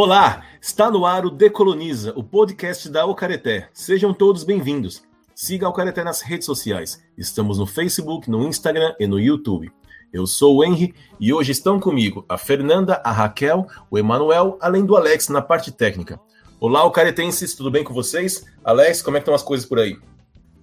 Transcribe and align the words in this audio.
Olá, 0.00 0.44
está 0.62 0.88
no 0.92 1.04
ar 1.04 1.26
o 1.26 1.30
Decoloniza, 1.30 2.12
o 2.14 2.22
podcast 2.22 2.88
da 2.88 3.02
Alcareté. 3.02 3.68
Sejam 3.72 4.14
todos 4.14 4.44
bem-vindos. 4.44 5.02
Siga 5.34 5.66
a 5.66 5.68
Alcareté 5.68 6.04
nas 6.04 6.22
redes 6.22 6.46
sociais. 6.46 7.02
Estamos 7.16 7.58
no 7.58 7.66
Facebook, 7.66 8.30
no 8.30 8.46
Instagram 8.46 8.94
e 9.00 9.08
no 9.08 9.18
YouTube. 9.18 9.72
Eu 10.12 10.24
sou 10.24 10.58
o 10.58 10.64
Henry 10.64 10.94
e 11.18 11.32
hoje 11.32 11.50
estão 11.50 11.80
comigo 11.80 12.24
a 12.28 12.38
Fernanda, 12.38 13.02
a 13.04 13.10
Raquel, 13.10 13.66
o 13.90 13.98
Emanuel, 13.98 14.56
além 14.60 14.86
do 14.86 14.96
Alex 14.96 15.30
na 15.30 15.42
parte 15.42 15.72
técnica. 15.72 16.20
Olá, 16.60 16.78
Alcaretenses, 16.78 17.56
tudo 17.56 17.68
bem 17.68 17.82
com 17.82 17.92
vocês? 17.92 18.44
Alex, 18.62 19.02
como 19.02 19.16
é 19.16 19.18
que 19.18 19.22
estão 19.22 19.34
as 19.34 19.42
coisas 19.42 19.66
por 19.66 19.80
aí? 19.80 19.98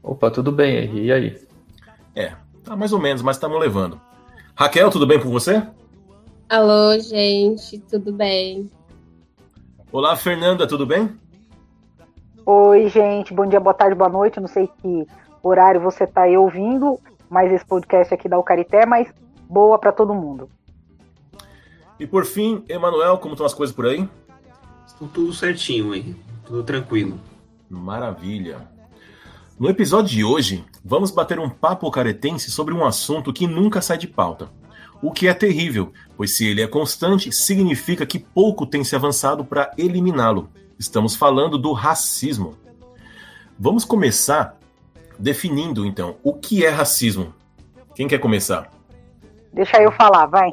Opa, 0.02 0.32
tudo 0.32 0.50
bem, 0.50 0.78
Henry, 0.78 1.08
e 1.08 1.12
aí? 1.12 1.48
É, 2.16 2.32
tá 2.64 2.74
mais 2.74 2.94
ou 2.94 3.02
menos, 3.02 3.22
mas 3.22 3.36
estamos 3.36 3.60
levando. 3.60 4.00
Raquel, 4.56 4.90
tudo 4.90 5.06
bem 5.06 5.20
com 5.20 5.30
você? 5.30 5.62
Alô, 6.48 6.98
gente, 7.00 7.80
tudo 7.80 8.14
bem? 8.14 8.72
Olá, 9.98 10.14
Fernanda, 10.18 10.68
tudo 10.68 10.86
bem? 10.86 11.18
Oi, 12.46 12.90
gente, 12.90 13.34
bom 13.34 13.46
dia, 13.46 13.62
boa 13.62 13.74
tarde, 13.74 13.96
boa 13.96 14.10
noite. 14.10 14.42
Não 14.42 14.48
sei 14.50 14.68
que 14.68 15.08
horário 15.42 15.80
você 15.80 16.04
está 16.04 16.24
aí 16.24 16.38
ouvindo, 16.38 17.00
mas 17.30 17.50
esse 17.50 17.66
podcast 17.66 18.14
aqui 18.14 18.28
da 18.28 18.38
Ucarité, 18.38 18.86
mas 18.86 19.08
boa 19.50 19.80
para 19.80 19.94
todo 19.94 20.14
mundo. 20.14 20.50
E 21.98 22.06
por 22.06 22.26
fim, 22.26 22.62
Emanuel, 22.68 23.20
como 23.20 23.36
estão 23.36 23.46
as 23.46 23.54
coisas 23.54 23.74
por 23.74 23.86
aí? 23.86 24.06
Estão 24.86 25.08
tudo 25.08 25.32
certinho, 25.32 25.96
hein? 25.96 26.14
Tudo 26.46 26.62
tranquilo. 26.62 27.18
Maravilha. 27.70 28.68
No 29.58 29.70
episódio 29.70 30.10
de 30.10 30.26
hoje, 30.26 30.66
vamos 30.84 31.10
bater 31.10 31.40
um 31.40 31.50
papo 31.50 31.90
caretense 31.90 32.52
sobre 32.52 32.74
um 32.74 32.84
assunto 32.84 33.32
que 33.32 33.48
nunca 33.48 33.82
sai 33.82 33.98
de 33.98 34.10
pauta 34.10 34.50
o 35.02 35.12
que 35.12 35.28
é 35.28 35.34
terrível, 35.34 35.94
pois 36.16 36.36
se 36.36 36.48
ele 36.48 36.62
é 36.62 36.68
constante, 36.68 37.32
significa 37.32 38.06
que 38.06 38.20
pouco 38.20 38.66
tem 38.66 38.84
se 38.84 38.96
avançado 38.96 39.44
para 39.44 39.72
eliminá-lo. 39.78 40.50
Estamos 40.78 41.16
falando 41.16 41.58
do 41.58 41.72
racismo. 41.74 42.56
Vamos 43.58 43.86
começar 43.86 44.58
definindo 45.18 45.86
então 45.86 46.18
o 46.24 46.34
que 46.34 46.66
é 46.66 46.70
racismo. 46.70 47.34
Quem 47.94 48.08
quer 48.08 48.20
começar? 48.20 48.70
Deixa 49.54 49.82
eu 49.82 49.92
falar, 49.92 50.26
vai. 50.26 50.52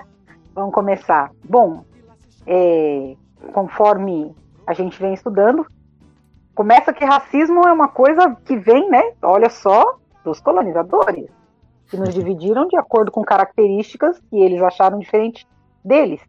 Vamos 0.54 0.72
começar. 0.72 1.30
Bom, 1.44 1.84
é, 2.46 3.14
conforme 3.52 4.34
a 4.66 4.72
gente 4.72 4.98
vem 4.98 5.12
estudando, 5.12 5.66
começa 6.54 6.92
que 6.92 7.04
racismo 7.04 7.66
é 7.66 7.72
uma 7.72 7.88
coisa 7.88 8.36
que 8.44 8.56
vem, 8.56 8.88
né? 8.88 9.12
Olha 9.22 9.50
só, 9.50 9.98
dos 10.24 10.40
colonizadores 10.40 11.37
que 11.88 11.96
nos 11.96 12.14
dividiram 12.14 12.66
de 12.68 12.76
acordo 12.76 13.10
com 13.10 13.22
características 13.22 14.20
que 14.20 14.36
eles 14.36 14.62
acharam 14.62 14.98
diferentes 14.98 15.46
deles. 15.84 16.20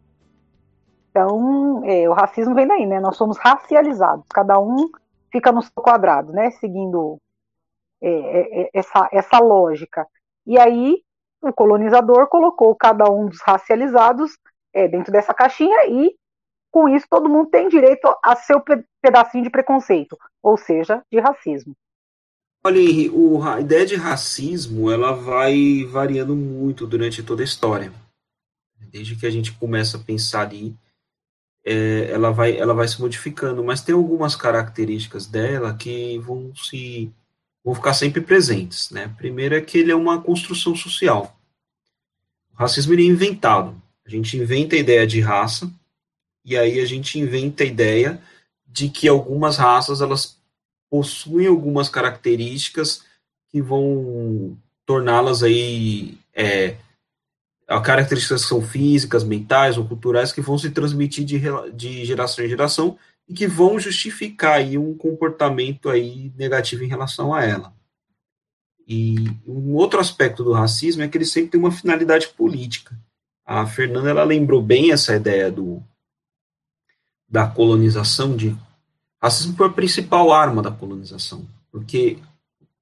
Então, 1.10 1.82
é, 1.84 2.08
o 2.08 2.12
racismo 2.12 2.54
vem 2.54 2.66
daí, 2.66 2.86
né? 2.86 3.00
Nós 3.00 3.16
somos 3.16 3.36
racializados, 3.38 4.24
cada 4.32 4.58
um 4.58 4.88
fica 5.30 5.52
no 5.52 5.62
seu 5.62 5.82
quadrado, 5.82 6.32
né? 6.32 6.50
Seguindo 6.52 7.18
é, 8.00 8.08
é, 8.08 8.62
é, 8.62 8.70
essa, 8.72 9.08
essa 9.12 9.38
lógica. 9.38 10.06
E 10.46 10.58
aí, 10.58 11.02
o 11.42 11.52
colonizador 11.52 12.28
colocou 12.28 12.74
cada 12.74 13.10
um 13.10 13.26
dos 13.26 13.40
racializados 13.42 14.38
é, 14.72 14.88
dentro 14.88 15.12
dessa 15.12 15.34
caixinha 15.34 15.86
e, 15.88 16.14
com 16.70 16.88
isso, 16.88 17.06
todo 17.10 17.28
mundo 17.28 17.50
tem 17.50 17.68
direito 17.68 18.08
a 18.24 18.36
seu 18.36 18.62
pedacinho 19.02 19.44
de 19.44 19.50
preconceito, 19.50 20.16
ou 20.42 20.56
seja, 20.56 21.02
de 21.12 21.18
racismo. 21.18 21.74
Olha, 22.62 23.12
o, 23.12 23.42
a 23.42 23.60
ideia 23.60 23.86
de 23.86 23.96
racismo 23.96 24.90
ela 24.90 25.12
vai 25.12 25.84
variando 25.84 26.36
muito 26.36 26.86
durante 26.86 27.22
toda 27.22 27.42
a 27.42 27.44
história. 27.44 27.92
Desde 28.90 29.16
que 29.16 29.24
a 29.24 29.30
gente 29.30 29.52
começa 29.52 29.96
a 29.96 30.00
pensar 30.00 30.42
ali, 30.42 30.76
é, 31.64 32.10
ela, 32.10 32.30
vai, 32.30 32.56
ela 32.56 32.74
vai 32.74 32.86
se 32.86 33.00
modificando, 33.00 33.62
mas 33.64 33.82
tem 33.82 33.94
algumas 33.94 34.34
características 34.34 35.26
dela 35.26 35.74
que 35.74 36.18
vão 36.18 36.54
se 36.54 37.10
vão 37.64 37.74
ficar 37.74 37.94
sempre 37.94 38.20
presentes. 38.20 38.90
Né? 38.90 39.14
Primeiro 39.16 39.54
é 39.54 39.60
que 39.60 39.78
ele 39.78 39.92
é 39.92 39.96
uma 39.96 40.20
construção 40.20 40.74
social. 40.74 41.38
O 42.52 42.56
racismo 42.56 42.92
ele 42.92 43.04
é 43.04 43.06
inventado. 43.06 43.80
A 44.04 44.10
gente 44.10 44.36
inventa 44.36 44.74
a 44.74 44.78
ideia 44.78 45.06
de 45.06 45.20
raça, 45.20 45.70
e 46.44 46.56
aí 46.56 46.80
a 46.80 46.86
gente 46.86 47.18
inventa 47.18 47.62
a 47.62 47.66
ideia 47.66 48.20
de 48.66 48.88
que 48.88 49.06
algumas 49.06 49.56
raças 49.56 50.00
elas 50.00 50.39
possuem 50.90 51.46
algumas 51.46 51.88
características 51.88 53.04
que 53.48 53.62
vão 53.62 54.56
torná-las 54.84 55.42
aí 55.42 56.18
é, 56.34 56.76
características 57.78 58.42
que 58.42 58.48
são 58.48 58.60
físicas, 58.60 59.22
mentais 59.22 59.78
ou 59.78 59.86
culturais 59.86 60.32
que 60.32 60.40
vão 60.40 60.58
se 60.58 60.70
transmitir 60.70 61.24
de, 61.24 61.40
de 61.72 62.04
geração 62.04 62.44
em 62.44 62.48
geração 62.48 62.98
e 63.28 63.32
que 63.34 63.46
vão 63.46 63.78
justificar 63.78 64.54
aí 64.54 64.76
um 64.76 64.96
comportamento 64.96 65.88
aí 65.88 66.32
negativo 66.36 66.82
em 66.82 66.88
relação 66.88 67.32
a 67.32 67.44
ela. 67.44 67.72
E 68.86 69.14
um 69.46 69.74
outro 69.74 70.00
aspecto 70.00 70.42
do 70.42 70.52
racismo 70.52 71.02
é 71.02 71.08
que 71.08 71.16
ele 71.16 71.24
sempre 71.24 71.50
tem 71.50 71.60
uma 71.60 71.70
finalidade 71.70 72.26
política. 72.28 72.98
A 73.46 73.64
Fernanda 73.64 74.10
ela 74.10 74.24
lembrou 74.24 74.60
bem 74.60 74.90
essa 74.90 75.14
ideia 75.14 75.50
do 75.50 75.80
da 77.28 77.46
colonização 77.46 78.36
de 78.36 78.56
Racismo 79.22 79.56
foi 79.56 79.66
a 79.66 79.70
principal 79.70 80.32
arma 80.32 80.62
da 80.62 80.70
colonização, 80.70 81.46
porque 81.70 82.18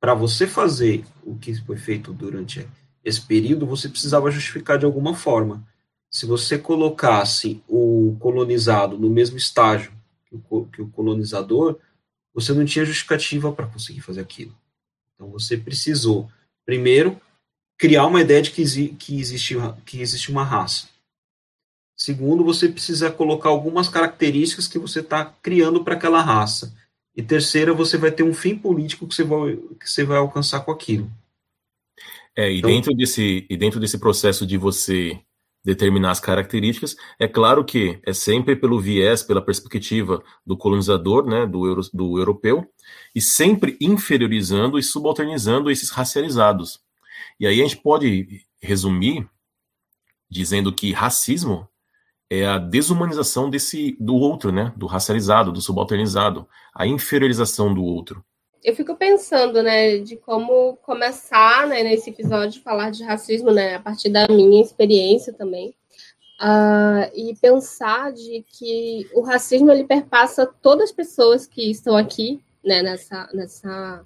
para 0.00 0.14
você 0.14 0.46
fazer 0.46 1.04
o 1.24 1.36
que 1.36 1.54
foi 1.62 1.76
feito 1.76 2.12
durante 2.12 2.66
esse 3.04 3.20
período, 3.20 3.66
você 3.66 3.88
precisava 3.88 4.30
justificar 4.30 4.78
de 4.78 4.84
alguma 4.84 5.14
forma. 5.14 5.66
Se 6.10 6.26
você 6.26 6.56
colocasse 6.56 7.60
o 7.68 8.16
colonizado 8.20 8.96
no 8.96 9.10
mesmo 9.10 9.36
estágio 9.36 9.92
que 10.26 10.36
o, 10.82 10.88
colonizador, 10.92 11.78
você 12.32 12.52
não 12.52 12.64
tinha 12.64 12.84
justificativa 12.84 13.50
para 13.52 13.66
conseguir 13.66 14.00
fazer 14.00 14.20
aquilo. 14.20 14.54
Então 15.14 15.28
você 15.30 15.56
precisou, 15.56 16.30
primeiro, 16.64 17.20
criar 17.76 18.06
uma 18.06 18.20
ideia 18.20 18.42
de 18.42 18.50
que, 18.50 18.88
que, 18.90 19.18
existe, 19.18 19.56
que 19.84 20.00
existe 20.00 20.30
uma 20.30 20.44
raça. 20.44 20.88
Segundo, 21.98 22.44
você 22.44 22.68
precisa 22.68 23.10
colocar 23.10 23.48
algumas 23.48 23.88
características 23.88 24.68
que 24.68 24.78
você 24.78 25.00
está 25.00 25.24
criando 25.42 25.82
para 25.82 25.94
aquela 25.94 26.22
raça. 26.22 26.72
E 27.16 27.22
terceira, 27.24 27.74
você 27.74 27.98
vai 27.98 28.12
ter 28.12 28.22
um 28.22 28.32
fim 28.32 28.56
político 28.56 29.08
que 29.08 29.14
você 29.16 29.24
vai, 29.24 29.56
que 29.56 29.90
você 29.90 30.04
vai 30.04 30.18
alcançar 30.18 30.60
com 30.60 30.70
aquilo. 30.70 31.10
É, 32.36 32.52
e, 32.52 32.58
então, 32.58 32.70
dentro 32.70 32.94
desse, 32.94 33.44
e 33.50 33.56
dentro 33.56 33.80
desse 33.80 33.98
processo 33.98 34.46
de 34.46 34.56
você 34.56 35.18
determinar 35.64 36.12
as 36.12 36.20
características, 36.20 36.94
é 37.18 37.26
claro 37.26 37.64
que 37.64 37.98
é 38.06 38.12
sempre 38.12 38.54
pelo 38.54 38.78
viés, 38.78 39.24
pela 39.24 39.44
perspectiva 39.44 40.22
do 40.46 40.56
colonizador, 40.56 41.26
né, 41.26 41.44
do, 41.46 41.66
euro, 41.66 41.82
do 41.92 42.16
europeu, 42.16 42.64
e 43.12 43.20
sempre 43.20 43.76
inferiorizando 43.80 44.78
e 44.78 44.84
subalternizando 44.84 45.68
esses 45.68 45.90
racializados. 45.90 46.80
E 47.40 47.46
aí 47.46 47.60
a 47.60 47.64
gente 47.64 47.78
pode 47.78 48.46
resumir 48.62 49.28
dizendo 50.30 50.72
que 50.72 50.92
racismo 50.92 51.68
é 52.30 52.44
a 52.44 52.58
desumanização 52.58 53.48
desse 53.48 53.96
do 53.98 54.14
outro, 54.14 54.52
né? 54.52 54.72
Do 54.76 54.86
racializado, 54.86 55.50
do 55.50 55.60
subalternizado, 55.60 56.46
a 56.74 56.86
inferiorização 56.86 57.72
do 57.72 57.82
outro. 57.82 58.22
Eu 58.62 58.74
fico 58.74 58.96
pensando, 58.96 59.62
né, 59.62 59.98
de 59.98 60.16
como 60.16 60.76
começar, 60.82 61.66
né, 61.68 61.82
nesse 61.84 62.10
episódio 62.10 62.60
falar 62.60 62.90
de 62.90 63.04
racismo, 63.04 63.52
né, 63.52 63.76
a 63.76 63.80
partir 63.80 64.08
da 64.08 64.26
minha 64.26 64.60
experiência 64.60 65.32
também, 65.32 65.68
uh, 66.40 67.08
e 67.14 67.36
pensar 67.40 68.12
de 68.12 68.44
que 68.48 69.08
o 69.14 69.22
racismo 69.22 69.70
ele 69.70 69.84
perpassa 69.84 70.44
todas 70.44 70.90
as 70.90 70.92
pessoas 70.92 71.46
que 71.46 71.70
estão 71.70 71.96
aqui, 71.96 72.42
né, 72.64 72.82
nessa, 72.82 73.30
nessa, 73.32 74.04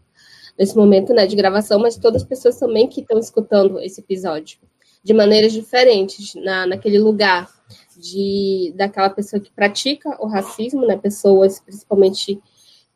nesse 0.58 0.76
momento, 0.76 1.14
né, 1.14 1.26
de 1.26 1.34
gravação, 1.34 1.80
mas 1.80 1.96
todas 1.96 2.22
as 2.22 2.28
pessoas 2.28 2.58
também 2.58 2.86
que 2.86 3.00
estão 3.00 3.18
escutando 3.18 3.80
esse 3.80 4.02
episódio, 4.02 4.58
de 5.02 5.14
maneiras 5.14 5.52
diferentes, 5.52 6.34
na, 6.34 6.66
naquele 6.66 6.98
lugar 6.98 7.50
de 8.02 8.74
daquela 8.76 9.08
pessoa 9.08 9.40
que 9.40 9.52
pratica 9.52 10.16
o 10.20 10.26
racismo, 10.26 10.84
né? 10.84 10.96
Pessoas 10.96 11.60
principalmente 11.60 12.40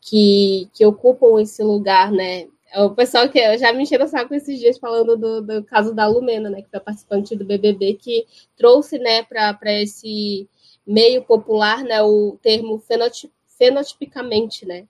que, 0.00 0.68
que 0.74 0.84
ocupam 0.84 1.40
esse 1.40 1.62
lugar, 1.62 2.10
né? 2.10 2.48
É 2.72 2.82
o 2.82 2.90
pessoal 2.90 3.28
que 3.28 3.58
já 3.58 3.72
me 3.72 3.84
encheram 3.84 4.04
o 4.04 4.08
saco 4.08 4.34
esses 4.34 4.58
dias 4.58 4.78
falando 4.78 5.16
do, 5.16 5.40
do 5.40 5.64
caso 5.64 5.94
da 5.94 6.06
Lumena, 6.08 6.50
né? 6.50 6.60
Que 6.60 6.70
foi 6.70 6.80
participante 6.80 7.36
do 7.36 7.44
BBB, 7.44 7.94
que 7.94 8.26
trouxe, 8.56 8.98
né, 8.98 9.22
para 9.22 9.56
esse 9.80 10.48
meio 10.86 11.22
popular, 11.22 11.82
né, 11.82 12.02
o 12.02 12.38
termo 12.42 12.78
fenotip, 12.78 13.32
fenotipicamente, 13.56 14.66
né? 14.66 14.84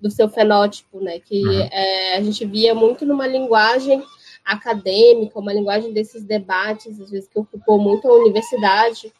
Do 0.00 0.10
seu 0.10 0.28
fenótipo, 0.28 0.98
né? 1.00 1.20
Que 1.20 1.40
uhum. 1.40 1.68
é, 1.70 2.16
a 2.16 2.22
gente 2.22 2.44
via 2.44 2.74
muito 2.74 3.06
numa 3.06 3.26
linguagem 3.26 4.02
acadêmica, 4.44 5.38
uma 5.38 5.52
linguagem 5.52 5.92
desses 5.92 6.24
debates, 6.24 7.00
às 7.00 7.10
vezes 7.10 7.28
que 7.28 7.38
ocupou 7.38 7.78
muito 7.78 8.08
a 8.08 8.14
universidade, 8.14 9.12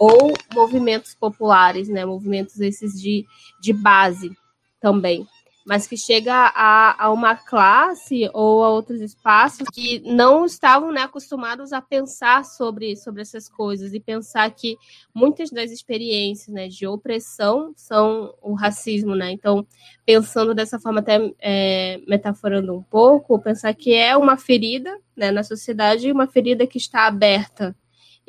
ou 0.00 0.32
movimentos 0.54 1.14
populares, 1.14 1.86
né? 1.90 2.06
Movimentos 2.06 2.58
esses 2.58 2.98
de, 2.98 3.26
de 3.60 3.70
base 3.74 4.34
também. 4.80 5.26
mas 5.66 5.86
que 5.86 5.94
chega 5.94 6.34
a, 6.34 7.04
a 7.04 7.12
uma 7.12 7.36
classe 7.36 8.30
ou 8.32 8.64
a 8.64 8.70
outros 8.70 9.02
espaços 9.02 9.68
que 9.68 10.00
não 10.06 10.46
estavam 10.46 10.90
né, 10.90 11.02
acostumados 11.02 11.70
a 11.74 11.82
pensar 11.82 12.46
sobre, 12.46 12.96
sobre 12.96 13.20
essas 13.20 13.46
coisas 13.46 13.92
e 13.92 14.00
pensar 14.00 14.50
que 14.52 14.78
muitas 15.14 15.50
das 15.50 15.70
experiências 15.70 16.48
né, 16.48 16.66
de 16.66 16.86
opressão 16.86 17.74
são 17.76 18.34
o 18.40 18.54
racismo, 18.54 19.14
né? 19.14 19.30
Então, 19.32 19.66
pensando 20.06 20.54
dessa 20.54 20.80
forma, 20.80 21.00
até 21.00 21.30
é, 21.38 22.00
metaforando 22.08 22.74
um 22.74 22.82
pouco, 22.82 23.38
pensar 23.38 23.74
que 23.74 23.92
é 23.92 24.16
uma 24.16 24.38
ferida 24.38 24.98
né, 25.14 25.30
na 25.30 25.42
sociedade, 25.42 26.10
uma 26.10 26.26
ferida 26.26 26.66
que 26.66 26.78
está 26.78 27.06
aberta 27.06 27.76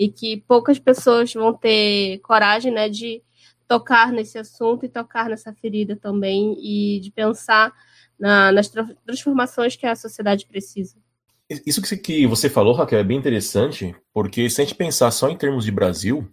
e 0.02 0.10
que 0.10 0.38
poucas 0.48 0.80
pessoas 0.80 1.32
vão 1.32 1.54
ter 1.54 2.18
coragem 2.24 2.74
né, 2.74 2.90
de 2.90 3.22
tocar 3.68 4.12
nesse 4.12 4.36
assunto 4.40 4.84
e 4.84 4.90
tocar 4.90 5.30
nessa 5.30 5.54
ferida 5.54 5.96
também 5.96 6.58
e 6.58 7.00
de 7.00 7.12
pensar 7.12 7.72
na, 8.20 8.52
nas 8.52 8.68
transformações 9.06 9.76
que 9.76 9.86
a 9.86 9.96
sociedade 9.96 10.48
precisa. 10.48 10.96
Isso 11.68 11.84
que 12.00 12.26
você 12.26 12.50
falou, 12.50 12.74
Raquel, 12.74 12.98
é 12.98 13.04
bem 13.04 13.20
interessante, 13.20 13.96
porque 14.12 14.50
se 14.50 14.60
a 14.60 14.66
gente 14.66 14.74
pensar 14.74 15.12
só 15.12 15.30
em 15.30 15.38
termos 15.38 15.66
de 15.66 15.72
Brasil, 15.72 16.28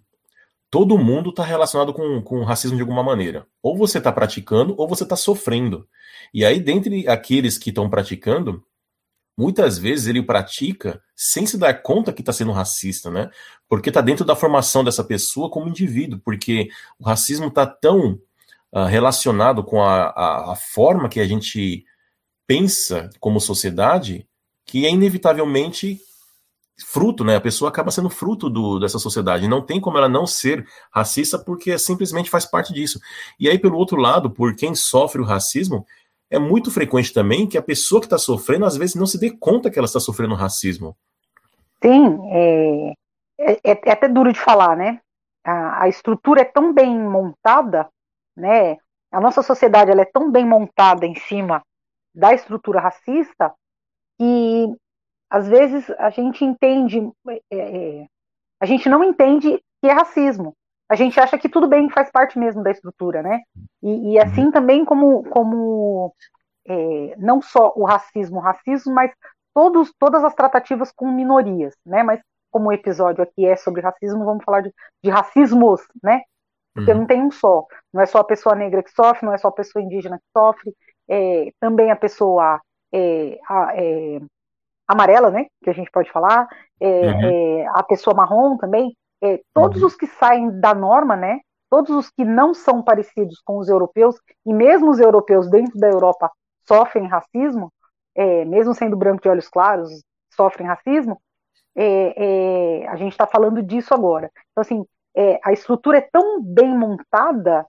todo 0.70 0.96
mundo 0.96 1.28
está 1.28 1.44
relacionado 1.44 1.92
com, 1.92 2.22
com 2.22 2.44
racismo 2.44 2.76
de 2.76 2.80
alguma 2.80 3.02
maneira. 3.02 3.46
Ou 3.62 3.76
você 3.76 3.98
está 3.98 4.10
praticando, 4.10 4.74
ou 4.78 4.88
você 4.88 5.02
está 5.02 5.14
sofrendo. 5.14 5.86
E 6.32 6.42
aí, 6.42 6.58
dentre 6.58 7.06
aqueles 7.06 7.58
que 7.58 7.68
estão 7.68 7.90
praticando, 7.90 8.64
muitas 9.38 9.78
vezes 9.78 10.08
ele 10.08 10.20
pratica 10.20 11.00
sem 11.14 11.46
se 11.46 11.56
dar 11.56 11.72
conta 11.74 12.12
que 12.12 12.22
está 12.22 12.32
sendo 12.32 12.50
racista, 12.50 13.08
né? 13.08 13.30
Porque 13.68 13.88
está 13.88 14.00
dentro 14.00 14.24
da 14.24 14.34
formação 14.34 14.82
dessa 14.82 15.04
pessoa 15.04 15.48
como 15.48 15.68
indivíduo, 15.68 16.20
porque 16.24 16.68
o 16.98 17.04
racismo 17.04 17.46
está 17.46 17.64
tão 17.64 18.18
uh, 18.72 18.84
relacionado 18.86 19.62
com 19.62 19.80
a, 19.80 20.06
a, 20.06 20.52
a, 20.52 20.56
forma 20.56 21.08
que 21.08 21.20
a 21.20 21.24
gente 21.24 21.84
pensa 22.48 23.08
como 23.20 23.40
sociedade 23.40 24.26
que 24.66 24.84
é 24.84 24.90
inevitavelmente 24.90 26.00
fruto, 26.84 27.22
né? 27.22 27.36
A 27.36 27.40
pessoa 27.40 27.68
acaba 27.68 27.92
sendo 27.92 28.10
fruto 28.10 28.50
do, 28.50 28.80
dessa 28.80 28.98
sociedade. 28.98 29.46
Não 29.46 29.62
tem 29.62 29.80
como 29.80 29.98
ela 29.98 30.08
não 30.08 30.26
ser 30.26 30.66
racista 30.90 31.38
porque 31.38 31.78
simplesmente 31.78 32.28
faz 32.28 32.44
parte 32.44 32.72
disso. 32.72 33.00
E 33.38 33.48
aí, 33.48 33.56
pelo 33.56 33.78
outro 33.78 34.00
lado, 34.00 34.30
por 34.30 34.56
quem 34.56 34.74
sofre 34.74 35.20
o 35.20 35.24
racismo, 35.24 35.86
é 36.30 36.38
muito 36.38 36.70
frequente 36.70 37.12
também 37.12 37.48
que 37.48 37.56
a 37.56 37.62
pessoa 37.62 38.00
que 38.00 38.06
está 38.06 38.18
sofrendo, 38.18 38.66
às 38.66 38.76
vezes, 38.76 38.94
não 38.94 39.06
se 39.06 39.18
dê 39.18 39.30
conta 39.30 39.70
que 39.70 39.78
ela 39.78 39.86
está 39.86 39.98
sofrendo 39.98 40.34
racismo. 40.34 40.96
Sim, 41.82 42.18
é, 42.30 42.92
é, 43.38 43.60
é 43.64 43.92
até 43.92 44.08
duro 44.08 44.32
de 44.32 44.38
falar, 44.38 44.76
né? 44.76 45.00
A, 45.44 45.84
a, 45.84 45.88
estrutura 45.88 46.42
é 46.42 46.44
tão 46.44 46.72
bem 46.72 46.98
montada, 46.98 47.88
né? 48.36 48.76
A 49.10 49.20
nossa 49.20 49.42
sociedade 49.42 49.90
ela 49.90 50.02
é 50.02 50.10
tão 50.12 50.30
bem 50.30 50.44
montada 50.44 51.06
em 51.06 51.14
cima 51.14 51.62
da 52.14 52.34
estrutura 52.34 52.80
racista 52.80 53.54
que 54.18 54.66
às 55.30 55.46
vezes 55.46 55.88
a 55.98 56.10
gente 56.10 56.44
entende, 56.44 57.10
é, 57.28 57.40
é 57.50 58.06
a 58.60 58.66
gente 58.66 58.88
não 58.88 59.04
entende 59.04 59.62
que 59.80 59.88
é 59.88 59.92
racismo 59.92 60.54
a 60.88 60.94
gente 60.94 61.20
acha 61.20 61.36
que 61.38 61.48
tudo 61.48 61.68
bem, 61.68 61.90
faz 61.90 62.10
parte 62.10 62.38
mesmo 62.38 62.62
da 62.62 62.70
estrutura, 62.70 63.22
né? 63.22 63.40
E, 63.82 64.12
e 64.12 64.18
assim 64.18 64.46
uhum. 64.46 64.50
também 64.50 64.84
como, 64.84 65.22
como 65.24 66.14
é, 66.66 67.14
não 67.18 67.42
só 67.42 67.72
o 67.76 67.84
racismo, 67.84 68.38
o 68.38 68.42
racismo, 68.42 68.94
mas 68.94 69.12
todos, 69.54 69.92
todas 69.98 70.24
as 70.24 70.34
tratativas 70.34 70.90
com 70.90 71.10
minorias, 71.10 71.74
né? 71.84 72.02
Mas 72.02 72.20
como 72.50 72.70
o 72.70 72.72
episódio 72.72 73.22
aqui 73.22 73.44
é 73.44 73.54
sobre 73.56 73.82
racismo, 73.82 74.24
vamos 74.24 74.44
falar 74.44 74.62
de, 74.62 74.72
de 75.04 75.10
racismos, 75.10 75.82
né? 76.02 76.22
Porque 76.74 76.92
uhum. 76.92 76.98
não 77.00 77.06
tem 77.06 77.22
um 77.22 77.30
só. 77.30 77.66
Não 77.92 78.00
é 78.00 78.06
só 78.06 78.18
a 78.20 78.24
pessoa 78.24 78.54
negra 78.54 78.82
que 78.82 78.90
sofre, 78.90 79.26
não 79.26 79.34
é 79.34 79.38
só 79.38 79.48
a 79.48 79.52
pessoa 79.52 79.82
indígena 79.82 80.18
que 80.18 80.24
sofre, 80.32 80.74
é, 81.08 81.52
também 81.60 81.90
a 81.90 81.96
pessoa 81.96 82.60
é, 82.92 83.38
a, 83.46 83.72
é, 83.76 84.20
amarela, 84.86 85.30
né? 85.30 85.46
Que 85.62 85.68
a 85.68 85.74
gente 85.74 85.90
pode 85.90 86.10
falar, 86.10 86.48
é, 86.80 86.86
uhum. 86.88 87.20
É, 87.24 87.66
a 87.74 87.82
pessoa 87.82 88.16
marrom 88.16 88.56
também 88.56 88.96
é, 89.22 89.40
todos 89.52 89.82
uhum. 89.82 89.88
os 89.88 89.96
que 89.96 90.06
saem 90.06 90.60
da 90.60 90.74
norma, 90.74 91.16
né, 91.16 91.40
todos 91.70 91.90
os 91.90 92.10
que 92.10 92.24
não 92.24 92.54
são 92.54 92.82
parecidos 92.82 93.40
com 93.44 93.58
os 93.58 93.68
europeus, 93.68 94.16
e 94.46 94.52
mesmo 94.52 94.90
os 94.90 94.98
europeus 94.98 95.50
dentro 95.50 95.78
da 95.78 95.88
Europa 95.88 96.30
sofrem 96.66 97.06
racismo, 97.06 97.72
é, 98.14 98.44
mesmo 98.44 98.74
sendo 98.74 98.96
branco 98.96 99.22
de 99.22 99.28
olhos 99.28 99.48
claros, 99.48 99.90
sofrem 100.34 100.66
racismo, 100.66 101.20
é, 101.76 102.82
é 102.82 102.88
a 102.88 102.96
gente 102.96 103.12
está 103.12 103.26
falando 103.26 103.62
disso 103.62 103.94
agora. 103.94 104.30
Então, 104.50 104.62
assim, 104.62 104.84
é, 105.14 105.40
a 105.44 105.52
estrutura 105.52 105.98
é 105.98 106.08
tão 106.12 106.42
bem 106.42 106.76
montada 106.76 107.66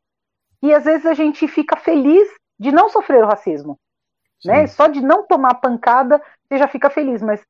que 0.62 0.74
às 0.74 0.84
vezes 0.84 1.06
a 1.06 1.14
gente 1.14 1.48
fica 1.48 1.76
feliz 1.78 2.28
de 2.60 2.72
não 2.72 2.90
sofrer 2.90 3.24
o 3.24 3.28
racismo. 3.28 3.80
Né? 4.44 4.68
Só 4.68 4.88
de 4.88 5.02
não 5.02 5.26
tomar 5.26 5.56
pancada, 5.56 6.22
você 6.48 6.58
já 6.58 6.68
fica 6.68 6.90
feliz, 6.90 7.22
mas 7.22 7.46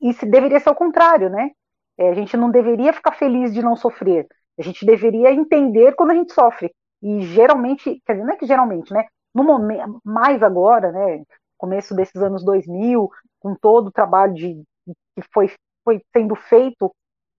isso 0.00 0.26
deveria 0.26 0.60
ser 0.60 0.70
o 0.70 0.74
contrário, 0.74 1.30
né? 1.30 1.50
É, 1.98 2.10
a 2.10 2.14
gente 2.14 2.36
não 2.36 2.50
deveria 2.50 2.92
ficar 2.92 3.12
feliz 3.12 3.52
de 3.52 3.62
não 3.62 3.76
sofrer. 3.76 4.26
A 4.58 4.62
gente 4.62 4.84
deveria 4.84 5.32
entender 5.32 5.94
quando 5.94 6.10
a 6.10 6.14
gente 6.14 6.32
sofre. 6.32 6.72
E 7.02 7.22
geralmente, 7.22 8.00
quer 8.04 8.14
dizer, 8.14 8.24
não 8.24 8.32
é 8.32 8.36
que 8.36 8.46
geralmente, 8.46 8.92
né? 8.92 9.04
No 9.34 9.44
momento, 9.44 10.00
mais 10.04 10.42
agora, 10.42 10.92
né? 10.92 11.24
Começo 11.58 11.94
desses 11.94 12.20
anos 12.22 12.44
2000, 12.44 13.10
com 13.40 13.54
todo 13.54 13.88
o 13.88 13.92
trabalho 13.92 14.34
de, 14.34 14.62
que 15.14 15.22
foi, 15.32 15.50
foi 15.84 16.02
sendo 16.14 16.34
feito 16.34 16.92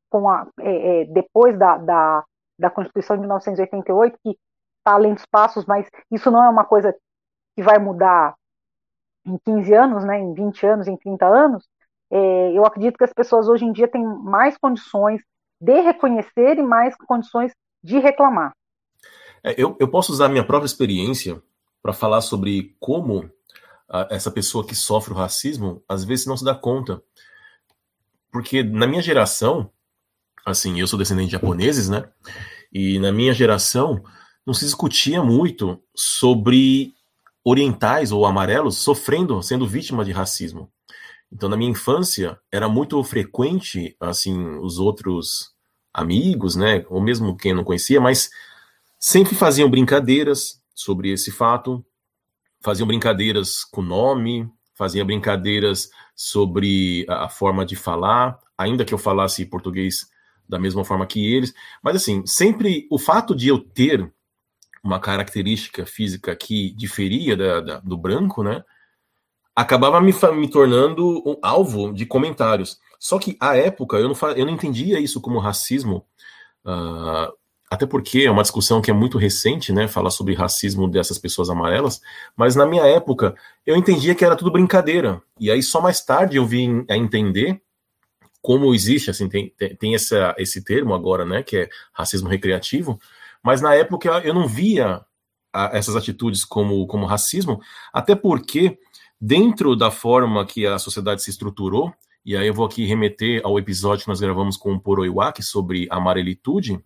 com 0.09 0.29
a, 0.29 0.47
é, 0.59 1.01
é, 1.01 1.05
depois 1.05 1.57
da, 1.57 1.77
da, 1.77 2.23
da 2.57 2.69
Constituição 2.69 3.15
de 3.15 3.21
1988, 3.21 4.17
que 4.23 4.29
está 4.29 4.93
além 4.93 5.13
dos 5.13 5.25
passos, 5.25 5.65
mas 5.65 5.87
isso 6.11 6.31
não 6.31 6.43
é 6.43 6.49
uma 6.49 6.65
coisa 6.65 6.95
que 7.55 7.63
vai 7.63 7.77
mudar 7.77 8.35
em 9.25 9.37
15 9.39 9.73
anos, 9.73 10.05
né, 10.05 10.19
em 10.19 10.33
20 10.33 10.65
anos, 10.65 10.87
em 10.87 10.95
30 10.95 11.25
anos, 11.25 11.67
é, 12.11 12.51
eu 12.53 12.65
acredito 12.65 12.97
que 12.97 13.03
as 13.03 13.13
pessoas 13.13 13.47
hoje 13.47 13.65
em 13.65 13.71
dia 13.71 13.87
têm 13.87 14.03
mais 14.03 14.57
condições 14.57 15.21
de 15.59 15.81
reconhecer 15.81 16.57
e 16.57 16.63
mais 16.63 16.95
condições 16.95 17.51
de 17.83 17.99
reclamar. 17.99 18.53
É, 19.43 19.53
eu, 19.61 19.75
eu, 19.79 19.87
posso 19.87 20.11
usar 20.11 20.25
a 20.25 20.29
minha 20.29 20.45
própria 20.45 20.67
experiência 20.67 21.41
para 21.81 21.93
falar 21.93 22.21
sobre 22.21 22.75
como 22.79 23.29
a, 23.89 24.07
essa 24.11 24.31
pessoa 24.31 24.65
que 24.65 24.75
sofre 24.75 25.13
o 25.13 25.17
racismo 25.17 25.83
às 25.87 26.03
vezes 26.03 26.25
não 26.25 26.37
se 26.37 26.45
dá 26.45 26.55
conta. 26.55 27.01
Porque 28.31 28.63
na 28.63 28.87
minha 28.87 29.01
geração, 29.01 29.71
assim, 30.45 30.79
eu 30.79 30.87
sou 30.87 30.99
descendente 30.99 31.27
de 31.27 31.33
japoneses, 31.33 31.89
né? 31.89 32.09
E 32.71 32.99
na 32.99 33.11
minha 33.11 33.33
geração 33.33 34.03
não 34.45 34.53
se 34.53 34.65
discutia 34.65 35.23
muito 35.23 35.81
sobre 35.95 36.93
orientais 37.43 38.11
ou 38.11 38.25
amarelos 38.25 38.77
sofrendo, 38.77 39.41
sendo 39.41 39.67
vítima 39.67 40.03
de 40.03 40.11
racismo. 40.11 40.69
Então, 41.31 41.49
na 41.49 41.57
minha 41.57 41.71
infância, 41.71 42.39
era 42.51 42.69
muito 42.69 43.03
frequente, 43.03 43.95
assim, 43.99 44.57
os 44.59 44.79
outros 44.79 45.53
amigos, 45.93 46.55
né, 46.55 46.85
ou 46.89 47.01
mesmo 47.01 47.35
quem 47.35 47.53
não 47.53 47.63
conhecia, 47.63 47.99
mas 47.99 48.29
sempre 48.99 49.35
faziam 49.35 49.69
brincadeiras 49.69 50.61
sobre 50.73 51.11
esse 51.11 51.31
fato, 51.31 51.85
faziam 52.61 52.87
brincadeiras 52.87 53.63
com 53.63 53.81
nome, 53.81 54.49
faziam 54.75 55.05
brincadeiras 55.05 55.89
sobre 56.15 57.05
a 57.09 57.27
forma 57.27 57.65
de 57.65 57.75
falar, 57.75 58.39
ainda 58.57 58.85
que 58.85 58.93
eu 58.93 58.97
falasse 58.97 59.45
português 59.45 60.07
da 60.47 60.59
mesma 60.59 60.85
forma 60.85 61.05
que 61.05 61.33
eles, 61.33 61.53
mas 61.83 61.95
assim, 61.95 62.25
sempre 62.25 62.87
o 62.89 62.97
fato 62.97 63.35
de 63.35 63.47
eu 63.49 63.59
ter 63.59 64.11
uma 64.83 64.99
característica 64.99 65.85
física 65.85 66.35
que 66.35 66.71
diferia 66.73 67.35
da, 67.35 67.59
da, 67.59 67.79
do 67.79 67.97
branco, 67.97 68.43
né, 68.43 68.63
acabava 69.57 69.99
me, 69.99 70.13
me 70.35 70.47
tornando 70.47 71.17
um 71.27 71.35
alvo 71.41 71.91
de 71.91 72.05
comentários. 72.05 72.79
Só 72.99 73.17
que, 73.17 73.35
à 73.39 73.57
época, 73.57 73.97
eu 73.97 74.07
não, 74.07 74.29
eu 74.35 74.45
não 74.45 74.53
entendia 74.53 74.99
isso 74.99 75.19
como 75.19 75.39
racismo, 75.39 76.05
uh, 76.63 77.33
até 77.67 77.87
porque 77.87 78.19
é 78.19 78.29
uma 78.29 78.43
discussão 78.43 78.83
que 78.83 78.91
é 78.91 78.93
muito 78.93 79.17
recente, 79.17 79.73
né, 79.73 79.87
falar 79.87 80.11
sobre 80.11 80.35
racismo 80.35 80.87
dessas 80.87 81.17
pessoas 81.17 81.49
amarelas, 81.49 81.99
mas 82.35 82.55
na 82.55 82.67
minha 82.67 82.83
época 82.83 83.33
eu 83.65 83.75
entendia 83.75 84.13
que 84.13 84.23
era 84.23 84.35
tudo 84.35 84.51
brincadeira. 84.51 85.23
E 85.39 85.49
aí 85.49 85.63
só 85.63 85.81
mais 85.81 86.05
tarde 86.05 86.37
eu 86.37 86.45
vim 86.45 86.85
a 86.87 86.95
entender 86.95 87.59
como 88.39 88.75
existe, 88.75 89.09
assim, 89.09 89.27
tem, 89.27 89.51
tem 89.79 89.95
essa, 89.95 90.35
esse 90.37 90.63
termo 90.63 90.93
agora, 90.93 91.25
né, 91.25 91.41
que 91.41 91.57
é 91.57 91.69
racismo 91.91 92.29
recreativo, 92.29 92.99
mas 93.43 93.59
na 93.59 93.73
época 93.73 94.21
eu 94.23 94.35
não 94.35 94.47
via 94.47 95.01
essas 95.71 95.95
atitudes 95.95 96.45
como, 96.45 96.85
como 96.85 97.05
racismo, 97.05 97.59
até 97.91 98.15
porque 98.15 98.77
dentro 99.19 99.75
da 99.75 99.89
forma 99.89 100.45
que 100.45 100.65
a 100.65 100.77
sociedade 100.77 101.23
se 101.23 101.29
estruturou, 101.29 101.93
e 102.25 102.35
aí 102.35 102.47
eu 102.47 102.53
vou 102.53 102.65
aqui 102.65 102.85
remeter 102.85 103.41
ao 103.43 103.57
episódio 103.57 104.03
que 104.03 104.09
nós 104.09 104.19
gravamos 104.19 104.57
com 104.57 104.73
o 104.73 104.79
Poroiwaki 104.79 105.41
sobre 105.41 105.87
amarelitude, 105.89 106.83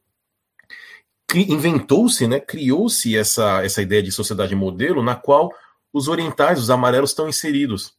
inventou-se, 1.34 2.28
né, 2.28 2.40
criou-se 2.40 3.18
essa, 3.18 3.64
essa 3.64 3.82
ideia 3.82 4.04
de 4.04 4.12
sociedade 4.12 4.56
modelo 4.56 5.02
na 5.02 5.16
qual 5.16 5.52
os 5.94 6.08
orientais, 6.08 6.60
os 6.60 6.70
amarelos 6.70 7.12
estão 7.12 7.28
inseridos. 7.28 7.94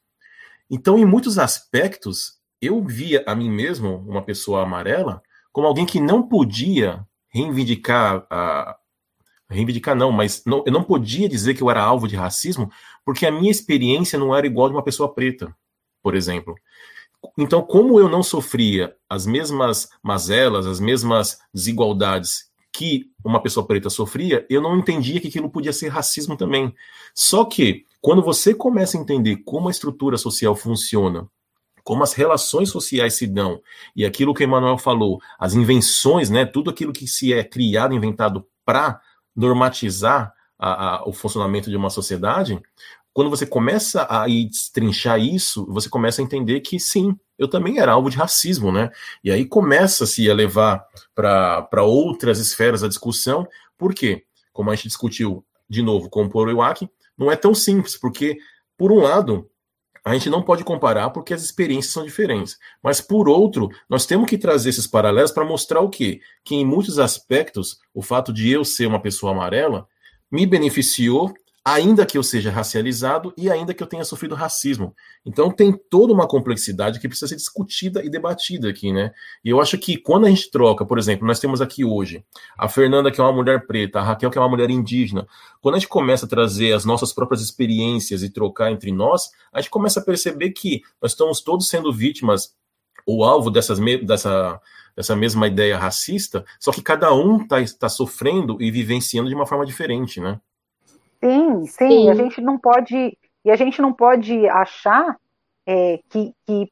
Então, 0.70 0.98
em 0.98 1.04
muitos 1.04 1.38
aspectos, 1.38 2.38
eu 2.60 2.82
via 2.82 3.24
a 3.26 3.34
mim 3.34 3.50
mesmo, 3.50 3.96
uma 4.08 4.22
pessoa 4.22 4.62
amarela, 4.62 5.22
como 5.50 5.66
alguém 5.66 5.84
que 5.84 6.00
não 6.00 6.26
podia 6.26 7.06
reivindicar 7.28 8.26
a, 8.30 8.76
reivindicar 9.52 9.94
não, 9.94 10.10
mas 10.10 10.42
não, 10.46 10.62
eu 10.66 10.72
não 10.72 10.82
podia 10.82 11.28
dizer 11.28 11.54
que 11.54 11.62
eu 11.62 11.70
era 11.70 11.82
alvo 11.82 12.08
de 12.08 12.16
racismo 12.16 12.70
porque 13.04 13.26
a 13.26 13.30
minha 13.30 13.50
experiência 13.50 14.18
não 14.18 14.34
era 14.34 14.46
igual 14.46 14.68
de 14.68 14.74
uma 14.74 14.82
pessoa 14.82 15.12
preta, 15.12 15.54
por 16.02 16.14
exemplo. 16.14 16.54
Então, 17.38 17.62
como 17.62 18.00
eu 18.00 18.08
não 18.08 18.22
sofria 18.22 18.94
as 19.08 19.26
mesmas 19.26 19.88
mazelas, 20.02 20.66
as 20.66 20.80
mesmas 20.80 21.38
desigualdades 21.54 22.50
que 22.72 23.10
uma 23.24 23.40
pessoa 23.40 23.66
preta 23.66 23.90
sofria, 23.90 24.46
eu 24.48 24.60
não 24.60 24.76
entendia 24.76 25.20
que 25.20 25.28
aquilo 25.28 25.50
podia 25.50 25.72
ser 25.72 25.88
racismo 25.88 26.36
também. 26.36 26.74
Só 27.14 27.44
que, 27.44 27.84
quando 28.00 28.22
você 28.22 28.54
começa 28.54 28.96
a 28.96 29.00
entender 29.00 29.36
como 29.44 29.68
a 29.68 29.70
estrutura 29.70 30.16
social 30.16 30.56
funciona, 30.56 31.28
como 31.84 32.02
as 32.02 32.12
relações 32.12 32.70
sociais 32.70 33.14
se 33.14 33.26
dão, 33.26 33.60
e 33.94 34.04
aquilo 34.04 34.34
que 34.34 34.44
Emmanuel 34.44 34.78
falou, 34.78 35.20
as 35.38 35.54
invenções, 35.54 36.30
né, 36.30 36.44
tudo 36.46 36.70
aquilo 36.70 36.92
que 36.92 37.06
se 37.06 37.32
é 37.32 37.44
criado, 37.44 37.94
inventado 37.94 38.46
para 38.64 39.00
normatizar 39.34 40.32
a, 40.58 40.96
a, 40.96 41.08
o 41.08 41.12
funcionamento 41.12 41.70
de 41.70 41.76
uma 41.76 41.90
sociedade, 41.90 42.60
quando 43.12 43.28
você 43.28 43.44
começa 43.44 44.06
a 44.08 44.26
destrinchar 44.26 45.20
isso, 45.20 45.66
você 45.66 45.88
começa 45.88 46.22
a 46.22 46.24
entender 46.24 46.60
que 46.60 46.80
sim, 46.80 47.14
eu 47.38 47.46
também 47.48 47.78
era 47.78 47.92
alvo 47.92 48.08
de 48.08 48.16
racismo, 48.16 48.72
né? 48.72 48.90
E 49.22 49.30
aí 49.30 49.44
começa-se 49.44 50.30
a 50.30 50.34
levar 50.34 50.86
para 51.14 51.82
outras 51.82 52.38
esferas 52.38 52.80
da 52.80 52.88
discussão, 52.88 53.46
por 53.76 53.94
quê? 53.94 54.24
Como 54.52 54.70
a 54.70 54.74
gente 54.74 54.88
discutiu 54.88 55.44
de 55.68 55.82
novo 55.82 56.08
com 56.08 56.24
o 56.24 56.30
Poroiwaki, 56.30 56.88
não 57.16 57.30
é 57.30 57.36
tão 57.36 57.54
simples, 57.54 57.96
porque, 57.96 58.38
por 58.76 58.90
um 58.90 59.00
lado, 59.00 59.50
a 60.04 60.12
gente 60.14 60.28
não 60.28 60.42
pode 60.42 60.64
comparar 60.64 61.10
porque 61.10 61.32
as 61.32 61.42
experiências 61.42 61.92
são 61.92 62.04
diferentes. 62.04 62.58
Mas, 62.82 63.00
por 63.00 63.28
outro, 63.28 63.68
nós 63.88 64.04
temos 64.04 64.28
que 64.28 64.36
trazer 64.36 64.70
esses 64.70 64.86
paralelos 64.86 65.30
para 65.30 65.44
mostrar 65.44 65.80
o 65.80 65.88
quê? 65.88 66.20
Que, 66.44 66.56
em 66.56 66.64
muitos 66.64 66.98
aspectos, 66.98 67.78
o 67.94 68.02
fato 68.02 68.32
de 68.32 68.50
eu 68.50 68.64
ser 68.64 68.86
uma 68.86 69.00
pessoa 69.00 69.32
amarela 69.32 69.86
me 70.30 70.46
beneficiou 70.46 71.32
ainda 71.64 72.04
que 72.04 72.18
eu 72.18 72.22
seja 72.22 72.50
racializado 72.50 73.32
e 73.36 73.48
ainda 73.50 73.72
que 73.72 73.82
eu 73.82 73.86
tenha 73.86 74.04
sofrido 74.04 74.34
racismo. 74.34 74.94
Então 75.24 75.50
tem 75.50 75.72
toda 75.72 76.12
uma 76.12 76.26
complexidade 76.26 76.98
que 76.98 77.06
precisa 77.06 77.28
ser 77.28 77.36
discutida 77.36 78.04
e 78.04 78.10
debatida 78.10 78.68
aqui, 78.68 78.92
né? 78.92 79.12
E 79.44 79.50
eu 79.50 79.60
acho 79.60 79.78
que 79.78 79.96
quando 79.96 80.26
a 80.26 80.28
gente 80.28 80.50
troca, 80.50 80.84
por 80.84 80.98
exemplo, 80.98 81.26
nós 81.26 81.38
temos 81.38 81.60
aqui 81.60 81.84
hoje 81.84 82.24
a 82.58 82.68
Fernanda, 82.68 83.10
que 83.12 83.20
é 83.20 83.24
uma 83.24 83.32
mulher 83.32 83.66
preta, 83.66 84.00
a 84.00 84.02
Raquel, 84.02 84.30
que 84.30 84.38
é 84.38 84.40
uma 84.40 84.48
mulher 84.48 84.70
indígena. 84.70 85.26
Quando 85.60 85.76
a 85.76 85.78
gente 85.78 85.88
começa 85.88 86.26
a 86.26 86.28
trazer 86.28 86.72
as 86.72 86.84
nossas 86.84 87.12
próprias 87.12 87.40
experiências 87.40 88.24
e 88.24 88.30
trocar 88.30 88.72
entre 88.72 88.90
nós, 88.90 89.30
a 89.52 89.60
gente 89.60 89.70
começa 89.70 90.00
a 90.00 90.04
perceber 90.04 90.50
que 90.50 90.82
nós 91.00 91.12
estamos 91.12 91.40
todos 91.40 91.68
sendo 91.68 91.92
vítimas 91.92 92.54
ou 93.06 93.22
alvo 93.22 93.50
dessas, 93.50 93.78
dessa, 94.04 94.60
dessa 94.96 95.14
mesma 95.14 95.46
ideia 95.46 95.78
racista, 95.78 96.44
só 96.58 96.72
que 96.72 96.82
cada 96.82 97.12
um 97.14 97.42
está 97.42 97.56
tá 97.78 97.88
sofrendo 97.88 98.60
e 98.60 98.70
vivenciando 98.70 99.28
de 99.28 99.34
uma 99.34 99.46
forma 99.46 99.66
diferente, 99.66 100.20
né? 100.20 100.40
Sim, 101.22 101.66
sim, 101.66 101.88
sim, 101.88 102.10
a 102.10 102.14
gente 102.14 102.40
não 102.40 102.58
pode 102.58 103.16
e 103.44 103.50
a 103.50 103.56
gente 103.56 103.80
não 103.80 103.92
pode 103.92 104.48
achar 104.48 105.16
é, 105.66 105.98
que, 106.08 106.32
que 106.46 106.68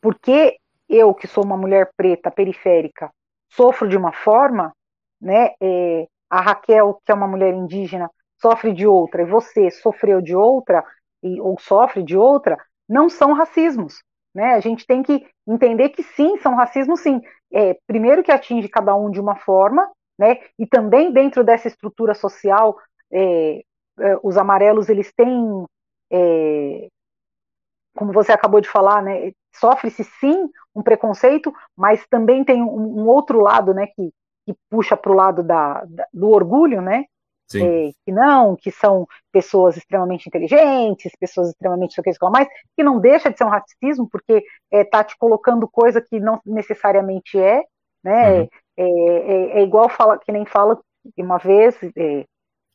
porque 0.00 0.56
eu 0.88 1.14
que 1.14 1.26
sou 1.26 1.44
uma 1.44 1.56
mulher 1.56 1.90
preta 1.96 2.30
periférica 2.30 3.10
sofro 3.48 3.88
de 3.88 3.96
uma 3.96 4.12
forma, 4.12 4.72
né? 5.20 5.50
É, 5.60 6.06
a 6.28 6.40
Raquel 6.40 7.00
que 7.04 7.10
é 7.10 7.14
uma 7.14 7.28
mulher 7.28 7.54
indígena 7.54 8.10
sofre 8.40 8.72
de 8.72 8.86
outra 8.86 9.22
e 9.22 9.26
você 9.26 9.70
sofreu 9.70 10.20
de 10.20 10.36
outra 10.36 10.84
e, 11.22 11.40
ou 11.40 11.58
sofre 11.58 12.02
de 12.02 12.16
outra, 12.16 12.58
não 12.88 13.08
são 13.08 13.32
racismos, 13.32 14.02
né? 14.34 14.54
A 14.54 14.60
gente 14.60 14.86
tem 14.86 15.02
que 15.02 15.26
entender 15.46 15.90
que 15.90 16.02
sim, 16.02 16.36
são 16.38 16.54
racismos, 16.54 17.00
sim. 17.00 17.20
É, 17.52 17.76
primeiro 17.86 18.22
que 18.22 18.32
atinge 18.32 18.68
cada 18.68 18.94
um 18.94 19.10
de 19.10 19.20
uma 19.20 19.36
forma, 19.36 19.90
né? 20.18 20.38
E 20.58 20.66
também 20.66 21.12
dentro 21.12 21.42
dessa 21.42 21.68
estrutura 21.68 22.14
social 22.14 22.76
é, 23.12 23.62
os 24.22 24.36
amarelos 24.36 24.88
eles 24.88 25.12
têm, 25.12 25.64
é, 26.10 26.88
como 27.96 28.12
você 28.12 28.32
acabou 28.32 28.60
de 28.60 28.68
falar, 28.68 29.02
né, 29.02 29.32
sofre-se 29.54 30.04
sim 30.04 30.48
um 30.74 30.82
preconceito, 30.82 31.52
mas 31.76 32.06
também 32.08 32.44
tem 32.44 32.62
um, 32.62 33.00
um 33.00 33.06
outro 33.06 33.40
lado, 33.40 33.72
né, 33.72 33.86
que, 33.88 34.10
que 34.46 34.54
puxa 34.70 34.96
para 34.96 35.12
o 35.12 35.14
lado 35.14 35.42
da, 35.42 35.84
da, 35.84 36.06
do 36.12 36.30
orgulho, 36.30 36.80
né, 36.82 37.04
é, 37.54 37.92
que 38.04 38.12
não, 38.12 38.56
que 38.56 38.72
são 38.72 39.06
pessoas 39.32 39.76
extremamente 39.76 40.26
inteligentes, 40.26 41.12
pessoas 41.18 41.50
extremamente 41.50 41.94
sei 41.94 42.02
o 42.02 42.04
que 42.04 42.30
mais, 42.30 42.48
que 42.74 42.82
não 42.82 42.98
deixa 42.98 43.30
de 43.30 43.38
ser 43.38 43.44
um 43.44 43.48
racismo, 43.48 44.08
porque 44.10 44.44
está 44.70 44.98
é, 44.98 45.04
te 45.04 45.16
colocando 45.16 45.68
coisa 45.68 46.00
que 46.00 46.18
não 46.18 46.40
necessariamente 46.44 47.38
é, 47.38 47.62
né, 48.02 48.40
uhum. 48.40 48.48
é, 48.76 48.82
é, 48.82 49.58
é, 49.58 49.62
igual 49.62 49.88
fala, 49.88 50.18
que 50.18 50.32
nem 50.32 50.44
fala 50.44 50.80
uma 51.16 51.38
vez, 51.38 51.78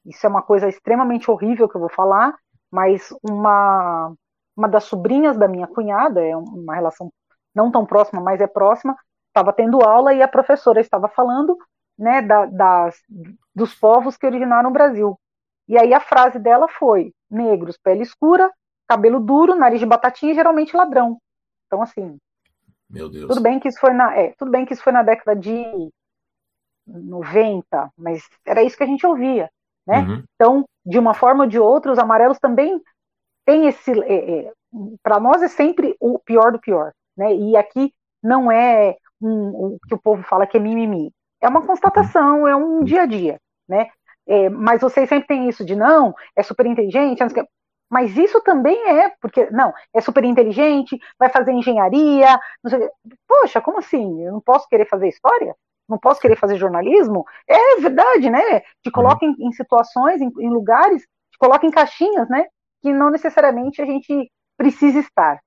isso 0.06 0.26
é 0.26 0.30
uma 0.30 0.42
coisa 0.42 0.68
extremamente 0.68 1.30
horrível 1.30 1.70
que 1.70 1.76
eu 1.76 1.82
vou 1.82 1.90
falar, 1.90 2.36
mas 2.72 3.14
uma, 3.22 4.14
uma 4.56 4.68
das 4.68 4.86
sobrinhas 4.86 5.38
da 5.38 5.48
minha 5.48 5.68
cunhada, 5.68 6.26
é 6.26 6.36
uma 6.36 6.76
relação 6.76 7.12
não 7.54 7.72
tão 7.72 7.86
próxima, 7.86 8.22
mas 8.22 8.40
é 8.42 8.48
próxima, 8.48 8.96
estava 9.28 9.54
tendo 9.54 9.82
aula 9.82 10.14
e 10.14 10.22
a 10.22 10.28
professora 10.28 10.80
estava 10.80 11.08
falando 11.08 11.58
né, 11.98 12.22
da, 12.22 12.46
das, 12.46 12.96
dos 13.54 13.76
povos 13.76 14.18
que 14.18 14.26
originaram 14.26 14.70
o 14.70 14.74
Brasil. 14.74 15.20
E 15.68 15.78
aí 15.78 15.94
a 15.94 16.00
frase 16.00 16.40
dela 16.40 16.68
foi: 16.68 17.14
negros, 17.30 17.78
pele 17.78 18.04
escura, 18.04 18.52
cabelo 18.88 19.20
duro, 19.20 19.56
nariz 19.56 19.80
de 19.80 19.86
batatinha 19.86 20.32
e 20.32 20.36
geralmente 20.36 20.76
ladrão. 20.76 21.18
Então, 21.68 21.82
assim. 21.82 22.18
Meu 22.90 23.08
Deus. 23.08 23.28
Tudo 23.28 23.42
bem 23.42 23.60
que 23.60 23.70
isso 23.70 23.80
foi 23.80 23.94
na, 23.94 24.14
é, 24.16 24.34
tudo 24.38 24.52
bem 24.52 24.66
que 24.66 24.74
isso 24.74 24.84
foi 24.84 24.92
na 24.92 25.04
década 25.04 25.34
de 25.34 25.64
90, 26.86 27.90
mas 27.98 28.28
era 28.46 28.64
isso 28.64 28.76
que 28.76 28.84
a 28.84 28.88
gente 28.88 29.06
ouvia. 29.06 29.50
Né? 29.88 30.00
Uhum. 30.00 30.24
Então, 30.36 30.66
de 30.86 31.00
uma 31.00 31.14
forma 31.14 31.44
ou 31.44 31.50
de 31.50 31.60
outra, 31.60 31.92
os 31.92 32.00
amarelos 32.00 32.40
também 32.40 32.82
têm 33.46 33.68
esse. 33.68 33.92
É, 34.04 34.40
é, 34.40 34.52
Para 35.04 35.20
nós 35.20 35.42
é 35.42 35.48
sempre 35.48 35.96
o 36.00 36.20
pior 36.20 36.52
do 36.52 36.60
pior. 36.60 36.92
Né? 37.18 37.36
E 37.36 37.58
aqui 37.58 37.94
não 38.24 38.52
é 38.52 38.96
um, 39.22 39.76
o 39.76 39.78
que 39.88 39.96
o 39.96 40.02
povo 40.02 40.24
fala 40.24 40.48
que 40.48 40.58
é 40.58 40.60
mimimi. 40.60 41.12
É 41.42 41.48
uma 41.48 41.66
constatação, 41.66 42.48
é 42.48 42.56
um 42.56 42.84
dia 42.84 43.04
a 43.04 43.06
dia. 43.06 43.40
Né? 43.68 43.88
É, 44.28 44.50
mas 44.50 44.82
vocês 44.82 45.10
sempre 45.10 45.28
têm 45.28 45.50
isso 45.50 45.66
de 45.66 45.76
não, 45.76 46.14
é 46.36 46.44
super 46.44 46.66
inteligente, 46.66 47.22
mas 47.90 48.16
isso 48.16 48.40
também 48.42 48.78
é, 48.88 49.12
porque, 49.20 49.50
não, 49.50 49.74
é 49.94 50.00
super 50.00 50.24
inteligente, 50.24 50.98
vai 51.20 51.28
fazer 51.30 51.52
engenharia, 51.52 52.40
poxa, 53.28 53.60
como 53.60 53.80
assim? 53.80 54.24
Eu 54.24 54.32
não 54.32 54.40
posso 54.42 54.68
querer 54.70 54.88
fazer 54.88 55.10
história? 55.10 55.54
Não 55.92 56.00
posso 56.00 56.22
querer 56.22 56.38
fazer 56.38 56.58
jornalismo? 56.58 57.26
É 57.48 57.80
verdade, 57.80 58.30
né? 58.30 58.62
Te 58.82 58.90
coloca 58.90 59.26
em, 59.26 59.36
em 59.38 59.52
situações, 59.52 60.22
em, 60.22 60.32
em, 60.40 60.50
lugares, 60.50 61.02
te 61.04 61.38
coloca 61.38 61.68
em 61.68 61.72
caixinhas, 61.72 62.28
né? 62.30 62.46
Que 62.82 62.92
não 62.92 63.12
necessariamente 63.12 63.82
a 63.82 63.86
gente 63.86 64.32
precisa 64.58 65.00
estar. 65.00 65.40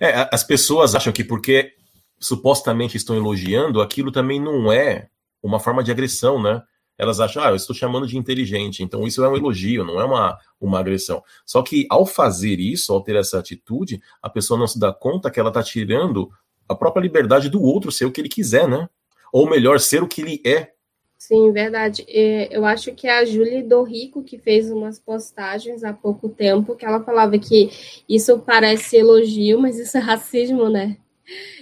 É, 0.00 0.28
as 0.32 0.42
pessoas 0.42 0.94
acham 0.94 1.12
que 1.12 1.22
porque 1.22 1.72
supostamente 2.18 2.96
estão 2.96 3.14
elogiando, 3.14 3.80
aquilo 3.80 4.10
também 4.10 4.40
não 4.40 4.72
é 4.72 5.08
uma 5.42 5.60
forma 5.60 5.84
de 5.84 5.90
agressão, 5.90 6.42
né? 6.42 6.62
Elas 6.98 7.20
acham, 7.20 7.42
ah, 7.42 7.50
eu 7.50 7.56
estou 7.56 7.76
chamando 7.76 8.06
de 8.06 8.16
inteligente, 8.16 8.82
então 8.82 9.06
isso 9.06 9.22
é 9.22 9.28
um 9.28 9.36
elogio, 9.36 9.84
não 9.84 10.00
é 10.00 10.04
uma, 10.04 10.38
uma 10.58 10.80
agressão. 10.80 11.22
Só 11.44 11.62
que 11.62 11.86
ao 11.90 12.06
fazer 12.06 12.58
isso, 12.58 12.92
ao 12.92 13.02
ter 13.02 13.16
essa 13.16 13.38
atitude, 13.38 14.00
a 14.22 14.30
pessoa 14.30 14.58
não 14.58 14.66
se 14.66 14.80
dá 14.80 14.92
conta 14.92 15.30
que 15.30 15.38
ela 15.38 15.50
está 15.50 15.62
tirando 15.62 16.30
a 16.66 16.74
própria 16.74 17.02
liberdade 17.02 17.50
do 17.50 17.62
outro 17.62 17.92
ser 17.92 18.06
o 18.06 18.10
que 18.10 18.20
ele 18.20 18.30
quiser, 18.30 18.66
né? 18.66 18.88
Ou 19.36 19.50
melhor, 19.50 19.78
ser 19.78 20.02
o 20.02 20.08
que 20.08 20.22
ele 20.22 20.40
é. 20.46 20.70
Sim, 21.18 21.52
verdade. 21.52 22.06
Eu 22.50 22.64
acho 22.64 22.94
que 22.94 23.06
é 23.06 23.18
a 23.18 23.24
Julie 23.26 23.62
do 23.62 23.82
Rico 23.82 24.22
que 24.22 24.38
fez 24.38 24.70
umas 24.70 24.98
postagens 24.98 25.84
há 25.84 25.92
pouco 25.92 26.26
tempo 26.30 26.74
que 26.74 26.86
ela 26.86 27.04
falava 27.04 27.38
que 27.38 27.68
isso 28.08 28.38
parece 28.38 28.96
elogio, 28.96 29.60
mas 29.60 29.78
isso 29.78 29.94
é 29.98 30.00
racismo, 30.00 30.70
né? 30.70 30.96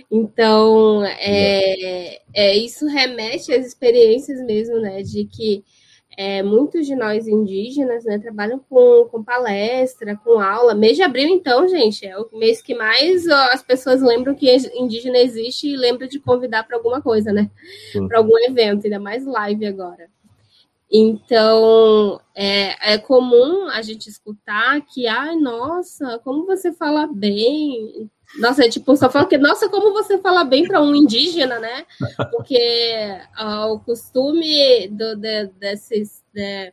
Então, 0.09 1.04
é, 1.04 2.21
é, 2.33 2.57
isso 2.57 2.87
remete 2.87 3.52
às 3.52 3.66
experiências 3.66 4.40
mesmo, 4.47 4.78
né? 4.78 5.02
De 5.02 5.25
que 5.25 5.64
é, 6.16 6.42
muitos 6.42 6.87
de 6.87 6.94
nós 6.94 7.26
indígenas 7.26 8.04
né, 8.04 8.18
trabalham 8.18 8.59
com, 8.68 9.09
com 9.11 9.23
palestra, 9.23 10.16
com 10.16 10.40
aula. 10.40 10.75
Mês 10.75 10.97
de 10.97 11.02
abril, 11.02 11.28
então, 11.28 11.68
gente, 11.68 12.06
é 12.06 12.16
o 12.18 12.28
mês 12.33 12.62
que 12.62 12.75
mais 12.75 13.26
ó, 13.26 13.52
as 13.52 13.62
pessoas 13.62 14.02
lembram 14.02 14.35
que 14.35 14.54
indígena 14.75 15.18
existe 15.18 15.68
e 15.68 15.76
lembram 15.76 16.06
de 16.06 16.21
convidar 16.21 16.64
para 16.64 16.76
alguma 16.76 17.00
coisa, 17.02 17.33
né? 17.33 17.50
Para 18.09 18.18
algum 18.18 18.38
evento, 18.38 18.85
ainda 18.85 18.99
mais 18.99 19.26
live 19.26 19.66
agora. 19.66 20.09
Então, 20.90 22.21
é, 22.35 22.94
é 22.94 22.99
comum 22.99 23.68
a 23.68 23.83
gente 23.83 24.09
escutar 24.09 24.80
que, 24.83 25.09
ai, 25.09 25.35
nossa, 25.35 26.21
como 26.21 26.47
você 26.47 26.73
fala 26.73 27.06
bem, 27.06 28.09
nossa, 28.38 28.64
é 28.64 28.69
tipo, 28.69 28.97
só 28.97 29.11
fala 29.11 29.26
que, 29.26 29.38
nossa, 29.38 29.69
como 29.69 29.93
você 29.93 30.19
fala 30.19 30.45
bem 30.45 30.67
para 30.67 30.83
um 30.83 30.95
indígena, 30.95 31.59
né? 31.59 31.87
Porque 32.31 32.59
o 33.71 33.79
costume 33.81 34.88
do, 34.88 35.17
de, 35.17 35.47
desses, 35.59 36.23
de, 36.33 36.73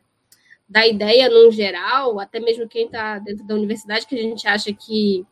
da 0.68 0.86
ideia 0.86 1.28
no 1.28 1.50
geral, 1.50 2.18
até 2.18 2.40
mesmo 2.40 2.68
quem 2.68 2.86
está 2.86 3.18
dentro 3.18 3.46
da 3.46 3.54
universidade, 3.54 4.06
que 4.06 4.14
a 4.14 4.22
gente 4.22 4.46
acha 4.48 4.72
que, 4.72 5.24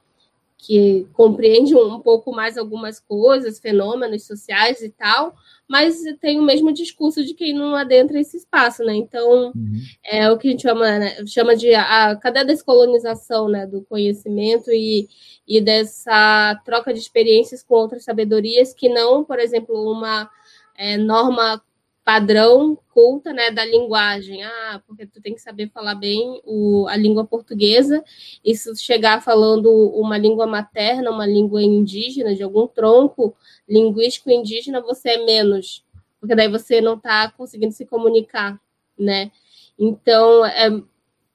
que 0.62 1.06
compreende 1.12 1.74
um 1.74 2.00
pouco 2.00 2.32
mais 2.32 2.58
algumas 2.58 3.00
coisas, 3.00 3.58
fenômenos 3.58 4.26
sociais 4.26 4.82
e 4.82 4.90
tal, 4.90 5.34
mas 5.66 6.02
tem 6.20 6.38
o 6.38 6.42
mesmo 6.42 6.72
discurso 6.72 7.24
de 7.24 7.32
quem 7.32 7.54
não 7.54 7.74
adentra 7.74 8.20
esse 8.20 8.36
espaço, 8.36 8.84
né? 8.84 8.94
Então, 8.94 9.52
uhum. 9.54 9.80
é 10.04 10.30
o 10.30 10.36
que 10.36 10.48
a 10.48 10.50
gente 10.50 10.62
chama, 10.62 10.98
né, 10.98 11.26
chama 11.26 11.56
de 11.56 11.72
a, 11.74 12.14
cadê 12.16 12.40
a 12.40 12.44
descolonização 12.44 13.48
né, 13.48 13.66
do 13.66 13.82
conhecimento 13.82 14.70
e, 14.70 15.08
e 15.48 15.60
dessa 15.60 16.60
troca 16.64 16.92
de 16.92 16.98
experiências 16.98 17.62
com 17.62 17.74
outras 17.74 18.04
sabedorias 18.04 18.74
que 18.74 18.88
não, 18.88 19.24
por 19.24 19.38
exemplo, 19.38 19.74
uma 19.90 20.28
é, 20.76 20.96
norma 20.96 21.62
padrão 22.04 22.78
culta 23.00 23.32
né, 23.32 23.50
da 23.50 23.64
linguagem. 23.64 24.44
Ah, 24.44 24.82
porque 24.86 25.06
tu 25.06 25.22
tem 25.22 25.34
que 25.34 25.40
saber 25.40 25.70
falar 25.70 25.94
bem 25.94 26.40
o, 26.44 26.86
a 26.86 26.96
língua 26.96 27.24
portuguesa, 27.24 28.04
e 28.44 28.54
se 28.54 28.76
chegar 28.76 29.22
falando 29.22 29.70
uma 29.70 30.18
língua 30.18 30.46
materna, 30.46 31.10
uma 31.10 31.26
língua 31.26 31.62
indígena, 31.62 32.34
de 32.34 32.42
algum 32.42 32.66
tronco 32.66 33.34
linguístico 33.66 34.30
indígena, 34.30 34.82
você 34.82 35.10
é 35.10 35.24
menos, 35.24 35.82
porque 36.20 36.34
daí 36.34 36.48
você 36.48 36.80
não 36.80 36.94
está 36.94 37.30
conseguindo 37.30 37.72
se 37.72 37.86
comunicar, 37.86 38.60
né? 38.98 39.30
Então, 39.78 40.44
é, 40.44 40.68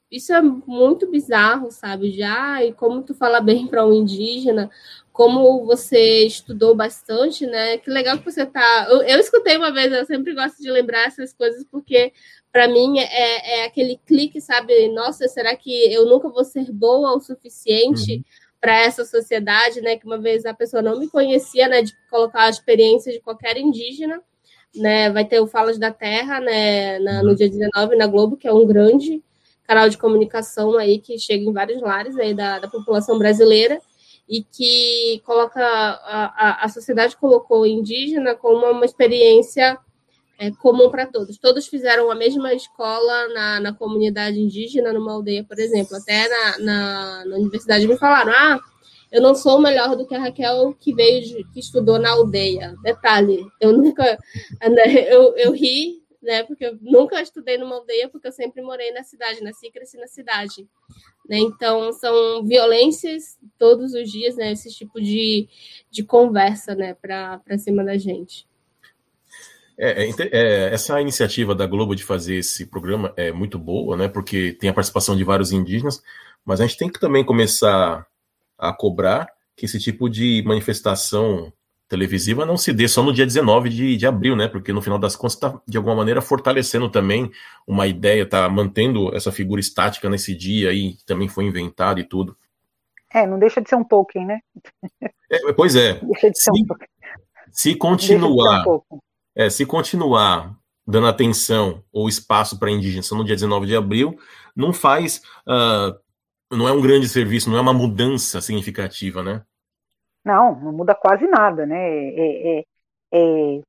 isso 0.08 0.32
é 0.32 0.40
muito 0.40 1.10
bizarro, 1.10 1.72
sabe? 1.72 2.12
Já, 2.12 2.64
e 2.64 2.72
como 2.72 3.02
tu 3.02 3.12
fala 3.12 3.40
bem 3.40 3.66
para 3.66 3.84
um 3.84 3.92
indígena, 3.92 4.70
como 5.16 5.64
você 5.64 6.26
estudou 6.26 6.74
bastante, 6.74 7.46
né? 7.46 7.78
Que 7.78 7.90
legal 7.90 8.18
que 8.18 8.24
você 8.30 8.44
tá. 8.44 8.86
Eu, 8.90 9.00
eu 9.00 9.18
escutei 9.18 9.56
uma 9.56 9.72
vez, 9.72 9.90
eu 9.90 10.04
sempre 10.04 10.34
gosto 10.34 10.62
de 10.62 10.70
lembrar 10.70 11.06
essas 11.06 11.32
coisas, 11.32 11.64
porque 11.70 12.12
para 12.52 12.68
mim 12.68 12.98
é, 12.98 13.60
é, 13.60 13.64
aquele 13.64 13.98
clique, 14.04 14.42
sabe? 14.42 14.88
Nossa, 14.88 15.26
será 15.26 15.56
que 15.56 15.90
eu 15.90 16.04
nunca 16.04 16.28
vou 16.28 16.44
ser 16.44 16.70
boa 16.70 17.16
o 17.16 17.20
suficiente? 17.20 18.16
Uhum. 18.16 18.24
Para 18.60 18.78
essa 18.80 19.06
sociedade, 19.06 19.80
né? 19.80 19.96
Que 19.96 20.04
uma 20.04 20.18
vez 20.18 20.44
a 20.44 20.52
pessoa 20.52 20.82
não 20.82 20.98
me 20.98 21.08
conhecia, 21.08 21.66
né? 21.66 21.80
De 21.80 21.94
colocar 22.10 22.42
a 22.42 22.50
experiência 22.50 23.10
de 23.10 23.20
qualquer 23.20 23.56
indígena, 23.56 24.20
né? 24.74 25.08
Vai 25.10 25.24
ter 25.24 25.40
o 25.40 25.46
Falas 25.46 25.78
da 25.78 25.90
Terra, 25.90 26.40
né? 26.40 26.98
Na, 26.98 27.22
no 27.22 27.30
uhum. 27.30 27.34
dia 27.34 27.48
19 27.48 27.96
na 27.96 28.06
Globo, 28.06 28.36
que 28.36 28.46
é 28.46 28.52
um 28.52 28.66
grande 28.66 29.22
canal 29.66 29.88
de 29.88 29.96
comunicação 29.96 30.76
aí 30.76 30.98
que 30.98 31.18
chega 31.18 31.42
em 31.42 31.52
vários 31.54 31.80
lares 31.80 32.18
aí 32.18 32.34
da, 32.34 32.58
da 32.58 32.68
população 32.68 33.18
brasileira 33.18 33.80
e 34.28 34.42
que 34.42 35.22
coloca 35.24 35.64
a, 35.64 36.24
a, 36.26 36.64
a 36.64 36.68
sociedade 36.68 37.16
colocou 37.16 37.60
o 37.60 37.66
indígena 37.66 38.34
como 38.34 38.66
uma 38.66 38.84
experiência 38.84 39.78
é, 40.38 40.50
comum 40.50 40.90
para 40.90 41.06
todos. 41.06 41.38
Todos 41.38 41.66
fizeram 41.66 42.10
a 42.10 42.14
mesma 42.14 42.52
escola 42.52 43.28
na, 43.28 43.60
na 43.60 43.72
comunidade 43.72 44.38
indígena, 44.38 44.92
numa 44.92 45.12
aldeia, 45.12 45.44
por 45.44 45.58
exemplo. 45.58 45.96
Até 45.96 46.28
na, 46.28 46.58
na, 46.58 47.24
na, 47.24 47.36
universidade 47.36 47.86
me 47.86 47.96
falaram: 47.96 48.32
ah, 48.32 48.60
eu 49.10 49.22
não 49.22 49.34
sou 49.34 49.60
melhor 49.60 49.96
do 49.96 50.06
que 50.06 50.14
a 50.14 50.18
Raquel 50.18 50.74
que 50.74 50.94
veio 50.94 51.22
de, 51.22 51.44
que 51.52 51.60
estudou 51.60 51.98
na 51.98 52.10
aldeia. 52.10 52.74
Detalhe, 52.82 53.46
eu 53.60 53.72
nunca 53.72 54.18
né, 54.60 55.12
eu, 55.12 55.34
eu 55.36 55.52
ri, 55.52 56.02
né? 56.20 56.42
Porque 56.42 56.66
eu 56.66 56.76
nunca 56.82 57.22
estudei 57.22 57.56
numa 57.56 57.76
aldeia, 57.76 58.08
porque 58.08 58.28
eu 58.28 58.32
sempre 58.32 58.60
morei 58.60 58.90
na 58.92 59.02
cidade, 59.02 59.42
nasci 59.42 59.68
e 59.68 59.72
cresci 59.72 59.96
na 59.96 60.06
cidade. 60.06 60.68
Né? 61.28 61.38
Então, 61.38 61.92
são 61.92 62.44
violências 62.44 63.38
todos 63.58 63.92
os 63.92 64.10
dias, 64.10 64.36
né? 64.36 64.52
esse 64.52 64.70
tipo 64.70 65.00
de, 65.00 65.48
de 65.90 66.04
conversa 66.04 66.74
né? 66.74 66.94
para 66.94 67.58
cima 67.58 67.84
da 67.84 67.96
gente. 67.98 68.46
É, 69.78 70.04
é, 70.04 70.10
é, 70.32 70.74
essa 70.74 71.00
iniciativa 71.00 71.54
da 71.54 71.66
Globo 71.66 71.94
de 71.94 72.02
fazer 72.02 72.36
esse 72.36 72.66
programa 72.66 73.12
é 73.16 73.30
muito 73.30 73.58
boa, 73.58 73.94
né? 73.94 74.08
Porque 74.08 74.52
tem 74.54 74.70
a 74.70 74.72
participação 74.72 75.14
de 75.14 75.22
vários 75.22 75.52
indígenas, 75.52 76.02
mas 76.44 76.60
a 76.60 76.66
gente 76.66 76.78
tem 76.78 76.88
que 76.88 76.98
também 76.98 77.22
começar 77.22 78.06
a 78.56 78.72
cobrar 78.72 79.28
que 79.54 79.66
esse 79.66 79.78
tipo 79.78 80.08
de 80.08 80.42
manifestação 80.46 81.52
televisiva 81.88 82.44
não 82.44 82.56
se 82.56 82.72
dê 82.72 82.88
só 82.88 83.02
no 83.02 83.12
dia 83.12 83.26
19 83.26 83.68
de, 83.68 83.96
de 83.96 84.06
abril, 84.06 84.34
né? 84.34 84.48
Porque 84.48 84.72
no 84.72 84.82
final 84.82 84.98
das 84.98 85.14
contas 85.14 85.34
está, 85.34 85.60
de 85.66 85.76
alguma 85.76 85.94
maneira, 85.94 86.20
fortalecendo 86.20 86.90
também 86.90 87.30
uma 87.66 87.86
ideia, 87.86 88.22
está 88.22 88.48
mantendo 88.48 89.14
essa 89.14 89.30
figura 89.30 89.60
estática 89.60 90.08
nesse 90.08 90.34
dia 90.34 90.70
aí, 90.70 90.94
que 90.94 91.04
também 91.04 91.28
foi 91.28 91.44
inventado 91.44 92.00
e 92.00 92.04
tudo. 92.04 92.36
É, 93.12 93.26
não 93.26 93.38
deixa 93.38 93.60
de 93.60 93.68
ser 93.68 93.76
um 93.76 93.84
Tolkien, 93.84 94.26
né? 94.26 94.40
É, 95.28 95.52
pois 95.54 95.74
é. 95.74 95.94
Deixa 95.94 96.30
de 96.30 96.38
ser 96.40 96.52
se, 96.52 96.62
um 96.62 96.66
Tolkien. 96.66 96.88
Se 97.50 97.74
continuar, 97.74 98.62
de 98.62 98.68
um 98.70 98.80
é, 99.34 99.50
se 99.50 99.66
continuar 99.66 100.56
dando 100.86 101.08
atenção 101.08 101.82
ou 101.92 102.08
espaço 102.08 102.60
para 102.60 102.70
indígenas 102.70 103.10
no 103.10 103.24
dia 103.24 103.34
19 103.34 103.66
de 103.66 103.74
abril, 103.74 104.16
não 104.54 104.72
faz, 104.72 105.20
uh, 105.48 105.98
não 106.56 106.68
é 106.68 106.72
um 106.72 106.80
grande 106.80 107.08
serviço, 107.08 107.50
não 107.50 107.58
é 107.58 107.60
uma 107.60 107.72
mudança 107.72 108.40
significativa, 108.40 109.20
né? 109.20 109.42
Não, 110.26 110.56
não 110.56 110.72
muda 110.72 110.92
quase 110.92 111.24
nada, 111.28 111.64
né? 111.64 111.78
É, 111.78 112.58
é, 112.58 112.64
é, 113.12 113.60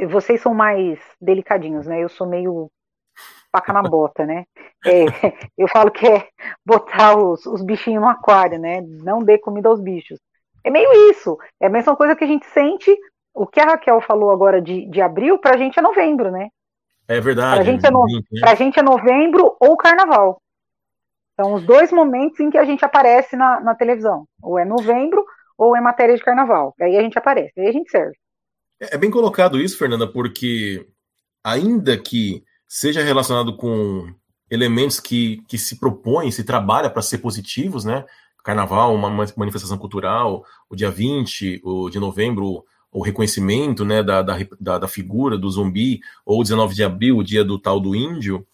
é 0.00 0.06
vocês 0.06 0.40
são 0.40 0.54
mais 0.54 0.98
delicadinhos, 1.20 1.86
né? 1.86 2.02
Eu 2.02 2.08
sou 2.08 2.26
meio 2.26 2.70
faca 3.52 3.70
na 3.70 3.82
bota, 3.82 4.24
né? 4.24 4.46
É, 4.86 5.04
eu 5.58 5.68
falo 5.68 5.90
que 5.90 6.06
é 6.06 6.26
botar 6.64 7.18
os, 7.18 7.44
os 7.44 7.62
bichinhos 7.62 8.02
no 8.02 8.08
aquário, 8.08 8.58
né? 8.58 8.80
Não 8.80 9.18
dê 9.18 9.36
comida 9.36 9.68
aos 9.68 9.78
bichos. 9.78 10.18
É 10.64 10.70
meio 10.70 10.90
isso. 11.10 11.36
É 11.60 11.66
a 11.66 11.70
mesma 11.70 11.94
coisa 11.94 12.16
que 12.16 12.24
a 12.24 12.26
gente 12.26 12.46
sente. 12.46 12.96
O 13.34 13.46
que 13.46 13.60
a 13.60 13.66
Raquel 13.66 14.00
falou 14.00 14.30
agora 14.30 14.62
de, 14.62 14.86
de 14.86 15.02
abril, 15.02 15.38
pra 15.38 15.58
gente 15.58 15.78
é 15.78 15.82
novembro, 15.82 16.30
né? 16.30 16.48
É 17.06 17.20
verdade. 17.20 17.56
Pra 17.56 17.64
gente 17.64 17.86
é, 17.86 17.90
no, 17.90 18.04
né? 18.06 18.40
pra 18.40 18.54
gente 18.54 18.78
é 18.80 18.82
novembro 18.82 19.54
ou 19.60 19.76
carnaval. 19.76 20.40
São 21.38 21.52
os 21.52 21.62
dois 21.62 21.92
momentos 21.92 22.40
em 22.40 22.48
que 22.48 22.56
a 22.56 22.64
gente 22.64 22.82
aparece 22.82 23.36
na, 23.36 23.60
na 23.60 23.74
televisão. 23.74 24.24
Ou 24.42 24.58
é 24.58 24.64
novembro, 24.64 25.24
ou 25.56 25.76
é 25.76 25.80
matéria 25.80 26.16
de 26.16 26.22
carnaval. 26.22 26.74
Aí 26.80 26.96
a 26.96 27.02
gente 27.02 27.18
aparece, 27.18 27.58
aí 27.58 27.68
a 27.68 27.72
gente 27.72 27.90
serve. 27.90 28.16
É, 28.80 28.94
é 28.94 28.98
bem 28.98 29.10
colocado 29.10 29.60
isso, 29.60 29.78
Fernanda, 29.78 30.06
porque 30.06 30.86
ainda 31.42 31.96
que 31.96 32.44
seja 32.68 33.02
relacionado 33.02 33.56
com 33.56 34.12
elementos 34.50 35.00
que, 35.00 35.42
que 35.48 35.58
se 35.58 35.78
propõem, 35.78 36.30
se 36.30 36.44
trabalha 36.44 36.90
para 36.90 37.02
ser 37.02 37.18
positivos, 37.18 37.84
né? 37.84 38.04
Carnaval, 38.44 38.94
uma 38.94 39.10
manifestação 39.36 39.76
cultural, 39.76 40.44
o 40.70 40.76
dia 40.76 40.88
20 40.90 41.62
o 41.64 41.90
de 41.90 41.98
novembro, 41.98 42.64
o 42.92 43.02
reconhecimento 43.02 43.84
né, 43.84 44.04
da, 44.04 44.22
da, 44.22 44.78
da 44.78 44.88
figura 44.88 45.36
do 45.36 45.50
zumbi, 45.50 46.00
ou 46.24 46.42
19 46.42 46.72
de 46.72 46.84
abril, 46.84 47.18
o 47.18 47.24
dia 47.24 47.44
do 47.44 47.58
tal 47.58 47.80
do 47.80 47.94
índio, 47.94 48.46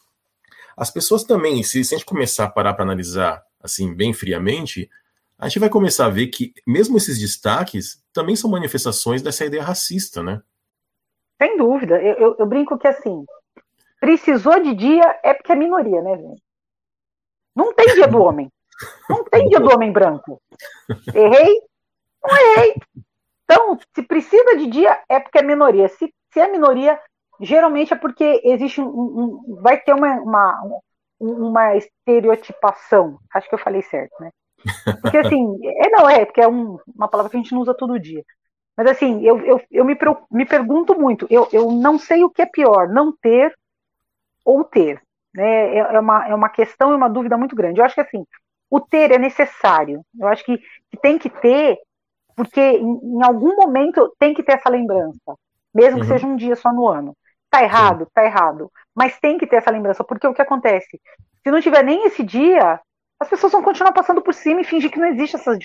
as 0.77 0.91
pessoas 0.91 1.25
também, 1.25 1.63
se, 1.63 1.85
se 1.85 1.95
a 1.95 1.99
gente 1.99 2.07
começar 2.07 2.45
a 2.45 2.51
parar 2.51 2.75
para 2.75 2.85
analisar 2.85 3.43
assim 3.63 3.95
bem 3.95 4.13
friamente, 4.13 4.91
a 5.43 5.49
gente 5.49 5.59
vai 5.59 5.69
começar 5.69 6.07
a 6.07 6.09
ver 6.09 6.29
que 6.29 6.55
mesmo 6.65 6.97
esses 6.97 7.19
destaques 7.19 8.01
também 8.13 8.37
são 8.37 8.49
manifestações 8.49 9.21
dessa 9.21 9.45
ideia 9.45 9.61
racista, 9.61 10.23
né? 10.23 10.41
Sem 11.37 11.59
dúvida. 11.59 12.01
Eu, 12.01 12.15
eu, 12.15 12.37
eu 12.39 12.47
brinco 12.47 12.79
que 12.79 12.87
assim, 12.87 13.25
precisou 13.99 14.63
de 14.63 14.73
dia 14.73 15.19
é 15.21 15.35
porque 15.35 15.51
é 15.51 15.57
minoria, 15.57 16.01
né, 16.01 16.17
gente? 16.17 16.41
Não 17.57 17.75
tem 17.75 17.93
dia 17.93 18.07
do 18.07 18.23
homem. 18.23 18.49
Não 19.11 19.25
tem 19.25 19.49
dia 19.49 19.59
do 19.59 19.75
homem 19.75 19.91
branco. 19.91 20.41
Errei? 21.13 21.61
Não 22.23 22.37
errei. 22.37 22.77
Então, 23.43 23.77
se 23.97 24.03
precisa 24.05 24.57
de 24.57 24.69
dia, 24.69 25.03
é 25.09 25.19
porque 25.19 25.39
é 25.39 25.43
minoria. 25.43 25.89
Se, 25.89 26.15
se 26.33 26.39
é 26.39 26.49
minoria, 26.49 26.97
geralmente 27.41 27.93
é 27.93 27.97
porque 27.97 28.41
existe 28.45 28.81
um, 28.81 28.87
um 28.87 29.61
vai 29.61 29.81
ter 29.81 29.93
uma, 29.93 30.21
uma, 30.21 30.81
uma 31.19 31.77
estereotipação. 31.77 33.19
Acho 33.35 33.49
que 33.49 33.57
eu 33.57 33.59
falei 33.59 33.83
certo, 33.83 34.15
né? 34.21 34.31
Porque 35.01 35.19
assim, 35.19 35.59
é 35.63 35.91
não 35.91 36.09
é, 36.09 36.25
porque 36.25 36.41
é 36.41 36.49
um, 36.49 36.79
uma 36.95 37.09
palavra 37.09 37.31
que 37.31 37.37
a 37.37 37.41
gente 37.41 37.53
não 37.53 37.61
usa 37.61 37.75
todo 37.75 37.99
dia. 37.99 38.25
Mas 38.77 38.87
assim, 38.87 39.23
eu, 39.23 39.39
eu, 39.41 39.61
eu 39.71 39.85
me, 39.85 39.97
me 40.31 40.47
pergunto 40.47 40.99
muito, 40.99 41.27
eu, 41.31 41.49
eu 41.53 41.71
não 41.71 41.99
sei 41.99 42.25
o 42.25 42.31
que 42.31 42.43
é 42.43 42.47
pior, 42.47 42.89
não 42.89 43.13
ter 43.13 43.55
ou 44.45 44.65
ter. 44.65 45.01
Né? 45.35 45.77
É, 45.77 45.79
é, 45.79 46.01
uma, 46.01 46.29
é 46.29 46.35
uma 46.35 46.49
questão 46.49 46.93
e 46.93 46.95
uma 46.95 47.09
dúvida 47.09 47.37
muito 47.37 47.55
grande. 47.55 47.81
Eu 47.81 47.85
acho 47.85 47.95
que 47.95 48.01
assim, 48.01 48.27
o 48.71 48.81
ter 48.81 49.11
é 49.13 49.19
necessário. 49.19 50.05
Eu 50.19 50.29
acho 50.29 50.45
que, 50.45 50.59
que 50.91 50.97
tem 51.01 51.19
que 51.19 51.29
ter, 51.29 51.79
porque 52.35 52.61
em, 52.61 53.19
em, 53.19 53.23
algum 53.23 53.55
momento 53.57 54.15
tem 54.19 54.33
que 54.33 54.43
ter 54.43 54.53
essa 54.53 54.71
lembrança, 54.71 55.35
mesmo 55.75 55.99
uhum. 55.99 56.01
que 56.03 56.09
seja 56.09 56.27
um 56.27 56.37
dia 56.37 56.57
só 56.57 56.73
no 56.73 56.87
ano. 56.87 57.17
Tá 57.51 57.63
errado? 57.63 58.05
Sim. 58.05 58.11
Tá 58.15 58.25
errado. 58.25 58.73
Mas 58.95 59.19
tem 59.21 59.37
que 59.37 59.47
ter 59.47 59.57
essa 59.57 59.71
lembrança, 59.71 60.03
porque 60.03 60.27
o 60.27 60.33
que 60.33 60.41
acontece? 60.41 60.99
Se 61.43 61.51
não 61.51 61.61
tiver 61.61 61.83
nem 61.83 62.07
esse 62.07 62.23
dia, 62.23 62.81
as 63.23 63.29
pessoas 63.29 63.53
vão 63.53 63.63
continuar 63.63 63.93
passando 63.93 64.21
por 64.21 64.35
cima 64.35 64.61
e 64.61 64.65
fingir 64.65 64.91
que 64.91 64.99
não 64.99 65.07
existe 65.07 65.37
essas 65.37 65.59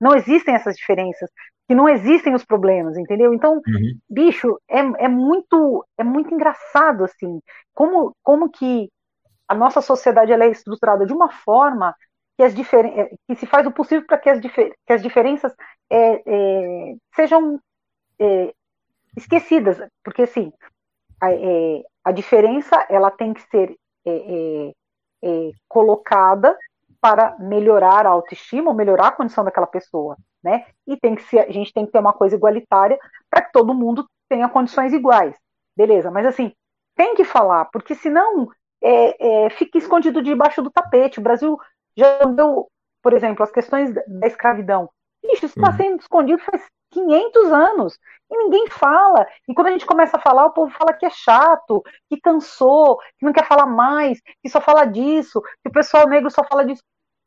não 0.00 0.14
existem 0.14 0.54
essas 0.54 0.76
diferenças, 0.76 1.30
que 1.68 1.74
não 1.74 1.88
existem 1.88 2.34
os 2.34 2.44
problemas, 2.44 2.96
entendeu? 2.96 3.34
Então, 3.34 3.56
uhum. 3.56 3.98
bicho, 4.08 4.58
é, 4.68 4.78
é 5.04 5.08
muito 5.08 5.84
é 5.98 6.02
muito 6.02 6.34
engraçado 6.34 7.04
assim, 7.04 7.40
como 7.74 8.16
como 8.22 8.50
que 8.50 8.88
a 9.46 9.54
nossa 9.54 9.82
sociedade 9.82 10.32
ela 10.32 10.44
é 10.44 10.50
estruturada 10.50 11.04
de 11.04 11.12
uma 11.12 11.30
forma 11.30 11.94
que 12.36 12.42
as 12.42 12.54
diferen 12.54 12.98
é, 12.98 13.10
que 13.28 13.36
se 13.36 13.46
faz 13.46 13.66
o 13.66 13.72
possível 13.72 14.06
para 14.06 14.18
que 14.18 14.30
as, 14.30 14.40
que 14.40 14.92
as 14.92 15.02
diferenças 15.02 15.54
é, 15.90 16.22
é, 16.26 16.94
sejam 17.14 17.60
é, 18.18 18.54
esquecidas, 19.18 19.78
porque 20.02 20.22
assim 20.22 20.50
a, 21.20 21.28
a, 22.08 22.12
diferença 22.12 22.86
ela 22.88 23.10
tem 23.10 23.34
que 23.34 23.42
ser 23.42 23.76
colocada 25.68 26.56
para 27.02 27.36
melhorar 27.40 28.06
a 28.06 28.10
autoestima 28.10 28.70
ou 28.70 28.76
melhorar 28.76 29.08
a 29.08 29.12
condição 29.12 29.42
daquela 29.42 29.66
pessoa, 29.66 30.16
né? 30.42 30.66
E 30.86 30.96
tem 30.96 31.16
que 31.16 31.24
ser, 31.24 31.40
a 31.40 31.50
gente 31.50 31.72
tem 31.72 31.84
que 31.84 31.90
ter 31.90 31.98
uma 31.98 32.12
coisa 32.12 32.36
igualitária 32.36 32.96
para 33.28 33.42
que 33.42 33.52
todo 33.52 33.74
mundo 33.74 34.06
tenha 34.28 34.48
condições 34.48 34.92
iguais, 34.92 35.36
beleza? 35.76 36.12
Mas 36.12 36.24
assim 36.26 36.52
tem 36.94 37.14
que 37.14 37.24
falar, 37.24 37.64
porque 37.66 37.94
senão 37.94 38.48
é, 38.80 39.46
é, 39.46 39.50
fica 39.50 39.78
escondido 39.78 40.22
debaixo 40.22 40.62
do 40.62 40.70
tapete. 40.70 41.18
O 41.18 41.22
Brasil 41.22 41.58
já 41.96 42.18
deu, 42.24 42.68
por 43.02 43.12
exemplo, 43.12 43.42
as 43.42 43.50
questões 43.50 43.92
da 43.92 44.26
escravidão. 44.26 44.88
Isso 45.24 45.46
está 45.46 45.70
uhum. 45.70 45.76
sendo 45.76 46.00
escondido 46.00 46.42
faz 46.42 46.62
500 46.92 47.52
anos 47.52 47.98
e 48.30 48.36
ninguém 48.36 48.68
fala. 48.68 49.26
E 49.48 49.54
quando 49.54 49.68
a 49.68 49.70
gente 49.70 49.86
começa 49.86 50.16
a 50.16 50.20
falar, 50.20 50.46
o 50.46 50.52
povo 50.52 50.72
fala 50.72 50.92
que 50.92 51.06
é 51.06 51.10
chato, 51.10 51.82
que 52.08 52.20
cansou, 52.20 52.98
que 53.18 53.24
não 53.24 53.32
quer 53.32 53.46
falar 53.46 53.66
mais, 53.66 54.20
que 54.42 54.48
só 54.48 54.60
fala 54.60 54.84
disso, 54.84 55.40
que 55.62 55.68
o 55.68 55.72
pessoal 55.72 56.08
negro 56.08 56.30
só 56.30 56.44
fala 56.44 56.64
disso. 56.64 56.82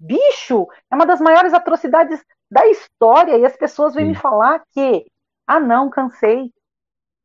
Bicho, 0.05 0.67
é 0.91 0.95
uma 0.95 1.05
das 1.05 1.19
maiores 1.19 1.51
atrocidades 1.51 2.23
da 2.49 2.67
história 2.67 3.37
e 3.37 3.45
as 3.45 3.57
pessoas 3.57 3.95
vêm 3.95 4.05
me 4.05 4.15
falar 4.15 4.63
que, 4.71 5.03
ah, 5.47 5.59
não, 5.59 5.89
cansei. 5.89 6.51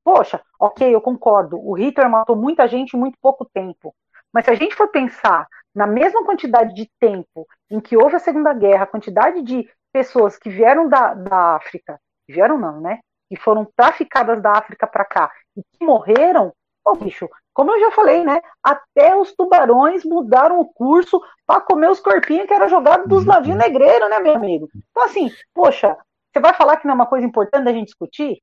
Poxa, 0.02 0.40
ok, 0.58 0.94
eu 0.94 1.00
concordo. 1.00 1.58
O 1.60 1.74
Hitler 1.74 2.08
matou 2.08 2.34
muita 2.34 2.66
gente 2.66 2.96
em 2.96 2.98
muito 2.98 3.18
pouco 3.20 3.44
tempo. 3.44 3.94
Mas 4.32 4.46
se 4.46 4.50
a 4.50 4.54
gente 4.54 4.74
for 4.74 4.88
pensar 4.88 5.46
na 5.74 5.86
mesma 5.86 6.24
quantidade 6.24 6.74
de 6.74 6.90
tempo 6.98 7.46
em 7.70 7.80
que 7.80 7.96
houve 7.98 8.16
a 8.16 8.20
Segunda 8.20 8.54
Guerra, 8.54 8.84
a 8.84 8.86
quantidade 8.86 9.42
de 9.42 9.68
pessoas 9.92 10.38
que 10.38 10.48
vieram 10.48 10.88
da, 10.88 11.12
da 11.12 11.56
África, 11.56 12.00
vieram 12.26 12.56
não, 12.58 12.80
né? 12.80 13.00
E 13.30 13.36
foram 13.36 13.68
traficadas 13.76 14.40
da 14.40 14.52
África 14.52 14.86
para 14.86 15.04
cá 15.04 15.30
e 15.54 15.62
que 15.62 15.84
morreram, 15.84 16.52
ô 16.82 16.94
bicho, 16.96 17.28
como 17.60 17.72
eu 17.72 17.80
já 17.80 17.90
falei, 17.90 18.24
né? 18.24 18.40
Até 18.64 19.14
os 19.14 19.34
tubarões 19.34 20.02
mudaram 20.02 20.58
o 20.58 20.64
curso 20.64 21.20
para 21.46 21.60
comer 21.60 21.90
os 21.90 22.00
corpinhos 22.00 22.46
que 22.46 22.54
era 22.54 22.68
jogado 22.68 23.06
dos 23.06 23.20
uhum. 23.20 23.26
navios 23.26 23.54
negreiros, 23.54 24.08
né, 24.08 24.18
meu 24.18 24.34
amigo? 24.34 24.70
Então, 24.90 25.04
assim, 25.04 25.30
poxa, 25.52 25.94
você 26.32 26.40
vai 26.40 26.54
falar 26.54 26.78
que 26.78 26.86
não 26.86 26.92
é 26.92 26.94
uma 26.94 27.06
coisa 27.06 27.26
importante 27.26 27.64
da 27.66 27.72
gente 27.74 27.88
discutir? 27.88 28.40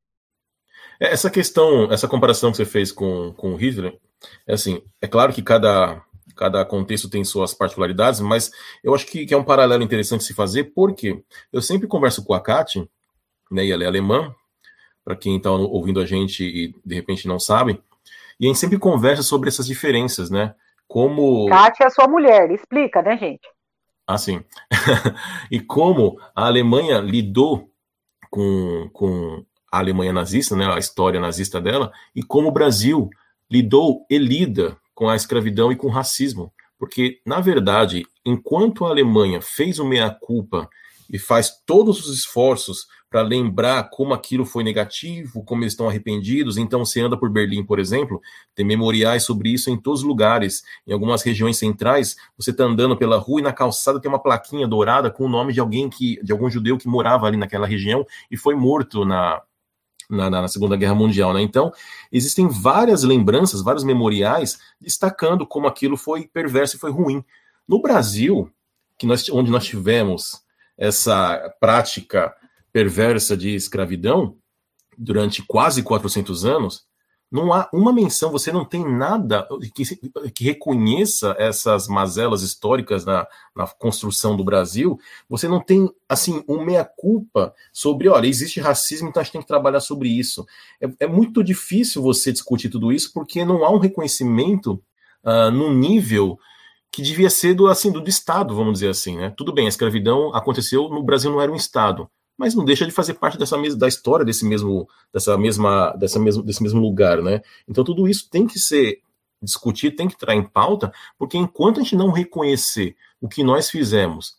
É, 1.00 1.12
essa 1.12 1.32
questão, 1.32 1.92
essa 1.92 2.08
comparação 2.08 2.52
que 2.52 2.58
você 2.58 2.66
fez 2.66 2.92
com, 2.92 3.34
com 3.34 3.56
Hitler, 3.56 3.98
é 4.46 4.54
assim, 4.54 4.84
é 5.02 5.08
claro 5.08 5.34
que 5.34 5.42
cada, 5.42 6.00
cada 6.36 6.64
contexto 6.64 7.10
tem 7.10 7.24
suas 7.24 7.56
particularidades, 7.56 8.20
mas 8.20 8.52
eu 8.84 8.94
acho 8.94 9.08
que, 9.08 9.26
que 9.26 9.34
é 9.34 9.38
um 9.38 9.44
paralelo 9.44 9.82
interessante 9.82 10.26
se 10.26 10.36
fazer, 10.36 10.66
porque 10.76 11.24
eu 11.52 11.64
sempre 11.64 11.88
converso 11.88 12.24
com 12.24 12.36
a 12.36 12.40
Kátia, 12.40 12.88
né, 13.50 13.66
e 13.66 13.72
ela 13.72 13.84
é 13.84 13.88
alemã, 13.88 14.32
para 15.04 15.16
quem 15.16 15.38
está 15.38 15.50
ouvindo 15.50 16.00
a 16.00 16.06
gente 16.06 16.44
e 16.44 16.76
de 16.86 16.94
repente 16.94 17.28
não 17.28 17.40
sabe, 17.40 17.82
e 18.40 18.46
a 18.46 18.48
gente 18.48 18.60
sempre 18.60 18.78
conversa 18.78 19.24
sobre 19.24 19.50
essas 19.50 19.66
diferenças, 19.66 20.30
né? 20.30 20.54
Como. 20.88 21.48
Kátia 21.48 21.86
é 21.86 21.90
sua 21.90 22.08
mulher, 22.08 22.52
explica, 22.52 23.02
né, 23.02 23.18
gente? 23.18 23.48
Ah, 24.08 24.18
sim. 24.18 24.42
e 25.52 25.60
como 25.60 26.18
a 26.36 26.46
Alemanha 26.46 27.00
lidou 27.00 27.70
com, 28.30 28.90
com 28.94 29.44
a 29.72 29.80
Alemanha 29.80 30.14
nazista, 30.14 30.56
né, 30.56 30.66
a 30.72 30.80
história 30.80 31.20
nazista 31.20 31.60
dela, 31.60 31.92
e 32.16 32.24
como 32.24 32.48
o 32.48 32.52
Brasil 32.52 33.10
lidou 33.52 34.06
e 34.10 34.18
lida 34.18 34.78
com 34.96 35.10
a 35.10 35.16
escravidão 35.16 35.72
e 35.72 35.76
com 35.76 35.88
o 35.88 35.92
racismo. 35.92 36.54
Porque, 36.80 37.20
na 37.26 37.42
verdade, 37.42 38.06
enquanto 38.26 38.86
a 38.86 38.90
Alemanha 38.90 39.42
fez 39.42 39.80
o 39.80 39.86
meia-culpa 39.86 40.70
e 41.10 41.18
faz 41.18 41.52
todos 41.66 42.06
os 42.06 42.18
esforços 42.18 42.88
para 43.10 43.22
lembrar 43.22 43.90
como 43.90 44.14
aquilo 44.14 44.46
foi 44.46 44.64
negativo, 44.64 45.44
como 45.44 45.64
eles 45.64 45.74
estão 45.74 45.88
arrependidos. 45.88 46.58
Então, 46.58 46.84
você 46.84 47.00
anda 47.00 47.18
por 47.18 47.30
Berlim, 47.30 47.64
por 47.64 47.80
exemplo, 47.80 48.22
tem 48.54 48.66
memoriais 48.66 49.24
sobre 49.24 49.50
isso 49.50 49.70
em 49.70 49.78
todos 49.78 50.02
os 50.02 50.06
lugares. 50.06 50.64
Em 50.86 50.92
algumas 50.92 51.24
regiões 51.24 51.58
centrais, 51.58 52.18
você 52.38 52.52
está 52.52 52.66
andando 52.66 52.98
pela 52.98 53.18
rua 53.18 53.40
e 53.40 53.44
na 53.44 53.54
calçada 53.54 54.00
tem 54.00 54.10
uma 54.10 54.22
plaquinha 54.22 54.68
dourada 54.68 55.10
com 55.10 55.26
o 55.26 55.30
nome 55.30 55.54
de 55.54 55.60
alguém 55.60 55.90
que, 55.90 56.22
de 56.22 56.32
algum 56.32 56.50
judeu 56.50 56.78
que 56.78 56.88
morava 56.88 57.28
ali 57.28 57.38
naquela 57.38 57.66
região 57.66 58.06
e 58.30 58.36
foi 58.36 58.56
morto 58.56 59.06
na, 59.06 59.42
na, 60.10 60.30
na, 60.30 60.48
Segunda 60.50 60.76
Guerra 60.76 60.96
Mundial. 60.96 61.34
Né? 61.34 61.42
Então, 61.42 61.72
existem 62.12 62.48
várias 62.50 63.04
lembranças, 63.04 63.64
vários 63.64 63.86
memoriais 63.86 64.60
destacando 64.82 65.48
como 65.48 65.66
aquilo 65.66 65.96
foi 65.96 66.28
perverso 66.28 66.76
e 66.76 66.80
foi 66.80 66.92
ruim. 66.92 67.24
No 67.66 67.82
Brasil, 67.82 68.52
que 68.98 69.06
nós, 69.06 69.30
onde 69.30 69.50
nós 69.50 69.66
tivemos 69.66 70.46
essa 70.78 71.54
prática 71.60 72.34
perversa 72.72 73.36
de 73.36 73.56
escravidão 73.56 74.38
durante 74.98 75.42
quase 75.42 75.84
400 75.84 76.46
anos, 76.46 76.88
não 77.30 77.52
há 77.52 77.70
uma 77.74 77.92
menção, 77.92 78.32
você 78.32 78.54
não 78.54 78.64
tem 78.64 78.90
nada 78.90 79.46
que, 79.76 79.84
que 80.32 80.44
reconheça 80.46 81.36
essas 81.38 81.88
mazelas 81.88 82.42
históricas 82.42 83.04
na, 83.04 83.28
na, 83.54 83.68
construção 83.68 84.38
do 84.38 84.46
Brasil. 84.46 84.98
Você 85.28 85.46
não 85.48 85.60
tem, 85.60 85.90
assim, 86.08 86.42
uma 86.48 86.64
meia-culpa 86.64 87.54
sobre, 87.74 88.08
olha, 88.08 88.28
existe 88.28 88.62
racismo, 88.62 89.10
então 89.10 89.20
a 89.20 89.24
gente 89.24 89.34
tem 89.34 89.42
que 89.42 89.48
trabalhar 89.48 89.82
sobre 89.82 90.08
isso. 90.08 90.46
É, 90.80 90.88
é 91.02 91.08
muito 91.08 91.44
difícil 91.44 92.02
você 92.02 92.32
discutir 92.32 92.70
tudo 92.70 92.94
isso 92.94 93.12
porque 93.14 93.44
não 93.44 93.66
há 93.66 93.72
um 93.72 93.80
reconhecimento 93.80 94.82
uh, 95.22 95.52
no 95.52 95.74
nível 95.74 96.40
que 96.92 97.02
devia 97.02 97.30
ser 97.30 97.54
do, 97.54 97.68
assim, 97.68 97.92
do, 97.92 98.02
do 98.02 98.10
Estado, 98.10 98.56
vamos 98.56 98.74
dizer 98.74 98.90
assim. 98.90 99.18
Né? 99.18 99.34
Tudo 99.36 99.54
bem, 99.54 99.66
a 99.66 99.70
escravidão 99.70 100.34
aconteceu, 100.34 100.90
no 100.90 101.04
Brasil 101.04 101.32
não 101.32 101.42
era 101.42 101.52
um 101.52 101.56
Estado 101.56 102.10
mas 102.38 102.54
não 102.54 102.64
deixa 102.64 102.86
de 102.86 102.92
fazer 102.92 103.16
parte 103.16 103.38
dessa 103.38 103.58
mesma 103.58 103.80
da 103.80 103.88
história 103.88 104.24
desse 104.24 104.46
mesmo 104.46 104.88
dessa 105.12 105.38
mesma 105.38 105.92
dessa 105.94 106.20
mesmo 106.20 106.44
desse 106.44 106.62
mesmo 106.62 106.80
lugar, 106.80 107.22
né? 107.22 107.42
Então 107.68 107.84
tudo 107.84 108.08
isso 108.08 108.30
tem 108.30 108.46
que 108.46 108.60
ser 108.60 109.02
discutido, 109.42 109.96
tem 109.96 110.08
que 110.08 110.16
entrar 110.16 110.36
em 110.36 110.44
pauta, 110.44 110.92
porque 111.18 111.38
enquanto 111.38 111.80
a 111.80 111.84
gente 111.84 111.96
não 111.96 112.12
reconhecer 112.12 112.96
o 113.20 113.28
que 113.28 113.44
nós 113.44 113.70
fizemos 113.70 114.36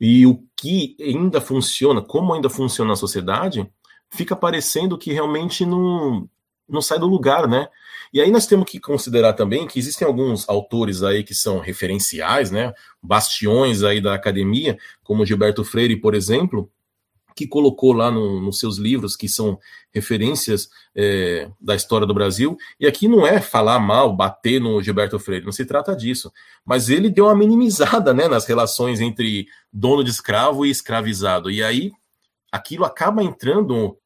e 0.00 0.26
o 0.26 0.42
que 0.56 0.96
ainda 1.00 1.40
funciona, 1.40 2.00
como 2.02 2.32
ainda 2.32 2.50
funciona 2.50 2.90
na 2.90 2.96
sociedade, 2.96 3.70
fica 4.10 4.34
parecendo 4.34 4.98
que 4.98 5.12
realmente 5.12 5.64
não 5.64 6.28
não 6.68 6.80
sai 6.80 6.98
do 6.98 7.06
lugar, 7.06 7.46
né? 7.48 7.68
E 8.12 8.20
aí 8.20 8.30
nós 8.30 8.46
temos 8.46 8.70
que 8.70 8.78
considerar 8.78 9.32
também 9.32 9.66
que 9.66 9.78
existem 9.78 10.06
alguns 10.06 10.46
autores 10.48 11.02
aí 11.02 11.24
que 11.24 11.34
são 11.34 11.58
referenciais, 11.58 12.50
né? 12.50 12.72
Bastiões 13.02 13.82
aí 13.82 14.00
da 14.00 14.14
academia, 14.14 14.78
como 15.02 15.24
Gilberto 15.24 15.64
Freire, 15.64 15.96
por 15.96 16.14
exemplo, 16.14 16.70
que 17.34 17.46
colocou 17.46 17.92
lá 17.92 18.10
no, 18.10 18.40
nos 18.40 18.58
seus 18.58 18.76
livros, 18.76 19.16
que 19.16 19.28
são 19.28 19.58
referências 19.90 20.68
é, 20.94 21.50
da 21.60 21.74
história 21.74 22.06
do 22.06 22.14
Brasil. 22.14 22.56
E 22.78 22.86
aqui 22.86 23.08
não 23.08 23.26
é 23.26 23.40
falar 23.40 23.78
mal, 23.78 24.14
bater 24.14 24.60
no 24.60 24.82
Gilberto 24.82 25.18
Freire, 25.18 25.44
não 25.44 25.52
se 25.52 25.64
trata 25.64 25.96
disso. 25.96 26.30
Mas 26.64 26.88
ele 26.88 27.08
deu 27.08 27.26
uma 27.26 27.34
minimizada 27.34 28.12
né, 28.12 28.28
nas 28.28 28.46
relações 28.46 29.00
entre 29.00 29.46
dono 29.72 30.04
de 30.04 30.10
escravo 30.10 30.66
e 30.66 30.70
escravizado. 30.70 31.50
E 31.50 31.62
aí 31.62 31.92
aquilo 32.50 32.84
acaba 32.84 33.22
entrando. 33.22 33.96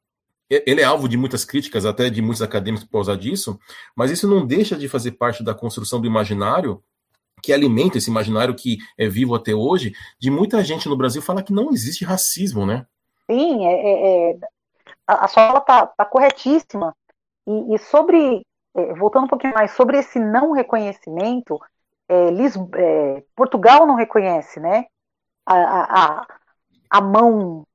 Ele 0.49 0.81
é 0.81 0.85
alvo 0.85 1.09
de 1.09 1.17
muitas 1.17 1.45
críticas, 1.45 1.85
até 1.85 2.09
de 2.09 2.23
muitos 2.23 2.43
acadêmicos 2.43 2.87
por 2.87 2.93
causa 2.93 3.17
disso, 3.17 3.59
mas 3.97 4.11
isso 4.11 4.29
não 4.29 4.47
deixa 4.47 4.77
de 4.77 4.89
fazer 4.89 5.13
parte 5.13 5.43
da 5.43 5.55
construção 5.55 6.01
do 6.01 6.07
imaginário 6.07 6.83
que 7.43 7.53
alimenta 7.53 7.99
esse 7.99 8.11
imaginário 8.11 8.55
que 8.55 8.79
é 8.97 9.09
vivo 9.09 9.35
até 9.35 9.55
hoje, 9.55 9.93
de 10.19 10.31
muita 10.31 10.65
gente 10.65 10.89
no 10.89 10.97
Brasil 10.97 11.21
falar 11.21 11.43
que 11.43 11.53
não 11.53 11.71
existe 11.71 12.05
racismo, 12.05 12.65
né? 12.65 12.87
Sim, 13.31 13.67
é, 13.67 13.73
é, 13.73 14.31
é 14.31 14.39
a, 15.07 15.29
sua 15.29 15.47
fala 15.47 15.59
está 15.59 15.87
tá 15.87 16.05
corretíssima. 16.05 16.95
E, 17.47 17.75
e 17.75 17.79
sobre, 17.79 18.45
é, 18.75 18.95
voltando 18.95 19.25
um 19.25 19.29
pouquinho 19.29 19.55
mais, 19.55 19.73
sobre 19.73 19.99
esse 19.99 20.19
não 20.19 20.53
reconhecimento, 20.53 21.61
é, 22.09 22.29
é, 22.29 23.25
Portugal 23.35 23.87
não 23.87 23.95
reconhece, 23.95 24.61
né? 24.61 24.87
A, 25.45 26.21
a, 26.21 26.27
a 26.91 27.01
mão 27.01 27.66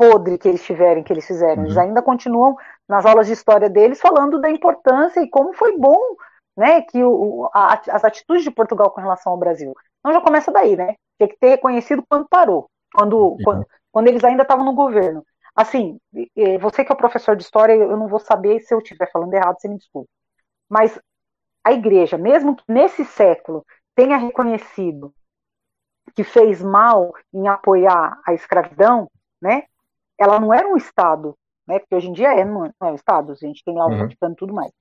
podre 0.00 0.38
que 0.38 0.48
eles 0.48 0.64
tiverem, 0.64 1.02
que 1.02 1.12
eles 1.12 1.26
fizeram. 1.26 1.58
Uhum. 1.58 1.64
Eles 1.66 1.76
ainda 1.76 2.00
continuam 2.00 2.56
nas 2.88 3.04
aulas 3.04 3.26
de 3.26 3.34
história 3.34 3.68
deles 3.68 4.00
falando 4.00 4.40
da 4.40 4.50
importância 4.50 5.20
e 5.20 5.28
como 5.28 5.52
foi 5.52 5.76
bom, 5.76 6.00
né, 6.56 6.80
que 6.80 7.04
o, 7.04 7.50
a, 7.52 7.74
as 7.90 8.02
atitudes 8.02 8.42
de 8.42 8.50
Portugal 8.50 8.90
com 8.90 9.00
relação 9.02 9.32
ao 9.32 9.38
Brasil. 9.38 9.74
Então 9.98 10.14
já 10.14 10.22
começa 10.22 10.50
daí, 10.50 10.74
né? 10.74 10.94
Tem 11.18 11.28
que 11.28 11.36
ter 11.38 11.50
reconhecido 11.50 12.02
quando 12.08 12.26
parou, 12.30 12.70
quando, 12.94 13.14
uhum. 13.14 13.36
quando, 13.44 13.66
quando 13.92 14.08
eles 14.08 14.24
ainda 14.24 14.42
estavam 14.42 14.64
no 14.64 14.72
governo. 14.72 15.22
Assim, 15.54 15.98
você 16.60 16.82
que 16.82 16.90
é 16.90 16.94
o 16.94 16.98
professor 16.98 17.36
de 17.36 17.42
história, 17.42 17.74
eu 17.74 17.96
não 17.96 18.08
vou 18.08 18.20
saber 18.20 18.60
se 18.60 18.72
eu 18.72 18.78
estiver 18.78 19.10
falando 19.12 19.34
errado, 19.34 19.56
você 19.60 19.68
me 19.68 19.76
desculpe. 19.76 20.08
Mas 20.66 20.98
a 21.62 21.72
igreja, 21.72 22.16
mesmo 22.16 22.56
que 22.56 22.64
nesse 22.66 23.04
século 23.04 23.66
tenha 23.94 24.16
reconhecido 24.16 25.12
que 26.14 26.24
fez 26.24 26.62
mal 26.62 27.12
em 27.34 27.46
apoiar 27.48 28.18
a 28.26 28.32
escravidão, 28.32 29.10
né? 29.42 29.64
Ela 30.20 30.38
não 30.38 30.52
era 30.52 30.68
um 30.68 30.76
Estado, 30.76 31.34
né? 31.66 31.78
Porque 31.78 31.94
hoje 31.94 32.08
em 32.08 32.12
dia 32.12 32.32
é, 32.32 32.44
não 32.44 32.66
é 32.66 32.72
um 32.82 32.94
Estado, 32.94 33.32
a 33.32 33.34
gente 33.34 33.64
tem 33.64 33.74
lá 33.74 33.86
o 33.86 33.90
uhum. 33.90 33.98
Vaticano 33.98 34.34
e 34.34 34.36
tudo 34.36 34.52
mais. 34.52 34.72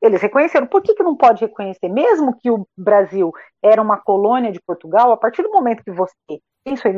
Eles 0.00 0.20
reconheceram. 0.20 0.66
Por 0.66 0.82
que, 0.82 0.94
que 0.94 1.02
não 1.02 1.16
pode 1.16 1.44
reconhecer? 1.44 1.88
Mesmo 1.88 2.36
que 2.36 2.50
o 2.50 2.66
Brasil 2.76 3.32
era 3.62 3.80
uma 3.80 3.98
colônia 3.98 4.50
de 4.50 4.60
Portugal, 4.60 5.12
a 5.12 5.16
partir 5.16 5.42
do 5.42 5.50
momento 5.50 5.84
que 5.84 5.92
você 5.92 6.12
tem 6.64 6.76
sua 6.76 6.90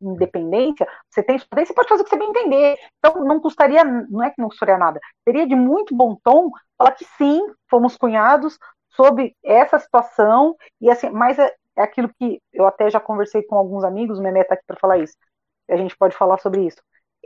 independência, 0.00 0.86
você 1.08 1.22
tem 1.22 1.38
você 1.38 1.74
pode 1.74 1.88
fazer 1.88 2.02
o 2.02 2.04
que 2.04 2.10
você 2.10 2.16
bem 2.16 2.28
entender. 2.28 2.76
Então, 2.98 3.24
não 3.24 3.40
custaria, 3.40 3.84
não 3.84 4.22
é 4.22 4.30
que 4.30 4.40
não 4.40 4.48
custaria 4.48 4.78
nada, 4.78 5.00
seria 5.24 5.46
de 5.46 5.54
muito 5.54 5.94
bom 5.94 6.16
tom 6.22 6.50
falar 6.78 6.92
que 6.92 7.04
sim, 7.16 7.40
fomos 7.68 7.96
cunhados 7.96 8.58
sob 8.90 9.34
essa 9.44 9.78
situação, 9.78 10.56
e 10.80 10.90
assim, 10.90 11.10
mas 11.10 11.38
é, 11.38 11.52
é 11.76 11.82
aquilo 11.82 12.10
que 12.18 12.40
eu 12.52 12.66
até 12.66 12.90
já 12.90 13.00
conversei 13.00 13.42
com 13.42 13.56
alguns 13.56 13.84
amigos, 13.84 14.18
o 14.18 14.22
Memé 14.22 14.40
está 14.40 14.54
aqui 14.54 14.64
para 14.66 14.78
falar 14.78 14.98
isso, 14.98 15.14
a 15.68 15.76
gente 15.76 15.96
pode 15.96 16.16
falar 16.16 16.38
sobre 16.38 16.66
isso. 16.66 16.80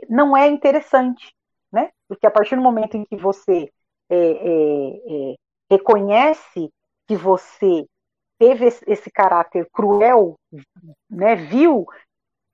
Não 0.09 0.35
é 0.35 0.47
interessante, 0.47 1.33
né? 1.71 1.91
Porque 2.07 2.27
a 2.27 2.31
partir 2.31 2.55
do 2.55 2.61
momento 2.61 2.95
em 2.95 3.05
que 3.05 3.15
você 3.15 3.69
é, 4.09 4.15
é, 4.15 5.31
é, 5.31 5.35
reconhece 5.69 6.69
que 7.07 7.15
você 7.15 7.85
teve 8.37 8.65
esse, 8.65 9.09
caráter 9.11 9.67
cruel, 9.71 10.35
né, 11.09 11.35
vil, 11.35 11.85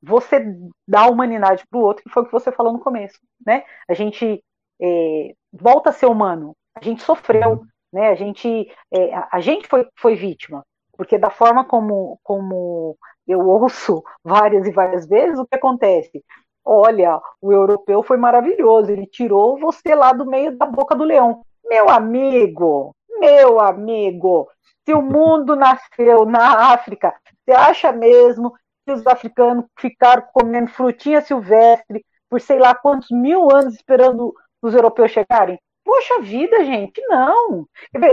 você 0.01 0.39
dá 0.87 1.07
humanidade 1.07 1.63
para 1.69 1.79
o 1.79 1.83
outro, 1.83 2.03
que 2.03 2.09
foi 2.09 2.23
o 2.23 2.25
que 2.25 2.31
você 2.31 2.51
falou 2.51 2.73
no 2.73 2.79
começo, 2.79 3.19
né? 3.45 3.63
A 3.87 3.93
gente 3.93 4.43
é, 4.81 5.33
volta 5.51 5.89
a 5.89 5.93
ser 5.93 6.07
humano, 6.07 6.55
a 6.75 6.83
gente 6.83 7.01
sofreu, 7.03 7.63
né? 7.91 8.09
A 8.09 8.15
gente, 8.15 8.71
é, 8.91 9.13
a 9.31 9.39
gente 9.39 9.67
foi, 9.67 9.87
foi 9.95 10.15
vítima, 10.15 10.65
porque 10.93 11.17
da 11.17 11.29
forma 11.29 11.65
como, 11.65 12.19
como 12.23 12.97
eu 13.27 13.39
ouço 13.47 14.03
várias 14.23 14.67
e 14.67 14.71
várias 14.71 15.07
vezes, 15.07 15.39
o 15.39 15.45
que 15.45 15.55
acontece? 15.55 16.23
Olha, 16.63 17.19
o 17.41 17.51
europeu 17.51 18.03
foi 18.03 18.17
maravilhoso, 18.17 18.91
ele 18.91 19.07
tirou 19.07 19.57
você 19.59 19.95
lá 19.95 20.13
do 20.13 20.25
meio 20.25 20.57
da 20.57 20.65
boca 20.65 20.95
do 20.95 21.03
leão. 21.03 21.43
Meu 21.65 21.89
amigo, 21.89 22.95
meu 23.19 23.59
amigo, 23.59 24.47
se 24.85 24.93
o 24.93 25.01
mundo 25.01 25.55
nasceu 25.55 26.25
na 26.25 26.71
África, 26.73 27.13
você 27.43 27.51
acha 27.51 27.91
mesmo 27.91 28.53
que 28.85 28.91
os 28.91 29.05
africanos 29.07 29.65
ficaram 29.79 30.23
comendo 30.33 30.69
frutinha 30.69 31.21
silvestre 31.21 32.05
por 32.29 32.39
sei 32.39 32.59
lá 32.59 32.73
quantos 32.73 33.09
mil 33.11 33.51
anos 33.51 33.75
esperando 33.75 34.33
os 34.61 34.73
europeus 34.73 35.11
chegarem? 35.11 35.59
Poxa 35.83 36.21
vida, 36.21 36.63
gente, 36.63 37.01
não. 37.07 37.65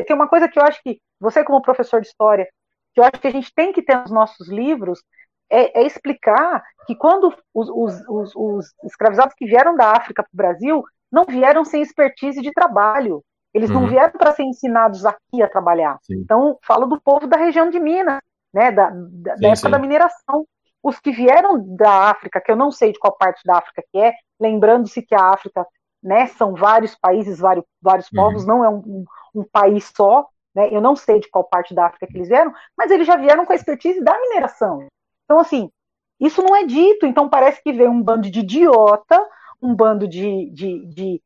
Tem 0.06 0.16
uma 0.16 0.28
coisa 0.28 0.48
que 0.48 0.58
eu 0.58 0.62
acho 0.62 0.82
que 0.82 0.98
você, 1.20 1.44
como 1.44 1.62
professor 1.62 2.00
de 2.00 2.08
história, 2.08 2.48
que 2.94 3.00
eu 3.00 3.04
acho 3.04 3.20
que 3.20 3.28
a 3.28 3.30
gente 3.30 3.52
tem 3.54 3.72
que 3.72 3.82
ter 3.82 3.96
nos 3.98 4.10
nossos 4.10 4.48
livros, 4.48 5.02
é, 5.50 5.80
é 5.80 5.86
explicar 5.86 6.62
que 6.86 6.94
quando 6.94 7.34
os, 7.54 7.68
os, 7.68 8.02
os, 8.08 8.32
os, 8.34 8.66
escravizados 8.84 9.34
que 9.34 9.46
vieram 9.46 9.76
da 9.76 9.92
África 9.92 10.22
para 10.22 10.32
o 10.32 10.36
Brasil 10.36 10.84
não 11.10 11.24
vieram 11.24 11.64
sem 11.64 11.82
expertise 11.82 12.40
de 12.40 12.52
trabalho. 12.52 13.22
Eles 13.52 13.70
uhum. 13.70 13.80
não 13.80 13.88
vieram 13.88 14.12
para 14.12 14.32
ser 14.32 14.42
ensinados 14.42 15.04
aqui 15.06 15.42
a 15.42 15.48
trabalhar. 15.48 15.98
Sim. 16.02 16.20
Então, 16.20 16.58
falo 16.62 16.86
do 16.86 17.00
povo 17.00 17.26
da 17.26 17.36
região 17.36 17.70
de 17.70 17.80
Minas, 17.80 18.20
né, 18.52 18.70
da, 18.70 18.90
da, 18.90 19.34
sim, 19.36 19.40
da 19.40 19.48
época 19.48 19.56
sim. 19.56 19.70
da 19.70 19.78
mineração. 19.78 20.46
Os 20.82 21.00
que 21.00 21.10
vieram 21.10 21.76
da 21.76 22.10
África, 22.10 22.40
que 22.40 22.50
eu 22.50 22.56
não 22.56 22.70
sei 22.70 22.92
de 22.92 22.98
qual 22.98 23.16
parte 23.16 23.42
da 23.44 23.56
África 23.56 23.82
que 23.90 23.98
é, 23.98 24.14
lembrando-se 24.38 25.02
que 25.02 25.14
a 25.14 25.30
África 25.30 25.66
né, 26.02 26.26
são 26.26 26.54
vários 26.54 26.94
países, 26.94 27.38
vários, 27.38 27.64
vários 27.82 28.08
povos, 28.10 28.42
uhum. 28.42 28.48
não 28.48 28.64
é 28.64 28.68
um, 28.68 28.76
um, 28.76 29.04
um 29.40 29.44
país 29.50 29.90
só, 29.96 30.26
né, 30.54 30.68
eu 30.70 30.80
não 30.80 30.94
sei 30.94 31.20
de 31.20 31.28
qual 31.28 31.44
parte 31.44 31.74
da 31.74 31.86
África 31.86 32.06
que 32.06 32.16
eles 32.16 32.28
vieram, 32.28 32.52
mas 32.76 32.90
eles 32.90 33.06
já 33.06 33.16
vieram 33.16 33.44
com 33.44 33.52
a 33.52 33.56
expertise 33.56 34.02
da 34.02 34.18
mineração. 34.20 34.86
Então, 35.28 35.38
assim, 35.38 35.70
isso 36.18 36.42
não 36.42 36.56
é 36.56 36.64
dito, 36.64 37.04
então 37.04 37.28
parece 37.28 37.62
que 37.62 37.70
veio 37.70 37.90
um 37.90 38.02
bando 38.02 38.30
de 38.30 38.40
idiota, 38.40 39.22
um 39.60 39.74
bando 39.74 40.08
de, 40.08 40.50
de, 40.50 40.86
de, 40.86 41.22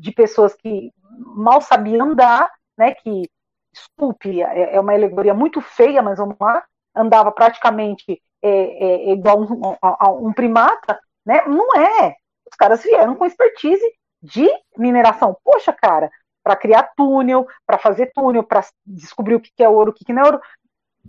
de 0.00 0.12
pessoas 0.12 0.54
que 0.54 0.90
mal 1.36 1.60
sabiam 1.60 2.08
andar, 2.08 2.50
né, 2.78 2.94
que, 2.94 3.28
desculpe, 3.70 4.42
é, 4.42 4.74
é 4.74 4.80
uma 4.80 4.94
alegoria 4.94 5.34
muito 5.34 5.60
feia, 5.60 6.00
mas 6.02 6.18
vamos 6.18 6.36
lá, 6.40 6.64
andava 6.96 7.30
praticamente 7.30 8.22
é, 8.42 8.48
é, 8.50 9.12
igual 9.12 9.42
um, 9.42 9.76
a, 9.82 10.06
a 10.06 10.10
um 10.10 10.32
primata, 10.32 10.98
né? 11.24 11.44
Não 11.46 11.68
é. 11.76 12.16
Os 12.50 12.56
caras 12.58 12.82
vieram 12.82 13.14
com 13.14 13.24
expertise 13.24 13.84
de 14.22 14.48
mineração. 14.76 15.36
Poxa, 15.44 15.72
cara, 15.72 16.10
para 16.42 16.56
criar 16.56 16.92
túnel, 16.96 17.46
para 17.66 17.78
fazer 17.78 18.10
túnel, 18.12 18.42
para 18.42 18.64
descobrir 18.84 19.36
o 19.36 19.40
que 19.40 19.62
é 19.62 19.68
ouro, 19.68 19.92
o 19.92 19.94
que 19.94 20.12
não 20.12 20.22
é 20.22 20.24
ouro. 20.24 20.40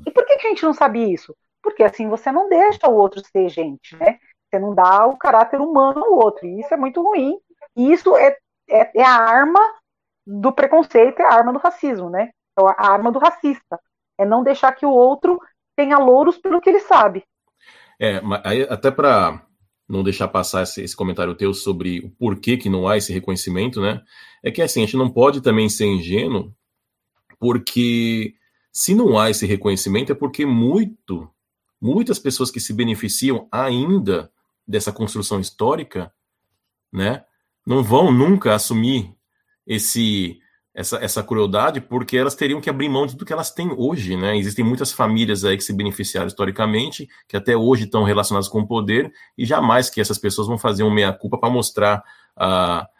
E 0.06 0.12
por 0.12 0.26
que, 0.26 0.38
que 0.38 0.48
a 0.48 0.50
gente 0.50 0.64
não 0.64 0.74
sabe 0.74 1.12
isso? 1.12 1.36
Porque 1.64 1.82
assim 1.82 2.10
você 2.10 2.32
não 2.32 2.50
deixa 2.50 2.88
o 2.90 2.96
outro 2.96 3.24
ser 3.26 3.48
gente, 3.50 3.96
né? 3.96 4.20
Você 4.52 4.60
não 4.60 4.76
dá 4.76 5.08
o 5.08 5.18
caráter 5.18 5.60
humano 5.62 6.04
ao 6.04 6.14
outro. 6.14 6.46
E 6.46 6.60
isso 6.60 6.74
é 6.74 6.78
muito 6.78 7.02
ruim. 7.02 7.40
E 7.76 7.92
isso 7.92 8.16
é, 8.18 8.38
é, 8.70 9.00
é 9.00 9.04
a 9.04 9.16
arma 9.16 9.60
do 10.28 10.52
preconceito, 10.52 11.22
é 11.22 11.26
a 11.26 11.34
arma 11.34 11.54
do 11.54 11.60
racismo, 11.60 12.10
né? 12.10 12.30
É 12.60 12.62
a 12.62 12.92
arma 12.92 13.12
do 13.12 13.18
racista. 13.18 13.80
É 14.20 14.26
não 14.26 14.44
deixar 14.44 14.74
que 14.74 14.86
o 14.86 14.92
outro 14.92 15.40
tenha 15.76 15.98
louros 15.98 16.38
pelo 16.38 16.62
que 16.62 16.70
ele 16.70 16.82
sabe. 16.82 17.24
É, 18.00 18.22
aí, 18.44 18.64
até 18.70 18.92
para 18.92 19.42
não 19.88 20.04
deixar 20.04 20.28
passar 20.28 20.64
esse, 20.64 20.82
esse, 20.82 20.96
comentário 20.96 21.36
teu 21.36 21.54
sobre 21.54 22.00
o 22.00 22.10
porquê 22.12 22.58
que 22.58 22.70
não 22.70 22.88
há 22.88 22.98
esse 22.98 23.14
reconhecimento, 23.14 23.82
né? 23.82 24.02
É 24.44 24.52
que 24.52 24.62
assim, 24.62 24.82
a 24.82 24.86
gente 24.86 24.98
não 24.98 25.10
pode 25.10 25.42
também 25.42 25.70
ser 25.70 25.86
ingênuo, 25.86 26.54
porque 27.40 28.36
se 28.72 28.96
não 28.96 29.20
há 29.20 29.30
esse 29.30 29.46
reconhecimento 29.46 30.12
é 30.12 30.16
porque 30.16 30.46
muito, 30.46 31.30
muitas 31.84 32.18
pessoas 32.18 32.50
que 32.50 32.62
se 32.62 32.72
beneficiam 32.72 33.46
ainda 33.52 34.32
dessa 34.66 34.90
construção 34.94 35.42
histórica, 35.42 36.14
né, 36.92 37.26
não 37.68 37.84
vão 37.84 38.10
nunca 38.10 38.56
assumir 38.56 39.14
esse 39.68 40.40
essa, 40.76 40.98
essa 40.98 41.22
crueldade, 41.22 41.80
porque 41.80 42.18
elas 42.18 42.34
teriam 42.34 42.60
que 42.60 42.68
abrir 42.68 42.90
mão 42.90 43.06
de 43.06 43.14
tudo 43.14 43.26
que 43.26 43.34
elas 43.34 43.52
têm 43.52 43.72
hoje, 43.78 44.18
né? 44.18 44.36
Existem 44.36 44.66
muitas 44.66 44.92
famílias 44.92 45.46
aí 45.46 45.56
que 45.56 45.64
se 45.64 45.72
beneficiaram 45.72 46.26
historicamente, 46.28 47.08
que 47.28 47.38
até 47.38 47.56
hoje 47.56 47.84
estão 47.84 48.04
relacionadas 48.04 48.48
com 48.48 48.62
o 48.62 48.68
poder, 48.68 49.14
e 49.38 49.46
jamais 49.46 49.88
que 49.88 50.02
essas 50.02 50.18
pessoas 50.18 50.48
vão 50.48 50.58
fazer 50.58 50.82
um 50.82 50.90
meia-culpa 50.90 51.38
para 51.38 51.52
mostrar 51.52 52.04
a. 52.36 52.88
Uh, 52.90 52.94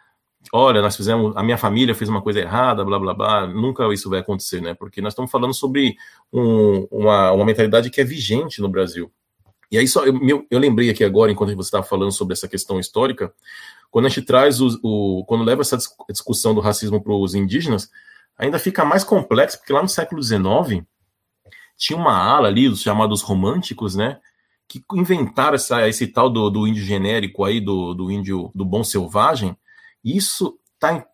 olha, 0.52 0.82
nós 0.82 0.96
fizemos, 0.96 1.36
a 1.36 1.42
minha 1.42 1.58
família 1.58 1.94
fez 1.94 2.08
uma 2.08 2.22
coisa 2.22 2.40
errada, 2.40 2.84
blá 2.84 2.98
blá 2.98 3.14
blá, 3.14 3.46
nunca 3.46 3.92
isso 3.92 4.10
vai 4.10 4.20
acontecer, 4.20 4.60
né? 4.60 4.74
Porque 4.74 5.00
nós 5.00 5.12
estamos 5.12 5.30
falando 5.30 5.54
sobre 5.54 5.96
um, 6.32 6.86
uma, 6.90 7.32
uma 7.32 7.44
mentalidade 7.44 7.90
que 7.90 8.00
é 8.00 8.04
vigente 8.04 8.60
no 8.60 8.68
Brasil. 8.68 9.10
E 9.70 9.78
aí 9.78 9.88
só 9.88 10.04
eu, 10.04 10.46
eu 10.50 10.58
lembrei 10.58 10.90
aqui 10.90 11.02
agora, 11.02 11.32
enquanto 11.32 11.54
você 11.56 11.68
estava 11.68 11.84
falando 11.84 12.12
sobre 12.12 12.32
essa 12.34 12.46
questão 12.46 12.78
histórica, 12.78 13.32
quando 13.90 14.06
a 14.06 14.08
gente 14.08 14.22
traz 14.22 14.60
o, 14.60 14.78
o 14.82 15.24
quando 15.24 15.44
leva 15.44 15.62
essa 15.62 15.78
discussão 16.10 16.54
do 16.54 16.60
racismo 16.60 17.02
para 17.02 17.12
os 17.12 17.34
indígenas, 17.34 17.90
ainda 18.36 18.58
fica 18.58 18.84
mais 18.84 19.04
complexo, 19.04 19.58
porque 19.58 19.72
lá 19.72 19.82
no 19.82 19.88
século 19.88 20.22
XIX 20.22 20.84
tinha 21.76 21.98
uma 21.98 22.16
ala 22.16 22.48
ali, 22.48 22.68
os 22.68 22.82
chamados 22.82 23.22
românticos, 23.22 23.94
né? 23.94 24.18
Que 24.68 24.82
inventaram 24.94 25.54
essa, 25.54 25.88
esse 25.88 26.06
tal 26.06 26.30
do, 26.30 26.48
do 26.50 26.66
índio 26.66 26.84
genérico 26.84 27.44
aí, 27.44 27.60
do, 27.60 27.94
do 27.94 28.10
índio 28.10 28.50
do 28.54 28.64
bom 28.64 28.82
selvagem. 28.82 29.56
Isso 30.04 30.58
tá 30.78 30.92
em 30.92 31.04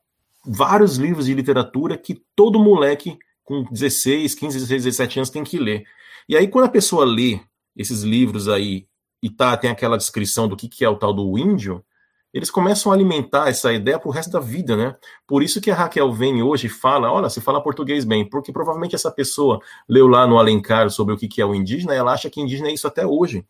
vários 0.44 0.96
livros 0.96 1.26
de 1.26 1.34
literatura 1.34 1.96
que 1.96 2.22
todo 2.34 2.58
moleque 2.58 3.18
com 3.44 3.64
16, 3.64 4.34
15, 4.34 4.58
16, 4.58 4.84
17 4.84 5.18
anos 5.18 5.30
tem 5.30 5.44
que 5.44 5.58
ler. 5.58 5.84
E 6.28 6.36
aí, 6.36 6.48
quando 6.48 6.66
a 6.66 6.70
pessoa 6.70 7.04
lê 7.04 7.40
esses 7.76 8.02
livros 8.02 8.48
aí 8.48 8.86
e 9.22 9.28
tá, 9.28 9.56
tem 9.56 9.70
aquela 9.70 9.96
descrição 9.96 10.48
do 10.48 10.56
que, 10.56 10.68
que 10.68 10.84
é 10.84 10.88
o 10.88 10.96
tal 10.96 11.12
do 11.12 11.38
índio, 11.38 11.84
eles 12.32 12.50
começam 12.50 12.92
a 12.92 12.94
alimentar 12.94 13.48
essa 13.48 13.72
ideia 13.72 13.98
para 13.98 14.08
o 14.08 14.12
resto 14.12 14.30
da 14.30 14.38
vida, 14.38 14.76
né? 14.76 14.96
Por 15.26 15.42
isso 15.42 15.60
que 15.60 15.70
a 15.70 15.74
Raquel 15.74 16.12
vem 16.12 16.42
hoje 16.42 16.68
e 16.68 16.70
fala, 16.70 17.12
olha, 17.12 17.28
se 17.28 17.40
fala 17.40 17.62
português 17.62 18.04
bem, 18.04 18.28
porque 18.28 18.52
provavelmente 18.52 18.94
essa 18.94 19.10
pessoa 19.10 19.60
leu 19.88 20.06
lá 20.06 20.26
no 20.26 20.38
Alencar 20.38 20.88
sobre 20.90 21.12
o 21.12 21.16
que 21.16 21.40
é 21.40 21.44
o 21.44 21.54
indígena, 21.54 21.92
ela 21.92 22.12
acha 22.12 22.30
que 22.30 22.40
indígena 22.40 22.68
é 22.68 22.72
isso 22.72 22.86
até 22.86 23.04
hoje. 23.04 23.44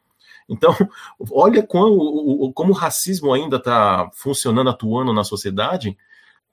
Então, 0.50 0.74
olha 1.30 1.62
como, 1.62 2.52
como 2.52 2.72
o 2.72 2.76
racismo 2.76 3.32
ainda 3.32 3.56
está 3.56 4.10
funcionando, 4.12 4.68
atuando 4.68 5.12
na 5.12 5.22
sociedade, 5.22 5.96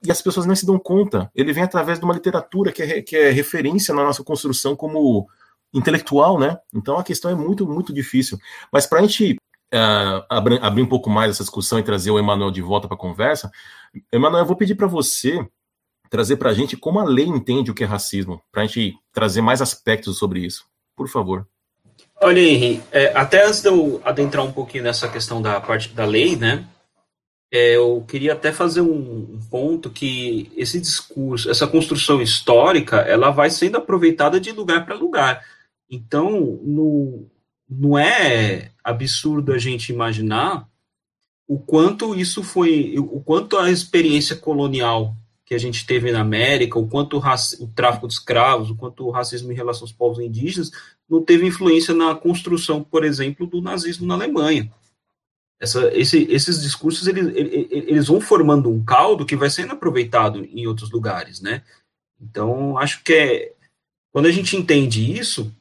e 0.06 0.12
as 0.12 0.22
pessoas 0.22 0.46
não 0.46 0.56
se 0.56 0.66
dão 0.66 0.78
conta. 0.78 1.32
Ele 1.34 1.52
vem 1.52 1.64
através 1.64 1.98
de 2.00 2.06
uma 2.06 2.14
literatura 2.14 2.72
que 2.72 2.84
é, 2.84 3.02
que 3.02 3.16
é 3.16 3.32
referência 3.32 3.94
na 3.96 4.04
nossa 4.04 4.24
construção 4.24 4.76
como 4.76 5.28
intelectual, 5.74 6.40
né? 6.40 6.58
Então 6.74 6.98
a 6.98 7.04
questão 7.04 7.32
é 7.32 7.36
muito, 7.36 7.68
muito 7.68 7.92
difícil. 7.92 8.38
Mas 8.72 8.86
para 8.86 9.00
a 9.00 9.02
gente 9.02 9.34
uh, 9.74 10.24
abrir, 10.30 10.64
abrir, 10.64 10.84
um 10.84 10.88
pouco 10.88 11.10
mais 11.10 11.32
essa 11.32 11.44
discussão 11.44 11.80
e 11.80 11.84
trazer 11.84 12.12
o 12.12 12.20
Emanuel 12.20 12.52
de 12.52 12.62
volta 12.62 12.88
para 12.88 12.96
a 12.96 13.00
conversa, 13.00 13.52
Emanuel, 14.12 14.44
eu 14.44 14.46
vou 14.46 14.56
pedir 14.56 14.76
para 14.76 14.88
você 14.88 15.46
trazer 16.10 16.38
para 16.38 16.52
a 16.52 16.54
gente 16.54 16.78
como 16.78 17.00
a 17.00 17.04
lei 17.04 17.26
entende 17.26 17.72
o 17.72 17.74
que 17.74 17.84
é 17.84 17.88
racismo, 17.88 18.42
para 18.52 18.62
a 18.62 18.66
gente 18.66 18.96
trazer 19.12 19.42
mais 19.42 19.62
aspectos 19.62 20.18
sobre 20.18 20.46
isso. 20.46 20.66
Por 20.96 21.08
favor. 21.10 21.48
Olha, 22.20 22.40
Henri, 22.40 22.82
é, 22.92 23.08
até 23.16 23.46
antes 23.46 23.62
de 23.62 23.70
eu 23.70 24.02
adentrar 24.04 24.44
um 24.44 24.52
pouquinho 24.52 24.84
nessa 24.84 25.08
questão 25.08 25.42
da 25.42 25.62
parte 25.62 25.90
da 25.90 26.06
lei, 26.06 26.36
né? 26.36 26.68
É, 27.52 27.78
eu 27.78 28.04
queria 28.08 28.34
até 28.34 28.52
fazer 28.52 28.82
um 28.82 29.40
ponto 29.50 29.90
que 29.90 30.52
esse 30.56 30.82
discurso, 30.82 31.50
essa 31.50 31.68
construção 31.68 32.22
histórica, 32.22 32.98
ela 32.98 33.30
vai 33.30 33.50
sendo 33.50 33.78
aproveitada 33.78 34.40
de 34.40 34.52
lugar 34.52 34.86
para 34.86 34.96
lugar. 34.96 35.46
Então, 35.90 36.60
no, 36.64 37.30
não 37.70 37.98
é 37.98 38.72
absurdo 38.84 39.54
a 39.54 39.58
gente 39.58 39.94
imaginar 39.94 40.68
o 41.48 41.58
quanto 41.58 42.16
isso 42.16 42.44
foi, 42.44 42.96
o 42.98 43.22
quanto 43.22 43.58
a 43.58 43.72
experiência 43.72 44.36
colonial 44.36 45.16
que 45.46 45.56
a 45.56 45.58
gente 45.58 45.86
teve 45.86 46.12
na 46.12 46.20
América, 46.20 46.78
o 46.78 46.90
quanto 46.90 47.18
o, 47.18 47.20
o, 47.20 47.68
tráfico 47.74 48.06
de 48.06 48.14
escravos, 48.14 48.70
o 48.70 48.76
quanto 48.76 49.06
o 49.06 49.12
racismo 49.12 49.50
em 49.50 49.56
relação 49.56 49.84
aos 49.84 49.94
povos 49.94 50.20
indígenas 50.20 50.72
não 51.10 51.24
teve 51.24 51.46
influência 51.46 51.94
na 51.94 52.14
construção, 52.16 52.84
por 52.84 53.04
exemplo, 53.04 53.48
do 53.48 53.62
nazismo 53.62 54.06
na 54.06 54.14
Alemanha. 54.14 54.72
Essa, 55.60 55.92
esse, 55.98 56.24
esses 56.30 56.62
discursos 56.62 57.08
eles, 57.08 57.34
eles 57.36 58.08
vão 58.08 58.22
formando 58.22 58.70
um 58.70 58.84
caldo 58.84 59.26
que 59.26 59.36
vai 59.36 59.50
sendo 59.50 59.74
aproveitado 59.74 60.46
em 60.46 60.68
outros 60.68 60.92
lugares, 60.92 61.42
né? 61.42 61.64
Então, 62.22 62.78
acho 62.78 63.04
que 63.04 63.14
é, 63.14 63.54
quando 64.12 64.28
a 64.28 64.32
gente 64.32 64.56
entende 64.56 65.18
isso, 65.18 65.52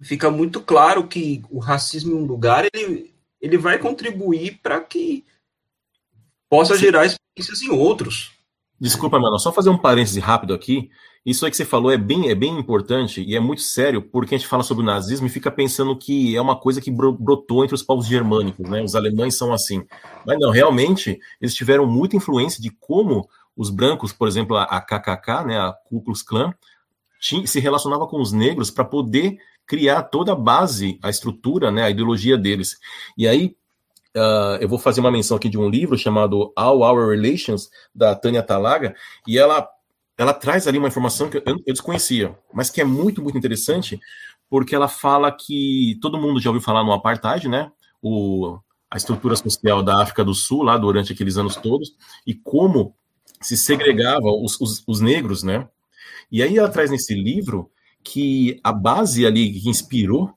fica 0.00 0.30
muito 0.30 0.60
claro 0.60 1.06
que 1.06 1.42
o 1.50 1.58
racismo 1.58 2.12
em 2.12 2.22
um 2.22 2.24
lugar 2.24 2.66
ele, 2.72 3.14
ele 3.40 3.58
vai 3.58 3.78
contribuir 3.78 4.58
para 4.62 4.80
que 4.80 5.24
possa 6.48 6.76
gerar 6.76 7.06
experiências 7.06 7.62
em 7.62 7.70
outros. 7.70 8.32
Desculpa, 8.80 9.18
mano, 9.18 9.38
só 9.38 9.52
fazer 9.52 9.70
um 9.70 9.78
parêntese 9.78 10.20
rápido 10.20 10.54
aqui. 10.54 10.90
Isso 11.24 11.44
aí 11.44 11.50
que 11.50 11.56
você 11.56 11.64
falou 11.64 11.90
é 11.90 11.96
bem, 11.96 12.28
é 12.28 12.34
bem 12.34 12.58
importante 12.58 13.22
e 13.22 13.34
é 13.34 13.40
muito 13.40 13.62
sério, 13.62 14.02
porque 14.02 14.34
a 14.34 14.38
gente 14.38 14.46
fala 14.48 14.62
sobre 14.62 14.82
o 14.82 14.86
nazismo 14.86 15.26
e 15.26 15.30
fica 15.30 15.50
pensando 15.50 15.96
que 15.96 16.36
é 16.36 16.40
uma 16.40 16.54
coisa 16.54 16.80
que 16.80 16.90
brotou 16.90 17.64
entre 17.64 17.74
os 17.74 17.82
povos 17.82 18.06
germânicos, 18.06 18.68
né? 18.68 18.82
Os 18.82 18.94
alemães 18.94 19.34
são 19.34 19.52
assim. 19.52 19.86
Mas 20.26 20.38
não, 20.38 20.50
realmente, 20.50 21.18
eles 21.40 21.54
tiveram 21.54 21.86
muita 21.86 22.16
influência 22.16 22.62
de 22.62 22.70
como 22.70 23.26
os 23.56 23.70
brancos, 23.70 24.12
por 24.12 24.28
exemplo, 24.28 24.56
a 24.56 24.80
KKK, 24.80 25.46
né, 25.46 25.58
a 25.58 25.72
Ku 25.72 26.02
Klux 26.02 26.22
Klan, 26.22 26.52
se 27.46 27.60
relacionava 27.60 28.06
com 28.06 28.20
os 28.20 28.32
negros 28.32 28.70
para 28.70 28.84
poder 28.84 29.38
criar 29.66 30.02
toda 30.02 30.32
a 30.32 30.36
base, 30.36 30.98
a 31.02 31.08
estrutura, 31.08 31.70
né, 31.70 31.84
a 31.84 31.90
ideologia 31.90 32.36
deles. 32.36 32.76
E 33.16 33.26
aí, 33.26 33.56
uh, 34.14 34.56
eu 34.60 34.68
vou 34.68 34.78
fazer 34.78 35.00
uma 35.00 35.10
menção 35.10 35.36
aqui 35.36 35.48
de 35.48 35.58
um 35.58 35.68
livro 35.68 35.96
chamado 35.96 36.52
All 36.54 36.80
Our 36.80 37.08
Relations, 37.10 37.70
da 37.94 38.14
Tânia 38.14 38.42
Talaga, 38.42 38.94
e 39.26 39.38
ela, 39.38 39.66
ela 40.16 40.32
traz 40.32 40.66
ali 40.66 40.78
uma 40.78 40.88
informação 40.88 41.28
que 41.28 41.38
eu, 41.38 41.42
eu 41.46 41.74
desconhecia, 41.74 42.38
mas 42.52 42.70
que 42.70 42.80
é 42.80 42.84
muito, 42.84 43.22
muito 43.22 43.36
interessante, 43.38 44.00
porque 44.48 44.74
ela 44.74 44.88
fala 44.88 45.32
que 45.32 45.98
todo 46.00 46.20
mundo 46.20 46.40
já 46.40 46.50
ouviu 46.50 46.62
falar 46.62 46.84
no 46.84 46.92
apartheid, 46.92 47.48
né? 47.48 47.70
O, 48.00 48.58
a 48.90 48.96
estrutura 48.96 49.34
social 49.34 49.82
da 49.82 50.02
África 50.02 50.24
do 50.24 50.34
Sul, 50.34 50.62
lá 50.62 50.76
durante 50.76 51.12
aqueles 51.12 51.36
anos 51.36 51.56
todos, 51.56 51.96
e 52.26 52.34
como 52.34 52.94
se 53.40 53.56
segregava 53.56 54.28
os, 54.28 54.60
os, 54.60 54.84
os 54.86 55.00
negros, 55.00 55.42
né? 55.42 55.68
E 56.30 56.42
aí 56.42 56.56
ela 56.56 56.68
traz 56.68 56.90
nesse 56.90 57.14
livro 57.14 57.70
que 58.02 58.60
a 58.62 58.72
base 58.72 59.26
ali 59.26 59.52
que 59.52 59.68
inspirou 59.68 60.32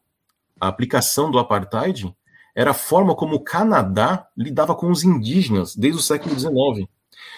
a 0.60 0.68
aplicação 0.68 1.30
do 1.30 1.38
apartheid 1.38 2.14
era 2.56 2.72
a 2.72 2.74
forma 2.74 3.16
como 3.16 3.36
o 3.36 3.44
Canadá 3.44 4.28
lidava 4.36 4.74
com 4.74 4.90
os 4.90 5.04
indígenas 5.04 5.76
desde 5.76 6.00
o 6.00 6.04
século 6.04 6.38
XIX. 6.38 6.90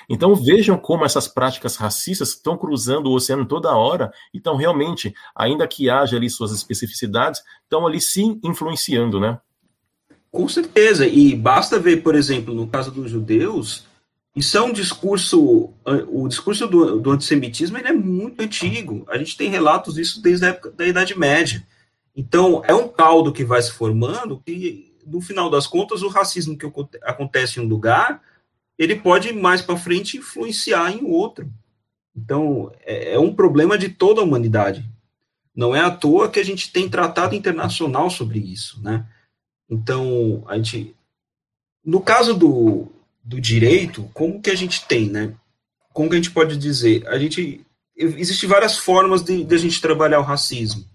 Então 0.10 0.36
vejam 0.36 0.78
como 0.78 1.06
essas 1.06 1.28
práticas 1.28 1.76
racistas 1.76 2.30
estão 2.30 2.58
cruzando 2.58 3.08
o 3.08 3.14
oceano 3.14 3.46
toda 3.46 3.76
hora 3.76 4.12
e 4.34 4.38
estão 4.38 4.56
realmente, 4.56 5.14
ainda 5.36 5.68
que 5.68 5.90
haja 5.90 6.18
ali 6.18 6.30
suas 6.30 6.52
especificidades, 6.52 7.42
estão 7.64 7.86
ali 7.86 8.02
sim 8.02 8.40
influenciando, 8.44 9.20
né? 9.20 9.40
Com 10.32 10.48
certeza, 10.48 11.08
e 11.08 11.36
basta 11.36 11.80
ver, 11.80 12.04
por 12.04 12.14
exemplo, 12.14 12.54
no 12.54 12.68
caso 12.68 12.92
dos 12.92 13.10
judeus, 13.10 13.88
isso 14.36 14.58
é 14.58 14.62
um 14.62 14.72
discurso, 14.72 15.74
o 16.08 16.28
discurso 16.28 16.68
do, 16.68 17.00
do 17.00 17.12
antissemitismo 17.12 17.78
ele 17.78 17.88
é 17.88 17.94
muito 17.94 18.42
antigo. 18.42 19.04
A 19.10 19.18
gente 19.18 19.36
tem 19.36 19.50
relatos 19.50 19.96
disso 19.96 20.22
desde 20.22 20.46
a 20.46 20.50
época 20.50 20.72
da 20.72 20.86
Idade 20.86 21.18
Média. 21.18 21.66
Então, 22.16 22.62
é 22.66 22.74
um 22.74 22.88
caldo 22.88 23.34
que 23.34 23.44
vai 23.44 23.62
se 23.62 23.72
formando 23.72 24.42
que, 24.46 24.94
no 25.06 25.20
final 25.20 25.50
das 25.50 25.66
contas, 25.66 26.04
o 26.04 26.10
racismo 26.10 26.58
que 26.58 26.72
acontece 27.02 27.60
em 27.60 27.64
um 27.64 27.68
lugar, 27.68 28.22
ele 28.80 28.96
pode, 28.96 29.34
mais 29.34 29.62
para 29.62 29.76
frente, 29.76 30.18
influenciar 30.18 30.90
em 30.90 31.04
outro. 31.04 31.52
Então, 32.16 32.72
é, 32.86 33.16
é 33.16 33.20
um 33.20 33.36
problema 33.36 33.78
de 33.78 33.90
toda 33.90 34.22
a 34.22 34.24
humanidade. 34.24 34.90
Não 35.54 35.76
é 35.76 35.82
à 35.82 35.92
toa 35.92 36.30
que 36.30 36.40
a 36.40 36.46
gente 36.46 36.72
tem 36.72 36.90
tratado 36.90 37.36
internacional 37.36 38.10
sobre 38.10 38.40
isso, 38.40 38.82
né? 38.82 39.06
Então, 39.70 40.46
a 40.48 40.56
gente... 40.56 40.96
No 41.84 42.00
caso 42.00 42.34
do, 42.34 42.88
do 43.22 43.42
direito, 43.42 44.10
como 44.14 44.42
que 44.42 44.50
a 44.50 44.56
gente 44.56 44.86
tem, 44.86 45.10
né? 45.10 45.36
Como 45.92 46.10
que 46.10 46.16
a 46.16 46.18
gente 46.18 46.32
pode 46.32 46.56
dizer? 46.56 47.06
A 47.10 47.20
gente 47.20 47.66
existe 47.98 48.46
várias 48.46 48.78
formas 48.78 49.22
de, 49.22 49.44
de 49.44 49.56
a 49.56 49.58
gente 49.58 49.82
trabalhar 49.82 50.20
o 50.20 50.24
racismo. 50.24 50.86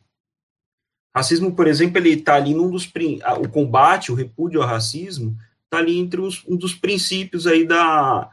Racismo, 1.14 1.54
por 1.54 1.66
exemplo, 1.66 1.98
ele 1.98 2.10
está 2.10 2.36
ali 2.36 2.54
num 2.54 2.70
dos 2.70 2.90
o 3.40 3.48
combate, 3.48 4.10
o 4.10 4.14
repúdio 4.14 4.62
ao 4.62 4.68
racismo 4.68 5.36
está 5.74 5.78
ali 5.78 5.98
entre 5.98 6.20
os, 6.20 6.42
um 6.46 6.56
dos 6.56 6.74
princípios 6.74 7.46
aí 7.46 7.66
da 7.66 8.30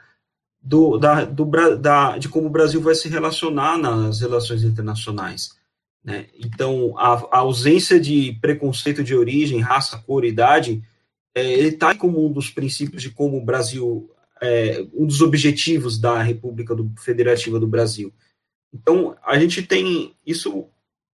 do, 0.64 1.00
da, 1.00 1.26
do, 1.26 1.46
da, 1.78 2.18
de 2.20 2.30
como 2.30 2.46
o 2.46 2.52
Brasil 2.52 2.80
vai 2.80 2.94
se 2.94 3.10
relacionar 3.10 3.80
nas 3.80 4.22
relações 4.22 4.64
internacionais. 4.64 5.58
Né? 6.04 6.28
Então, 6.38 6.96
a, 7.00 7.14
a 7.32 7.38
ausência 7.40 8.00
de 8.00 8.38
preconceito 8.40 9.04
de 9.04 9.16
origem, 9.16 9.60
raça, 9.60 9.98
cor, 10.06 10.24
idade 10.24 10.84
é, 11.34 11.52
ele 11.54 11.70
está 11.70 11.96
como 11.96 12.24
um 12.24 12.32
dos 12.32 12.52
princípios 12.52 13.02
de 13.02 13.10
como 13.10 13.38
o 13.38 13.44
Brasil, 13.44 14.12
é, 14.40 14.86
um 14.94 15.08
dos 15.08 15.22
objetivos 15.22 15.98
da 15.98 16.22
República 16.22 16.76
do, 16.76 16.92
Federativa 17.00 17.60
do 17.60 17.68
Brasil. 17.68 18.14
Então, 18.72 19.16
a 19.26 19.40
gente 19.40 19.64
tem 19.64 20.16
isso 20.26 20.68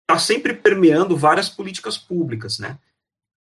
está 0.08 0.18
sempre 0.20 0.54
permeando 0.54 1.16
várias 1.16 1.48
políticas 1.48 1.98
públicas, 1.98 2.60
né? 2.60 2.78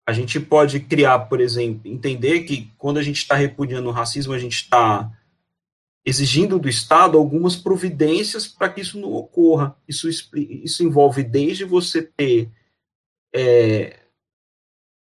A 0.06 0.12
gente 0.12 0.40
pode 0.40 0.80
criar, 0.82 1.20
por 1.20 1.40
exemplo, 1.40 1.90
entender 1.90 2.42
que 2.42 2.72
quando 2.78 2.98
a 2.98 3.04
gente 3.04 3.18
está 3.18 3.36
repudiando 3.36 3.88
o 3.88 3.94
racismo, 3.94 4.34
a 4.34 4.40
gente 4.40 4.56
está 4.56 5.12
exigindo 6.06 6.60
do 6.60 6.68
Estado 6.68 7.18
algumas 7.18 7.56
providências 7.56 8.48
para 8.48 8.70
que 8.70 8.82
isso 8.82 9.00
não 9.00 9.14
ocorra. 9.14 9.76
Isso, 9.88 10.10
isso 10.10 10.84
envolve 10.84 11.24
desde 11.24 11.64
você 11.64 12.02
ter 12.02 12.52
é, 13.34 14.00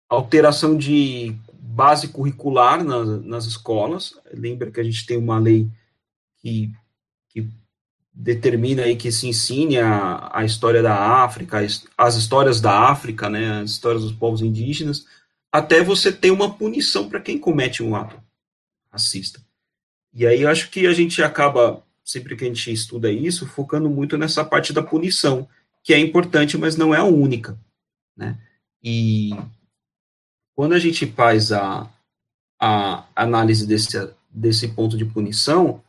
alteração 0.10 0.78
de 0.78 1.36
base 1.54 2.10
curricular 2.10 2.84
nas, 2.84 3.46
escolas. 3.46 4.20
Lembra 4.32 4.70
que 4.70 4.80
a 4.80 4.84
gente 4.84 5.06
tem 5.06 5.18
uma 5.18 5.40
lei 5.40 5.68
que 6.38 6.72
determina 8.14 8.84
aí 8.84 8.96
que 8.96 9.12
se 9.12 9.28
ensine 9.28 9.80
a, 9.80 10.30
a 10.32 10.46
história 10.46 10.84
da 10.84 10.96
África, 11.24 11.60
as 11.98 12.16
histórias 12.16 12.62
da 12.62 12.90
África, 12.90 13.30
né, 13.30 13.62
as 13.62 13.72
histórias 13.72 14.04
dos 14.04 14.12
povos 14.12 14.42
indígenas, 14.42 15.06
até 15.52 15.84
você 15.84 16.12
ter 16.12 16.32
uma 16.32 16.54
punição 16.54 17.10
para 17.10 17.20
quem 17.20 17.40
comete 17.40 17.82
um 17.82 17.96
ato 17.96 18.22
racista. 18.92 19.42
E 20.14 20.28
aí 20.28 20.44
eu 20.44 20.50
acho 20.50 20.70
que 20.70 20.86
a 20.86 20.94
gente 20.94 21.24
acaba, 21.24 21.84
sempre 22.04 22.36
que 22.36 22.44
a 22.44 22.48
gente 22.48 22.72
estuda 22.72 23.12
isso, 23.12 23.48
focando 23.48 23.90
muito 23.90 24.16
nessa 24.18 24.46
parte 24.46 24.72
da 24.72 24.84
punição, 24.84 25.48
que 25.84 25.94
é 25.94 26.00
importante, 26.00 26.58
mas 26.58 26.78
não 26.78 26.94
é 26.94 27.00
a 27.00 27.04
única, 27.04 27.60
né? 28.16 28.38
E 28.82 29.32
quando 30.56 30.74
a 30.74 30.80
gente 30.80 31.08
faz 31.08 31.52
a, 31.52 31.90
a 32.60 33.06
análise 33.16 33.66
desse, 33.66 33.98
desse 34.30 34.68
ponto 34.68 34.96
de 34.98 35.06
punição, 35.06 35.84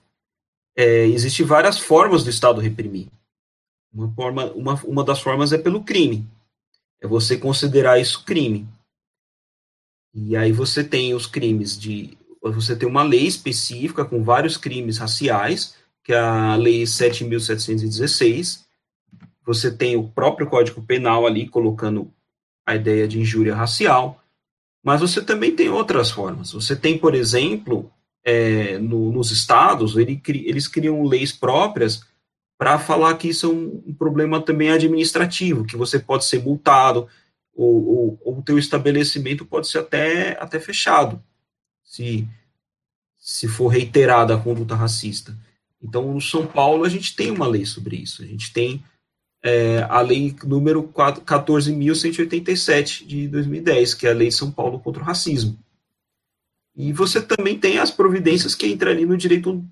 é, 0.76 1.06
existem 1.06 1.44
várias 1.46 1.78
formas 1.78 2.24
do 2.24 2.30
Estado 2.30 2.60
reprimir. 2.60 3.08
Uma, 3.92 4.12
forma, 4.12 4.46
uma, 4.52 4.74
uma 4.84 5.04
das 5.04 5.20
formas 5.20 5.52
é 5.52 5.58
pelo 5.58 5.84
crime. 5.84 6.26
É 7.00 7.06
você 7.06 7.36
considerar 7.36 8.00
isso 8.00 8.24
crime. 8.24 8.66
E 10.12 10.36
aí 10.36 10.52
você 10.52 10.82
tem 10.82 11.14
os 11.14 11.26
crimes 11.26 11.78
de. 11.78 12.16
Você 12.42 12.76
tem 12.76 12.88
uma 12.88 13.02
lei 13.02 13.26
específica 13.26 14.04
com 14.04 14.22
vários 14.22 14.56
crimes 14.56 14.98
raciais, 14.98 15.74
que 16.02 16.12
é 16.12 16.18
a 16.18 16.54
Lei 16.56 16.82
7.716. 16.82 18.64
Você 19.46 19.70
tem 19.70 19.96
o 19.96 20.08
próprio 20.08 20.46
Código 20.46 20.82
Penal 20.82 21.26
ali 21.26 21.48
colocando 21.48 22.10
a 22.66 22.74
ideia 22.74 23.08
de 23.08 23.18
injúria 23.18 23.54
racial. 23.54 24.22
Mas 24.84 25.00
você 25.00 25.22
também 25.24 25.56
tem 25.56 25.70
outras 25.70 26.10
formas. 26.10 26.52
Você 26.52 26.76
tem, 26.76 26.98
por 26.98 27.14
exemplo, 27.14 27.90
é, 28.24 28.78
no, 28.78 29.12
nos 29.12 29.30
estados, 29.30 29.96
ele, 29.96 30.20
eles 30.26 30.66
criam 30.66 31.04
leis 31.04 31.30
próprias 31.30 32.02
para 32.56 32.78
falar 32.78 33.14
que 33.16 33.28
isso 33.28 33.46
é 33.46 33.50
um, 33.50 33.82
um, 33.88 33.94
problema 33.94 34.40
também 34.40 34.70
administrativo, 34.70 35.64
que 35.64 35.76
você 35.76 35.98
pode 35.98 36.24
ser 36.24 36.42
multado, 36.42 37.06
ou, 37.54 38.18
ou, 38.24 38.38
o 38.38 38.42
teu 38.42 38.58
estabelecimento 38.58 39.44
pode 39.44 39.68
ser 39.68 39.78
até, 39.78 40.38
até 40.40 40.58
fechado, 40.58 41.22
se, 41.82 42.26
se 43.18 43.46
for 43.46 43.68
reiterada 43.68 44.34
a 44.34 44.40
conduta 44.40 44.74
racista. 44.74 45.36
Então, 45.82 46.14
no 46.14 46.20
São 46.20 46.46
Paulo, 46.46 46.84
a 46.84 46.88
gente 46.88 47.14
tem 47.14 47.30
uma 47.30 47.46
lei 47.46 47.66
sobre 47.66 47.96
isso. 47.96 48.22
A 48.22 48.26
gente 48.26 48.50
tem 48.52 48.82
é, 49.42 49.86
a 49.90 50.00
lei 50.00 50.34
número 50.44 50.84
14.187 50.84 53.06
de 53.06 53.28
2010, 53.28 53.92
que 53.92 54.06
é 54.06 54.10
a 54.10 54.14
Lei 54.14 54.28
de 54.28 54.34
São 54.34 54.50
Paulo 54.50 54.80
contra 54.80 55.02
o 55.02 55.04
Racismo. 55.04 55.58
E 56.76 56.92
você 56.92 57.22
também 57.22 57.58
tem 57.58 57.78
as 57.78 57.90
providências 57.90 58.54
que 58.54 58.66
entram 58.66 58.90
ali 58.90 59.06
no 59.06 59.16
direito 59.16 59.64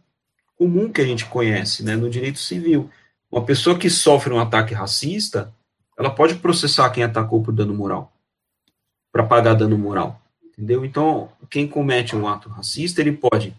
comum 0.57 0.91
que 0.91 1.01
a 1.01 1.05
gente 1.05 1.27
conhece, 1.27 1.83
né, 1.83 1.97
no 1.97 2.09
direito 2.09 2.39
civil. 2.39 2.89
Uma 3.31 3.45
pessoa 3.45 3.79
que 3.79 3.91
sofre 3.91 4.33
um 4.33 4.39
ataque 4.39 4.75
racista, 4.75 5.53
ela 5.99 6.11
pode 6.11 6.37
processar 6.37 6.91
quem 6.91 7.03
atacou 7.03 7.43
por 7.43 7.53
dano 7.53 7.75
moral, 7.75 8.13
para 9.11 9.25
pagar 9.25 9.55
dano 9.55 9.77
moral, 9.77 10.21
entendeu? 10.45 10.85
Então, 10.85 11.31
quem 11.51 11.67
comete 11.67 12.15
um 12.15 12.29
ato 12.29 12.49
racista, 12.49 13.01
ele 13.01 13.13
pode 13.13 13.55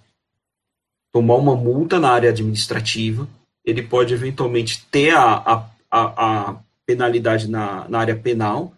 tomar 1.12 1.36
uma 1.36 1.56
multa 1.56 2.00
na 2.00 2.12
área 2.12 2.30
administrativa, 2.30 3.28
ele 3.66 3.82
pode 3.82 4.14
eventualmente 4.14 4.86
ter 4.89 5.16
a, 5.16 5.36
a 5.36 5.74
a, 5.94 6.50
a 6.50 6.56
penalidade 6.88 7.48
na, 7.48 7.88
na 7.88 8.00
área 8.00 8.16
penal, 8.16 8.74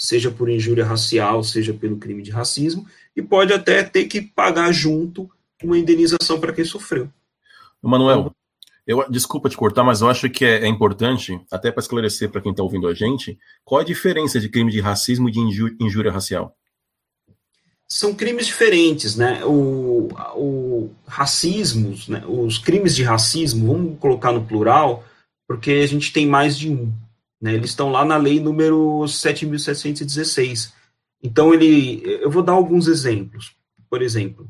seja 0.00 0.30
por 0.30 0.48
injúria 0.48 0.82
racial, 0.82 1.44
seja 1.44 1.74
pelo 1.74 1.98
crime 1.98 2.22
de 2.22 2.30
racismo, 2.30 2.86
e 3.14 3.20
pode 3.20 3.52
até 3.52 3.82
ter 3.82 4.06
que 4.06 4.22
pagar 4.22 4.72
junto 4.72 5.30
uma 5.62 5.76
indenização 5.76 6.40
para 6.40 6.54
quem 6.54 6.64
sofreu. 6.64 7.10
Manuel, 7.82 8.34
Eu, 8.86 9.04
desculpa 9.10 9.50
te 9.50 9.58
cortar, 9.58 9.84
mas 9.84 10.00
eu 10.00 10.08
acho 10.08 10.30
que 10.30 10.42
é, 10.42 10.62
é 10.62 10.66
importante, 10.66 11.38
até 11.50 11.70
para 11.70 11.82
esclarecer 11.82 12.30
para 12.30 12.40
quem 12.40 12.50
está 12.50 12.62
ouvindo 12.62 12.88
a 12.88 12.94
gente, 12.94 13.38
qual 13.62 13.82
a 13.82 13.84
diferença 13.84 14.40
de 14.40 14.48
crime 14.48 14.72
de 14.72 14.80
racismo 14.80 15.28
e 15.28 15.32
de 15.32 15.38
injúria 15.78 16.10
racial? 16.10 16.56
São 17.86 18.14
crimes 18.14 18.46
diferentes, 18.46 19.16
né? 19.16 19.44
O, 19.44 20.08
o 20.34 20.90
racismo, 21.06 21.94
né? 22.08 22.24
os 22.26 22.56
crimes 22.56 22.96
de 22.96 23.02
racismo, 23.02 23.66
vamos 23.66 23.98
colocar 23.98 24.32
no 24.32 24.46
plural, 24.46 25.04
porque 25.46 25.72
a 25.72 25.86
gente 25.86 26.10
tem 26.10 26.26
mais 26.26 26.56
de 26.56 26.70
um. 26.70 26.90
Né? 27.40 27.54
Eles 27.54 27.70
estão 27.70 27.90
lá 27.90 28.04
na 28.04 28.16
lei 28.16 28.40
número 28.40 29.00
7.716. 29.06 30.72
Então, 31.22 31.54
ele, 31.54 32.02
eu 32.04 32.30
vou 32.30 32.42
dar 32.42 32.52
alguns 32.52 32.86
exemplos. 32.86 33.54
Por 33.88 34.02
exemplo, 34.02 34.48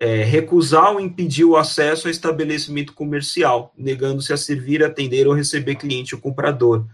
é, 0.00 0.22
recusar 0.22 0.92
ou 0.92 1.00
impedir 1.00 1.44
o 1.44 1.56
acesso 1.56 2.06
ao 2.06 2.10
estabelecimento 2.10 2.92
comercial, 2.92 3.72
negando-se 3.76 4.32
a 4.32 4.36
servir, 4.36 4.84
atender 4.84 5.26
ou 5.26 5.34
receber 5.34 5.74
cliente 5.74 6.14
ou 6.14 6.20
comprador. 6.20 6.86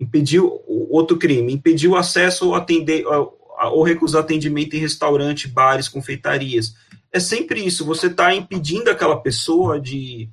Impediu 0.00 0.60
outro 0.90 1.16
crime, 1.16 1.52
impediu 1.52 1.92
o 1.92 1.96
acesso 1.96 2.48
ou 2.48 2.54
atender 2.54 3.04
ou 3.06 3.82
recusar 3.82 4.22
atendimento 4.22 4.74
em 4.74 4.80
restaurante, 4.80 5.48
bares, 5.48 5.88
confeitarias. 5.88 6.74
É 7.12 7.18
sempre 7.18 7.64
isso. 7.64 7.84
Você 7.84 8.06
está 8.06 8.34
impedindo 8.34 8.90
aquela 8.90 9.20
pessoa 9.20 9.80
de, 9.80 10.28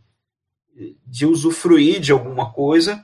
de 1.06 1.26
usufruir 1.26 2.00
de 2.00 2.12
alguma 2.12 2.52
coisa, 2.52 3.04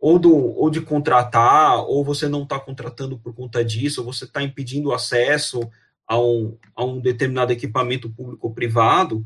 ou, 0.00 0.18
do, 0.18 0.34
ou 0.34 0.70
de 0.70 0.80
contratar, 0.80 1.78
ou 1.84 2.02
você 2.02 2.26
não 2.26 2.44
está 2.44 2.58
contratando 2.58 3.18
por 3.18 3.34
conta 3.34 3.64
disso, 3.64 4.00
ou 4.00 4.12
você 4.12 4.24
está 4.24 4.42
impedindo 4.42 4.88
o 4.88 4.94
acesso 4.94 5.60
a 6.06 6.18
um, 6.18 6.56
a 6.74 6.84
um 6.84 6.98
determinado 6.98 7.52
equipamento 7.52 8.08
público 8.08 8.46
ou 8.46 8.54
privado, 8.54 9.24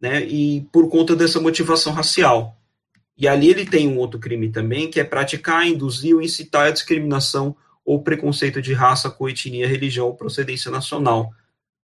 né, 0.00 0.24
e 0.24 0.66
por 0.72 0.88
conta 0.88 1.16
dessa 1.16 1.40
motivação 1.40 1.92
racial. 1.92 2.56
E 3.16 3.28
ali 3.28 3.48
ele 3.48 3.66
tem 3.66 3.88
um 3.88 3.98
outro 3.98 4.18
crime 4.18 4.50
também, 4.50 4.90
que 4.90 5.00
é 5.00 5.04
praticar, 5.04 5.66
induzir 5.66 6.14
ou 6.14 6.22
incitar 6.22 6.66
a 6.66 6.70
discriminação 6.70 7.56
ou 7.84 8.02
preconceito 8.02 8.62
de 8.62 8.72
raça, 8.72 9.10
cor, 9.10 9.30
etnia, 9.30 9.68
religião 9.68 10.06
ou 10.06 10.16
procedência 10.16 10.70
nacional. 10.70 11.32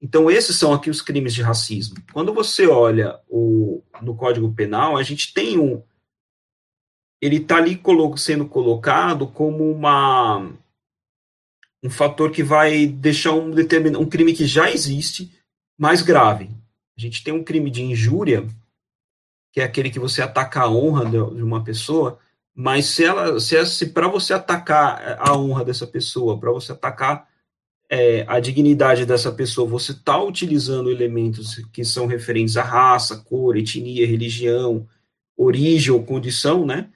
Então, 0.01 0.29
esses 0.29 0.57
são 0.57 0.73
aqui 0.73 0.89
os 0.89 1.01
crimes 1.01 1.33
de 1.33 1.41
racismo. 1.41 1.95
Quando 2.11 2.33
você 2.33 2.67
olha 2.67 3.17
o, 3.29 3.81
no 4.01 4.15
Código 4.15 4.51
Penal, 4.53 4.97
a 4.97 5.03
gente 5.03 5.33
tem 5.33 5.57
um. 5.57 5.81
Ele 7.25 7.37
está 7.37 7.57
ali 7.57 7.75
colo 7.75 8.15
sendo 8.17 8.45
colocado 8.45 9.27
como 9.27 9.71
uma 9.71 10.51
um 11.83 11.89
fator 11.89 12.31
que 12.31 12.43
vai 12.43 12.87
deixar 12.87 13.33
um 13.33 13.51
determinado 13.51 14.03
um 14.03 14.07
crime 14.07 14.33
que 14.33 14.45
já 14.45 14.69
existe 14.71 15.31
mais 15.77 16.01
grave. 16.01 16.49
A 16.97 17.01
gente 17.01 17.23
tem 17.23 17.33
um 17.33 17.43
crime 17.43 17.69
de 17.69 17.83
injúria, 17.83 18.47
que 19.51 19.59
é 19.59 19.63
aquele 19.63 19.89
que 19.89 19.99
você 19.99 20.21
ataca 20.21 20.61
a 20.61 20.69
honra 20.69 21.05
de 21.05 21.43
uma 21.43 21.63
pessoa, 21.63 22.19
mas 22.53 22.85
se 22.85 23.03
ela 23.03 23.39
se, 23.39 23.65
se 23.65 23.87
para 23.87 24.07
você 24.07 24.33
atacar 24.33 25.17
a 25.19 25.35
honra 25.37 25.65
dessa 25.65 25.87
pessoa, 25.87 26.39
para 26.39 26.51
você 26.51 26.71
atacar 26.71 27.27
é, 27.89 28.23
a 28.27 28.39
dignidade 28.39 29.05
dessa 29.05 29.31
pessoa, 29.31 29.67
você 29.67 29.91
está 29.91 30.21
utilizando 30.21 30.91
elementos 30.91 31.55
que 31.73 31.83
são 31.83 32.05
referentes 32.05 32.55
à 32.57 32.63
raça, 32.63 33.17
cor, 33.17 33.57
etnia, 33.57 34.07
religião, 34.07 34.87
origem 35.37 35.91
ou 35.91 36.03
condição, 36.03 36.65
né? 36.65 36.89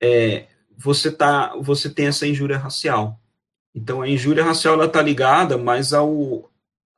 É, 0.00 0.46
você 0.76 1.10
tá, 1.10 1.54
você 1.60 1.90
tem 1.90 2.06
essa 2.06 2.26
injúria 2.26 2.58
racial. 2.58 3.20
Então, 3.74 4.02
a 4.02 4.08
injúria 4.08 4.44
racial 4.44 4.82
está 4.84 5.00
ligada 5.02 5.56
mais 5.56 5.92
ao, 5.92 6.50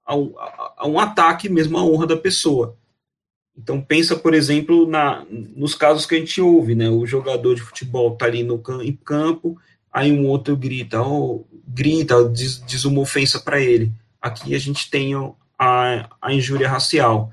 ao, 0.05 0.33
a 0.77 0.87
um 0.87 0.99
ataque 0.99 1.49
mesmo 1.49 1.77
à 1.77 1.85
honra 1.85 2.07
da 2.07 2.17
pessoa. 2.17 2.77
Então, 3.57 3.81
pensa, 3.81 4.17
por 4.17 4.33
exemplo, 4.33 4.87
na, 4.87 5.25
nos 5.29 5.75
casos 5.75 6.07
que 6.07 6.15
a 6.15 6.19
gente 6.19 6.41
ouve, 6.41 6.75
né? 6.75 6.89
O 6.89 7.05
jogador 7.05 7.55
de 7.55 7.61
futebol 7.61 8.13
está 8.13 8.25
ali 8.27 8.43
no 8.43 8.63
em 8.83 8.97
campo, 8.97 9.59
aí 9.93 10.11
um 10.11 10.27
outro 10.27 10.57
grita, 10.57 11.03
oh, 11.03 11.45
grita, 11.67 12.29
diz, 12.31 12.65
diz 12.65 12.85
uma 12.85 13.01
ofensa 13.01 13.39
para 13.39 13.61
ele. 13.61 13.93
Aqui 14.21 14.55
a 14.55 14.59
gente 14.59 14.89
tem 14.89 15.13
a, 15.59 16.09
a 16.21 16.33
injúria 16.33 16.69
racial. 16.69 17.31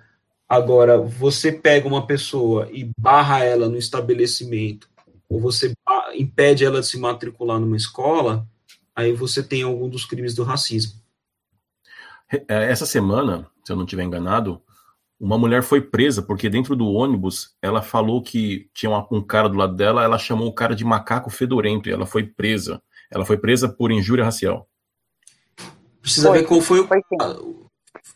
Agora, 0.47 0.97
você 0.97 1.51
pega 1.51 1.88
uma 1.88 2.05
pessoa 2.05 2.67
e 2.72 2.89
barra 2.97 3.45
ela 3.45 3.70
no 3.70 3.78
estabelecimento, 3.78 4.89
ou 5.30 5.39
você 5.39 5.73
impede 6.15 6.65
ela 6.65 6.82
de 6.82 6.88
se 6.88 6.99
matricular 6.99 7.59
numa 7.59 7.77
escola, 7.77 8.47
aí 8.95 9.13
você 9.13 9.43
tem 9.43 9.61
algum 9.61 9.88
dos 9.88 10.03
crimes 10.03 10.34
do 10.34 10.43
racismo. 10.43 10.99
É, 12.32 12.71
essa 12.71 12.86
semana, 12.86 13.47
se 13.63 13.71
eu 13.71 13.75
não 13.75 13.86
estiver 13.86 14.03
enganado, 14.03 14.61
uma 15.19 15.38
mulher 15.38 15.63
foi 15.63 15.82
presa 15.82 16.21
porque 16.21 16.49
dentro 16.49 16.75
do 16.75 16.88
ônibus 16.88 17.55
ela 17.61 17.82
falou 17.82 18.21
que 18.21 18.69
tinha 18.73 18.89
um 19.11 19.21
cara 19.21 19.49
do 19.49 19.57
lado 19.57 19.75
dela, 19.75 20.03
ela 20.03 20.17
chamou 20.17 20.47
o 20.47 20.53
cara 20.53 20.75
de 20.75 20.86
macaco 20.86 21.30
fedorento 21.30 21.89
e 21.89 21.91
ela 21.91 22.05
foi 22.05 22.23
presa. 22.23 22.82
Ela 23.11 23.25
foi 23.25 23.38
presa 23.38 23.67
por 23.67 23.91
injúria 23.91 24.23
racial. 24.23 24.67
Precisa 26.01 26.30
foi, 26.30 26.39
ver 26.39 26.45
qual 26.45 26.61
foi 26.61 26.80
o. 26.80 26.88
Foi, 26.88 27.01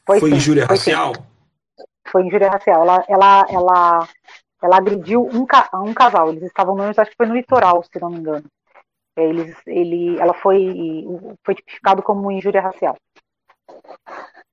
foi, 0.06 0.20
foi 0.20 0.32
injúria 0.32 0.66
foi 0.66 0.78
racial? 0.78 1.16
Sim. 1.16 1.24
Foi 2.12 2.26
injúria 2.26 2.50
racial. 2.50 2.84
Ela, 2.84 3.06
ela, 3.10 3.46
ela, 3.50 4.10
ela 4.64 4.78
agrediu 4.78 5.28
um, 5.28 5.46
um 5.84 5.94
casal. 5.94 6.30
Eles 6.30 6.44
estavam 6.44 6.76
no 6.76 6.84
acho 6.84 7.12
que 7.12 7.18
foi 7.18 7.26
no 7.26 7.36
litoral, 7.36 7.84
se 7.84 8.00
não 8.00 8.10
me 8.10 8.18
engano. 8.18 8.46
É, 9.16 9.30
eles, 9.30 9.56
ele, 9.68 10.18
ela 10.20 10.34
foi, 10.34 11.06
foi 11.44 11.56
tipificado 11.56 12.02
como 12.02 12.32
injúria 12.32 12.62
racial. 12.62 12.98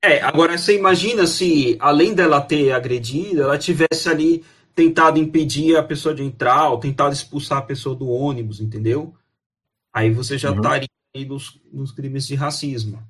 É, 0.03 0.21
agora 0.21 0.57
você 0.57 0.77
imagina 0.77 1.25
se, 1.25 1.77
além 1.79 2.13
dela 2.13 2.41
ter 2.41 2.71
agredido, 2.71 3.43
ela 3.43 3.57
tivesse 3.57 4.09
ali 4.09 4.43
tentado 4.73 5.19
impedir 5.19 5.75
a 5.77 5.83
pessoa 5.83 6.13
de 6.13 6.23
entrar, 6.23 6.69
ou 6.69 6.79
tentado 6.79 7.13
expulsar 7.13 7.59
a 7.59 7.63
pessoa 7.63 7.95
do 7.95 8.09
ônibus, 8.09 8.59
entendeu? 8.59 9.13
Aí 9.93 10.09
você 10.11 10.37
já 10.37 10.49
uhum. 10.49 10.57
estaria 10.57 10.87
aí 11.15 11.25
nos, 11.25 11.61
nos 11.71 11.91
crimes 11.91 12.25
de 12.25 12.35
racismo. 12.35 13.01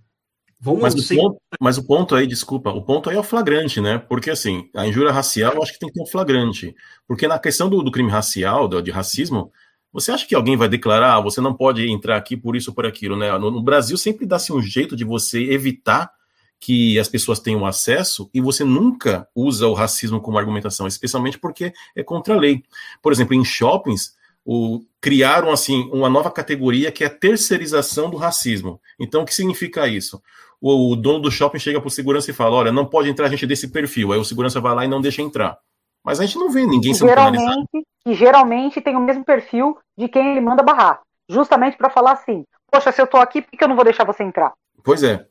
Vamos 0.64 0.82
mas, 0.82 0.94
o 0.94 1.16
ponto, 1.16 1.42
mas 1.60 1.78
o 1.80 1.84
ponto 1.84 2.16
aí, 2.16 2.28
desculpa, 2.28 2.70
o 2.70 2.84
ponto 2.84 3.10
aí 3.10 3.16
é 3.16 3.20
o 3.20 3.24
flagrante, 3.24 3.82
né? 3.82 3.98
Porque 3.98 4.30
assim, 4.30 4.70
a 4.76 4.86
injúria 4.86 5.12
racial 5.12 5.54
eu 5.56 5.64
acho 5.64 5.74
que 5.74 5.80
tem 5.80 5.90
que 5.90 5.96
ter 5.96 6.04
um 6.04 6.06
flagrante. 6.06 6.76
Porque 7.08 7.28
na 7.28 7.40
questão 7.40 7.68
do, 7.68 7.82
do 7.82 7.92
crime 7.92 8.12
racial, 8.12 8.68
do, 8.68 8.80
de 8.80 8.92
racismo, 8.92 9.52
você 9.92 10.12
acha 10.12 10.28
que 10.28 10.36
alguém 10.36 10.56
vai 10.56 10.70
declarar, 10.70 11.16
ah, 11.16 11.20
você 11.20 11.42
não 11.42 11.52
pode 11.52 11.90
entrar 11.90 12.16
aqui 12.16 12.38
por 12.38 12.56
isso 12.56 12.70
ou 12.70 12.76
por 12.76 12.86
aquilo, 12.86 13.18
né? 13.18 13.36
No, 13.40 13.50
no 13.50 13.62
Brasil 13.64 13.98
sempre 13.98 14.24
dá-se 14.24 14.54
um 14.54 14.62
jeito 14.62 14.96
de 14.96 15.04
você 15.04 15.52
evitar 15.52 16.12
que 16.60 17.00
as 17.00 17.08
pessoas 17.08 17.40
tenham 17.40 17.66
acesso 17.66 18.30
e 18.32 18.40
você 18.40 18.64
nunca 18.64 19.28
usa 19.36 19.68
o 19.68 19.74
racismo 19.74 20.22
como 20.22 20.38
argumentação, 20.38 20.86
especialmente 20.86 21.40
porque 21.40 21.74
é 21.96 22.04
contra 22.04 22.36
a 22.36 22.38
lei. 22.38 22.62
Por 23.02 23.12
exemplo, 23.12 23.34
em 23.34 23.44
shoppings, 23.44 24.14
o, 24.46 24.82
criaram 25.02 25.52
assim 25.52 25.90
uma 25.92 26.08
nova 26.08 26.30
categoria 26.30 26.92
que 26.92 27.04
é 27.04 27.08
a 27.08 27.10
terceirização 27.10 28.12
do 28.12 28.18
racismo. 28.18 28.80
Então, 29.00 29.24
o 29.24 29.26
que 29.26 29.34
significa 29.34 29.88
isso? 29.88 30.22
O, 30.62 30.92
o 30.92 30.96
dono 30.96 31.20
do 31.20 31.32
shopping 31.32 31.60
chega 31.60 31.82
para 31.82 31.88
o 31.88 31.92
segurança 31.92 32.30
e 32.30 32.34
fala: 32.34 32.56
Olha, 32.56 32.72
não 32.72 32.86
pode 32.86 33.10
entrar 33.10 33.28
gente 33.30 33.48
desse 33.48 33.68
perfil. 33.70 34.14
Aí 34.14 34.20
o 34.20 34.24
segurança 34.24 34.62
vai 34.62 34.76
lá 34.76 34.86
e 34.86 34.88
não 34.88 35.02
deixa 35.02 35.22
entrar. 35.22 35.58
Mas 36.04 36.20
a 36.20 36.26
gente 36.26 36.38
não 36.38 36.50
vê 36.50 36.66
ninguém 36.66 36.94
sendo 36.94 37.10
geralmente, 37.10 37.70
E 38.06 38.14
geralmente 38.14 38.82
tem 38.82 38.96
o 38.96 39.00
mesmo 39.00 39.24
perfil 39.26 39.78
de 39.98 40.08
quem 40.08 40.32
ele 40.32 40.42
manda 40.42 40.64
barrar. 40.64 41.02
Justamente 41.30 41.78
para 41.78 41.90
falar 41.90 42.14
assim: 42.14 42.46
Poxa, 42.72 42.92
se 42.92 43.02
eu 43.02 43.06
estou 43.06 43.20
aqui, 43.20 43.42
por 43.42 43.58
que 43.58 43.64
eu 43.64 43.68
não 43.68 43.76
vou 43.76 43.86
deixar 43.86 44.06
você 44.06 44.24
entrar? 44.24 44.54
Pois 44.84 45.04
é. 45.04 45.26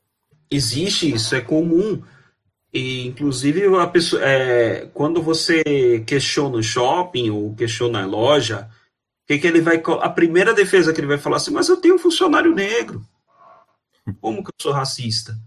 Existe 0.50 1.12
isso, 1.12 1.34
é 1.34 1.40
comum. 1.40 2.02
E, 2.72 3.06
inclusive, 3.06 3.66
a 3.76 3.86
pessoa, 3.86 4.22
é, 4.24 4.88
quando 4.92 5.22
você 5.22 6.04
questiona 6.06 6.56
o 6.56 6.62
shopping 6.62 7.30
ou 7.30 7.54
questiona 7.54 8.02
a 8.02 8.06
loja, 8.06 8.68
que, 9.26 9.38
que 9.38 9.46
ele 9.46 9.60
vai. 9.60 9.80
A 10.00 10.08
primeira 10.08 10.52
defesa 10.52 10.92
que 10.92 11.00
ele 11.00 11.06
vai 11.06 11.18
falar 11.18 11.36
assim, 11.36 11.52
mas 11.52 11.68
eu 11.68 11.76
tenho 11.76 11.94
um 11.94 11.98
funcionário 11.98 12.54
negro. 12.54 13.00
Como 14.20 14.42
que 14.42 14.50
eu 14.50 14.54
sou 14.60 14.72
racista? 14.72 15.38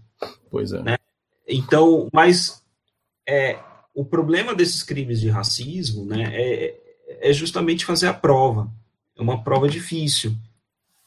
Pois 0.50 0.72
é. 0.72 0.82
Né? 0.82 0.96
Então, 1.46 2.08
mas 2.12 2.62
é, 3.28 3.58
o 3.94 4.04
problema 4.04 4.54
desses 4.54 4.82
crimes 4.82 5.20
de 5.20 5.28
racismo 5.28 6.04
né, 6.04 6.30
é, 6.32 6.80
é 7.20 7.32
justamente 7.32 7.84
fazer 7.84 8.06
a 8.06 8.14
prova. 8.14 8.70
É 9.16 9.22
uma 9.22 9.42
prova 9.42 9.68
difícil. 9.68 10.36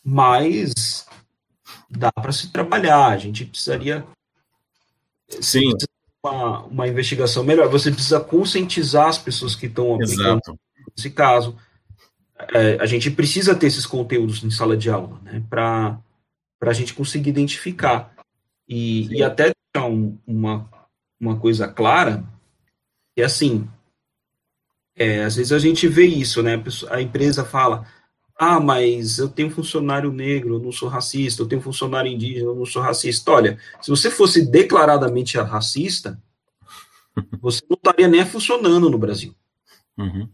Mas 0.03 1.05
dá 1.89 2.12
para 2.12 2.32
se 2.32 2.51
trabalhar. 2.51 3.08
A 3.08 3.18
gente 3.18 3.45
precisaria. 3.45 4.05
Sim. 5.41 5.72
Uma, 6.24 6.64
uma 6.64 6.88
investigação 6.88 7.43
melhor. 7.43 7.70
Você 7.70 7.91
precisa 7.91 8.20
conscientizar 8.20 9.08
as 9.08 9.18
pessoas 9.18 9.55
que 9.55 9.66
estão 9.66 9.95
aplicando 9.95 10.41
Exato. 10.41 10.60
esse 10.95 11.10
caso 11.10 11.58
é, 12.53 12.78
a 12.80 12.86
gente 12.86 13.10
precisa 13.10 13.55
ter 13.55 13.68
esses 13.68 13.86
conteúdos 13.86 14.43
em 14.43 14.51
sala 14.51 14.78
de 14.78 14.89
aula, 14.89 15.20
né, 15.24 15.43
para 15.49 15.97
a 16.62 16.74
gente 16.74 16.93
conseguir 16.93 17.30
identificar. 17.30 18.16
E, 18.68 19.08
e 19.08 19.24
até 19.24 19.53
um, 19.78 20.18
uma, 20.26 20.70
uma 21.20 21.39
coisa 21.39 21.68
clara, 21.68 22.24
é 23.16 23.24
assim, 23.24 23.68
é, 24.95 25.24
às 25.24 25.36
vezes 25.36 25.51
a 25.51 25.60
gente 25.60 25.88
vê 25.88 26.05
isso, 26.05 26.41
né, 26.41 26.62
a 26.89 27.01
empresa 27.01 27.45
fala, 27.45 27.88
ah, 28.38 28.60
mas 28.60 29.18
eu 29.18 29.28
tenho 29.28 29.49
funcionário 29.49 30.12
negro, 30.12 30.55
eu 30.55 30.60
não 30.60 30.72
sou 30.72 30.88
racista, 30.88 31.41
eu 31.41 31.47
tenho 31.47 31.62
funcionário 31.62 32.12
indígena, 32.12 32.45
eu 32.45 32.55
não 32.55 32.66
sou 32.66 32.82
racista. 32.82 33.32
Olha, 33.32 33.60
se 33.82 33.89
você 33.89 34.12
fosse 34.12 34.45
declaradamente 34.45 35.38
racista, 35.38 36.22
você 37.41 37.62
não 37.68 37.76
estaria 37.76 38.08
nem 38.08 38.24
funcionando 38.26 38.89
no 38.89 38.97
Brasil. 38.97 39.36
Uhum. 39.97 40.30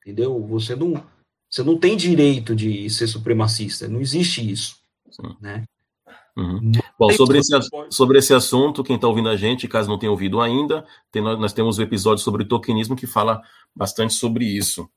entendeu? 0.00 0.42
Você 0.46 0.74
não, 0.74 1.04
você 1.50 1.62
não 1.62 1.76
tem 1.76 1.94
direito 1.94 2.56
de 2.56 2.88
ser 2.88 3.06
supremacista, 3.06 3.86
não 3.86 4.00
existe 4.00 4.50
isso. 4.50 4.81
Né? 5.40 5.64
Uhum. 6.36 6.72
Bom, 6.98 7.12
sobre 7.12 7.38
esse, 7.38 7.52
sobre 7.90 8.18
esse 8.18 8.32
assunto, 8.32 8.82
quem 8.82 8.96
está 8.96 9.06
ouvindo 9.06 9.28
a 9.28 9.36
gente, 9.36 9.68
caso 9.68 9.88
não 9.88 9.98
tenha 9.98 10.10
ouvido 10.10 10.40
ainda, 10.40 10.84
tem, 11.10 11.20
nós 11.20 11.52
temos 11.52 11.76
o 11.76 11.80
um 11.80 11.84
episódio 11.84 12.24
sobre 12.24 12.46
tokenismo 12.46 12.96
que 12.96 13.06
fala 13.06 13.42
bastante 13.74 14.14
sobre 14.14 14.46
isso. 14.46 14.88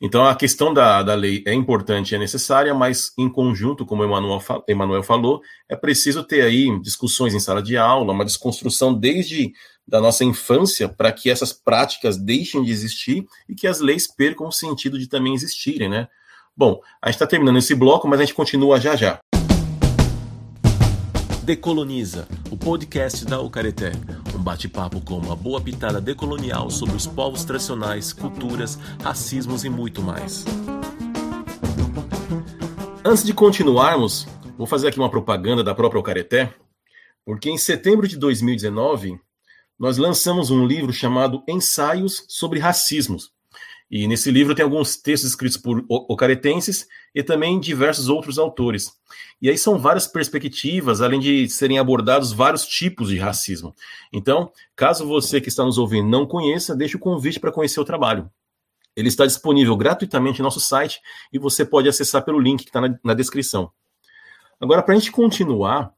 Então, 0.00 0.24
a 0.24 0.34
questão 0.34 0.74
da, 0.74 1.02
da 1.02 1.14
lei 1.14 1.44
é 1.46 1.54
importante 1.54 2.10
e 2.10 2.14
é 2.16 2.18
necessária, 2.18 2.74
mas 2.74 3.12
em 3.16 3.28
conjunto, 3.28 3.86
como 3.86 4.02
o 4.02 4.04
Emanuel, 4.04 4.42
Emanuel 4.66 5.02
falou, 5.04 5.40
é 5.68 5.76
preciso 5.76 6.24
ter 6.24 6.42
aí 6.42 6.76
discussões 6.80 7.34
em 7.34 7.40
sala 7.40 7.62
de 7.62 7.76
aula, 7.76 8.12
uma 8.12 8.24
desconstrução 8.24 8.92
desde 8.92 9.52
da 9.86 10.00
nossa 10.00 10.24
infância 10.24 10.88
para 10.88 11.12
que 11.12 11.30
essas 11.30 11.52
práticas 11.52 12.16
deixem 12.16 12.62
de 12.62 12.70
existir 12.70 13.24
e 13.48 13.54
que 13.54 13.66
as 13.66 13.80
leis 13.80 14.06
percam 14.06 14.46
o 14.46 14.52
sentido 14.52 14.98
de 14.98 15.08
também 15.08 15.34
existirem, 15.34 15.88
né? 15.88 16.08
Bom, 16.56 16.80
a 17.00 17.08
gente 17.08 17.16
está 17.16 17.26
terminando 17.26 17.58
esse 17.58 17.74
bloco, 17.74 18.06
mas 18.06 18.20
a 18.20 18.24
gente 18.24 18.34
continua 18.34 18.80
já 18.80 18.94
já. 18.94 19.20
Decoloniza, 21.50 22.28
o 22.48 22.56
podcast 22.56 23.24
da 23.24 23.40
Ucareté. 23.40 23.90
Um 24.32 24.38
bate-papo 24.40 25.00
com 25.00 25.18
uma 25.18 25.34
boa 25.34 25.60
pitada 25.60 26.00
decolonial 26.00 26.70
sobre 26.70 26.94
os 26.94 27.08
povos 27.08 27.42
tradicionais, 27.42 28.12
culturas, 28.12 28.78
racismos 29.02 29.64
e 29.64 29.68
muito 29.68 30.00
mais. 30.00 30.44
Antes 33.04 33.24
de 33.24 33.34
continuarmos, 33.34 34.28
vou 34.56 34.64
fazer 34.64 34.86
aqui 34.86 35.00
uma 35.00 35.10
propaganda 35.10 35.64
da 35.64 35.74
própria 35.74 35.98
Ucareté, 35.98 36.54
porque 37.24 37.50
em 37.50 37.58
setembro 37.58 38.06
de 38.06 38.16
2019 38.16 39.18
nós 39.76 39.96
lançamos 39.96 40.52
um 40.52 40.64
livro 40.64 40.92
chamado 40.92 41.42
Ensaios 41.48 42.24
sobre 42.28 42.60
Racismos. 42.60 43.32
E 43.90 44.06
nesse 44.06 44.30
livro 44.30 44.54
tem 44.54 44.62
alguns 44.62 44.96
textos 44.96 45.30
escritos 45.30 45.56
por 45.56 45.84
ocaretenses 45.88 46.86
e 47.14 47.22
também 47.22 47.58
diversos 47.58 48.08
outros 48.08 48.38
autores. 48.38 48.92
E 49.40 49.48
aí 49.48 49.58
são 49.58 49.78
várias 49.78 50.06
perspectivas, 50.06 51.00
além 51.00 51.18
de 51.18 51.48
serem 51.48 51.78
abordados 51.78 52.32
vários 52.32 52.66
tipos 52.66 53.08
de 53.08 53.18
racismo. 53.18 53.74
Então, 54.12 54.52
caso 54.76 55.06
você 55.06 55.40
que 55.40 55.48
está 55.48 55.64
nos 55.64 55.78
ouvindo 55.78 56.08
não 56.08 56.26
conheça, 56.26 56.76
deixe 56.76 56.96
o 56.96 57.00
convite 57.00 57.40
para 57.40 57.52
conhecer 57.52 57.80
o 57.80 57.84
trabalho. 57.84 58.30
Ele 58.94 59.08
está 59.08 59.24
disponível 59.24 59.76
gratuitamente 59.76 60.40
no 60.40 60.44
nosso 60.44 60.60
site 60.60 61.00
e 61.32 61.38
você 61.38 61.64
pode 61.64 61.88
acessar 61.88 62.24
pelo 62.24 62.40
link 62.40 62.62
que 62.62 62.68
está 62.68 62.80
na, 62.80 62.98
na 63.02 63.14
descrição. 63.14 63.70
Agora, 64.60 64.82
para 64.82 64.94
a 64.94 64.98
gente 64.98 65.10
continuar, 65.10 65.94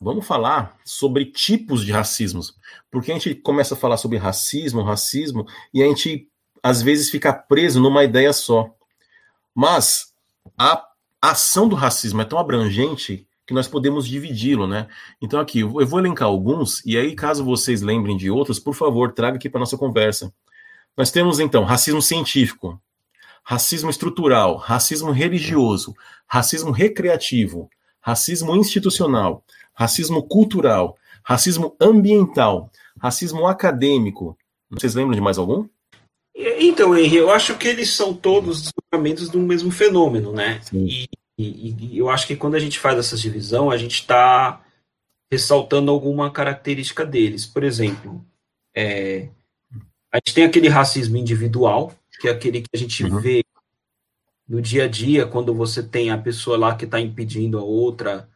vamos 0.00 0.26
falar 0.26 0.76
sobre 0.84 1.24
tipos 1.24 1.84
de 1.84 1.92
racismos. 1.92 2.54
Porque 2.90 3.10
a 3.10 3.14
gente 3.14 3.34
começa 3.36 3.74
a 3.74 3.78
falar 3.78 3.96
sobre 3.96 4.18
racismo, 4.18 4.82
racismo, 4.82 5.46
e 5.72 5.82
a 5.82 5.86
gente 5.86 6.28
às 6.62 6.82
vezes 6.82 7.08
fica 7.08 7.32
preso 7.32 7.80
numa 7.80 8.04
ideia 8.04 8.32
só. 8.32 8.70
Mas 9.54 10.11
a 10.62 10.86
ação 11.20 11.68
do 11.68 11.74
racismo 11.74 12.22
é 12.22 12.24
tão 12.24 12.38
abrangente 12.38 13.26
que 13.44 13.52
nós 13.52 13.66
podemos 13.66 14.06
dividi-lo, 14.06 14.66
né? 14.66 14.86
Então 15.20 15.40
aqui 15.40 15.60
eu 15.60 15.86
vou 15.86 15.98
elencar 15.98 16.28
alguns 16.28 16.84
e 16.86 16.96
aí 16.96 17.14
caso 17.16 17.44
vocês 17.44 17.82
lembrem 17.82 18.16
de 18.16 18.30
outros, 18.30 18.60
por 18.60 18.74
favor, 18.74 19.12
traga 19.12 19.36
aqui 19.36 19.50
para 19.50 19.58
nossa 19.58 19.76
conversa. 19.76 20.32
Nós 20.96 21.10
temos 21.10 21.40
então 21.40 21.64
racismo 21.64 22.00
científico, 22.00 22.80
racismo 23.42 23.90
estrutural, 23.90 24.56
racismo 24.56 25.10
religioso, 25.10 25.94
racismo 26.26 26.70
recreativo, 26.70 27.68
racismo 28.00 28.54
institucional, 28.54 29.44
racismo 29.74 30.22
cultural, 30.22 30.96
racismo 31.24 31.76
ambiental, 31.80 32.70
racismo 33.00 33.46
acadêmico. 33.46 34.38
Vocês 34.70 34.94
lembram 34.94 35.14
de 35.14 35.20
mais 35.20 35.38
algum? 35.38 35.66
Então, 36.58 36.96
Henry, 36.96 37.16
eu 37.16 37.30
acho 37.30 37.56
que 37.56 37.68
eles 37.68 37.90
são 37.90 38.12
todos 38.12 38.62
desdobramentos 38.62 39.28
do 39.28 39.38
mesmo 39.38 39.70
fenômeno, 39.70 40.32
né? 40.32 40.60
E, 40.72 41.08
e, 41.38 41.94
e, 41.94 41.98
eu 41.98 42.08
acho 42.08 42.26
que 42.26 42.36
quando 42.36 42.54
a 42.54 42.58
gente 42.58 42.78
faz 42.78 42.98
essa 42.98 43.16
divisão, 43.16 43.70
a 43.70 43.76
gente 43.76 43.94
está 43.94 44.64
ressaltando 45.30 45.90
alguma 45.90 46.30
característica 46.30 47.06
deles. 47.06 47.46
Por 47.46 47.64
exemplo, 47.64 48.24
é, 48.74 49.28
a 50.12 50.16
gente 50.18 50.34
tem 50.34 50.44
aquele 50.44 50.68
racismo 50.68 51.16
individual, 51.16 51.94
que 52.20 52.28
é 52.28 52.30
aquele 52.30 52.60
que 52.60 52.68
a 52.74 52.78
gente 52.78 53.04
uhum. 53.04 53.18
vê 53.18 53.44
no 54.48 54.60
dia 54.60 54.84
a 54.84 54.88
dia, 54.88 55.26
quando 55.26 55.54
você 55.54 55.82
tem 55.82 56.10
a 56.10 56.18
pessoa 56.18 56.58
lá 56.58 56.74
que 56.74 56.84
está 56.84 57.00
impedindo 57.00 57.58
a 57.58 57.62
outra 57.62 58.28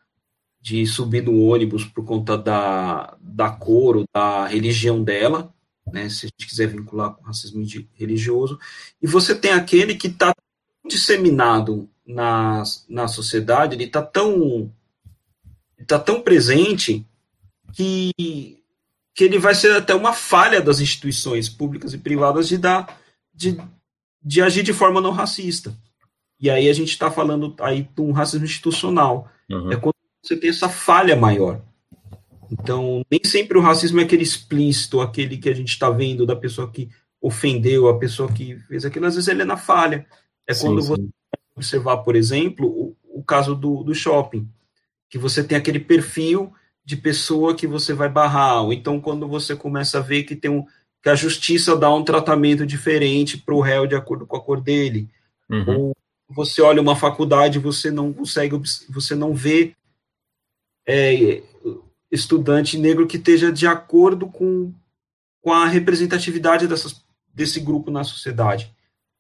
de 0.61 0.86
subir 0.86 1.22
no 1.22 1.38
ônibus 1.42 1.84
por 1.84 2.04
conta 2.04 2.38
da, 2.38 3.16
da 3.20 3.50
cor 3.50 3.96
ou 3.96 4.04
da 4.14 4.46
religião 4.46 5.02
dela 5.02 5.54
né, 5.93 6.09
se 6.09 6.26
a 6.26 6.28
gente 6.28 6.49
quiser 6.49 6.68
vincular 6.68 7.14
com 7.14 7.24
racismo 7.24 7.64
religioso, 7.95 8.59
e 9.01 9.07
você 9.07 9.34
tem 9.34 9.53
aquele 9.53 9.95
que 9.95 10.09
está 10.09 10.34
disseminado 10.87 11.89
na, 12.07 12.62
na 12.89 13.09
sociedade, 13.09 13.74
ele 13.74 13.84
está 13.84 14.03
tão, 14.03 14.72
tá 15.87 15.99
tão 15.99 16.20
presente 16.20 17.05
que, 17.72 18.62
que 19.14 19.24
ele 19.24 19.39
vai 19.39 19.55
ser 19.55 19.76
até 19.76 19.95
uma 19.95 20.12
falha 20.12 20.61
das 20.61 20.80
instituições 20.80 21.49
públicas 21.49 21.93
e 21.93 21.99
privadas 21.99 22.49
de, 22.49 22.59
dar, 22.59 23.01
de, 23.34 23.59
de 24.22 24.43
agir 24.43 24.62
de 24.62 24.72
forma 24.72 25.01
não 25.01 25.11
racista. 25.11 25.76
E 26.39 26.51
aí 26.51 26.68
a 26.68 26.72
gente 26.72 26.91
está 26.91 27.11
falando 27.11 27.55
aí 27.61 27.82
de 27.82 28.01
um 28.01 28.12
racismo 28.12 28.45
institucional. 28.45 29.30
Uhum. 29.49 29.72
É 29.72 29.76
quando 29.76 29.95
você 30.22 30.37
tem 30.37 30.51
essa 30.51 30.68
falha 30.68 31.16
maior. 31.16 31.61
Então, 32.51 33.05
nem 33.11 33.20
sempre 33.24 33.59
o 33.59 33.61
racismo 33.61 34.01
é 34.01 34.05
aquele 34.05 34.22
explícito, 34.22 35.01
aquele 35.01 35.36
que 35.36 35.49
a 35.49 35.55
gente 35.55 35.68
está 35.68 35.90
vendo 35.90 36.24
da 36.24 36.36
pessoa 36.36 36.70
que 36.70 36.88
ofendeu, 37.20 37.88
a 37.88 37.99
pessoa 37.99 38.30
que 38.30 38.57
fez 38.61 38.84
aquilo, 38.84 39.07
às 39.07 39.14
vezes 39.14 39.28
ele 39.28 39.42
é 39.42 39.44
na 39.44 39.57
falha. 39.57 40.07
É 40.47 40.55
sim, 40.55 40.66
quando 40.66 40.82
sim. 40.82 40.88
você 40.88 41.09
observar, 41.57 41.99
por 41.99 42.14
exemplo, 42.14 42.66
o, 42.66 42.97
o 43.20 43.22
caso 43.24 43.55
do, 43.55 43.82
do 43.82 43.94
shopping, 43.94 44.49
que 45.09 45.18
você 45.18 45.42
tem 45.42 45.57
aquele 45.57 45.80
perfil 45.80 46.53
de 46.84 46.97
pessoa 46.97 47.55
que 47.55 47.66
você 47.66 47.92
vai 47.92 48.09
barrar, 48.09 48.62
ou 48.62 48.72
então 48.72 49.01
quando 49.01 49.26
você 49.26 49.57
começa 49.57 49.99
a 49.99 50.03
ver 50.03 50.22
que 50.22 50.36
tem 50.36 50.51
um 50.51 50.64
que 51.03 51.11
a 51.11 51.14
justiça 51.14 51.76
dá 51.76 51.92
um 51.92 52.03
tratamento 52.03 52.66
diferente 52.66 53.38
para 53.38 53.55
o 53.55 53.61
réu 53.61 53.86
de 53.86 53.94
acordo 53.94 54.26
com 54.26 54.36
a 54.36 54.40
cor 54.40 54.61
dele, 54.61 55.09
uhum. 55.49 55.78
ou 55.78 55.97
você 56.28 56.61
olha 56.61 56.82
uma 56.82 56.97
faculdade, 56.97 57.61
você 57.61 57.90
não 57.90 58.12
consegue, 58.12 58.61
você 58.88 59.14
não 59.14 59.32
vê 59.32 59.74
é, 60.86 61.42
estudante 62.16 62.78
negro 62.78 63.06
que 63.06 63.16
esteja 63.16 63.52
de 63.52 63.66
acordo 63.66 64.26
com, 64.26 64.72
com 65.40 65.52
a 65.52 65.66
representatividade 65.66 66.66
dessas, 66.66 67.04
desse 67.32 67.60
grupo 67.60 67.90
na 67.90 68.02
sociedade. 68.04 68.74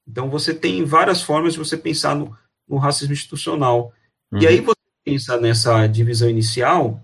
Então, 0.06 0.28
você 0.28 0.54
tem 0.54 0.84
várias 0.84 1.22
formas 1.22 1.52
de 1.52 1.58
você 1.58 1.76
pensar 1.76 2.14
no, 2.14 2.36
no 2.68 2.76
racismo 2.76 3.12
institucional. 3.12 3.92
Uhum. 4.32 4.40
E 4.40 4.46
aí, 4.46 4.60
você 4.60 4.80
pensa 5.04 5.40
nessa 5.40 5.86
divisão 5.86 6.28
inicial, 6.28 7.00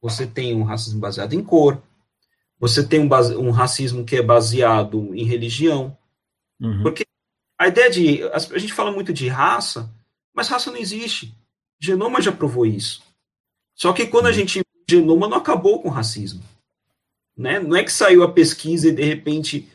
você 0.00 0.26
tem 0.26 0.54
um 0.54 0.62
racismo 0.62 1.00
baseado 1.00 1.34
em 1.34 1.42
cor, 1.42 1.82
você 2.58 2.86
tem 2.86 3.00
um, 3.00 3.08
base, 3.08 3.36
um 3.36 3.50
racismo 3.50 4.04
que 4.04 4.16
é 4.16 4.22
baseado 4.22 5.14
em 5.14 5.24
religião, 5.24 5.96
uhum. 6.60 6.82
porque 6.82 7.04
a 7.58 7.66
ideia 7.66 7.90
de. 7.90 8.22
A 8.32 8.58
gente 8.58 8.72
fala 8.72 8.92
muito 8.92 9.12
de 9.12 9.26
raça, 9.26 9.92
mas 10.32 10.48
raça 10.48 10.70
não 10.70 10.78
existe. 10.78 11.34
Genoma 11.80 12.22
já 12.22 12.30
provou 12.30 12.64
isso. 12.64 13.02
Só 13.74 13.92
que 13.92 14.06
quando 14.06 14.26
a 14.26 14.28
uhum. 14.28 14.34
gente. 14.34 14.62
Genoma 14.88 15.28
não 15.28 15.36
acabou 15.36 15.80
com 15.80 15.88
o 15.88 15.92
racismo. 15.92 16.42
Né? 17.36 17.60
Não 17.60 17.76
é 17.76 17.84
que 17.84 17.92
saiu 17.92 18.22
a 18.22 18.32
pesquisa 18.32 18.88
e 18.88 18.92
de 18.92 19.04
repente. 19.04 19.68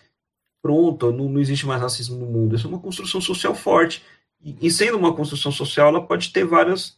Pronto, 0.62 1.12
não, 1.12 1.28
não 1.28 1.42
existe 1.42 1.66
mais 1.66 1.82
racismo 1.82 2.16
no 2.16 2.26
mundo. 2.26 2.56
Isso 2.56 2.66
é 2.66 2.70
uma 2.70 2.80
construção 2.80 3.20
social 3.20 3.54
forte. 3.54 4.02
E, 4.42 4.56
e 4.62 4.72
sendo 4.72 4.98
uma 4.98 5.14
construção 5.14 5.52
social, 5.52 5.90
ela 5.90 6.02
pode 6.02 6.32
ter 6.32 6.46
várias, 6.46 6.98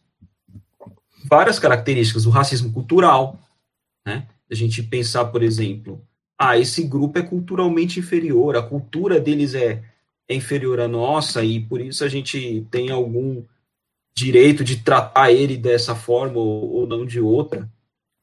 várias 1.26 1.58
características. 1.58 2.28
O 2.28 2.30
racismo 2.30 2.72
cultural. 2.72 3.40
Né? 4.06 4.28
A 4.50 4.54
gente 4.54 4.84
pensar, 4.84 5.26
por 5.26 5.42
exemplo, 5.42 6.00
ah, 6.38 6.58
esse 6.58 6.84
grupo 6.84 7.18
é 7.18 7.24
culturalmente 7.24 8.00
inferior, 8.00 8.56
a 8.56 8.62
cultura 8.62 9.20
deles 9.20 9.56
é, 9.56 9.84
é 10.28 10.36
inferior 10.36 10.80
à 10.80 10.88
nossa 10.88 11.44
e 11.44 11.60
por 11.60 11.80
isso 11.80 12.04
a 12.04 12.10
gente 12.10 12.68
tem 12.70 12.92
algum 12.92 13.44
direito 14.14 14.64
de 14.64 14.78
tratar 14.78 15.32
ele 15.32 15.58
dessa 15.58 15.96
forma 15.96 16.38
ou, 16.38 16.72
ou 16.72 16.88
não 16.88 17.06
de 17.06 17.20
outra, 17.20 17.70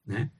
né? 0.07 0.30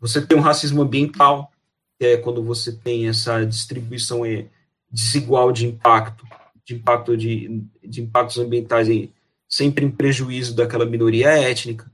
Você 0.00 0.24
tem 0.24 0.38
um 0.38 0.42
racismo 0.42 0.82
ambiental, 0.82 1.52
que 1.98 2.06
é 2.06 2.16
quando 2.16 2.42
você 2.42 2.72
tem 2.72 3.08
essa 3.08 3.44
distribuição 3.44 4.24
é, 4.24 4.46
desigual 4.90 5.52
de 5.52 5.66
impacto, 5.66 6.26
de 6.64 6.74
impacto 6.74 7.16
de, 7.16 7.62
de 7.84 8.00
impactos 8.00 8.38
ambientais 8.38 8.88
em, 8.88 9.12
sempre 9.48 9.84
em 9.84 9.90
prejuízo 9.90 10.54
daquela 10.54 10.86
minoria 10.86 11.28
étnica. 11.28 11.90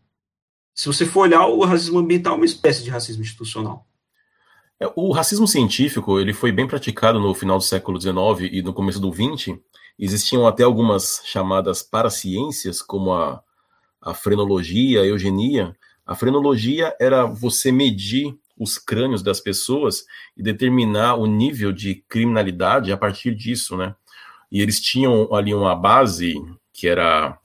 Se 0.75 0.87
você 0.87 1.05
for 1.07 1.23
olhar, 1.23 1.47
o 1.47 1.65
racismo 1.65 1.99
ambiental 1.99 2.35
é 2.35 2.37
uma 2.37 2.45
espécie 2.45 2.85
de 2.85 2.91
racismo 2.91 3.23
institucional. 3.23 3.87
É, 4.79 4.91
o 4.95 5.11
racismo 5.11 5.49
científico 5.49 6.21
ele 6.21 6.33
foi 6.33 6.53
bem 6.53 6.67
praticado 6.67 7.19
no 7.19 7.35
final 7.35 7.59
do 7.59 7.65
século 7.65 8.01
XIX 8.01 8.53
e 8.53 8.63
no 8.63 8.75
começo 8.75 9.01
do 9.01 9.13
XX, 9.13 9.59
Existiam 9.99 10.47
até 10.47 10.63
algumas 10.63 11.23
chamadas 11.25 11.83
paraciências, 11.83 12.83
como 12.83 13.15
a, 13.15 13.43
a 14.03 14.13
frenologia, 14.13 15.01
a 15.01 15.07
eugenia. 15.07 15.75
A 16.07 16.15
frenologia 16.15 16.95
era 17.01 17.25
você 17.25 17.73
medir 17.73 18.39
os 18.59 18.79
crânios 18.79 19.23
das 19.23 19.41
pessoas 19.41 20.05
e 20.37 20.43
determinar 20.43 21.17
o 21.17 21.27
nível 21.27 21.73
de 21.73 21.97
criminalidade 22.09 22.93
a 22.93 22.97
partir 22.97 23.35
disso, 23.35 23.77
né? 23.77 23.95
E 24.51 24.63
eles 24.63 24.81
tinham 24.81 25.35
ali 25.35 25.53
uma 25.53 25.75
base 25.75 26.35
que 26.73 26.87
era 26.87 27.39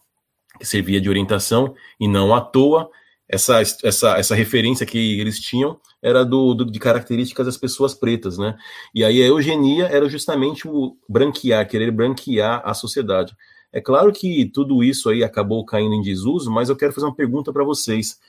que 0.60 0.66
servia 0.66 1.02
de 1.02 1.10
orientação 1.10 1.74
e 2.00 2.08
não 2.08 2.36
à 2.36 2.40
toa 2.40 2.90
essa, 3.28 3.62
essa, 3.62 4.18
essa 4.18 4.36
referência 4.36 4.86
que 4.86 5.20
eles 5.20 5.40
tinham 5.40 5.80
era 6.02 6.26
do, 6.26 6.54
do, 6.54 6.66
de 6.66 6.78
características 6.80 7.46
das 7.46 7.58
pessoas 7.58 7.94
pretas, 7.94 8.38
né? 8.38 8.58
E 8.94 9.04
aí 9.04 9.24
a 9.24 9.28
eugenia 9.28 9.86
era 9.86 10.10
justamente 10.10 10.68
o 10.68 10.98
branquear, 11.08 11.68
querer 11.68 11.92
branquear 11.92 12.62
a 12.66 12.74
sociedade. 12.74 13.36
É 13.72 13.80
claro 13.80 14.12
que 14.12 14.46
tudo 14.54 14.84
isso 14.84 15.10
aí 15.10 15.24
acabou 15.24 15.66
caindo 15.66 15.96
em 15.96 16.02
desuso, 16.02 16.52
mas 16.52 16.68
eu 16.68 16.76
quero 16.76 16.92
fazer 16.92 17.08
uma 17.08 17.16
pergunta 17.16 17.54
para 17.54 17.64
vocês. 17.64 18.20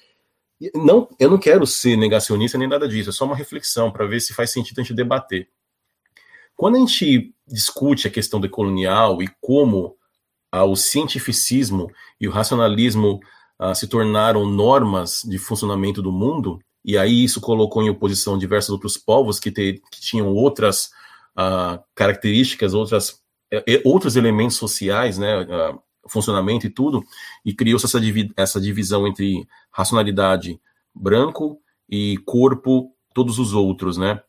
Não, 0.75 1.09
eu 1.19 1.31
não 1.31 1.39
quero 1.39 1.67
ser 1.67 1.97
negacionista 1.97 2.59
nem 2.59 2.69
nada 2.69 2.89
disso, 2.89 3.11
é 3.11 3.13
só 3.13 3.25
uma 3.25 3.37
reflexão 3.37 3.91
para 3.91 4.07
ver 4.07 4.21
se 4.21 4.35
faz 4.35 4.51
sentido 4.51 4.81
a 4.81 4.83
gente 4.83 4.95
debater. 4.95 5.49
Quando 6.57 6.77
a 6.77 6.79
gente 6.79 7.35
discute 7.47 8.07
a 8.07 8.11
questão 8.11 8.41
decolonial 8.41 9.23
e 9.23 9.29
como 9.41 9.97
ah, 10.51 10.65
o 10.65 10.77
cientificismo 10.77 11.91
e 12.21 12.29
o 12.29 12.31
racionalismo 12.31 13.21
ah, 13.59 13.75
se 13.75 13.89
tornaram 13.89 14.47
normas 14.47 15.23
de 15.25 15.39
funcionamento 15.39 16.03
do 16.03 16.13
mundo, 16.13 16.61
e 16.85 16.99
aí 16.99 17.25
isso 17.25 17.41
colocou 17.41 17.83
em 17.83 17.91
oposição 17.91 18.39
diversos 18.39 18.71
outros 18.71 18.97
povos 18.97 19.41
que, 19.41 19.51
ter, 19.51 19.81
que 19.91 20.01
tinham 20.01 20.33
outras 20.33 20.91
ah, 21.35 21.83
características, 21.95 22.75
outras 22.75 23.23
é, 23.53 23.83
outros 23.85 24.17
elementos 24.17 24.57
sociais, 24.57 25.19
né, 25.19 25.47
funcionamento 26.09 26.67
e 26.67 26.71
tudo, 26.71 27.03
e 27.45 27.55
criou-se 27.55 27.87
essa, 27.87 27.99
essa 28.37 28.61
divisão 28.61 29.07
entre 29.07 29.47
racionalidade 29.71 30.61
branco 30.95 31.61
e 31.89 32.19
corpo 32.27 32.95
todos 33.15 33.39
os 33.39 33.53
outros, 33.53 33.97
né? 33.97 34.21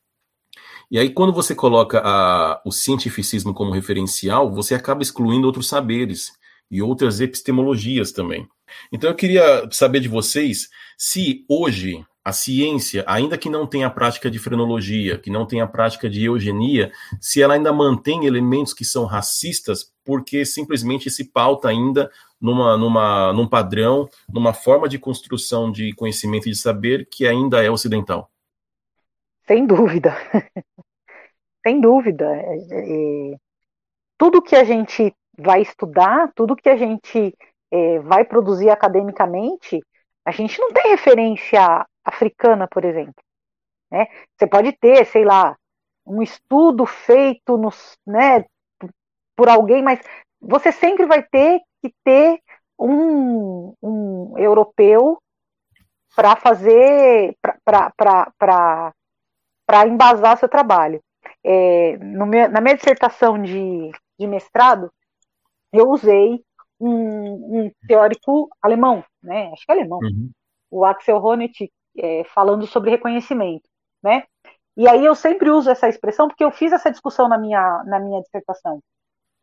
E 0.91 0.99
aí, 0.99 1.09
quando 1.09 1.33
você 1.33 1.55
coloca 1.55 2.01
a, 2.03 2.61
o 2.65 2.71
cientificismo 2.71 3.53
como 3.53 3.71
referencial, 3.71 4.51
você 4.51 4.75
acaba 4.75 5.01
excluindo 5.01 5.47
outros 5.47 5.67
saberes 5.67 6.33
e 6.69 6.81
outras 6.81 7.19
epistemologias 7.19 8.11
também. 8.11 8.47
Então, 8.91 9.09
eu 9.09 9.15
queria 9.15 9.67
saber 9.71 10.01
de 10.01 10.07
vocês 10.07 10.69
se 10.97 11.45
hoje 11.49 12.05
a 12.23 12.31
ciência, 12.31 13.03
ainda 13.05 13.37
que 13.37 13.49
não 13.49 13.67
tenha 13.67 13.87
a 13.87 13.89
prática 13.89 14.31
de 14.31 14.39
frenologia, 14.39 15.17
que 15.17 15.29
não 15.29 15.45
tenha 15.45 15.65
a 15.65 15.67
prática 15.67 16.09
de 16.09 16.23
eugenia, 16.23 16.91
se 17.19 17.41
ela 17.41 17.55
ainda 17.55 17.73
mantém 17.73 18.25
elementos 18.25 18.73
que 18.73 18.85
são 18.85 19.05
racistas, 19.05 19.91
porque 20.03 20.45
simplesmente 20.45 21.09
se 21.09 21.31
pauta 21.31 21.69
ainda 21.69 22.11
numa, 22.39 22.77
numa, 22.77 23.33
num 23.33 23.47
padrão, 23.47 24.09
numa 24.31 24.53
forma 24.53 24.87
de 24.89 24.99
construção 24.99 25.71
de 25.71 25.93
conhecimento 25.93 26.47
e 26.47 26.51
de 26.51 26.57
saber 26.57 27.07
que 27.09 27.25
ainda 27.25 27.63
é 27.63 27.69
ocidental. 27.69 28.29
Sem 29.47 29.65
dúvida. 29.65 30.15
Sem 31.65 31.79
dúvida. 31.79 32.25
É, 32.25 32.55
é, 32.71 33.37
tudo 34.17 34.41
que 34.41 34.55
a 34.55 34.63
gente 34.63 35.13
vai 35.37 35.61
estudar, 35.61 36.31
tudo 36.35 36.55
que 36.55 36.69
a 36.69 36.75
gente 36.75 37.33
é, 37.71 37.99
vai 37.99 38.23
produzir 38.25 38.69
academicamente, 38.69 39.81
a 40.25 40.31
gente 40.31 40.59
não 40.59 40.71
tem 40.71 40.91
referência 40.91 41.85
africana, 42.03 42.67
por 42.67 42.83
exemplo. 42.83 43.23
Né? 43.91 44.07
Você 44.37 44.47
pode 44.47 44.71
ter, 44.73 45.05
sei 45.05 45.25
lá, 45.25 45.55
um 46.05 46.21
estudo 46.21 46.85
feito 46.85 47.57
nos, 47.57 47.97
né, 48.05 48.45
por 49.35 49.49
alguém, 49.49 49.81
mas 49.81 49.99
você 50.41 50.71
sempre 50.71 51.05
vai 51.05 51.23
ter 51.23 51.59
que 51.81 51.93
ter 52.03 52.39
um, 52.79 53.73
um 53.81 54.37
europeu 54.37 55.17
para 56.15 56.35
fazer, 56.35 57.35
para 57.63 58.93
embasar 59.87 60.37
seu 60.37 60.49
trabalho. 60.49 61.01
É, 61.43 61.97
meu, 61.97 62.49
na 62.49 62.61
minha 62.61 62.75
dissertação 62.75 63.41
de, 63.41 63.91
de 64.19 64.27
mestrado, 64.27 64.91
eu 65.71 65.89
usei 65.89 66.43
um, 66.79 67.59
um, 67.59 67.71
teórico 67.87 68.49
alemão, 68.61 69.03
né? 69.21 69.49
Acho 69.51 69.65
que 69.65 69.71
é 69.71 69.75
alemão, 69.75 69.99
uhum. 69.99 70.29
o 70.69 70.85
Axel 70.85 71.17
Honneth, 71.17 71.69
é, 71.97 72.23
falando 72.25 72.67
sobre 72.67 72.91
reconhecimento, 72.91 73.67
né? 74.03 74.23
E 74.75 74.87
aí 74.87 75.05
eu 75.05 75.15
sempre 75.15 75.49
uso 75.49 75.69
essa 75.69 75.87
expressão 75.87 76.27
porque 76.27 76.43
eu 76.43 76.51
fiz 76.51 76.71
essa 76.71 76.91
discussão 76.91 77.27
na 77.27 77.37
minha, 77.37 77.83
na 77.85 77.99
minha 77.99 78.21
dissertação. 78.21 78.79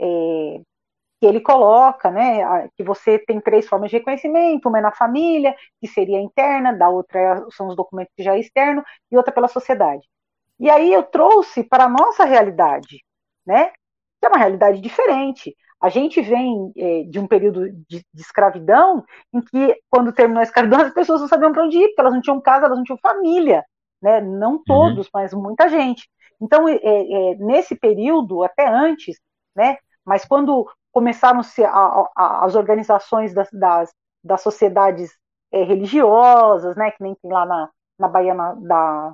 É, 0.01 0.61
que 1.21 1.27
ele 1.27 1.41
coloca, 1.41 2.11
né, 2.11 2.69
que 2.75 2.83
você 2.83 3.19
tem 3.19 3.39
três 3.41 3.69
formas 3.69 3.91
de 3.91 3.99
reconhecimento, 3.99 4.69
uma 4.69 4.79
é 4.79 4.81
na 4.81 4.91
família, 4.91 5.55
que 5.79 5.87
seria 5.87 6.19
interna, 6.19 6.73
da 6.73 6.89
outra 6.89 7.21
é, 7.21 7.51
são 7.51 7.69
os 7.69 7.77
documentos 7.77 8.13
que 8.17 8.23
já 8.23 8.35
é 8.35 8.41
externo, 8.41 8.83
e 9.13 9.17
outra 9.17 9.33
pela 9.33 9.47
sociedade. 9.47 10.03
E 10.59 10.71
aí 10.71 10.93
eu 10.93 11.03
trouxe 11.03 11.63
para 11.63 11.85
a 11.85 11.89
nossa 11.89 12.25
realidade, 12.25 13.05
né, 13.47 13.67
que 14.19 14.27
é 14.27 14.29
uma 14.29 14.39
realidade 14.39 14.81
diferente. 14.81 15.55
A 15.81 15.91
gente 15.91 16.23
vem 16.23 16.73
é, 16.77 17.03
de 17.05 17.19
um 17.19 17.27
período 17.27 17.71
de, 17.71 17.99
de, 18.13 18.21
escravidão 18.21 19.05
em 19.33 19.43
que, 19.43 19.79
quando 19.91 20.13
terminou 20.13 20.41
a 20.41 20.45
escravidão, 20.45 20.81
as 20.81 20.93
pessoas 20.93 21.21
não 21.21 21.29
sabiam 21.29 21.53
para 21.53 21.65
onde 21.65 21.79
ir, 21.79 21.89
porque 21.89 22.01
elas 22.01 22.15
não 22.15 22.21
tinham 22.21 22.41
casa, 22.41 22.67
elas 22.67 22.79
não 22.79 22.85
tinham 22.85 22.99
família, 22.99 23.65
né? 24.03 24.21
Não 24.21 24.53
uhum. 24.53 24.63
todos, 24.67 25.07
uhum. 25.07 25.11
mas 25.15 25.33
muita 25.33 25.69
gente. 25.69 26.09
Então, 26.41 26.69
é, 26.69 26.77
é, 26.83 27.35
nesse 27.37 27.75
período, 27.75 28.43
até 28.43 28.69
antes, 28.69 29.19
né? 29.57 29.79
Mas 30.05 30.25
quando 30.25 30.69
começaram-se 30.93 31.63
as 32.17 32.55
organizações 32.55 33.33
das, 33.33 33.49
das, 33.53 33.93
das 34.23 34.41
sociedades 34.41 35.11
é, 35.53 35.63
religiosas, 35.63 36.77
né? 36.77 36.91
Que 36.91 37.03
nem 37.03 37.15
tem 37.15 37.31
lá 37.31 37.47
na, 37.47 37.71
na 37.99 38.09
Bahia 38.09 38.35
da, 38.35 39.13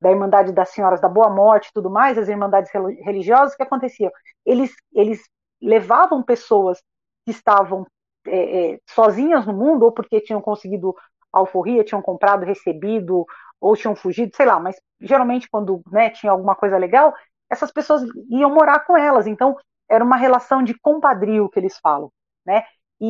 da 0.00 0.10
Irmandade 0.10 0.52
das 0.52 0.70
Senhoras 0.70 1.00
da 1.00 1.08
Boa 1.08 1.28
Morte 1.28 1.68
e 1.68 1.72
tudo 1.72 1.90
mais, 1.90 2.16
as 2.16 2.28
irmandades 2.28 2.70
religiosas, 3.02 3.52
o 3.52 3.56
que 3.56 3.62
acontecia? 3.62 4.10
Eles, 4.44 4.74
eles 4.94 5.28
levavam 5.60 6.22
pessoas 6.22 6.82
que 7.24 7.30
estavam 7.30 7.86
é, 8.26 8.72
é, 8.72 8.78
sozinhas 8.88 9.46
no 9.46 9.52
mundo, 9.52 9.84
ou 9.84 9.92
porque 9.92 10.20
tinham 10.20 10.40
conseguido 10.40 10.94
alforria, 11.32 11.84
tinham 11.84 12.02
comprado, 12.02 12.44
recebido, 12.44 13.26
ou 13.60 13.76
tinham 13.76 13.94
fugido, 13.94 14.34
sei 14.34 14.46
lá, 14.46 14.58
mas 14.58 14.80
geralmente 15.00 15.48
quando 15.48 15.82
né, 15.90 16.10
tinha 16.10 16.32
alguma 16.32 16.54
coisa 16.54 16.76
legal, 16.78 17.14
essas 17.48 17.70
pessoas 17.70 18.02
iam 18.30 18.50
morar 18.50 18.80
com 18.80 18.96
elas. 18.96 19.26
Então, 19.26 19.56
era 19.90 20.04
uma 20.04 20.16
relação 20.16 20.62
de 20.62 20.78
compadrio 20.78 21.48
que 21.48 21.58
eles 21.58 21.78
falam, 21.78 22.10
né? 22.46 22.64
E, 23.00 23.06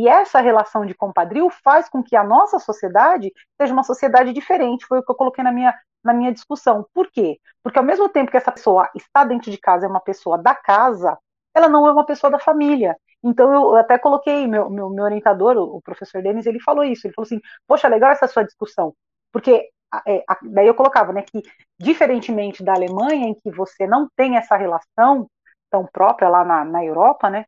e, 0.00 0.02
e, 0.02 0.08
essa 0.08 0.40
relação 0.40 0.86
de 0.86 0.94
compadrio 0.94 1.50
faz 1.62 1.90
com 1.90 2.02
que 2.02 2.16
a 2.16 2.24
nossa 2.24 2.58
sociedade 2.58 3.30
seja 3.60 3.72
uma 3.72 3.82
sociedade 3.82 4.32
diferente, 4.32 4.86
foi 4.86 4.98
o 4.98 5.02
que 5.02 5.10
eu 5.10 5.14
coloquei 5.14 5.44
na 5.44 5.52
minha, 5.52 5.74
na 6.02 6.14
minha 6.14 6.32
discussão. 6.32 6.86
Por 6.94 7.10
quê? 7.10 7.38
Porque 7.62 7.78
ao 7.78 7.84
mesmo 7.84 8.08
tempo 8.08 8.30
que 8.30 8.36
essa 8.38 8.50
pessoa 8.50 8.88
está 8.94 9.24
dentro 9.24 9.50
de 9.50 9.58
casa, 9.58 9.84
é 9.84 9.88
uma 9.88 10.00
pessoa 10.00 10.38
da 10.38 10.54
casa, 10.54 11.18
ela 11.54 11.68
não 11.68 11.86
é 11.86 11.92
uma 11.92 12.06
pessoa 12.06 12.30
da 12.30 12.38
família. 12.38 12.96
Então 13.22 13.52
eu 13.52 13.76
até 13.76 13.98
coloquei, 13.98 14.46
meu, 14.46 14.70
meu, 14.70 14.88
meu 14.88 15.04
orientador, 15.04 15.56
o 15.58 15.82
professor 15.82 16.22
Denis, 16.22 16.46
ele 16.46 16.60
falou 16.60 16.84
isso, 16.84 17.06
ele 17.06 17.14
falou 17.14 17.26
assim, 17.26 17.40
poxa, 17.66 17.88
legal 17.88 18.12
essa 18.12 18.26
sua 18.26 18.42
discussão, 18.42 18.94
porque 19.32 19.68
é, 20.06 20.24
daí 20.42 20.66
eu 20.66 20.74
colocava, 20.74 21.12
né, 21.12 21.22
que 21.22 21.42
diferentemente 21.78 22.64
da 22.64 22.74
Alemanha, 22.74 23.28
em 23.28 23.34
que 23.34 23.50
você 23.50 23.86
não 23.86 24.08
tem 24.16 24.36
essa 24.36 24.56
relação 24.56 25.28
tão 25.70 25.86
própria 25.86 26.28
lá 26.28 26.44
na, 26.44 26.64
na 26.64 26.84
Europa, 26.84 27.30
né, 27.30 27.44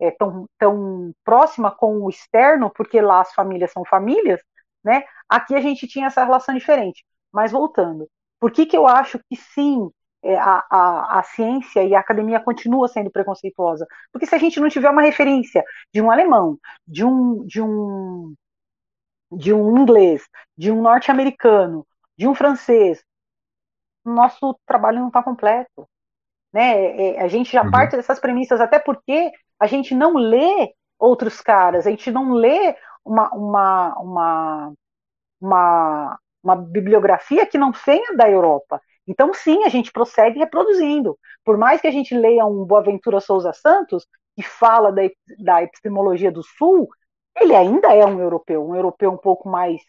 é, 0.00 0.10
tão, 0.10 0.46
tão 0.58 1.12
próxima 1.24 1.70
com 1.70 1.98
o 2.02 2.10
externo, 2.10 2.70
porque 2.74 3.00
lá 3.00 3.20
as 3.20 3.32
famílias 3.34 3.72
são 3.72 3.84
famílias, 3.84 4.40
né, 4.84 5.04
aqui 5.28 5.54
a 5.54 5.60
gente 5.60 5.86
tinha 5.86 6.06
essa 6.06 6.24
relação 6.24 6.54
diferente. 6.54 7.04
Mas 7.32 7.52
voltando, 7.52 8.08
por 8.40 8.50
que 8.50 8.66
que 8.66 8.76
eu 8.76 8.86
acho 8.86 9.18
que 9.28 9.36
sim, 9.36 9.90
é, 10.22 10.36
a, 10.36 10.64
a, 10.70 11.18
a, 11.20 11.22
ciência 11.24 11.84
e 11.84 11.94
a 11.94 12.00
academia 12.00 12.40
continua 12.40 12.86
sendo 12.88 13.10
preconceituosa. 13.10 13.86
Porque 14.12 14.26
se 14.26 14.34
a 14.34 14.38
gente 14.38 14.60
não 14.60 14.68
tiver 14.68 14.88
uma 14.90 15.02
referência 15.02 15.64
de 15.92 16.00
um 16.00 16.10
alemão, 16.10 16.58
de 16.86 17.04
um, 17.04 17.44
de 17.44 17.60
um, 17.60 18.34
de 19.32 19.52
um 19.52 19.78
inglês, 19.78 20.22
de 20.56 20.70
um 20.70 20.80
norte-americano, 20.80 21.86
de 22.16 22.28
um 22.28 22.34
francês, 22.34 23.02
nosso 24.04 24.58
trabalho 24.66 25.00
não 25.00 25.08
está 25.08 25.22
completo. 25.22 25.88
Né? 26.52 27.14
É, 27.14 27.20
a 27.20 27.28
gente 27.28 27.50
já 27.50 27.62
uhum. 27.62 27.70
parte 27.70 27.96
dessas 27.96 28.20
premissas, 28.20 28.60
até 28.60 28.78
porque 28.78 29.30
a 29.58 29.66
gente 29.66 29.94
não 29.94 30.14
lê 30.14 30.74
outros 30.98 31.40
caras, 31.40 31.86
a 31.86 31.90
gente 31.90 32.10
não 32.10 32.32
lê 32.32 32.76
uma, 33.04 33.30
uma, 33.30 33.98
uma, 33.98 34.72
uma, 35.40 36.18
uma 36.42 36.56
bibliografia 36.56 37.46
que 37.46 37.58
não 37.58 37.72
venha 37.72 38.16
da 38.16 38.30
Europa. 38.30 38.80
Então, 39.06 39.34
sim, 39.34 39.64
a 39.64 39.68
gente 39.68 39.90
prossegue 39.90 40.38
reproduzindo. 40.38 41.18
Por 41.44 41.56
mais 41.56 41.80
que 41.80 41.88
a 41.88 41.90
gente 41.90 42.16
leia 42.16 42.46
um 42.46 42.64
Boaventura 42.64 43.20
Souza 43.20 43.52
Santos, 43.52 44.06
que 44.36 44.42
fala 44.42 44.92
da, 44.92 45.02
da 45.38 45.62
epistemologia 45.62 46.30
do 46.30 46.42
Sul, 46.42 46.88
ele 47.36 47.54
ainda 47.54 47.92
é 47.94 48.04
um 48.04 48.20
europeu, 48.20 48.66
um 48.66 48.74
europeu 48.76 49.10
um 49.10 49.16
pouco 49.16 49.48
mais, 49.48 49.82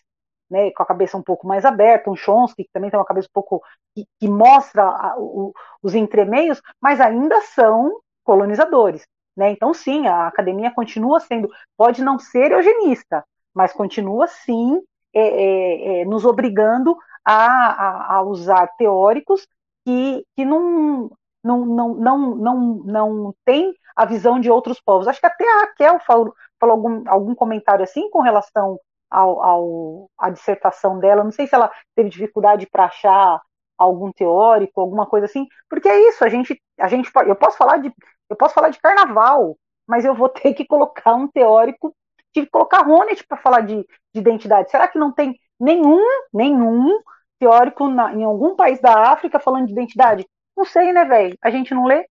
né, 0.54 0.70
com 0.70 0.84
a 0.84 0.86
cabeça 0.86 1.18
um 1.18 1.24
pouco 1.24 1.48
mais 1.48 1.66
aberta, 1.66 2.12
um 2.12 2.16
Chomsky, 2.16 2.64
que 2.64 2.70
também 2.72 2.92
tem 2.92 3.00
uma 3.00 3.06
cabeça 3.06 3.28
um 3.28 3.34
pouco, 3.34 3.64
que, 3.96 4.06
que 4.20 4.30
mostra 4.30 4.84
a, 4.84 5.16
o, 5.18 5.52
os 5.82 5.96
entremeios, 5.96 6.62
mas 6.80 7.02
ainda 7.02 7.42
são 7.42 8.00
colonizadores. 8.24 9.04
Né? 9.36 9.50
Então, 9.50 9.74
sim, 9.74 10.06
a 10.06 10.28
academia 10.28 10.70
continua 10.70 11.20
sendo, 11.20 11.50
pode 11.76 12.04
não 12.04 12.20
ser 12.20 12.52
eugenista, 12.52 13.26
mas 13.52 13.74
continua, 13.74 14.28
sim, 14.28 14.80
é, 15.12 15.22
é, 15.22 16.02
é, 16.02 16.06
nos 16.06 16.24
obrigando 16.24 16.96
a, 17.26 17.48
a, 17.48 18.16
a 18.18 18.22
usar 18.22 18.68
teóricos 18.78 19.48
que, 19.84 20.24
que 20.36 20.46
não, 20.46 21.10
não, 21.44 21.66
não, 21.66 21.96
não, 21.96 22.36
não, 22.36 23.14
não 23.14 23.36
tem 23.44 23.74
a 23.96 24.06
visão 24.06 24.40
de 24.40 24.52
outros 24.52 24.80
povos. 24.80 25.08
Acho 25.08 25.20
que 25.20 25.26
até 25.26 25.52
a 25.52 25.60
Raquel 25.62 26.00
falou, 26.06 26.36
falou 26.60 26.76
algum, 26.76 27.10
algum 27.10 27.34
comentário 27.34 27.84
assim 27.84 28.08
com 28.12 28.22
relação 28.22 28.80
ao, 29.14 29.42
ao, 29.44 30.12
à 30.18 30.30
dissertação 30.32 31.00
dela. 31.00 31.24
Não 31.24 31.32
sei 31.32 31.46
se 31.46 31.54
ela 31.54 31.72
teve 31.96 32.10
dificuldade 32.10 32.68
para 32.70 32.86
achar 32.86 33.40
algum 33.78 34.12
teórico, 34.12 34.82
alguma 34.82 35.06
coisa 35.06 35.26
assim, 35.26 35.48
porque 35.70 35.88
é 35.90 36.10
isso, 36.10 36.24
a 36.24 36.30
gente, 36.30 36.60
a 36.80 36.88
gente 36.88 37.12
eu 37.28 37.36
posso 37.36 37.58
falar 37.58 37.78
de 37.78 37.92
eu 38.30 38.36
posso 38.36 38.54
falar 38.54 38.70
de 38.70 38.80
carnaval, 38.80 39.58
mas 39.88 40.06
eu 40.06 40.16
vou 40.16 40.30
ter 40.30 40.54
que 40.54 40.66
colocar 40.66 41.14
um 41.14 41.28
teórico, 41.28 41.94
tive 42.34 42.48
que 42.48 42.52
colocar 42.52 42.82
Ronet 42.82 43.24
para 43.28 43.38
falar 43.38 43.62
de, 43.62 43.76
de 44.14 44.20
identidade. 44.20 44.72
Será 44.72 44.88
que 44.88 44.98
não 44.98 45.12
tem 45.12 45.38
nenhum, 45.60 46.02
nenhum 46.34 47.00
teórico 47.40 47.88
na, 47.90 48.14
em 48.14 48.24
algum 48.24 48.56
país 48.56 48.80
da 48.80 49.12
África 49.12 49.40
falando 49.40 49.68
de 49.68 49.74
identidade? 49.74 50.26
Não 50.56 50.66
sei, 50.66 50.94
né, 50.94 51.04
velho? 51.04 51.38
A 51.44 51.52
gente 51.52 51.74
não 51.74 51.86
lê? 51.86 52.08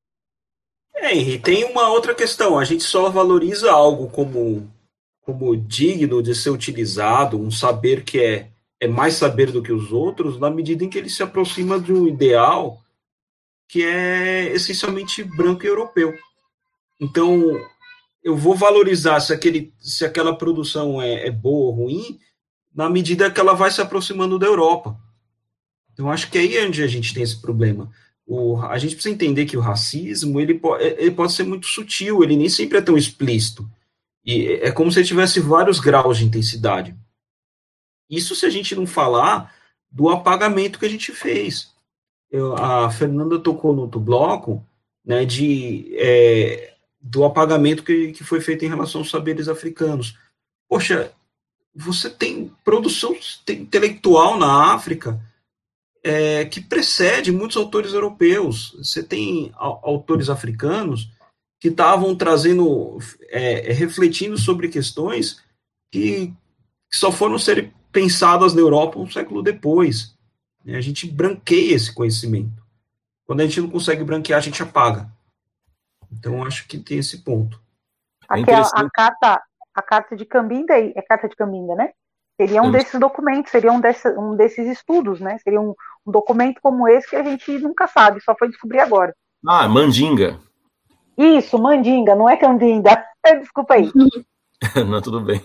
É, 0.95 1.15
e 1.15 1.39
tem 1.39 1.65
uma 1.65 1.89
outra 1.89 2.15
questão. 2.15 2.59
A 2.59 2.65
gente 2.65 2.83
só 2.83 3.09
valoriza 3.09 3.73
algo 3.73 4.11
como, 4.11 4.71
como 5.23 5.57
digno 5.57 6.23
de 6.23 6.35
ser 6.35 6.51
utilizado, 6.51 7.41
um 7.41 7.51
saber 7.51 8.05
que 8.05 8.21
é, 8.21 8.51
é 8.81 8.89
mais 8.89 9.15
saber 9.15 9.51
do 9.51 9.63
que 9.63 9.73
os 9.73 9.93
outros, 9.93 10.39
na 10.39 10.51
medida 10.51 10.85
em 10.85 10.89
que 10.89 10.99
ele 10.99 11.09
se 11.09 11.23
aproxima 11.23 11.81
de 11.81 11.93
um 11.93 12.07
ideal 12.07 12.83
que 13.69 13.83
é 13.83 14.53
essencialmente 14.53 15.25
branco 15.25 15.65
e 15.65 15.69
europeu. 15.69 16.13
Então, 17.01 17.59
eu 18.23 18.37
vou 18.37 18.55
valorizar 18.55 19.19
se, 19.21 19.33
aquele, 19.33 19.73
se 19.81 20.05
aquela 20.05 20.37
produção 20.37 21.01
é, 21.01 21.27
é 21.27 21.31
boa 21.31 21.69
ou 21.69 21.71
ruim, 21.71 22.19
na 22.75 22.91
medida 22.91 23.31
que 23.31 23.41
ela 23.41 23.55
vai 23.55 23.71
se 23.71 23.81
aproximando 23.81 24.39
da 24.39 24.47
Europa. 24.47 24.99
Então, 25.93 26.11
acho 26.11 26.31
que 26.31 26.37
é 26.37 26.43
aí 26.43 26.67
onde 26.67 26.83
a 26.83 26.87
gente 26.87 27.15
tem 27.15 27.23
esse 27.23 27.41
problema. 27.41 27.91
O, 28.27 28.61
a 28.61 28.77
gente 28.79 28.95
precisa 28.95 29.15
entender 29.15 29.47
que 29.47 29.57
o 29.57 29.61
racismo 29.61 30.41
ele, 30.41 30.61
ele 30.99 31.11
pode 31.11 31.33
ser 31.33 31.45
muito 31.45 31.67
sutil, 31.67 32.23
ele 32.23 32.37
nem 32.37 32.49
sempre 32.49 32.79
é 32.79 32.83
tão 32.83 32.97
explícito. 32.97 33.69
E 34.25 34.47
é 34.47 34.71
como 34.71 34.91
se 34.91 35.05
tivesse 35.05 35.41
vários 35.41 35.81
graus 35.81 36.19
de 36.19 36.25
intensidade. 36.25 36.97
Isso 38.09 38.35
se 38.35 38.47
a 38.47 38.51
gente 38.51 38.75
não 38.75 38.87
falar 38.87 39.55
do 39.91 40.09
apagamento 40.09 40.79
que 40.79 40.87
a 40.87 40.89
gente 40.89 41.13
fez. 41.13 41.73
Eu, 42.31 42.55
a 42.57 42.91
Fernanda 42.91 43.39
tocou 43.39 43.75
no 43.75 43.83
outro 43.83 44.01
bloco 44.01 44.67
né, 45.05 45.25
de, 45.25 45.95
é, 45.97 46.75
do 47.01 47.25
apagamento 47.25 47.83
que, 47.83 48.13
que 48.13 48.25
foi 48.25 48.41
feito 48.41 48.65
em 48.65 48.69
relação 48.69 49.01
aos 49.01 49.11
saberes 49.11 49.49
africanos. 49.49 50.17
Poxa, 50.69 51.13
você 51.75 52.09
tem 52.09 52.51
produção 52.65 53.15
intelectual 53.49 54.39
na 54.39 54.73
África 54.73 55.21
é, 56.03 56.45
que 56.45 56.61
precede 56.61 57.33
muitos 57.33 57.57
autores 57.57 57.93
europeus. 57.93 58.75
Você 58.79 59.03
tem 59.03 59.53
autores 59.55 60.29
africanos 60.29 61.11
que 61.63 61.69
estavam 61.69 62.17
trazendo, 62.17 62.99
é, 63.29 63.71
é, 63.71 63.73
refletindo 63.73 64.37
sobre 64.37 64.67
questões 64.67 65.41
que, 65.93 66.35
que, 66.91 66.97
só 66.97 67.13
foram 67.13 67.39
ser 67.39 67.73
pensadas 67.93 68.53
na 68.53 68.61
Europa 68.61 68.99
um 68.99 69.09
século 69.09 69.45
depois. 69.45 70.13
A 70.67 70.81
gente 70.81 71.07
branqueia 71.07 71.77
esse 71.77 71.95
conhecimento. 71.95 72.61
Quando 73.25 73.43
a 73.43 73.45
gente 73.45 73.61
não 73.61 73.71
consegue 73.71 74.03
branquear, 74.03 74.39
a 74.39 74.43
gente 74.43 74.61
apaga. 74.61 75.09
Então, 76.11 76.43
acho 76.43 76.67
que 76.67 76.79
tem 76.79 76.99
esse 76.99 77.19
ponto. 77.19 77.63
Aquela, 78.29 78.67
é 78.67 78.81
a, 78.81 78.91
carta, 78.91 79.43
a 79.73 79.83
carta 79.83 80.17
de 80.17 80.25
Cambinda, 80.25 80.77
é 80.77 81.01
carta 81.03 81.29
de 81.29 81.37
Cambinda, 81.37 81.77
né? 81.77 81.93
Seria 82.41 82.61
um 82.61 82.73
desses 82.73 82.99
documentos, 82.99 83.53
seria 83.53 83.71
um, 83.71 83.81
desse, 83.81 84.09
um 84.19 84.35
desses 84.35 84.67
estudos, 84.67 85.21
né? 85.21 85.39
Seria 85.39 85.61
um, 85.61 85.77
um, 86.05 86.11
documento 86.11 86.61
como 86.61 86.89
esse 86.89 87.09
que 87.09 87.15
a 87.15 87.23
gente 87.23 87.57
nunca 87.61 87.87
sabe, 87.87 88.21
só 88.21 88.35
foi 88.37 88.49
descobrir 88.49 88.81
agora. 88.81 89.15
Ah, 89.47 89.69
Mandinga. 89.69 90.41
Isso, 91.23 91.59
Mandinga, 91.59 92.15
não 92.15 92.29
é 92.29 92.37
Candinda. 92.37 93.05
Desculpa 93.41 93.75
aí. 93.75 93.91
não, 94.89 95.01
tudo 95.01 95.21
bem. 95.21 95.41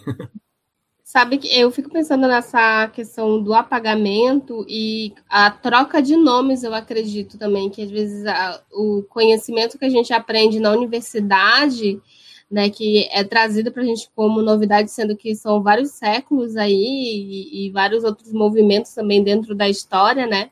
Sabe 1.03 1.37
que 1.37 1.47
eu 1.47 1.71
fico 1.71 1.89
pensando 1.89 2.27
nessa 2.27 2.87
questão 2.89 3.41
do 3.41 3.53
apagamento 3.53 4.65
e 4.67 5.13
a 5.29 5.49
troca 5.49 6.01
de 6.01 6.17
nomes, 6.17 6.63
eu 6.63 6.73
acredito 6.73 7.37
também, 7.37 7.69
que 7.69 7.81
às 7.81 7.89
vezes 7.89 8.25
a, 8.25 8.61
o 8.73 9.03
conhecimento 9.03 9.77
que 9.77 9.85
a 9.85 9.89
gente 9.89 10.11
aprende 10.11 10.59
na 10.59 10.71
universidade 10.71 12.01
né, 12.49 12.69
que 12.69 13.07
é 13.11 13.23
trazido 13.23 13.71
para 13.71 13.83
a 13.83 13.85
gente 13.85 14.09
como 14.15 14.41
novidade, 14.41 14.89
sendo 14.89 15.15
que 15.15 15.35
são 15.35 15.61
vários 15.61 15.91
séculos 15.91 16.55
aí 16.55 16.73
e, 16.73 17.67
e, 17.67 17.71
vários 17.71 18.03
outros 18.03 18.31
movimentos 18.31 18.93
também 18.93 19.21
dentro 19.21 19.53
da 19.53 19.67
história, 19.67 20.25
né? 20.25 20.49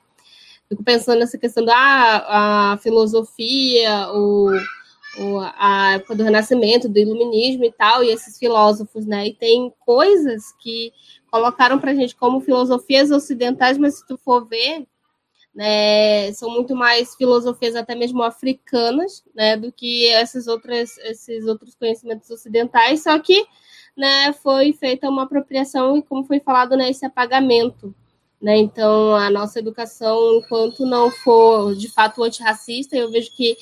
Fico 0.68 0.84
pensando 0.84 1.20
nessa 1.20 1.38
questão 1.38 1.64
da 1.64 1.74
ah, 1.76 2.74
a 2.74 2.78
filosofia, 2.78 4.10
o, 4.12 4.50
o, 4.50 4.60
a 5.58 5.94
época 5.94 6.16
do 6.16 6.24
Renascimento, 6.24 6.90
do 6.90 7.00
Iluminismo 7.00 7.66
e 7.66 7.72
tal, 7.72 8.04
e 8.04 8.12
esses 8.12 8.38
filósofos, 8.38 9.06
né? 9.06 9.28
E 9.28 9.34
tem 9.34 9.74
coisas 9.80 10.52
que 10.60 10.92
colocaram 11.32 11.80
para 11.80 11.94
gente 11.94 12.16
como 12.16 12.42
filosofias 12.42 13.12
ocidentais, 13.12 13.78
mas 13.78 13.96
se 14.00 14.08
tu 14.08 14.18
for 14.18 14.46
ver, 14.48 14.88
né, 15.56 16.34
são 16.34 16.50
muito 16.50 16.76
mais 16.76 17.16
filosofias 17.16 17.76
até 17.76 17.96
mesmo 17.96 18.22
africanas, 18.22 19.24
né, 19.34 19.56
do 19.56 19.72
que 19.72 20.10
essas 20.10 20.48
outras, 20.48 20.98
esses 20.98 21.46
outros 21.46 21.74
conhecimentos 21.76 22.30
ocidentais, 22.30 23.04
só 23.04 23.18
que, 23.20 23.46
né, 23.96 24.34
foi 24.34 24.74
feita 24.74 25.10
uma 25.10 25.24
apropriação 25.24 25.98
e 25.98 26.04
como 26.04 26.26
foi 26.26 26.42
falado, 26.42 26.76
né, 26.76 26.90
esse 26.90 27.06
apagamento, 27.06 27.96
né, 28.42 28.58
então 28.58 29.16
a 29.16 29.30
nossa 29.30 29.60
educação, 29.60 30.36
enquanto 30.36 30.86
não 30.86 31.10
for 31.10 31.74
de 31.74 31.90
fato 31.90 32.22
antirracista, 32.22 32.98
eu 32.98 33.10
vejo 33.10 33.32
que 33.32 33.58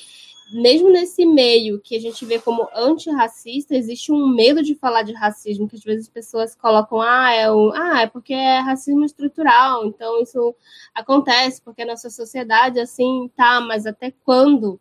mesmo 0.52 0.90
nesse 0.90 1.24
meio 1.24 1.80
que 1.80 1.96
a 1.96 2.00
gente 2.00 2.24
vê 2.24 2.38
como 2.38 2.68
antirracista, 2.74 3.74
existe 3.74 4.12
um 4.12 4.28
medo 4.28 4.62
de 4.62 4.74
falar 4.74 5.02
de 5.02 5.12
racismo, 5.12 5.68
que 5.68 5.76
às 5.76 5.82
vezes 5.82 6.06
as 6.06 6.12
pessoas 6.12 6.54
colocam, 6.54 7.00
ah, 7.00 7.32
é, 7.32 7.50
um, 7.50 7.72
ah, 7.72 8.02
é 8.02 8.06
porque 8.06 8.34
é 8.34 8.58
racismo 8.58 9.04
estrutural, 9.04 9.86
então 9.86 10.20
isso 10.20 10.54
acontece, 10.94 11.62
porque 11.62 11.82
a 11.82 11.86
nossa 11.86 12.10
sociedade 12.10 12.78
assim 12.78 13.30
tá, 13.36 13.60
mas 13.60 13.86
até 13.86 14.12
quando? 14.24 14.80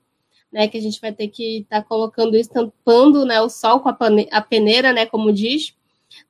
Né, 0.51 0.67
que 0.67 0.77
a 0.77 0.81
gente 0.81 1.01
vai 1.01 1.11
ter 1.11 1.29
que 1.29 1.61
estar 1.61 1.81
tá 1.81 1.87
colocando 1.87 2.35
isso, 2.35 2.51
tampando 2.51 3.25
né, 3.25 3.41
o 3.41 3.49
sol 3.49 3.79
com 3.79 3.89
a, 3.89 3.97
a 4.31 4.41
peneira, 4.41 4.93
né, 4.93 5.03
como 5.03 5.33
diz, 5.33 5.73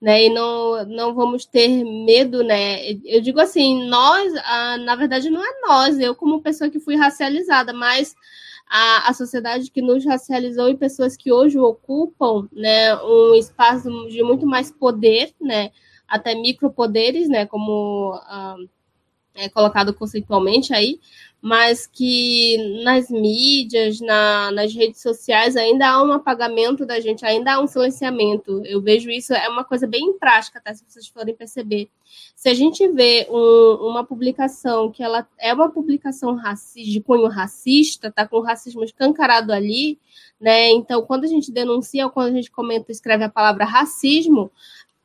né, 0.01 0.27
e 0.27 0.29
não, 0.29 0.85
não 0.85 1.13
vamos 1.13 1.45
ter 1.45 1.67
medo, 1.83 2.41
né, 2.41 2.91
eu 3.03 3.19
digo 3.19 3.41
assim, 3.41 3.85
nós, 3.89 4.33
ah, 4.45 4.77
na 4.77 4.95
verdade 4.95 5.29
não 5.29 5.43
é 5.43 5.59
nós, 5.67 5.99
eu 5.99 6.15
como 6.15 6.41
pessoa 6.41 6.69
que 6.69 6.79
fui 6.79 6.95
racializada, 6.95 7.73
mas 7.73 8.15
a, 8.67 9.09
a 9.09 9.13
sociedade 9.13 9.69
que 9.69 9.81
nos 9.81 10.05
racializou 10.05 10.69
e 10.69 10.77
pessoas 10.77 11.15
que 11.15 11.31
hoje 11.31 11.57
ocupam 11.57 12.47
né, 12.51 12.95
um 13.03 13.35
espaço 13.35 13.89
de 14.09 14.23
muito 14.23 14.45
mais 14.45 14.71
poder, 14.71 15.33
né, 15.39 15.71
até 16.07 16.35
micropoderes, 16.35 17.29
né, 17.29 17.45
como 17.45 18.13
ah, 18.23 18.55
é 19.35 19.49
colocado 19.49 19.93
conceitualmente 19.93 20.73
aí, 20.73 20.99
mas 21.43 21.85
que 21.85 22.55
nas 22.85 23.09
mídias, 23.09 23.99
na, 23.99 24.49
nas 24.51 24.73
redes 24.73 25.01
sociais, 25.01 25.57
ainda 25.57 25.89
há 25.89 26.01
um 26.01 26.13
apagamento 26.13 26.85
da 26.85 27.01
gente, 27.01 27.25
ainda 27.25 27.55
há 27.55 27.59
um 27.59 27.67
silenciamento. 27.67 28.61
Eu 28.63 28.81
vejo 28.81 29.09
isso, 29.09 29.33
é 29.33 29.49
uma 29.49 29.65
coisa 29.65 29.85
bem 29.85 30.17
prática, 30.17 30.61
tá? 30.63 30.73
Se 30.73 30.85
vocês 30.87 31.05
forem 31.09 31.35
perceber. 31.35 31.89
Se 32.33 32.47
a 32.47 32.53
gente 32.53 32.87
vê 32.87 33.27
um, 33.29 33.89
uma 33.89 34.05
publicação 34.05 34.89
que 34.89 35.03
ela 35.03 35.27
é 35.37 35.53
uma 35.53 35.69
publicação 35.69 36.33
racista, 36.33 36.89
de 36.89 37.01
cunho 37.01 37.27
racista, 37.27 38.09
tá 38.09 38.25
com 38.25 38.37
o 38.37 38.41
racismo 38.41 38.81
escancarado 38.81 39.51
ali, 39.51 39.99
né? 40.39 40.71
Então, 40.71 41.01
quando 41.01 41.25
a 41.25 41.27
gente 41.27 41.51
denuncia 41.51 42.05
ou 42.05 42.11
quando 42.11 42.27
a 42.27 42.35
gente 42.35 42.49
comenta, 42.49 42.89
escreve 42.89 43.25
a 43.25 43.29
palavra 43.29 43.65
racismo, 43.65 44.49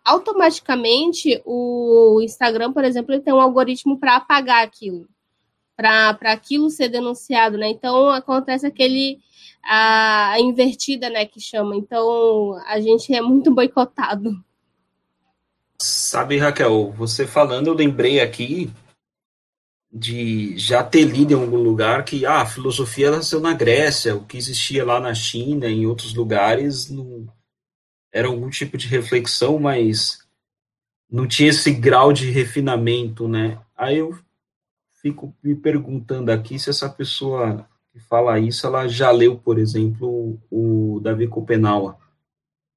automaticamente 0.05 1.43
o 1.45 2.21
Instagram, 2.23 2.73
por 2.73 2.85
exemplo, 2.85 3.13
ele 3.13 3.23
tem 3.23 3.35
um 3.35 3.41
algoritmo 3.41 3.99
para 3.99 4.15
apagar 4.15 4.63
aquilo 4.63 5.09
para 5.79 6.33
aquilo 6.33 6.71
ser 6.71 6.89
denunciado, 6.89 7.57
né? 7.57 7.69
Então 7.69 8.11
acontece 8.11 8.67
aquele 8.67 9.21
a, 9.63 10.33
a, 10.33 10.41
invertida, 10.41 11.09
né, 11.09 11.25
que 11.25 11.41
chama. 11.41 11.77
Então 11.77 12.55
a 12.67 12.81
gente 12.81 13.15
é 13.15 13.23
muito 13.23 13.55
boicotado. 13.55 14.45
Sabe, 15.81 16.37
Raquel, 16.37 16.91
você 16.91 17.29
falando, 17.29 17.69
eu 17.69 17.75
lembrei 17.75 18.21
aqui 18.21 18.69
de 19.91 20.59
já 20.59 20.83
ter 20.83 21.05
lido 21.05 21.33
em 21.33 21.41
algum 21.41 21.63
lugar 21.63 22.05
que 22.05 22.27
ah, 22.27 22.43
a 22.43 22.47
filosofia 22.47 23.13
nasceu 23.13 23.41
na 23.41 23.55
Grécia, 23.55 24.17
o 24.17 24.25
que 24.25 24.37
existia 24.37 24.85
lá 24.85 24.99
na 24.99 25.15
China, 25.15 25.69
em 25.69 25.87
outros 25.87 26.13
lugares, 26.13 26.91
não, 26.91 27.29
era 28.13 28.27
algum 28.27 28.51
tipo 28.51 28.77
de 28.77 28.89
reflexão, 28.89 29.61
mas 29.61 30.19
não 31.09 31.29
tinha 31.29 31.51
esse 31.51 31.71
grau 31.71 32.13
de 32.13 32.29
refinamento, 32.29 33.29
né? 33.29 33.61
Aí 33.77 33.99
eu 33.99 34.19
fico 35.01 35.35
me 35.43 35.55
perguntando 35.55 36.31
aqui 36.31 36.59
se 36.59 36.71
essa 36.71 36.89
pessoa 36.89 37.69
que 37.93 38.01
fala 38.01 38.39
isso, 38.39 38.67
ela 38.67 38.87
já 38.87 39.11
leu, 39.11 39.37
por 39.39 39.59
exemplo, 39.59 40.39
o 40.51 41.01
Davi 41.01 41.27
Copenaua. 41.27 41.99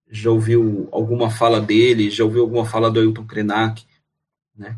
Já 0.09 0.29
ouviu 0.29 0.87
alguma 0.91 1.29
fala 1.29 1.59
dele, 1.61 2.09
já 2.09 2.23
ouviu 2.23 2.41
alguma 2.41 2.65
fala 2.65 2.91
do 2.91 2.99
Ailton 2.99 3.25
Krenak, 3.25 3.85
né? 4.55 4.77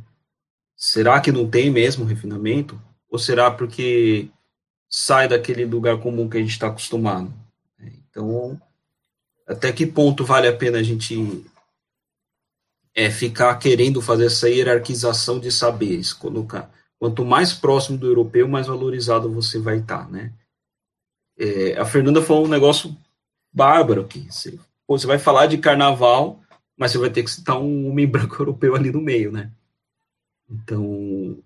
será 0.76 1.20
que 1.20 1.32
não 1.32 1.50
tem 1.50 1.72
mesmo 1.72 2.06
refinamento? 2.06 2.80
Ou 3.10 3.18
será 3.18 3.50
porque 3.50 4.30
sai 4.90 5.28
daquele 5.28 5.66
lugar 5.66 6.00
comum 6.00 6.30
que 6.30 6.38
a 6.38 6.40
gente 6.40 6.52
está 6.52 6.68
acostumado? 6.68 7.34
Então, 7.80 8.62
até 9.48 9.72
que 9.72 9.88
ponto 9.88 10.24
vale 10.24 10.48
a 10.48 10.56
pena 10.56 10.78
a 10.78 10.84
gente 10.84 11.44
é, 12.94 13.10
ficar 13.10 13.56
querendo 13.56 14.02
fazer 14.02 14.26
essa 14.28 14.50
hierarquização 14.50 15.40
de 15.40 15.52
saberes, 15.52 16.14
colocar 16.14 16.70
quanto 17.04 17.26
mais 17.26 17.52
próximo 17.52 17.98
do 17.98 18.08
europeu, 18.08 18.48
mais 18.48 18.68
valorizado 18.68 19.30
você 19.30 19.60
vai 19.60 19.80
estar, 19.80 20.06
tá, 20.06 20.10
né? 20.10 20.32
É, 21.38 21.78
a 21.78 21.84
Fernanda 21.84 22.22
falou 22.22 22.46
um 22.46 22.50
negócio 22.50 22.96
bárbaro 23.52 24.04
aqui. 24.04 24.26
Você, 24.32 24.58
pô, 24.88 24.98
você 24.98 25.06
vai 25.06 25.20
falar 25.20 25.48
de 25.48 25.58
carnaval, 25.58 26.42
mas 26.78 26.92
você 26.94 26.98
vai 26.98 27.10
ter 27.10 27.22
que 27.22 27.30
citar 27.30 27.60
um 27.60 27.90
homem 27.90 28.08
branco 28.08 28.42
europeu 28.42 28.74
ali 28.74 28.90
no 28.90 29.02
meio, 29.02 29.34
né? 29.34 29.52
Então, 30.50 31.38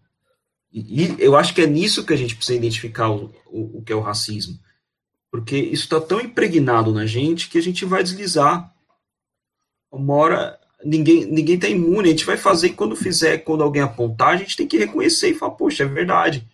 e, 0.71 1.05
e 1.05 1.15
eu 1.17 1.35
acho 1.35 1.55
que 1.55 1.63
é 1.63 1.65
nisso 1.65 2.05
que 2.05 2.13
a 2.13 2.17
gente 2.17 2.35
precisa 2.35 2.59
identificar 2.59 3.09
o, 3.09 3.33
o, 3.47 3.79
o 3.79 3.81
que 3.81 3.91
é 3.91 3.95
o 3.95 4.01
racismo. 4.01 4.59
Porque 5.31 5.57
isso 5.57 5.85
está 5.85 5.99
tão 5.99 6.21
impregnado 6.21 6.93
na 6.93 7.07
gente 7.07 7.49
que 7.49 7.57
a 7.57 7.63
gente 7.63 7.83
vai 7.83 8.03
deslizar. 8.03 8.71
Uma 9.91 10.13
hora 10.13 10.59
ninguém 10.83 11.25
ninguém 11.25 11.55
está 11.55 11.67
imune, 11.67 12.09
a 12.09 12.11
gente 12.11 12.25
vai 12.25 12.37
fazer 12.37 12.67
e 12.67 12.73
quando 12.73 12.95
fizer, 12.95 13.39
quando 13.39 13.63
alguém 13.63 13.81
apontar, 13.81 14.29
a 14.29 14.37
gente 14.37 14.55
tem 14.55 14.67
que 14.67 14.77
reconhecer 14.77 15.29
e 15.29 15.33
falar, 15.33 15.53
poxa, 15.53 15.83
é 15.83 15.87
verdade. 15.87 16.47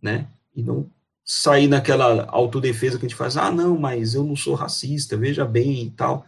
Né? 0.00 0.26
E 0.54 0.62
não 0.62 0.90
sair 1.24 1.68
naquela 1.68 2.26
autodefesa 2.28 2.98
que 2.98 3.06
a 3.06 3.08
gente 3.08 3.16
faz, 3.16 3.36
ah, 3.36 3.50
não, 3.50 3.78
mas 3.78 4.14
eu 4.14 4.22
não 4.22 4.36
sou 4.36 4.54
racista, 4.54 5.16
veja 5.16 5.44
bem 5.44 5.84
e 5.84 5.90
tal. 5.90 6.26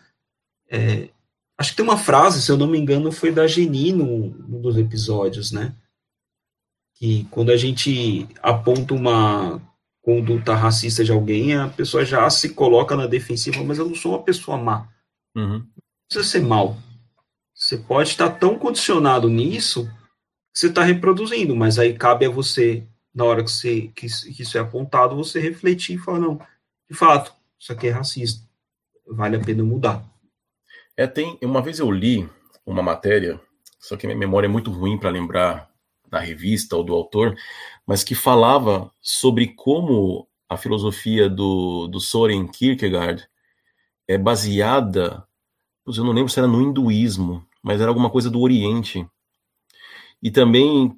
É, 0.71 1.11
acho 1.59 1.71
que 1.71 1.77
tem 1.77 1.85
uma 1.85 1.99
frase, 1.99 2.41
se 2.41 2.51
eu 2.51 2.57
não 2.57 2.67
me 2.67 2.79
engano, 2.79 3.13
foi 3.13 3.31
da 3.31 3.47
Geni 3.47 3.93
num, 3.93 4.31
num 4.49 4.61
dos 4.61 4.77
episódios, 4.79 5.53
né? 5.53 5.75
Que 6.95 7.25
quando 7.31 7.51
a 7.51 7.57
gente 7.57 8.27
aponta 8.43 8.95
uma 8.95 9.61
conduta 10.01 10.55
racista 10.55 11.05
de 11.05 11.13
alguém, 11.13 11.55
a 11.55 11.69
pessoa 11.69 12.05
já 12.05 12.29
se 12.31 12.51
coloca 12.51 12.97
na 12.97 13.07
defensiva, 13.07 13.63
mas 13.63 13.79
eu 13.79 13.87
não 13.87 13.95
sou 13.95 14.13
uma 14.13 14.23
pessoa 14.23 14.57
má. 14.57 14.89
Uhum. 15.37 15.59
Não 15.59 15.67
precisa 16.09 16.31
ser 16.31 16.41
mal. 16.41 16.79
Você 17.67 17.77
pode 17.77 18.11
estar 18.11 18.31
tão 18.31 18.57
condicionado 18.57 19.29
nisso 19.29 19.91
que 20.55 20.61
você 20.61 20.69
está 20.69 20.85
reproduzindo, 20.85 21.57
mas 21.57 21.81
aí 21.81 21.99
cabe 21.99 22.25
a 22.25 22.31
você 22.31 22.87
na 23.13 23.25
hora 23.25 23.43
que, 23.43 23.51
você, 23.51 23.91
que, 23.93 24.07
que 24.07 24.43
isso 24.43 24.57
é 24.57 24.61
apontado, 24.61 25.17
você 25.17 25.41
refletir 25.41 25.97
e 25.97 25.99
falar, 25.99 26.21
não, 26.21 26.41
de 26.89 26.97
fato, 26.97 27.35
isso 27.59 27.73
aqui 27.73 27.89
é 27.89 27.91
racista, 27.91 28.49
vale 29.05 29.35
a 29.35 29.41
pena 29.41 29.65
mudar. 29.65 30.05
É, 30.97 31.09
tem, 31.09 31.37
uma 31.43 31.61
vez 31.61 31.81
eu 31.81 31.91
li 31.91 32.29
uma 32.65 32.85
matéria, 32.85 33.41
só 33.81 33.97
que 33.97 34.07
minha 34.07 34.17
memória 34.17 34.47
é 34.47 34.49
muito 34.49 34.71
ruim 34.71 34.97
para 34.97 35.11
lembrar 35.11 35.69
da 36.09 36.21
revista 36.21 36.77
ou 36.77 36.85
do 36.85 36.95
autor, 36.95 37.37
mas 37.85 38.05
que 38.05 38.15
falava 38.15 38.93
sobre 39.03 39.49
como 39.49 40.29
a 40.49 40.57
filosofia 40.57 41.29
do, 41.29 41.89
do 41.89 41.99
Soren 41.99 42.47
Kierkegaard 42.47 43.29
é 44.07 44.17
baseada, 44.17 45.27
eu 45.85 46.05
não 46.05 46.13
lembro 46.13 46.31
se 46.31 46.39
era 46.39 46.47
no 46.47 46.63
hinduísmo, 46.63 47.45
mas 47.67 47.81
era 47.81 47.91
alguma 47.91 48.09
coisa 48.09 48.31
do 48.31 48.41
Oriente. 48.41 49.05
E 50.23 50.31
também 50.31 50.97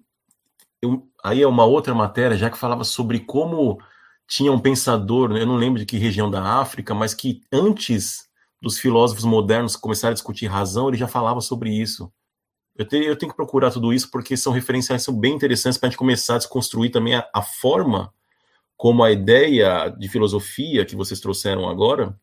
eu, 0.83 1.09
aí 1.25 1.41
é 1.41 1.49
uma 1.49 1.65
outra 1.65 1.95
matéria, 1.95 2.37
já 2.37 2.51
que 2.51 2.59
falava 2.59 2.85
sobre 2.85 3.21
como 3.21 3.79
tinha 4.27 4.53
um 4.53 4.61
pensador, 4.61 5.35
eu 5.35 5.47
não 5.47 5.57
lembro 5.57 5.79
de 5.79 5.87
que 5.87 5.97
região 5.97 6.31
da 6.31 6.61
África, 6.61 6.95
mas 6.95 7.15
que 7.15 7.41
antes 7.51 8.29
dos 8.61 8.79
filósofos 8.79 9.25
modernos 9.25 9.77
começarem 9.77 10.13
a 10.13 10.15
discutir 10.15 10.45
razão, 10.45 10.89
ele 10.89 10.99
já 10.99 11.09
falava 11.09 11.41
sobre 11.41 11.71
isso. 11.71 12.13
Eu, 12.77 12.87
te, 12.87 12.97
eu 12.97 13.17
tenho 13.17 13.33
que 13.33 13.37
procurar 13.37 13.71
tudo 13.71 13.91
isso 13.91 14.11
porque 14.11 14.37
são 14.37 14.53
referenciais 14.53 15.03
são 15.03 15.19
bem 15.19 15.35
interessantes 15.35 15.79
para 15.79 15.87
a 15.87 15.91
gente 15.91 15.99
começar 15.99 16.35
a 16.35 16.39
desconstruir 16.39 16.91
também 16.91 17.15
a, 17.15 17.27
a 17.35 17.41
forma 17.41 18.13
como 18.77 19.03
a 19.03 19.11
ideia 19.11 19.89
de 19.89 20.07
filosofia 20.07 20.85
que 20.85 20.95
vocês 20.95 21.19
trouxeram 21.19 21.67
agora 21.67 22.15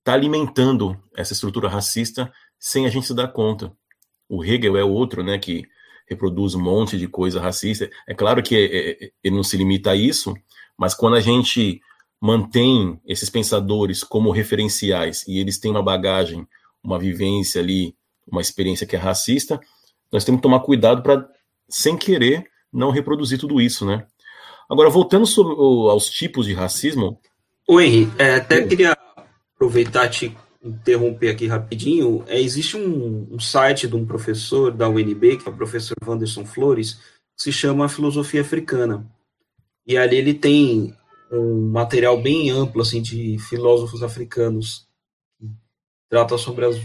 está 0.00 0.12
alimentando 0.12 1.00
essa 1.16 1.32
estrutura 1.32 1.68
racista 1.68 2.32
sem 2.64 2.86
a 2.86 2.88
gente 2.88 3.06
se 3.06 3.14
dar 3.14 3.28
conta. 3.28 3.70
O 4.26 4.42
Hegel 4.42 4.78
é 4.78 4.82
outro, 4.82 5.22
né, 5.22 5.36
que 5.36 5.66
reproduz 6.08 6.54
um 6.54 6.62
monte 6.62 6.96
de 6.96 7.06
coisa 7.06 7.38
racista. 7.38 7.90
É 8.08 8.14
claro 8.14 8.42
que 8.42 8.56
é, 8.56 9.04
é, 9.04 9.10
ele 9.22 9.36
não 9.36 9.42
se 9.42 9.54
limita 9.54 9.90
a 9.90 9.94
isso, 9.94 10.34
mas 10.74 10.94
quando 10.94 11.14
a 11.14 11.20
gente 11.20 11.82
mantém 12.18 12.98
esses 13.04 13.28
pensadores 13.28 14.02
como 14.02 14.30
referenciais 14.30 15.28
e 15.28 15.38
eles 15.38 15.58
têm 15.58 15.72
uma 15.72 15.82
bagagem, 15.82 16.48
uma 16.82 16.98
vivência 16.98 17.60
ali, 17.60 17.94
uma 18.26 18.40
experiência 18.40 18.86
que 18.86 18.96
é 18.96 18.98
racista, 18.98 19.60
nós 20.10 20.24
temos 20.24 20.38
que 20.38 20.44
tomar 20.44 20.60
cuidado 20.60 21.02
para, 21.02 21.28
sem 21.68 21.98
querer, 21.98 22.46
não 22.72 22.90
reproduzir 22.90 23.38
tudo 23.38 23.60
isso, 23.60 23.84
né? 23.84 24.06
Agora, 24.70 24.88
voltando 24.88 25.26
sobre, 25.26 25.52
aos 25.52 26.08
tipos 26.08 26.46
de 26.46 26.54
racismo. 26.54 27.20
Oi, 27.68 28.10
é, 28.18 28.36
até 28.36 28.66
queria 28.66 28.96
aproveitar 29.54 30.08
te 30.08 30.34
interromper 30.64 31.30
aqui 31.30 31.46
rapidinho, 31.46 32.24
é, 32.26 32.40
existe 32.40 32.76
um, 32.76 33.28
um, 33.30 33.38
site 33.38 33.86
de 33.86 33.94
um 33.94 34.06
professor 34.06 34.72
da 34.72 34.88
UNB, 34.88 35.36
que 35.36 35.46
é 35.48 35.52
o 35.52 35.56
professor 35.56 35.94
Wanderson 36.04 36.46
Flores, 36.46 36.94
que 37.36 37.42
se 37.42 37.52
chama 37.52 37.88
Filosofia 37.88 38.40
Africana. 38.40 39.06
E 39.86 39.98
ali 39.98 40.16
ele 40.16 40.32
tem 40.32 40.96
um 41.30 41.70
material 41.70 42.20
bem 42.20 42.50
amplo 42.50 42.80
assim 42.80 43.02
de 43.02 43.38
filósofos 43.38 44.02
africanos 44.02 44.86
que 45.38 45.46
trata 46.08 46.38
sobre 46.38 46.64
as 46.64 46.76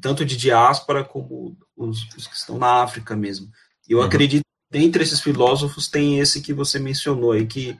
tanto 0.00 0.24
de 0.24 0.36
diáspora 0.36 1.04
como 1.04 1.56
os, 1.76 2.02
os 2.16 2.26
que 2.26 2.36
estão 2.36 2.58
na 2.58 2.82
África 2.82 3.16
mesmo. 3.16 3.50
E 3.88 3.92
eu 3.92 3.98
uhum. 3.98 4.04
acredito 4.04 4.42
que 4.42 4.78
dentre 4.78 5.02
esses 5.02 5.20
filósofos 5.20 5.88
tem 5.88 6.20
esse 6.20 6.40
que 6.40 6.54
você 6.54 6.78
mencionou 6.78 7.32
aí 7.32 7.46
que 7.46 7.78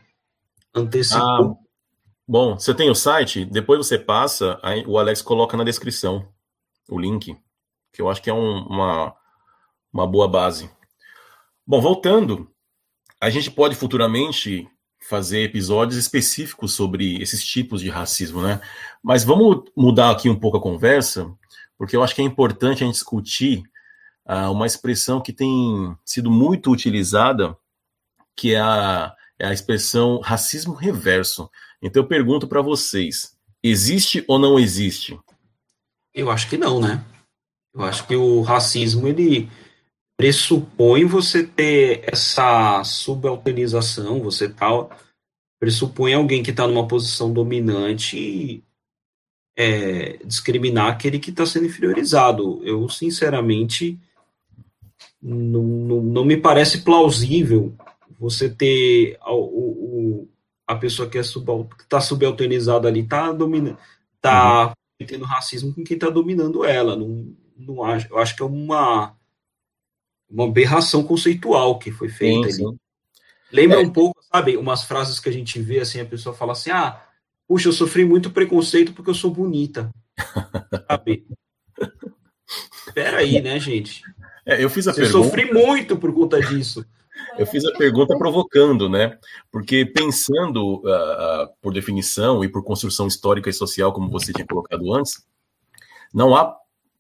antecipou 0.75 1.59
ah 1.65 1.70
Bom, 2.31 2.57
você 2.57 2.73
tem 2.73 2.89
o 2.89 2.95
site, 2.95 3.45
depois 3.45 3.85
você 3.85 3.99
passa, 3.99 4.57
aí 4.63 4.85
o 4.87 4.97
Alex 4.97 5.21
coloca 5.21 5.57
na 5.57 5.65
descrição 5.65 6.29
o 6.89 6.97
link, 6.97 7.37
que 7.93 8.01
eu 8.01 8.09
acho 8.09 8.23
que 8.23 8.31
é 8.31 8.33
um, 8.33 8.67
uma, 8.67 9.17
uma 9.93 10.07
boa 10.07 10.29
base. 10.29 10.71
Bom, 11.67 11.81
voltando, 11.81 12.49
a 13.21 13.29
gente 13.31 13.51
pode 13.51 13.75
futuramente 13.75 14.71
fazer 15.01 15.43
episódios 15.43 15.97
específicos 15.97 16.73
sobre 16.73 17.21
esses 17.21 17.45
tipos 17.45 17.81
de 17.81 17.89
racismo, 17.89 18.41
né? 18.41 18.61
Mas 19.03 19.25
vamos 19.25 19.65
mudar 19.77 20.13
aqui 20.13 20.31
um 20.31 20.39
pouco 20.39 20.57
a 20.57 20.63
conversa, 20.63 21.37
porque 21.77 21.97
eu 21.97 22.03
acho 22.05 22.15
que 22.15 22.23
é 22.23 22.25
importante 22.25 22.85
a 22.85 22.87
gente 22.87 22.95
discutir 22.95 23.65
uh, 24.25 24.53
uma 24.53 24.67
expressão 24.67 25.21
que 25.21 25.33
tem 25.33 25.97
sido 26.05 26.31
muito 26.31 26.71
utilizada, 26.71 27.57
que 28.37 28.55
é 28.55 28.61
a, 28.61 29.13
é 29.37 29.49
a 29.49 29.53
expressão 29.53 30.21
racismo 30.21 30.75
reverso. 30.75 31.51
Então 31.83 32.03
eu 32.03 32.09
pergunto 32.09 32.47
para 32.47 32.63
vocês: 32.63 33.37
existe 33.63 34.25
ou 34.29 34.39
não 34.39 34.59
existe? 34.59 35.19
Eu 36.15 36.31
acho 36.31 36.49
que 36.49 36.57
não, 36.57 36.81
né? 36.81 37.05
Eu 37.75 37.83
acho 37.83 38.07
que 38.07 38.17
o 38.17 38.41
racismo 38.43 39.07
ele 39.07 39.49
pressupõe 40.17 41.05
você 41.05 41.47
ter 41.47 42.03
essa 42.07 42.85
subalternização, 42.85 44.21
você 44.21 44.49
tá 44.49 44.69
pressupõe 45.59 46.15
alguém 46.15 46.43
que 46.43 46.51
está 46.51 46.67
numa 46.67 46.89
posição 46.89 47.33
dominante 47.33 48.19
e 48.19 48.65
é, 49.57 50.19
discriminar 50.25 50.89
aquele 50.89 51.19
que 51.19 51.31
está 51.31 51.45
sendo 51.45 51.67
inferiorizado. 51.67 52.63
Eu, 52.65 52.89
sinceramente, 52.89 53.99
não, 55.23 55.63
não, 55.63 56.03
não, 56.03 56.25
me 56.25 56.37
parece 56.37 56.83
plausível 56.83 57.75
você 58.19 58.49
ter 58.49 59.19
o, 59.27 59.35
o, 59.35 60.29
a 60.71 60.77
pessoa 60.77 61.09
que 61.09 61.19
é 61.19 61.21
está 61.21 62.01
subalternizada 62.01 62.87
ali 62.87 63.01
está 63.01 63.33
dominando, 63.33 63.77
está 64.15 64.69
uhum. 64.69 64.73
cometendo 64.97 65.25
racismo 65.25 65.75
com 65.75 65.83
quem 65.83 65.97
está 65.97 66.09
dominando 66.09 66.65
ela. 66.65 66.95
Não, 66.95 67.35
não 67.57 67.83
acho, 67.83 68.07
eu 68.09 68.19
acho 68.19 68.37
que 68.37 68.43
é 68.43 68.47
uma 68.47 69.17
uma 70.31 70.45
aberração 70.45 71.03
conceitual 71.03 71.77
que 71.77 71.91
foi 71.91 72.09
feita 72.09 72.49
sim, 72.53 72.65
ali. 72.65 72.73
Sim. 72.73 72.79
Lembra 73.51 73.79
é. 73.79 73.85
um 73.85 73.91
pouco, 73.91 74.23
sabe, 74.33 74.57
umas 74.57 74.85
frases 74.85 75.19
que 75.19 75.29
a 75.29 75.33
gente 75.33 75.61
vê 75.61 75.81
assim, 75.81 75.99
a 76.01 76.07
pessoa 76.07 76.37
fala 76.37 76.53
assim: 76.53 76.71
"Ah, 76.71 77.03
puxa, 77.49 77.69
eu 77.69 77.73
sofri 77.73 78.05
muito 78.05 78.31
preconceito 78.31 78.93
porque 78.93 79.11
eu 79.11 79.15
sou 79.15 79.33
bonita". 79.33 79.91
sabe? 80.89 81.27
Espera 82.87 83.19
aí, 83.19 83.43
né, 83.43 83.59
gente? 83.59 84.03
É, 84.47 84.63
eu 84.63 84.71
fiz 84.71 84.87
a 84.87 84.93
Você 84.93 85.03
pergunta. 85.03 85.25
sofri 85.25 85.53
muito 85.53 85.97
por 85.97 86.15
conta 86.15 86.41
disso. 86.41 86.87
Eu 87.41 87.47
fiz 87.47 87.65
a 87.65 87.73
pergunta 87.73 88.19
provocando, 88.19 88.87
né? 88.87 89.19
Porque 89.51 89.87
pensando, 89.87 90.75
uh, 90.81 91.49
por 91.63 91.73
definição 91.73 92.45
e 92.45 92.49
por 92.51 92.63
construção 92.63 93.07
histórica 93.07 93.49
e 93.49 93.53
social, 93.55 93.95
como 93.95 94.11
você 94.11 94.31
tinha 94.31 94.47
colocado 94.47 94.93
antes, 94.93 95.27
não 96.13 96.37
há, 96.37 96.55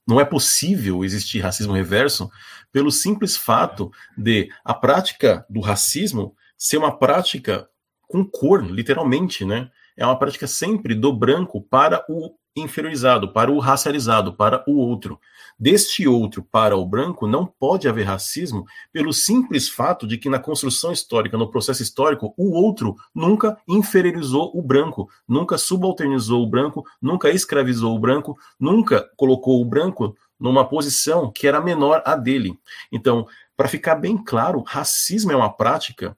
não 0.08 0.18
é 0.18 0.24
possível 0.24 1.04
existir 1.04 1.40
racismo 1.40 1.74
reverso 1.74 2.30
pelo 2.72 2.90
simples 2.90 3.36
fato 3.36 3.92
de 4.16 4.48
a 4.64 4.72
prática 4.72 5.44
do 5.50 5.60
racismo 5.60 6.34
ser 6.56 6.78
uma 6.78 6.98
prática 6.98 7.68
com 8.08 8.24
cor, 8.24 8.64
literalmente, 8.64 9.44
né? 9.44 9.70
É 9.94 10.06
uma 10.06 10.18
prática 10.18 10.46
sempre 10.46 10.94
do 10.94 11.12
branco 11.12 11.60
para 11.60 12.02
o 12.08 12.34
inferiorizado, 12.56 13.30
para 13.30 13.52
o 13.52 13.58
racializado, 13.58 14.32
para 14.32 14.64
o 14.66 14.78
outro. 14.78 15.20
Deste 15.60 16.08
outro 16.08 16.42
para 16.42 16.74
o 16.74 16.86
branco 16.86 17.26
não 17.26 17.44
pode 17.44 17.86
haver 17.86 18.06
racismo 18.06 18.64
pelo 18.90 19.12
simples 19.12 19.68
fato 19.68 20.06
de 20.06 20.16
que 20.16 20.30
na 20.30 20.38
construção 20.38 20.90
histórica, 20.90 21.36
no 21.36 21.50
processo 21.50 21.82
histórico, 21.82 22.32
o 22.34 22.52
outro 22.52 22.96
nunca 23.14 23.58
inferiorizou 23.68 24.50
o 24.54 24.62
branco, 24.62 25.06
nunca 25.28 25.58
subalternizou 25.58 26.42
o 26.42 26.48
branco, 26.48 26.82
nunca 27.00 27.28
escravizou 27.28 27.94
o 27.94 27.98
branco, 27.98 28.38
nunca 28.58 29.06
colocou 29.18 29.60
o 29.60 29.64
branco 29.66 30.16
numa 30.38 30.66
posição 30.66 31.30
que 31.30 31.46
era 31.46 31.60
menor 31.60 32.02
a 32.06 32.16
dele. 32.16 32.58
Então, 32.90 33.26
para 33.54 33.68
ficar 33.68 33.96
bem 33.96 34.16
claro, 34.16 34.64
racismo 34.66 35.30
é 35.30 35.36
uma 35.36 35.52
prática 35.52 36.16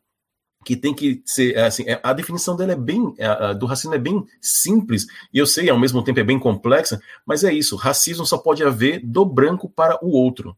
que 0.65 0.77
tem 0.77 0.95
que 0.95 1.23
ser 1.25 1.57
é, 1.57 1.65
assim, 1.65 1.85
é, 1.87 2.01
a 2.03 2.13
definição 2.13 2.57
dela 2.57 2.73
é 2.73 2.77
bem 2.77 3.15
é, 3.19 3.55
do 3.55 3.67
racismo 3.67 3.95
é 3.95 3.99
bem 3.99 4.25
simples 4.41 5.07
e 5.33 5.39
eu 5.39 5.47
sei 5.47 5.69
ao 5.69 5.79
mesmo 5.79 6.03
tempo 6.03 6.21
é 6.21 6.25
bem 6.25 6.39
complexa, 6.39 7.01
mas 7.27 7.45
é 7.45 7.53
isso. 7.53 7.77
Racismo 7.77 8.25
só 8.25 8.39
pode 8.39 8.63
haver 8.63 9.01
do 9.05 9.25
branco 9.25 9.69
para 9.69 9.99
o 10.05 10.11
outro. 10.11 10.57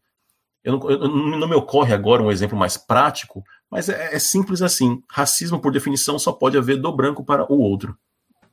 Eu 0.62 0.78
não, 0.78 0.90
eu, 0.90 0.98
não 1.08 1.48
me 1.48 1.54
ocorre 1.54 1.92
agora 1.92 2.22
um 2.22 2.32
exemplo 2.32 2.56
mais 2.56 2.76
prático, 2.76 3.44
mas 3.70 3.88
é, 3.88 4.14
é, 4.14 4.18
simples 4.18 4.62
assim. 4.62 5.02
Racismo 5.10 5.60
por 5.60 5.72
definição 5.72 6.18
só 6.18 6.32
pode 6.32 6.56
haver 6.56 6.80
do 6.80 6.90
branco 6.90 7.22
para 7.22 7.50
o 7.52 7.58
outro. 7.58 7.96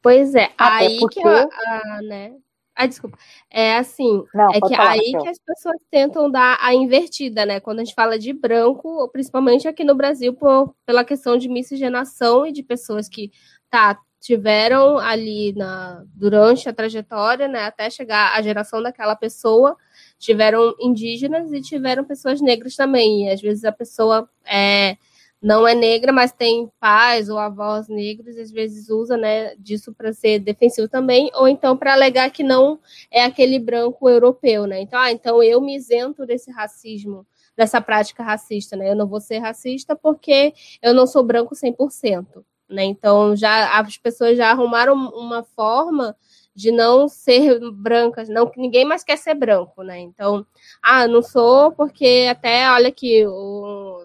Pois 0.02 0.36
é, 0.36 0.52
Até 0.58 0.88
aí 0.88 1.00
porque... 1.00 1.22
que 1.22 1.28
a, 1.28 1.44
a, 1.44 2.02
né, 2.02 2.34
ah, 2.82 2.88
desculpa. 2.88 3.18
É 3.50 3.78
assim, 3.78 4.24
Não, 4.34 4.50
é 4.50 4.60
que 4.60 4.76
falar, 4.76 4.92
aí 4.92 5.12
que 5.12 5.28
as 5.28 5.40
pessoas 5.40 5.78
tentam 5.90 6.30
dar 6.30 6.58
a 6.60 6.74
invertida, 6.74 7.46
né? 7.46 7.60
Quando 7.60 7.80
a 7.80 7.84
gente 7.84 7.94
fala 7.94 8.18
de 8.18 8.34
branco, 8.34 9.08
principalmente 9.10 9.68
aqui 9.68 9.84
no 9.84 9.96
Brasil, 9.96 10.34
por, 10.34 10.74
pela 10.86 11.04
questão 11.04 11.38
de 11.38 11.48
miscigenação 11.48 12.46
e 12.46 12.52
de 12.52 12.64
pessoas 12.64 13.08
que 13.08 13.32
tá, 13.70 14.00
tiveram 14.20 14.98
ali 14.98 15.54
na, 15.54 16.04
durante 16.14 16.70
a 16.70 16.74
trajetória, 16.74 17.48
né, 17.48 17.66
até 17.66 17.90
chegar 17.90 18.36
à 18.36 18.42
geração 18.42 18.82
daquela 18.82 19.16
pessoa, 19.16 19.76
tiveram 20.20 20.76
indígenas 20.80 21.52
e 21.52 21.60
tiveram 21.62 22.04
pessoas 22.04 22.40
negras 22.40 22.76
também. 22.76 23.26
E 23.26 23.30
às 23.32 23.42
vezes 23.42 23.64
a 23.64 23.72
pessoa 23.72 24.30
é 24.46 24.96
não 25.42 25.68
é 25.68 25.74
negra, 25.74 26.14
mas 26.14 26.32
tem 26.32 26.70
pais 26.80 27.28
ou 27.28 27.38
avós 27.40 27.88
negros, 27.88 28.38
às 28.38 28.52
vezes 28.52 28.90
usa 28.90 29.18
né, 29.18 29.56
disso 29.56 29.92
para 29.94 30.14
ser 30.14 30.40
defensivo 30.40 30.88
também, 30.88 31.32
ou 31.34 31.48
então 31.48 31.76
para 31.76 31.94
alegar 31.94 32.30
que 32.30 32.44
não 32.44 32.80
é 33.10 33.24
aquele 33.24 33.58
branco 33.58 34.08
europeu, 34.08 34.68
né? 34.68 34.80
Então, 34.82 35.00
ah, 35.00 35.12
então 35.12 35.42
eu 35.42 35.60
me 35.60 35.76
isento 35.76 36.26
desse 36.28 36.52
racismo, 36.52 37.26
dessa 37.58 37.82
prática 37.82 38.24
racista, 38.24 38.76
né? 38.76 38.92
Eu 38.92 38.96
não 38.96 39.08
vou 39.08 39.20
ser 39.20 39.40
racista 39.40 39.96
porque 39.96 40.54
eu 40.82 40.94
não 40.94 41.08
sou 41.08 41.24
branco 41.24 41.56
100%, 41.56 42.44
né? 42.70 42.84
Então, 42.84 43.36
já 43.36 43.80
as 43.80 43.98
pessoas 43.98 44.38
já 44.38 44.52
arrumaram 44.52 44.94
uma 44.94 45.44
forma 45.44 46.16
de 46.54 46.72
não 46.72 47.08
ser 47.08 47.60
brancas, 47.72 48.30
não 48.30 48.52
ninguém 48.58 48.86
mais 48.86 49.04
quer 49.04 49.18
ser 49.18 49.34
branco, 49.34 49.82
né? 49.84 50.00
Então, 50.00 50.46
ah, 50.84 51.08
não 51.08 51.22
sou 51.24 51.72
porque 51.72 52.28
até 52.30 52.70
olha 52.72 52.92
que 52.92 53.26
o 53.26 54.01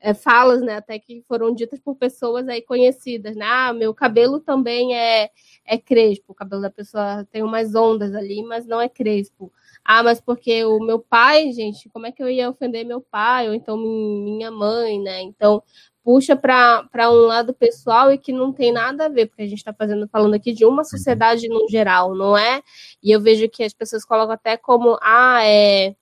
é, 0.00 0.14
falas, 0.14 0.60
né, 0.62 0.76
até 0.76 0.98
que 0.98 1.22
foram 1.26 1.54
ditas 1.54 1.80
por 1.80 1.96
pessoas 1.96 2.48
aí 2.48 2.62
conhecidas, 2.62 3.34
né? 3.36 3.44
Ah, 3.48 3.72
meu 3.72 3.94
cabelo 3.94 4.40
também 4.40 4.96
é, 4.96 5.30
é 5.64 5.78
crespo, 5.78 6.32
o 6.32 6.34
cabelo 6.34 6.62
da 6.62 6.70
pessoa 6.70 7.26
tem 7.30 7.42
umas 7.42 7.74
ondas 7.74 8.14
ali, 8.14 8.42
mas 8.42 8.66
não 8.66 8.80
é 8.80 8.88
crespo. 8.88 9.52
Ah, 9.84 10.02
mas 10.02 10.20
porque 10.20 10.64
o 10.64 10.78
meu 10.80 10.98
pai, 10.98 11.52
gente, 11.52 11.88
como 11.90 12.06
é 12.06 12.12
que 12.12 12.22
eu 12.22 12.28
ia 12.28 12.50
ofender 12.50 12.84
meu 12.84 13.00
pai 13.00 13.48
ou 13.48 13.54
então 13.54 13.76
minha 13.76 14.50
mãe, 14.50 15.00
né? 15.00 15.22
Então, 15.22 15.62
puxa 16.04 16.36
para 16.36 17.10
um 17.10 17.26
lado 17.26 17.52
pessoal 17.52 18.12
e 18.12 18.18
que 18.18 18.32
não 18.32 18.52
tem 18.52 18.72
nada 18.72 19.06
a 19.06 19.08
ver, 19.08 19.26
porque 19.26 19.42
a 19.42 19.46
gente 19.46 19.58
está 19.58 19.74
fazendo 19.74 20.08
falando 20.08 20.34
aqui 20.34 20.52
de 20.52 20.64
uma 20.64 20.84
sociedade 20.84 21.48
no 21.48 21.68
geral, 21.68 22.14
não 22.14 22.36
é? 22.38 22.62
E 23.02 23.10
eu 23.10 23.20
vejo 23.20 23.48
que 23.48 23.64
as 23.64 23.72
pessoas 23.74 24.04
colocam 24.04 24.32
até 24.34 24.56
como 24.56 24.96
ah, 25.02 25.44
é 25.44 25.96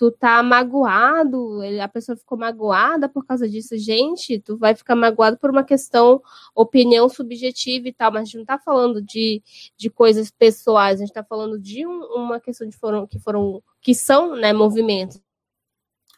tu 0.00 0.10
tá 0.10 0.42
magoado, 0.42 1.58
a 1.78 1.86
pessoa 1.86 2.16
ficou 2.16 2.38
magoada 2.38 3.06
por 3.06 3.22
causa 3.26 3.46
disso. 3.46 3.76
Gente, 3.76 4.40
tu 4.40 4.56
vai 4.56 4.74
ficar 4.74 4.96
magoado 4.96 5.36
por 5.36 5.50
uma 5.50 5.62
questão, 5.62 6.22
opinião 6.54 7.06
subjetiva 7.06 7.86
e 7.86 7.92
tal, 7.92 8.10
mas 8.10 8.22
a 8.22 8.24
gente 8.24 8.38
não 8.38 8.46
tá 8.46 8.58
falando 8.58 9.02
de, 9.02 9.42
de 9.76 9.90
coisas 9.90 10.30
pessoais, 10.30 11.02
a 11.02 11.04
gente 11.04 11.12
tá 11.12 11.22
falando 11.22 11.58
de 11.58 11.86
um, 11.86 12.00
uma 12.14 12.40
questão 12.40 12.66
de 12.66 12.74
foram, 12.78 13.06
que 13.06 13.18
foram, 13.18 13.62
que 13.82 13.94
são, 13.94 14.34
né, 14.34 14.54
movimentos. 14.54 15.20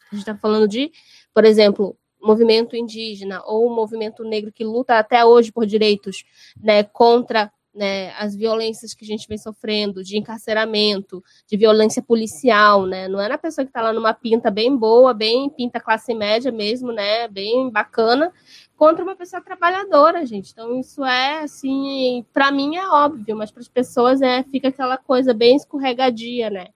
A 0.09 0.15
gente 0.15 0.25
tá 0.27 0.37
falando 0.37 0.65
de, 0.65 0.89
por 1.33 1.43
exemplo, 1.43 1.97
movimento 2.21 2.77
indígena 2.77 3.43
ou 3.45 3.69
movimento 3.69 4.23
negro 4.23 4.49
que 4.49 4.63
luta 4.63 4.97
até 4.97 5.25
hoje 5.25 5.51
por 5.51 5.65
direitos, 5.65 6.23
né, 6.57 6.83
contra 6.83 7.51
né, 7.73 8.13
as 8.17 8.35
violências 8.35 8.93
que 8.93 9.03
a 9.03 9.07
gente 9.07 9.27
vem 9.27 9.37
sofrendo, 9.37 10.03
de 10.03 10.17
encarceramento, 10.17 11.23
de 11.47 11.57
violência 11.57 12.01
policial, 12.01 12.85
né? 12.85 13.07
Não 13.07 13.19
é 13.19 13.27
na 13.27 13.37
pessoa 13.37 13.65
que 13.65 13.69
está 13.69 13.81
lá 13.81 13.91
numa 13.91 14.13
pinta 14.13 14.51
bem 14.51 14.75
boa, 14.75 15.13
bem 15.13 15.49
pinta 15.49 15.79
classe 15.79 16.13
média 16.13 16.51
mesmo, 16.51 16.91
né? 16.91 17.27
Bem 17.27 17.69
bacana, 17.71 18.31
contra 18.75 19.03
uma 19.03 19.15
pessoa 19.15 19.41
trabalhadora, 19.41 20.25
gente. 20.25 20.51
Então 20.51 20.79
isso 20.79 21.03
é 21.03 21.39
assim, 21.39 22.23
para 22.31 22.51
mim 22.51 22.75
é 22.75 22.87
óbvio, 22.87 23.35
mas 23.35 23.49
para 23.49 23.61
as 23.61 23.67
pessoas 23.67 24.21
é 24.21 24.43
fica 24.43 24.67
aquela 24.67 24.97
coisa 24.97 25.33
bem 25.33 25.55
escorregadia, 25.55 26.49
né? 26.49 26.67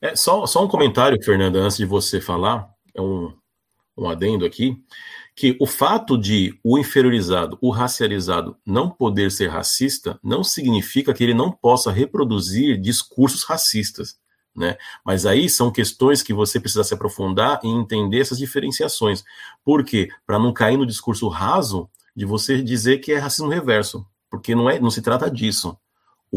É, 0.00 0.14
só, 0.14 0.44
só 0.46 0.62
um 0.62 0.68
comentário, 0.68 1.22
Fernanda, 1.22 1.58
antes 1.58 1.78
de 1.78 1.86
você 1.86 2.20
falar, 2.20 2.68
é 2.94 3.00
um, 3.00 3.32
um 3.96 4.08
adendo 4.08 4.44
aqui 4.44 4.76
que 5.36 5.54
o 5.60 5.66
fato 5.66 6.16
de 6.16 6.58
o 6.64 6.78
inferiorizado, 6.78 7.58
o 7.60 7.70
racializado, 7.70 8.56
não 8.64 8.88
poder 8.88 9.30
ser 9.30 9.48
racista, 9.48 10.18
não 10.24 10.42
significa 10.42 11.12
que 11.12 11.22
ele 11.22 11.34
não 11.34 11.52
possa 11.52 11.92
reproduzir 11.92 12.80
discursos 12.80 13.44
racistas. 13.44 14.16
Né? 14.56 14.78
Mas 15.04 15.26
aí 15.26 15.50
são 15.50 15.70
questões 15.70 16.22
que 16.22 16.32
você 16.32 16.58
precisa 16.58 16.82
se 16.82 16.94
aprofundar 16.94 17.60
e 17.62 17.68
entender 17.68 18.20
essas 18.20 18.38
diferenciações. 18.38 19.22
Por 19.62 19.84
quê? 19.84 20.08
Para 20.26 20.38
não 20.38 20.54
cair 20.54 20.78
no 20.78 20.86
discurso 20.86 21.28
raso 21.28 21.90
de 22.16 22.24
você 22.24 22.62
dizer 22.62 22.98
que 22.98 23.12
é 23.12 23.18
racismo 23.18 23.50
reverso, 23.50 24.06
porque 24.30 24.54
não 24.54 24.70
é, 24.70 24.80
não 24.80 24.90
se 24.90 25.02
trata 25.02 25.30
disso. 25.30 25.76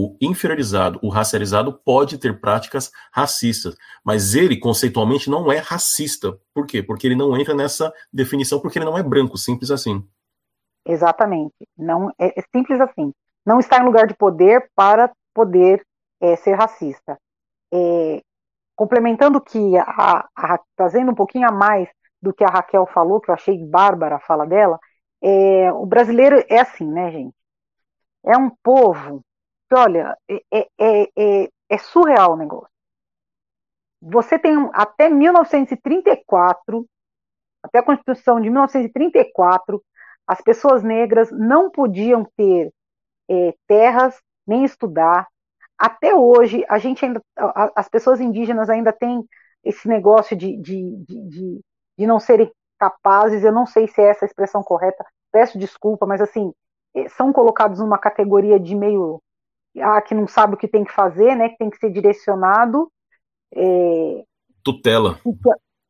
O 0.01 0.15
inferiorizado, 0.21 0.97
o 1.03 1.09
racializado 1.09 1.73
pode 1.73 2.17
ter 2.17 2.39
práticas 2.39 2.89
racistas, 3.11 3.75
mas 4.01 4.33
ele 4.33 4.57
conceitualmente 4.57 5.29
não 5.29 5.51
é 5.51 5.57
racista. 5.57 6.39
Por 6.53 6.65
quê? 6.65 6.81
Porque 6.81 7.05
ele 7.05 7.17
não 7.17 7.37
entra 7.37 7.53
nessa 7.53 7.91
definição, 8.11 8.61
porque 8.61 8.79
ele 8.79 8.85
não 8.85 8.97
é 8.97 9.03
branco, 9.03 9.37
simples 9.37 9.69
assim. 9.69 10.01
Exatamente. 10.85 11.53
Não 11.77 12.09
é, 12.17 12.39
é 12.39 12.41
simples 12.55 12.79
assim. 12.79 13.13
Não 13.45 13.59
está 13.59 13.81
em 13.81 13.83
lugar 13.83 14.07
de 14.07 14.13
poder 14.13 14.71
para 14.73 15.11
poder 15.33 15.85
é, 16.21 16.37
ser 16.37 16.53
racista. 16.53 17.19
É, 17.73 18.21
complementando 18.77 19.41
que 19.41 19.75
a, 19.79 20.25
a, 20.33 20.59
trazendo 20.77 21.11
um 21.11 21.15
pouquinho 21.15 21.49
a 21.49 21.51
mais 21.51 21.89
do 22.21 22.33
que 22.33 22.45
a 22.45 22.49
Raquel 22.49 22.87
falou, 22.87 23.19
que 23.19 23.29
eu 23.29 23.35
achei 23.35 23.57
bárbara 23.65 24.15
a 24.15 24.21
fala 24.21 24.47
dela, 24.47 24.79
é, 25.21 25.73
o 25.73 25.85
brasileiro 25.85 26.41
é 26.47 26.61
assim, 26.61 26.89
né, 26.89 27.11
gente? 27.11 27.35
É 28.25 28.37
um 28.37 28.49
povo 28.63 29.25
olha, 29.73 30.17
é, 30.27 30.41
é, 30.51 30.67
é, 30.79 31.09
é, 31.17 31.49
é 31.69 31.77
surreal 31.77 32.33
o 32.33 32.37
negócio. 32.37 32.69
Você 34.01 34.39
tem 34.39 34.53
até 34.73 35.09
1934, 35.09 36.85
até 37.61 37.79
a 37.79 37.83
Constituição 37.83 38.39
de 38.39 38.49
1934, 38.49 39.83
as 40.25 40.41
pessoas 40.41 40.83
negras 40.83 41.29
não 41.31 41.69
podiam 41.69 42.25
ter 42.37 42.71
é, 43.29 43.53
terras 43.67 44.19
nem 44.47 44.63
estudar. 44.63 45.27
Até 45.77 46.15
hoje, 46.15 46.65
a 46.69 46.77
gente 46.77 47.05
ainda, 47.05 47.21
as 47.75 47.89
pessoas 47.89 48.19
indígenas 48.19 48.69
ainda 48.69 48.91
têm 48.93 49.23
esse 49.63 49.87
negócio 49.87 50.35
de, 50.35 50.57
de, 50.57 50.95
de, 51.05 51.61
de, 51.97 52.07
não 52.07 52.19
serem 52.19 52.51
capazes. 52.77 53.43
Eu 53.43 53.51
não 53.51 53.65
sei 53.65 53.87
se 53.87 54.01
é 54.01 54.09
essa 54.09 54.25
a 54.25 54.27
expressão 54.27 54.63
correta. 54.63 55.05
Peço 55.31 55.59
desculpa, 55.59 56.05
mas 56.05 56.21
assim 56.21 56.53
é, 56.95 57.07
são 57.09 57.31
colocados 57.31 57.79
numa 57.79 57.97
categoria 57.97 58.59
de 58.59 58.75
meio 58.75 59.21
ah, 59.81 60.01
que 60.01 60.15
não 60.15 60.27
sabe 60.27 60.53
o 60.53 60.57
que 60.57 60.67
tem 60.67 60.83
que 60.83 60.93
fazer, 60.93 61.35
né, 61.35 61.49
que 61.49 61.57
tem 61.57 61.69
que 61.69 61.77
ser 61.77 61.89
direcionado. 61.89 62.91
É, 63.53 64.23
Tutela. 64.63 65.19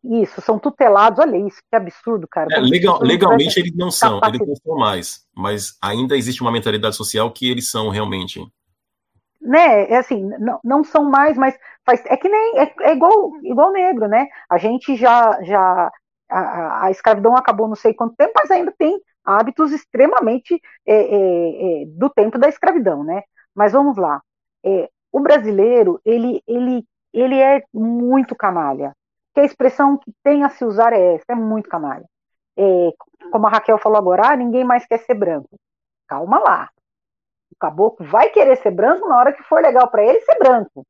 Isso, 0.03 0.39
são 0.39 0.57
tutelados, 0.57 1.19
olha 1.19 1.35
isso, 1.37 1.57
que 1.69 1.75
absurdo, 1.75 2.25
cara. 2.25 2.47
É, 2.51 2.59
legal, 2.61 2.99
legalmente 3.01 3.59
eles 3.59 3.75
não 3.75 3.91
são, 3.91 4.21
eles 4.25 4.39
não 4.39 4.55
são 4.55 4.77
mais, 4.77 5.25
mas 5.35 5.77
ainda 5.81 6.15
existe 6.15 6.41
uma 6.41 6.51
mentalidade 6.51 6.95
social 6.95 7.29
que 7.31 7.49
eles 7.49 7.69
são 7.69 7.89
realmente. 7.89 8.41
Né, 9.41 9.89
é 9.89 9.97
assim, 9.97 10.21
não, 10.39 10.59
não 10.63 10.83
são 10.85 11.03
mais, 11.03 11.37
mas 11.37 11.57
faz, 11.85 12.01
é 12.05 12.15
que 12.15 12.29
nem, 12.29 12.59
é, 12.59 12.73
é 12.81 12.93
igual, 12.93 13.31
igual 13.43 13.71
negro, 13.71 14.07
né, 14.07 14.27
a 14.49 14.57
gente 14.57 14.95
já, 14.95 15.41
já 15.43 15.91
a, 16.29 16.85
a, 16.85 16.91
escravidão 16.91 17.35
acabou 17.35 17.67
não 17.67 17.75
sei 17.75 17.93
quanto 17.93 18.15
tempo, 18.15 18.33
mas 18.35 18.51
ainda 18.51 18.73
tem 18.77 19.01
hábitos 19.25 19.71
extremamente 19.71 20.61
é, 20.85 20.93
é, 20.93 21.83
é 21.83 21.85
do 21.87 22.09
tempo 22.09 22.37
da 22.37 22.47
escravidão, 22.47 23.03
né, 23.03 23.23
mas 23.59 23.73
vamos 23.73 23.97
lá. 23.97 24.21
É, 24.63 24.89
o 25.11 25.19
brasileiro, 25.19 25.99
ele, 26.05 26.41
ele, 26.47 26.85
ele 27.11 27.37
é 27.37 27.61
muito 27.73 28.33
canalha. 28.33 28.95
Que 29.33 29.41
a 29.41 29.43
expressão 29.43 29.97
que 29.97 30.13
tem 30.23 30.45
a 30.45 30.49
se 30.49 30.63
usar 30.63 30.93
é 30.93 31.15
essa, 31.15 31.25
é 31.27 31.35
muito 31.35 31.67
canalha. 31.67 32.05
É, 32.57 32.93
como 33.29 33.47
a 33.47 33.49
Raquel 33.49 33.77
falou 33.77 33.97
agora, 33.97 34.29
ah, 34.29 34.35
ninguém 34.37 34.63
mais 34.63 34.85
quer 34.85 34.99
ser 34.99 35.13
branco. 35.13 35.59
Calma 36.07 36.39
lá. 36.39 36.69
O 37.51 37.55
caboclo 37.59 38.05
vai 38.05 38.29
querer 38.29 38.55
ser 38.55 38.71
branco 38.71 39.09
na 39.09 39.17
hora 39.17 39.33
que 39.33 39.43
for 39.43 39.61
legal 39.61 39.89
para 39.91 40.05
ele 40.05 40.21
ser 40.21 40.39
branco. 40.39 40.85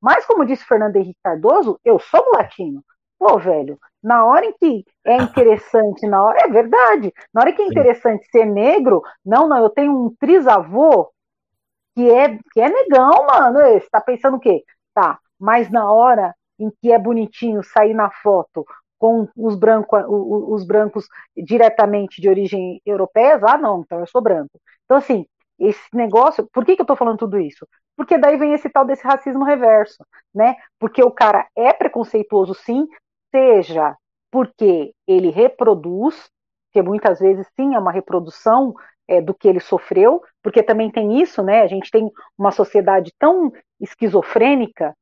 Mas, 0.00 0.24
como 0.24 0.46
disse 0.46 0.64
Fernando 0.64 0.94
Henrique 0.94 1.18
Cardoso, 1.24 1.80
eu 1.84 1.98
sou 1.98 2.24
mulatinho. 2.24 2.84
Pô, 3.18 3.36
velho, 3.36 3.76
na 4.00 4.24
hora 4.24 4.46
em 4.46 4.52
que 4.52 4.84
é 5.04 5.16
interessante, 5.16 6.06
na 6.06 6.22
hora, 6.22 6.38
é 6.44 6.48
verdade, 6.48 7.12
na 7.34 7.40
hora 7.40 7.52
que 7.52 7.62
é 7.62 7.66
interessante 7.66 8.28
ser 8.30 8.44
negro, 8.44 9.02
não, 9.24 9.48
não, 9.48 9.58
eu 9.58 9.70
tenho 9.70 9.92
um 9.92 10.14
trisavô 10.20 11.11
que 11.94 12.10
é, 12.10 12.38
que 12.52 12.60
é 12.60 12.68
negão, 12.68 13.26
mano, 13.26 13.60
você 13.60 13.88
tá 13.90 14.00
pensando 14.00 14.36
o 14.36 14.40
quê? 14.40 14.64
Tá, 14.94 15.18
mas 15.38 15.70
na 15.70 15.90
hora 15.90 16.34
em 16.58 16.70
que 16.80 16.92
é 16.92 16.98
bonitinho 16.98 17.62
sair 17.62 17.94
na 17.94 18.10
foto 18.10 18.64
com 18.98 19.28
os, 19.36 19.56
branco, 19.56 19.96
os 20.54 20.64
brancos 20.64 21.06
diretamente 21.36 22.20
de 22.20 22.28
origem 22.28 22.80
europeia, 22.86 23.40
ah, 23.42 23.58
não, 23.58 23.80
então 23.80 23.98
eu 23.98 24.06
sou 24.06 24.20
branco. 24.20 24.60
Então, 24.84 24.96
assim, 24.96 25.26
esse 25.58 25.82
negócio, 25.92 26.48
por 26.52 26.64
que, 26.64 26.76
que 26.76 26.82
eu 26.82 26.86
tô 26.86 26.94
falando 26.94 27.18
tudo 27.18 27.40
isso? 27.40 27.66
Porque 27.96 28.16
daí 28.16 28.36
vem 28.36 28.52
esse 28.52 28.70
tal 28.70 28.84
desse 28.84 29.04
racismo 29.04 29.44
reverso, 29.44 30.04
né? 30.34 30.56
Porque 30.78 31.02
o 31.02 31.10
cara 31.10 31.46
é 31.56 31.72
preconceituoso, 31.72 32.54
sim, 32.54 32.86
seja 33.34 33.96
porque 34.30 34.94
ele 35.06 35.30
reproduz, 35.30 36.30
que 36.72 36.80
muitas 36.80 37.20
vezes 37.20 37.46
sim 37.54 37.74
é 37.74 37.78
uma 37.78 37.92
reprodução 37.92 38.74
é, 39.08 39.20
do 39.20 39.34
que 39.34 39.48
ele 39.48 39.60
sofreu, 39.60 40.22
porque 40.42 40.62
também 40.62 40.90
tem 40.90 41.20
isso, 41.20 41.42
né? 41.42 41.62
A 41.62 41.66
gente 41.66 41.90
tem 41.90 42.10
uma 42.38 42.50
sociedade 42.50 43.12
tão 43.18 43.52
esquizofrênica 43.80 44.94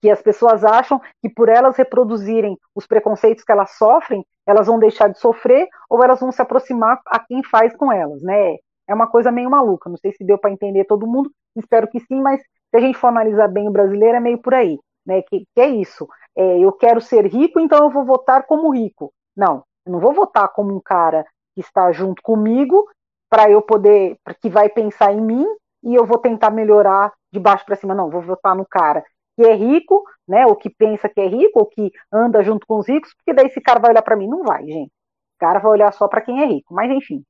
que 0.00 0.10
as 0.10 0.22
pessoas 0.22 0.64
acham 0.64 1.00
que 1.20 1.28
por 1.28 1.48
elas 1.48 1.76
reproduzirem 1.76 2.56
os 2.74 2.86
preconceitos 2.86 3.44
que 3.44 3.52
elas 3.52 3.76
sofrem, 3.76 4.24
elas 4.46 4.66
vão 4.66 4.78
deixar 4.78 5.08
de 5.08 5.18
sofrer 5.18 5.68
ou 5.88 6.02
elas 6.02 6.20
vão 6.20 6.32
se 6.32 6.40
aproximar 6.40 7.00
a 7.06 7.18
quem 7.18 7.42
faz 7.42 7.74
com 7.76 7.92
elas, 7.92 8.22
né? 8.22 8.56
É 8.88 8.94
uma 8.94 9.06
coisa 9.08 9.30
meio 9.30 9.50
maluca. 9.50 9.88
Não 9.88 9.96
sei 9.96 10.12
se 10.12 10.24
deu 10.24 10.38
para 10.38 10.50
entender 10.50 10.84
todo 10.84 11.06
mundo, 11.06 11.30
espero 11.56 11.88
que 11.88 12.00
sim, 12.00 12.20
mas 12.20 12.40
se 12.40 12.76
a 12.76 12.80
gente 12.80 12.98
for 12.98 13.08
analisar 13.08 13.48
bem 13.48 13.68
o 13.68 13.72
brasileiro, 13.72 14.16
é 14.16 14.20
meio 14.20 14.38
por 14.38 14.54
aí, 14.54 14.78
né? 15.06 15.22
Que, 15.22 15.44
que 15.54 15.60
é 15.60 15.68
isso. 15.68 16.08
É, 16.36 16.58
eu 16.58 16.72
quero 16.72 17.00
ser 17.00 17.26
rico, 17.26 17.60
então 17.60 17.84
eu 17.84 17.90
vou 17.90 18.04
votar 18.04 18.46
como 18.46 18.72
rico. 18.72 19.12
Não, 19.36 19.64
eu 19.84 19.92
não 19.92 20.00
vou 20.00 20.12
votar 20.12 20.48
como 20.52 20.74
um 20.74 20.80
cara 20.80 21.24
que 21.60 21.66
está 21.66 21.92
junto 21.92 22.22
comigo 22.22 22.88
para 23.28 23.50
eu 23.50 23.62
poder, 23.62 24.16
que 24.40 24.48
vai 24.48 24.68
pensar 24.68 25.12
em 25.12 25.20
mim 25.20 25.46
e 25.82 25.94
eu 25.94 26.04
vou 26.04 26.18
tentar 26.18 26.50
melhorar 26.50 27.12
de 27.32 27.38
baixo 27.38 27.64
para 27.64 27.76
cima. 27.76 27.94
Não, 27.94 28.10
vou 28.10 28.22
votar 28.22 28.56
no 28.56 28.66
cara 28.66 29.04
que 29.36 29.46
é 29.46 29.54
rico, 29.54 30.04
né, 30.28 30.44
ou 30.46 30.54
que 30.54 30.68
pensa 30.68 31.08
que 31.08 31.20
é 31.20 31.26
rico, 31.26 31.60
ou 31.60 31.66
que 31.66 31.90
anda 32.12 32.42
junto 32.42 32.66
com 32.66 32.78
os 32.78 32.88
ricos, 32.88 33.14
porque 33.14 33.32
daí 33.32 33.46
esse 33.46 33.60
cara 33.60 33.80
vai 33.80 33.90
olhar 33.90 34.02
para 34.02 34.16
mim. 34.16 34.28
Não 34.28 34.42
vai, 34.42 34.66
gente. 34.66 34.88
O 34.88 35.38
cara 35.38 35.58
vai 35.58 35.70
olhar 35.70 35.92
só 35.92 36.08
para 36.08 36.20
quem 36.20 36.42
é 36.42 36.46
rico. 36.46 36.74
Mas, 36.74 36.90
enfim, 36.90 37.24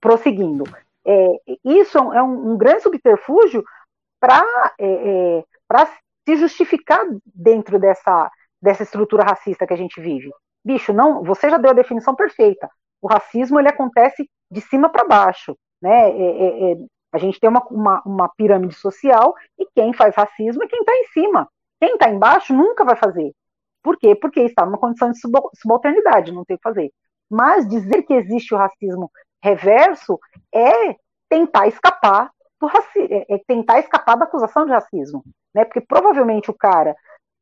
prosseguindo. 0.00 0.64
É, 1.04 1.40
isso 1.64 1.98
é 1.98 2.22
um, 2.22 2.52
um, 2.52 2.56
grande 2.56 2.82
subterfúgio 2.82 3.62
para 4.20 4.40
é, 4.78 5.40
é, 5.40 5.44
se 6.26 6.36
justificar 6.36 7.04
dentro 7.26 7.78
dessa, 7.78 8.30
dessa 8.60 8.84
estrutura 8.84 9.24
racista 9.24 9.66
que 9.66 9.74
a 9.74 9.76
gente 9.76 10.00
vive. 10.00 10.30
Bicho, 10.64 10.92
não, 10.92 11.22
você 11.24 11.50
já 11.50 11.58
deu 11.58 11.72
a 11.72 11.74
definição 11.74 12.14
perfeita. 12.14 12.70
O 13.02 13.08
racismo 13.08 13.58
ele 13.58 13.68
acontece 13.68 14.30
de 14.50 14.60
cima 14.60 14.88
para 14.88 15.04
baixo, 15.04 15.56
né? 15.82 16.10
É, 16.10 16.12
é, 16.12 16.72
é, 16.72 16.76
a 17.12 17.18
gente 17.18 17.38
tem 17.38 17.50
uma, 17.50 17.62
uma, 17.68 18.02
uma, 18.06 18.28
pirâmide 18.28 18.74
social 18.74 19.34
e 19.58 19.66
quem 19.74 19.92
faz 19.92 20.14
racismo 20.14 20.62
é 20.62 20.68
quem 20.68 20.80
está 20.80 20.94
em 20.94 21.06
cima. 21.08 21.48
Quem 21.80 21.94
está 21.94 22.08
embaixo 22.08 22.54
nunca 22.54 22.84
vai 22.84 22.96
fazer. 22.96 23.32
Por 23.82 23.98
quê? 23.98 24.14
Porque 24.14 24.40
está 24.40 24.64
numa 24.64 24.78
condição 24.78 25.10
de 25.10 25.18
subalternidade, 25.60 26.32
não 26.32 26.44
tem 26.44 26.54
o 26.54 26.58
que 26.58 26.62
fazer. 26.62 26.92
Mas 27.28 27.68
dizer 27.68 28.02
que 28.04 28.14
existe 28.14 28.54
o 28.54 28.56
racismo 28.56 29.10
reverso 29.42 30.18
é 30.54 30.94
tentar 31.28 31.66
escapar 31.66 32.30
do 32.60 32.66
racismo, 32.66 33.08
é, 33.10 33.34
é 33.34 33.38
tentar 33.46 33.80
escapar 33.80 34.16
da 34.16 34.24
acusação 34.24 34.64
de 34.64 34.70
racismo, 34.70 35.24
né? 35.52 35.64
Porque 35.64 35.80
provavelmente 35.80 36.50
o 36.50 36.54
cara, 36.54 36.94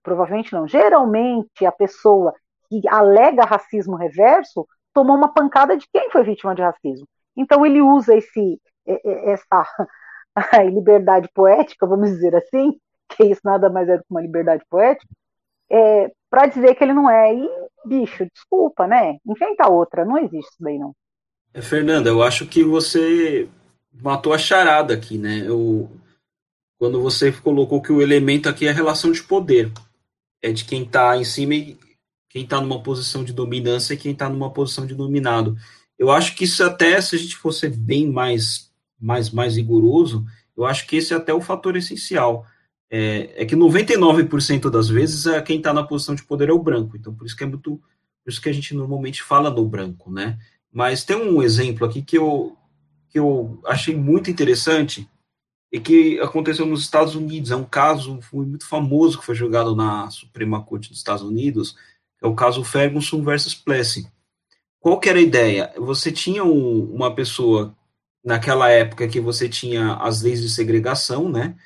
provavelmente 0.02 0.52
não, 0.52 0.66
geralmente 0.66 1.66
a 1.66 1.72
pessoa 1.72 2.34
que 2.68 2.88
alega 2.88 3.44
racismo 3.44 3.96
reverso 3.96 4.66
tomou 4.92 5.16
uma 5.16 5.32
pancada 5.32 5.76
de 5.76 5.86
quem 5.92 6.10
foi 6.10 6.24
vítima 6.24 6.54
de 6.54 6.62
racismo. 6.62 7.06
Então 7.36 7.64
ele 7.64 7.80
usa 7.80 8.14
esse 8.14 8.60
essa 8.86 9.66
liberdade 10.64 11.28
poética, 11.34 11.86
vamos 11.86 12.10
dizer 12.10 12.34
assim, 12.34 12.78
que 13.08 13.24
isso 13.24 13.40
nada 13.44 13.68
mais 13.68 13.88
é 13.88 13.96
do 13.96 14.02
que 14.02 14.10
uma 14.10 14.22
liberdade 14.22 14.64
poética, 14.68 15.06
é, 15.70 16.10
para 16.28 16.46
dizer 16.46 16.74
que 16.74 16.84
ele 16.84 16.92
não 16.92 17.08
é. 17.08 17.34
E, 17.34 17.48
bicho, 17.84 18.26
desculpa, 18.32 18.86
né? 18.86 19.18
Inventa 19.26 19.68
outra, 19.68 20.04
não 20.04 20.18
existe 20.18 20.48
isso 20.48 20.56
daí, 20.60 20.78
não. 20.78 20.94
É, 21.52 21.60
Fernanda, 21.60 22.08
eu 22.08 22.22
acho 22.22 22.46
que 22.46 22.62
você 22.62 23.48
matou 23.92 24.32
a 24.32 24.38
charada 24.38 24.94
aqui, 24.94 25.18
né? 25.18 25.42
Eu, 25.44 25.90
quando 26.78 27.02
você 27.02 27.32
colocou 27.32 27.82
que 27.82 27.92
o 27.92 28.00
elemento 28.00 28.48
aqui 28.48 28.66
é 28.66 28.70
a 28.70 28.74
relação 28.74 29.10
de 29.12 29.22
poder. 29.22 29.70
É 30.42 30.52
de 30.52 30.64
quem 30.64 30.84
está 30.84 31.16
em 31.18 31.24
cima 31.24 31.54
e 31.54 31.78
quem 32.30 32.44
está 32.44 32.60
numa 32.60 32.80
posição 32.82 33.22
de 33.24 33.32
dominância 33.32 33.92
e 33.92 33.96
quem 33.96 34.12
está 34.12 34.30
numa 34.30 34.50
posição 34.50 34.86
de 34.86 34.94
dominado. 34.94 35.56
Eu 35.98 36.10
acho 36.10 36.34
que 36.34 36.44
isso 36.44 36.64
até, 36.64 36.98
se 37.00 37.16
a 37.16 37.18
gente 37.18 37.36
fosse 37.36 37.68
bem 37.68 38.08
mais, 38.08 38.72
mais, 38.98 39.30
mais 39.30 39.56
rigoroso, 39.56 40.24
eu 40.56 40.64
acho 40.64 40.86
que 40.86 40.96
esse 40.96 41.12
é 41.12 41.16
até 41.16 41.34
o 41.34 41.40
fator 41.40 41.76
essencial. 41.76 42.46
É, 42.88 43.42
é 43.42 43.44
que 43.44 43.56
99% 43.56 44.70
das 44.70 44.88
vezes 44.88 45.26
é 45.26 45.42
quem 45.42 45.58
está 45.58 45.74
na 45.74 45.82
posição 45.82 46.14
de 46.14 46.22
poder 46.22 46.48
é 46.48 46.52
o 46.52 46.62
branco. 46.62 46.96
Então, 46.96 47.12
por 47.12 47.26
isso 47.26 47.36
que 47.36 47.42
é 47.42 47.46
muito, 47.46 47.76
por 48.24 48.30
isso 48.30 48.40
que 48.40 48.48
a 48.48 48.52
gente 48.52 48.74
normalmente 48.74 49.22
fala 49.22 49.50
do 49.50 49.66
branco, 49.66 50.10
né? 50.10 50.38
Mas 50.72 51.04
tem 51.04 51.16
um 51.16 51.42
exemplo 51.42 51.84
aqui 51.84 52.00
que 52.00 52.16
eu, 52.16 52.56
que 53.08 53.18
eu 53.18 53.60
achei 53.66 53.94
muito 53.94 54.30
interessante 54.30 55.08
e 55.72 55.80
que 55.80 56.20
aconteceu 56.20 56.64
nos 56.64 56.80
Estados 56.80 57.16
Unidos. 57.16 57.50
É 57.50 57.56
um 57.56 57.64
caso 57.64 58.20
muito 58.32 58.66
famoso 58.66 59.18
que 59.18 59.26
foi 59.26 59.34
julgado 59.34 59.74
na 59.74 60.08
Suprema 60.10 60.62
Corte 60.62 60.88
dos 60.88 60.98
Estados 60.98 61.24
Unidos, 61.24 61.74
é 62.22 62.26
o 62.26 62.34
caso 62.34 62.64
Ferguson 62.64 63.22
versus 63.22 63.54
Plessy. 63.54 64.06
Qual 64.78 65.00
era 65.04 65.18
a 65.18 65.22
ideia? 65.22 65.72
Você 65.76 66.10
tinha 66.10 66.44
um, 66.44 66.84
uma 66.94 67.14
pessoa 67.14 67.76
naquela 68.24 68.70
época 68.70 69.08
que 69.08 69.20
você 69.20 69.48
tinha 69.48 69.94
as 69.94 70.22
leis 70.22 70.40
de 70.40 70.48
segregação, 70.48 71.28
né? 71.28 71.56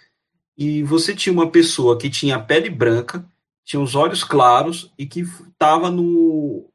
E 0.56 0.82
você 0.82 1.14
tinha 1.14 1.32
uma 1.32 1.50
pessoa 1.50 1.98
que 1.98 2.08
tinha 2.08 2.38
pele 2.38 2.70
branca, 2.70 3.24
tinha 3.64 3.80
os 3.80 3.94
olhos 3.94 4.22
claros 4.22 4.92
e 4.96 5.06
que 5.06 5.20
estava 5.20 5.90
no, 5.90 6.68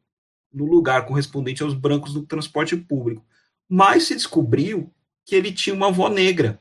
no 0.51 0.65
lugar 0.65 1.05
correspondente 1.05 1.63
aos 1.63 1.73
brancos 1.73 2.13
do 2.13 2.25
transporte 2.25 2.75
público. 2.75 3.25
Mas 3.67 4.03
se 4.03 4.15
descobriu 4.15 4.91
que 5.25 5.35
ele 5.35 5.51
tinha 5.51 5.75
uma 5.75 5.87
avó 5.87 6.09
negra. 6.09 6.59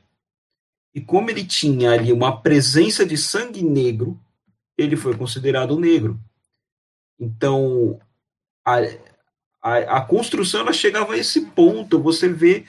E 0.93 1.01
como 1.01 1.29
ele 1.29 1.43
tinha 1.43 1.91
ali 1.91 2.13
uma 2.13 2.41
presença 2.41 3.05
de 3.05 3.17
sangue 3.17 3.63
negro, 3.63 4.19
ele 4.77 4.95
foi 4.95 5.15
considerado 5.15 5.79
negro. 5.79 6.19
Então, 7.19 7.99
a, 8.65 8.77
a, 9.61 9.97
a 9.97 10.01
construção 10.01 10.61
ela 10.61 10.73
chegava 10.73 11.13
a 11.13 11.17
esse 11.17 11.47
ponto. 11.47 11.99
Você 11.99 12.29
vê, 12.29 12.65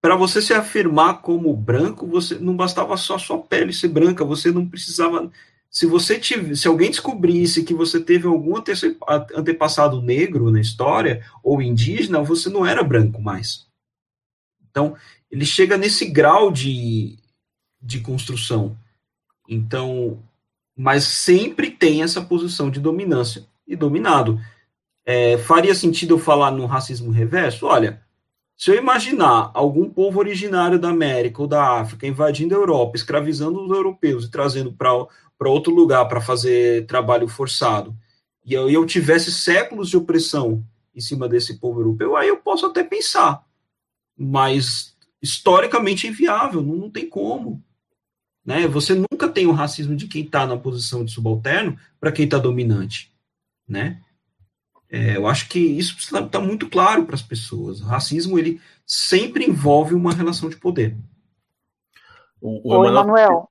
para 0.00 0.14
você 0.14 0.40
se 0.40 0.54
afirmar 0.54 1.22
como 1.22 1.54
branco, 1.56 2.06
você 2.06 2.38
não 2.38 2.56
bastava 2.56 2.96
só 2.96 3.18
sua 3.18 3.38
pele 3.38 3.72
ser 3.72 3.88
branca, 3.88 4.24
você 4.24 4.52
não 4.52 4.66
precisava 4.66 5.30
se 5.70 5.86
você 5.86 6.18
tive, 6.18 6.56
se 6.56 6.66
alguém 6.66 6.90
descobrisse 6.90 7.62
que 7.62 7.72
você 7.72 8.00
teve 8.00 8.26
algum 8.26 8.56
antepassado 8.56 10.02
negro 10.02 10.50
na 10.50 10.60
história 10.60 11.24
ou 11.44 11.62
indígena, 11.62 12.20
você 12.20 12.50
não 12.50 12.66
era 12.66 12.82
branco 12.82 13.22
mais. 13.22 13.68
Então, 14.68 14.96
ele 15.30 15.46
chega 15.46 15.78
nesse 15.78 16.06
grau 16.06 16.50
de, 16.50 17.16
de 17.80 18.00
construção. 18.00 18.76
Então, 19.48 20.20
mas 20.76 21.04
sempre 21.04 21.70
tem 21.70 22.02
essa 22.02 22.20
posição 22.20 22.68
de 22.68 22.80
dominância 22.80 23.46
e 23.66 23.76
dominado. 23.76 24.40
É, 25.04 25.38
faria 25.38 25.74
sentido 25.74 26.14
eu 26.14 26.18
falar 26.18 26.50
no 26.50 26.66
racismo 26.66 27.10
reverso? 27.10 27.66
Olha, 27.66 28.02
se 28.56 28.70
eu 28.70 28.76
imaginar 28.76 29.50
algum 29.54 29.88
povo 29.88 30.18
originário 30.18 30.78
da 30.78 30.90
América 30.90 31.40
ou 31.40 31.48
da 31.48 31.80
África 31.80 32.06
invadindo 32.06 32.54
a 32.54 32.58
Europa, 32.58 32.96
escravizando 32.96 33.64
os 33.64 33.70
europeus 33.70 34.26
e 34.26 34.30
trazendo 34.30 34.72
para 34.72 35.48
outro 35.48 35.74
lugar 35.74 36.06
para 36.06 36.20
fazer 36.20 36.86
trabalho 36.86 37.26
forçado, 37.26 37.96
e 38.44 38.52
eu, 38.52 38.68
eu 38.68 38.84
tivesse 38.84 39.32
séculos 39.32 39.88
de 39.88 39.96
opressão 39.96 40.62
em 40.94 41.00
cima 41.00 41.28
desse 41.28 41.58
povo 41.58 41.80
europeu, 41.80 42.16
aí 42.16 42.28
eu 42.28 42.36
posso 42.36 42.66
até 42.66 42.84
pensar. 42.84 43.42
Mas 44.14 44.94
historicamente 45.22 46.06
é 46.06 46.10
inviável, 46.10 46.60
não, 46.60 46.76
não 46.76 46.90
tem 46.90 47.08
como. 47.08 47.64
Né? 48.44 48.66
Você 48.68 48.94
nunca 48.94 49.28
tem 49.28 49.46
o 49.46 49.52
racismo 49.52 49.96
de 49.96 50.06
quem 50.06 50.22
está 50.22 50.46
na 50.46 50.56
posição 50.56 51.04
de 51.04 51.12
subalterno 51.12 51.78
para 51.98 52.12
quem 52.12 52.24
está 52.24 52.38
dominante. 52.38 53.10
Né? 53.70 54.00
É, 54.90 55.16
eu 55.16 55.26
acho 55.28 55.48
que 55.48 55.60
isso 55.60 55.96
está 55.98 56.26
tá 56.26 56.40
muito 56.40 56.68
claro 56.68 57.04
para 57.04 57.14
as 57.14 57.22
pessoas. 57.22 57.80
O 57.80 57.86
racismo 57.86 58.38
ele 58.38 58.60
sempre 58.84 59.44
envolve 59.46 59.94
uma 59.94 60.12
relação 60.12 60.50
de 60.50 60.56
poder. 60.56 60.96
O, 62.40 62.74
o 62.74 62.84
Emanuel, 62.86 63.48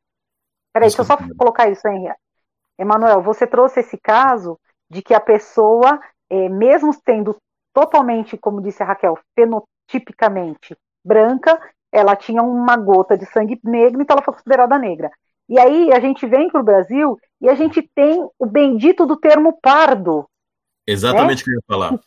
Peraí, 0.74 0.90
deixa 0.90 1.02
eu 1.02 1.06
só 1.06 1.18
colocar 1.38 1.70
isso 1.70 1.88
aí. 1.88 2.12
Emanuel, 2.78 3.22
você 3.22 3.48
trouxe 3.48 3.80
esse 3.80 3.98
caso 3.98 4.60
de 4.90 5.02
que 5.02 5.14
a 5.14 5.20
pessoa, 5.20 6.00
é, 6.30 6.50
mesmo 6.50 6.92
tendo 7.04 7.36
totalmente, 7.74 8.38
como 8.38 8.62
disse 8.62 8.84
a 8.84 8.86
Raquel, 8.86 9.18
fenotipicamente 9.36 10.76
branca, 11.06 11.60
ela 11.92 12.16
tinha 12.16 12.44
uma 12.44 12.76
gota 12.76 13.18
de 13.18 13.26
sangue 13.26 13.60
negro, 13.64 14.02
então 14.02 14.16
ela 14.16 14.24
foi 14.24 14.34
considerada 14.34 14.78
negra. 14.78 15.12
E 15.50 15.60
aí 15.60 15.92
a 15.92 16.00
gente 16.00 16.28
vem 16.28 16.50
para 16.50 16.62
o 16.62 16.64
Brasil 16.64 17.18
e 17.42 17.50
a 17.50 17.56
gente 17.56 17.82
tem 17.96 18.24
o 18.38 18.46
bendito 18.46 19.06
do 19.06 19.18
termo 19.18 19.58
pardo. 19.60 20.26
Exatamente 20.86 21.44
o 21.44 21.46
né? 21.46 21.46
que 21.46 21.50
eu 21.50 21.56
ia 21.56 21.62
falar. 21.68 22.00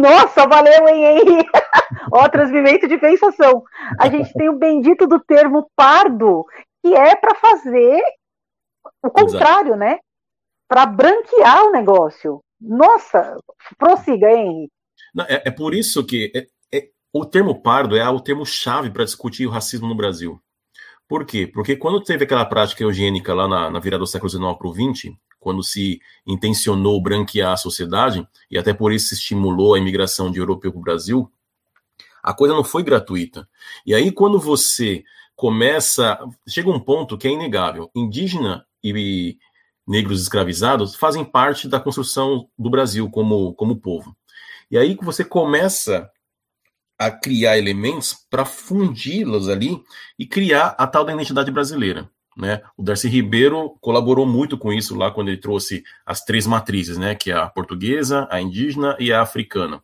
Nossa, 0.00 0.46
valeu, 0.46 0.88
hein, 0.88 1.04
Henry? 1.04 1.46
Ó, 2.12 2.28
transmimento 2.28 2.88
de 2.88 2.98
sensação. 2.98 3.62
A 3.98 4.08
gente 4.08 4.32
tem 4.34 4.48
o 4.48 4.58
bendito 4.58 5.06
do 5.06 5.20
termo 5.20 5.70
pardo, 5.76 6.44
que 6.84 6.94
é 6.94 7.14
para 7.14 7.36
fazer 7.36 8.02
o 9.04 9.10
contrário, 9.10 9.74
Exato. 9.74 9.76
né? 9.76 9.98
Para 10.68 10.86
branquear 10.86 11.66
o 11.66 11.70
negócio. 11.70 12.40
Nossa, 12.60 13.36
prossiga, 13.78 14.32
Henry. 14.32 14.68
Não, 15.14 15.24
é, 15.24 15.42
é, 15.46 15.50
por 15.50 15.74
isso 15.74 16.04
que 16.04 16.32
é, 16.34 16.46
é, 16.76 16.88
o 17.12 17.24
termo 17.24 17.60
pardo 17.60 17.96
é 17.96 18.08
o 18.08 18.20
termo 18.20 18.44
chave 18.44 18.90
para 18.90 19.04
discutir 19.04 19.46
o 19.46 19.50
racismo 19.50 19.86
no 19.86 19.96
Brasil. 19.96 20.40
Por 21.08 21.24
quê? 21.26 21.46
Porque 21.46 21.76
quando 21.76 22.02
teve 22.02 22.24
aquela 22.24 22.44
prática 22.44 22.82
eugênica 22.82 23.34
lá 23.34 23.46
na, 23.46 23.70
na 23.70 23.80
virada 23.80 24.00
do 24.00 24.06
século 24.06 24.30
XIX 24.30 24.42
para 24.56 24.68
o 24.68 24.74
XX, 24.74 25.14
quando 25.38 25.62
se 25.62 26.00
intencionou 26.26 27.02
branquear 27.02 27.52
a 27.52 27.56
sociedade, 27.56 28.26
e 28.50 28.56
até 28.56 28.72
por 28.72 28.92
isso 28.92 29.08
se 29.08 29.14
estimulou 29.14 29.74
a 29.74 29.78
imigração 29.78 30.30
de 30.30 30.38
europeu 30.38 30.72
para 30.72 30.78
o 30.78 30.82
Brasil, 30.82 31.30
a 32.22 32.32
coisa 32.32 32.54
não 32.54 32.62
foi 32.62 32.82
gratuita. 32.82 33.48
E 33.84 33.94
aí, 33.94 34.12
quando 34.12 34.38
você 34.38 35.04
começa. 35.42 36.18
Chega 36.48 36.70
um 36.70 36.78
ponto 36.78 37.18
que 37.18 37.26
é 37.26 37.32
inegável: 37.32 37.90
indígena 37.94 38.64
e 38.82 39.36
negros 39.86 40.22
escravizados 40.22 40.94
fazem 40.94 41.24
parte 41.24 41.68
da 41.68 41.80
construção 41.80 42.48
do 42.56 42.70
Brasil 42.70 43.10
como, 43.10 43.52
como 43.54 43.80
povo. 43.80 44.16
E 44.70 44.78
aí 44.78 44.96
você 45.02 45.24
começa 45.24 46.08
a 47.06 47.10
criar 47.10 47.58
elementos 47.58 48.14
para 48.30 48.44
fundi-los 48.44 49.48
ali 49.48 49.82
e 50.18 50.26
criar 50.26 50.74
a 50.78 50.86
tal 50.86 51.04
da 51.04 51.12
identidade 51.12 51.50
brasileira. 51.50 52.10
Né? 52.36 52.62
O 52.76 52.82
Darcy 52.82 53.08
Ribeiro 53.08 53.76
colaborou 53.80 54.24
muito 54.24 54.56
com 54.56 54.72
isso 54.72 54.96
lá 54.96 55.10
quando 55.10 55.28
ele 55.28 55.36
trouxe 55.36 55.84
as 56.06 56.24
três 56.24 56.46
matrizes, 56.46 56.96
né? 56.96 57.14
que 57.14 57.30
é 57.30 57.34
a 57.34 57.48
portuguesa, 57.48 58.26
a 58.30 58.40
indígena 58.40 58.96
e 58.98 59.12
a 59.12 59.20
africana. 59.20 59.82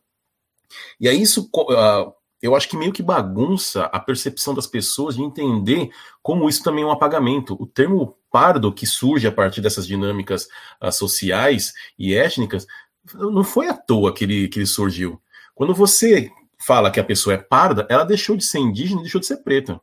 E 1.01 1.09
aí 1.09 1.21
isso 1.21 1.51
uh, 1.55 2.13
eu 2.41 2.55
acho 2.55 2.69
que 2.69 2.77
meio 2.77 2.93
que 2.93 3.03
bagunça 3.03 3.85
a 3.85 3.99
percepção 3.99 4.55
das 4.55 4.67
pessoas 4.67 5.17
de 5.17 5.23
entender 5.23 5.91
como 6.23 6.49
isso 6.49 6.63
também 6.63 6.85
é 6.85 6.87
um 6.87 6.91
apagamento. 6.91 7.57
O 7.61 7.67
termo 7.67 8.17
pardo 8.31 8.73
que 8.73 8.87
surge 8.87 9.27
a 9.27 9.33
partir 9.33 9.61
dessas 9.61 9.87
dinâmicas 9.87 10.49
uh, 10.83 10.93
sociais 10.93 11.73
e 11.99 12.15
étnicas 12.15 12.67
não 13.15 13.43
foi 13.43 13.69
à 13.69 13.75
toa 13.75 14.13
que 14.15 14.25
ele, 14.25 14.49
que 14.49 14.59
ele 14.59 14.67
surgiu. 14.67 15.21
Quando 15.55 15.75
você 15.75 16.31
fala 16.61 16.91
que 16.91 17.01
a 17.01 17.05
pessoa 17.05 17.35
é 17.35 17.39
parda, 17.39 17.87
ela 17.89 18.05
deixou 18.05 18.37
de 18.37 18.45
ser 18.45 18.59
indígena 18.59 19.01
e 19.01 19.05
deixou 19.05 19.21
de 19.21 19.27
ser 19.27 19.39
preta. 19.39 19.81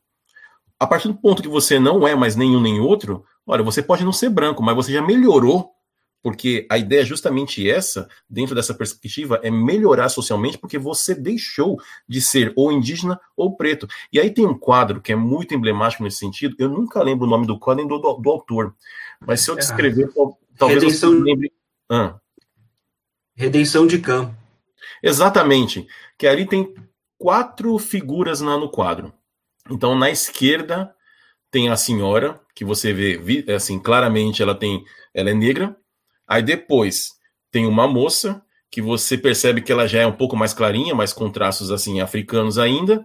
A 0.80 0.86
partir 0.86 1.08
do 1.08 1.16
ponto 1.16 1.42
que 1.42 1.48
você 1.48 1.80
não 1.80 2.08
é 2.08 2.16
mais 2.16 2.36
nenhum 2.36 2.62
nem 2.62 2.80
outro, 2.80 3.24
olha, 3.48 3.64
você 3.64 3.82
pode 3.82 4.04
não 4.04 4.12
ser 4.12 4.30
branco, 4.30 4.62
mas 4.62 4.76
você 4.76 4.92
já 4.92 5.02
melhorou, 5.02 5.72
porque 6.22 6.68
a 6.70 6.78
ideia 6.78 7.02
é 7.02 7.06
justamente 7.06 7.70
essa, 7.70 8.10
dentro 8.30 8.54
dessa 8.54 8.74
perspectiva, 8.74 9.40
é 9.42 9.50
melhorar 9.50 10.10
socialmente, 10.10 10.58
porque 10.58 10.78
você 10.78 11.16
deixou 11.16 11.80
de 12.08 12.20
ser 12.20 12.52
ou 12.56 12.72
indígena 12.72 13.20
ou 13.38 13.56
preto. 13.56 13.88
E 14.12 14.20
aí 14.20 14.30
tem 14.30 14.46
um 14.46 14.58
quadro 14.58 15.00
que 15.00 15.14
é 15.14 15.16
muito 15.16 15.56
emblemático 15.56 16.04
nesse 16.04 16.18
sentido, 16.18 16.56
eu 16.60 16.68
nunca 16.68 17.02
lembro 17.02 17.26
o 17.26 17.30
nome 17.30 17.48
do 17.48 17.58
quadro 17.58 17.84
nem 17.84 17.88
do, 17.88 17.98
do, 18.00 18.16
do 18.16 18.30
autor, 18.30 18.76
mas 19.26 19.42
se 19.42 19.50
eu 19.50 19.56
descrever, 19.56 20.06
é. 20.06 20.58
talvez 20.58 20.84
Redenção... 20.84 21.12
você 21.12 21.20
lembre... 21.22 21.54
Ah. 21.90 22.16
Redenção 23.34 23.88
de 23.88 24.00
campo. 24.00 24.45
Exatamente. 25.02 25.88
Que 26.18 26.28
ali 26.28 26.46
tem 26.46 26.74
quatro 27.18 27.78
figuras 27.78 28.42
na, 28.42 28.58
no 28.58 28.70
quadro. 28.70 29.14
Então, 29.70 29.98
na 29.98 30.10
esquerda 30.10 30.94
tem 31.50 31.70
a 31.70 31.78
senhora, 31.78 32.40
que 32.54 32.66
você 32.66 32.94
vê 32.94 33.46
assim 33.54 33.80
claramente 33.80 34.42
ela 34.42 34.54
tem, 34.56 34.84
ela 35.14 35.30
é 35.30 35.34
negra. 35.34 35.76
Aí 36.28 36.42
depois 36.42 37.12
tem 37.52 37.66
uma 37.66 37.88
moça 37.88 38.42
que 38.70 38.82
você 38.82 39.18
percebe 39.18 39.62
que 39.62 39.72
ela 39.72 39.88
já 39.88 40.02
é 40.02 40.08
um 40.08 40.12
pouco 40.12 40.36
mais 40.36 40.54
clarinha, 40.54 40.94
mas 40.94 41.14
com 41.14 41.32
traços 41.32 41.72
assim 41.72 42.02
africanos 42.02 42.58
ainda. 42.58 43.04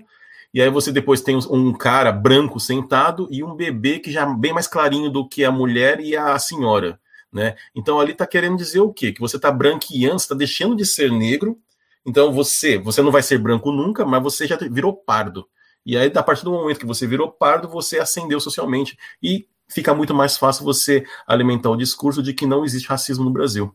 E 0.52 0.60
aí 0.60 0.68
você 0.68 0.90
depois 0.90 1.20
tem 1.20 1.36
um 1.36 1.72
cara 1.72 2.10
branco 2.10 2.58
sentado 2.58 3.28
e 3.30 3.44
um 3.44 3.54
bebê 3.54 4.00
que 4.00 4.10
já 4.10 4.22
é 4.22 4.34
bem 4.34 4.52
mais 4.52 4.66
clarinho 4.66 5.08
do 5.08 5.28
que 5.28 5.44
a 5.44 5.52
mulher 5.52 6.00
e 6.00 6.16
a 6.16 6.36
senhora, 6.40 6.98
né? 7.32 7.54
Então 7.72 8.00
ali 8.00 8.10
está 8.10 8.26
querendo 8.26 8.56
dizer 8.56 8.80
o 8.80 8.92
quê? 8.92 9.12
Que 9.12 9.20
você 9.20 9.36
está 9.36 9.52
branqueando, 9.52 10.16
está 10.16 10.34
deixando 10.34 10.74
de 10.74 10.84
ser 10.84 11.12
negro 11.12 11.56
então 12.06 12.32
você, 12.32 12.78
você 12.78 13.02
não 13.02 13.10
vai 13.10 13.22
ser 13.22 13.38
branco 13.38 13.70
nunca, 13.70 14.04
mas 14.04 14.22
você 14.22 14.46
já 14.46 14.56
virou 14.56 14.94
pardo. 14.94 15.46
E 15.84 15.96
aí, 15.96 16.12
a 16.14 16.22
partir 16.22 16.44
do 16.44 16.52
momento 16.52 16.80
que 16.80 16.86
você 16.86 17.06
virou 17.06 17.30
pardo, 17.30 17.68
você 17.68 17.98
ascendeu 17.98 18.38
socialmente 18.40 18.98
e 19.22 19.48
fica 19.68 19.94
muito 19.94 20.14
mais 20.14 20.36
fácil 20.36 20.64
você 20.64 21.04
alimentar 21.26 21.70
o 21.70 21.76
discurso 21.76 22.22
de 22.22 22.34
que 22.34 22.46
não 22.46 22.64
existe 22.64 22.88
racismo 22.88 23.24
no 23.24 23.30
Brasil. 23.30 23.74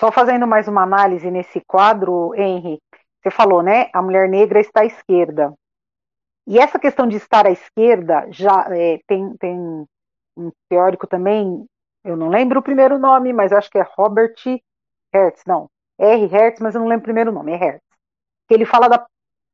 Só 0.00 0.10
fazendo 0.10 0.46
mais 0.46 0.66
uma 0.66 0.82
análise 0.82 1.30
nesse 1.30 1.60
quadro, 1.60 2.34
Henry, 2.34 2.78
você 3.22 3.30
falou, 3.30 3.62
né? 3.62 3.88
A 3.92 4.02
mulher 4.02 4.28
negra 4.28 4.60
está 4.60 4.80
à 4.80 4.86
esquerda. 4.86 5.54
E 6.46 6.58
essa 6.58 6.78
questão 6.78 7.06
de 7.06 7.16
estar 7.16 7.46
à 7.46 7.50
esquerda 7.50 8.26
já 8.30 8.66
é, 8.70 8.98
tem, 9.06 9.36
tem 9.36 9.86
um 10.36 10.50
teórico 10.68 11.06
também, 11.06 11.64
eu 12.04 12.16
não 12.16 12.28
lembro 12.28 12.58
o 12.58 12.62
primeiro 12.62 12.98
nome, 12.98 13.32
mas 13.32 13.52
acho 13.52 13.70
que 13.70 13.78
é 13.78 13.86
Robert 13.96 14.34
Hertz, 15.14 15.42
não, 15.46 15.68
R. 16.02 16.26
Hertz, 16.26 16.60
mas 16.60 16.74
eu 16.74 16.80
não 16.80 16.88
lembro 16.88 17.02
o 17.02 17.04
primeiro 17.04 17.32
nome, 17.32 17.52
é 17.52 17.56
Hertz. 17.56 17.84
Que 18.48 18.54
ele 18.54 18.64
fala 18.64 18.88
da 18.88 19.06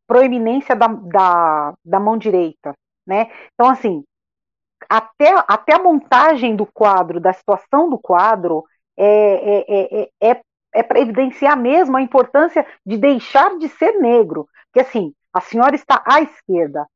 proeminência 0.06 0.74
da, 0.74 0.86
da, 0.86 1.74
da 1.84 2.00
mão 2.00 2.16
direita, 2.16 2.74
né? 3.06 3.30
Então, 3.54 3.70
assim, 3.70 4.02
até, 4.88 5.34
até 5.46 5.74
a 5.74 5.82
montagem 5.82 6.56
do 6.56 6.64
quadro, 6.64 7.20
da 7.20 7.32
situação 7.32 7.90
do 7.90 7.98
quadro, 7.98 8.64
é, 8.96 9.04
é, 9.04 10.02
é, 10.02 10.10
é, 10.20 10.40
é 10.74 10.82
para 10.82 11.00
evidenciar 11.00 11.56
mesmo 11.56 11.96
a 11.96 12.02
importância 12.02 12.66
de 12.84 12.96
deixar 12.96 13.58
de 13.58 13.68
ser 13.68 13.92
negro. 14.00 14.48
Porque, 14.66 14.86
assim, 14.86 15.12
a 15.32 15.40
senhora 15.40 15.74
está 15.74 16.02
à 16.06 16.20
esquerda. 16.20 16.86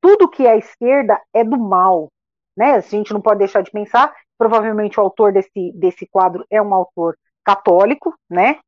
Tudo 0.00 0.28
que 0.28 0.46
é 0.46 0.52
à 0.52 0.56
esquerda 0.56 1.20
é 1.32 1.44
do 1.44 1.58
mal. 1.58 2.08
Né? 2.56 2.72
A 2.72 2.80
gente 2.80 3.12
não 3.12 3.20
pode 3.20 3.38
deixar 3.38 3.62
de 3.62 3.70
pensar. 3.70 4.14
Provavelmente 4.36 4.98
o 4.98 5.02
autor 5.02 5.32
desse, 5.32 5.72
desse 5.74 6.06
quadro 6.06 6.44
é 6.50 6.60
um 6.60 6.74
autor 6.74 7.16
católico, 7.44 8.14
né? 8.28 8.58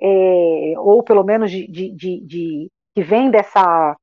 É, 0.00 0.74
ou 0.78 1.02
pelo 1.02 1.24
menos 1.24 1.50
de, 1.50 1.66
de, 1.66 1.90
de, 1.90 2.20
de, 2.20 2.70
que 2.94 3.02
vem 3.02 3.30
dessa, 3.30 3.96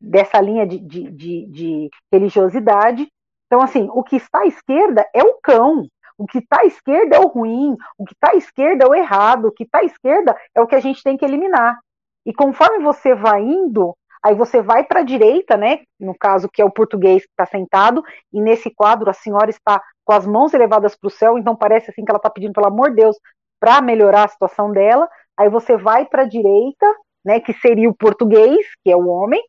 dessa 0.00 0.40
linha 0.40 0.66
de, 0.66 0.78
de, 0.78 1.90
religiosidade. 2.12 3.08
Então, 3.46 3.60
assim, 3.60 3.88
o 3.92 4.02
que 4.02 4.16
está 4.16 4.40
à 4.40 4.46
esquerda 4.46 5.06
é 5.14 5.22
o 5.22 5.38
cão, 5.42 5.86
o 6.16 6.26
que 6.26 6.38
está 6.38 6.60
à 6.62 6.66
esquerda 6.66 7.16
é 7.16 7.18
o 7.18 7.28
ruim, 7.28 7.76
o 7.98 8.04
que 8.04 8.14
está 8.14 8.32
à 8.32 8.36
esquerda 8.36 8.84
é 8.84 8.88
o 8.88 8.94
errado, 8.94 9.46
o 9.46 9.52
que 9.52 9.64
está 9.64 9.80
à 9.80 9.84
esquerda 9.84 10.36
é 10.54 10.60
o 10.60 10.66
que 10.66 10.74
a 10.74 10.80
gente 10.80 11.02
tem 11.02 11.16
que 11.16 11.24
eliminar. 11.24 11.78
E 12.24 12.32
conforme 12.32 12.78
você 12.82 13.14
vai 13.14 13.42
indo, 13.42 13.94
aí 14.22 14.34
você 14.34 14.62
vai 14.62 14.82
para 14.84 15.00
a 15.00 15.04
direita, 15.04 15.56
né? 15.56 15.80
No 16.00 16.16
caso 16.16 16.48
que 16.48 16.62
é 16.62 16.64
o 16.64 16.70
português 16.70 17.22
que 17.22 17.30
está 17.30 17.44
sentado, 17.44 18.02
e 18.32 18.40
nesse 18.40 18.70
quadro 18.70 19.10
a 19.10 19.12
senhora 19.12 19.50
está 19.50 19.82
com 20.04 20.12
as 20.12 20.26
mãos 20.26 20.54
elevadas 20.54 20.96
para 20.96 21.08
o 21.08 21.10
céu, 21.10 21.38
então 21.38 21.54
parece 21.54 21.90
assim 21.90 22.04
que 22.04 22.10
ela 22.10 22.18
está 22.18 22.30
pedindo 22.30 22.54
pelo 22.54 22.66
amor 22.66 22.90
de 22.90 22.96
Deus 22.96 23.18
para 23.60 23.80
melhorar 23.82 24.24
a 24.24 24.28
situação 24.28 24.72
dela. 24.72 25.08
Aí 25.36 25.48
você 25.48 25.76
vai 25.76 26.06
para 26.06 26.22
a 26.22 26.28
direita, 26.28 26.86
né, 27.24 27.40
que 27.40 27.52
seria 27.54 27.88
o 27.88 27.94
português, 27.94 28.66
que 28.82 28.90
é 28.90 28.96
o 28.96 29.08
homem. 29.08 29.42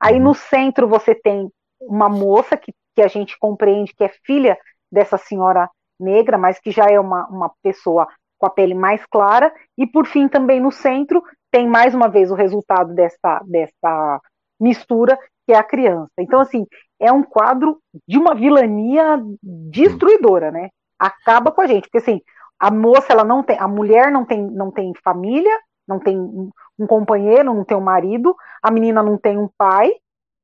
Aí 0.00 0.18
no 0.18 0.34
centro 0.34 0.88
você 0.88 1.14
tem 1.14 1.50
uma 1.80 2.08
moça 2.08 2.56
que, 2.56 2.72
que 2.94 3.02
a 3.02 3.08
gente 3.08 3.38
compreende 3.38 3.94
que 3.94 4.04
é 4.04 4.08
filha 4.24 4.58
dessa 4.90 5.16
senhora 5.16 5.68
negra, 5.98 6.36
mas 6.36 6.58
que 6.58 6.70
já 6.70 6.86
é 6.86 6.98
uma, 6.98 7.26
uma 7.28 7.50
pessoa 7.62 8.06
com 8.38 8.46
a 8.46 8.50
pele 8.50 8.74
mais 8.74 9.04
clara. 9.06 9.52
E 9.78 9.86
por 9.86 10.06
fim, 10.06 10.28
também 10.28 10.60
no 10.60 10.72
centro, 10.72 11.22
tem 11.50 11.66
mais 11.66 11.94
uma 11.94 12.08
vez 12.08 12.30
o 12.30 12.34
resultado 12.34 12.94
dessa, 12.94 13.40
dessa 13.46 14.20
mistura, 14.60 15.18
que 15.46 15.52
é 15.52 15.56
a 15.56 15.62
criança. 15.62 16.10
Então, 16.18 16.40
assim, 16.40 16.66
é 17.00 17.12
um 17.12 17.22
quadro 17.22 17.80
de 18.06 18.18
uma 18.18 18.34
vilania 18.34 19.20
destruidora, 19.42 20.50
né? 20.50 20.70
Acaba 20.98 21.50
com 21.50 21.60
a 21.60 21.66
gente, 21.66 21.82
porque 21.82 21.98
assim, 21.98 22.20
a 22.62 22.70
moça 22.70 23.12
ela 23.12 23.24
não 23.24 23.42
tem, 23.42 23.58
a 23.58 23.66
mulher 23.66 24.12
não 24.12 24.24
tem, 24.24 24.40
não 24.40 24.70
tem 24.70 24.92
família, 25.02 25.50
não 25.86 25.98
tem 25.98 26.16
um 26.16 26.86
companheiro, 26.86 27.52
não 27.52 27.64
tem 27.64 27.76
um 27.76 27.80
marido, 27.80 28.36
a 28.62 28.70
menina 28.70 29.02
não 29.02 29.18
tem 29.18 29.36
um 29.36 29.48
pai, 29.58 29.90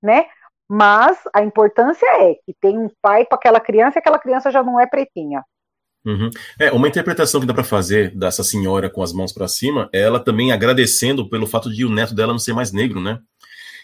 né? 0.02 0.26
Mas 0.68 1.16
a 1.32 1.44
importância 1.44 2.04
é 2.20 2.34
que 2.44 2.52
tem 2.60 2.76
um 2.76 2.90
pai 3.00 3.24
para 3.24 3.38
aquela 3.38 3.60
criança 3.60 3.98
e 3.98 4.00
aquela 4.00 4.18
criança 4.18 4.50
já 4.50 4.64
não 4.64 4.80
é 4.80 4.86
pretinha. 4.86 5.44
Uhum. 6.04 6.28
É, 6.58 6.72
uma 6.72 6.88
interpretação 6.88 7.40
que 7.40 7.46
dá 7.46 7.54
para 7.54 7.62
fazer 7.62 8.12
dessa 8.16 8.42
senhora 8.42 8.90
com 8.90 9.00
as 9.00 9.12
mãos 9.12 9.32
para 9.32 9.46
cima 9.46 9.88
é 9.92 10.00
ela 10.00 10.18
também 10.18 10.50
agradecendo 10.50 11.30
pelo 11.30 11.46
fato 11.46 11.72
de 11.72 11.84
o 11.84 11.90
neto 11.90 12.16
dela 12.16 12.32
não 12.32 12.38
ser 12.40 12.52
mais 12.52 12.72
negro, 12.72 13.00
né? 13.00 13.20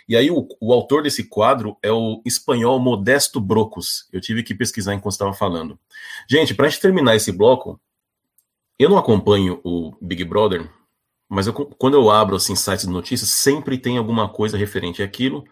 E 0.09 0.17
aí 0.17 0.29
o, 0.29 0.49
o 0.61 0.73
autor 0.73 1.05
desse 1.05 1.29
quadro 1.29 1.77
é 1.81 1.93
o 1.93 2.21
espanhol 2.27 2.81
Modesto 2.81 3.41
Brocos. 3.41 4.09
Eu 4.13 4.21
tive 4.21 4.43
que 4.43 4.57
pesquisar 4.57 4.93
enquanto 4.93 5.13
estava 5.13 5.33
falando. 5.33 5.79
Gente, 6.29 6.53
para 6.53 6.69
gente 6.69 6.81
terminar 6.81 7.15
esse 7.15 7.31
bloco, 7.31 7.81
eu 8.79 8.91
não 8.91 8.99
acompanho 8.99 9.61
o 9.63 9.97
Big 10.01 10.25
Brother, 10.25 10.71
mas 11.29 11.47
eu, 11.47 11.53
quando 11.53 11.95
eu 11.95 12.11
abro 12.11 12.37
assim, 12.37 12.55
sites 12.55 12.87
de 12.87 12.93
notícias, 12.93 13.31
sempre 13.31 13.79
tem 13.79 13.99
alguma 13.99 14.29
coisa 14.29 14.57
referente 14.57 15.03
àquilo. 15.03 15.45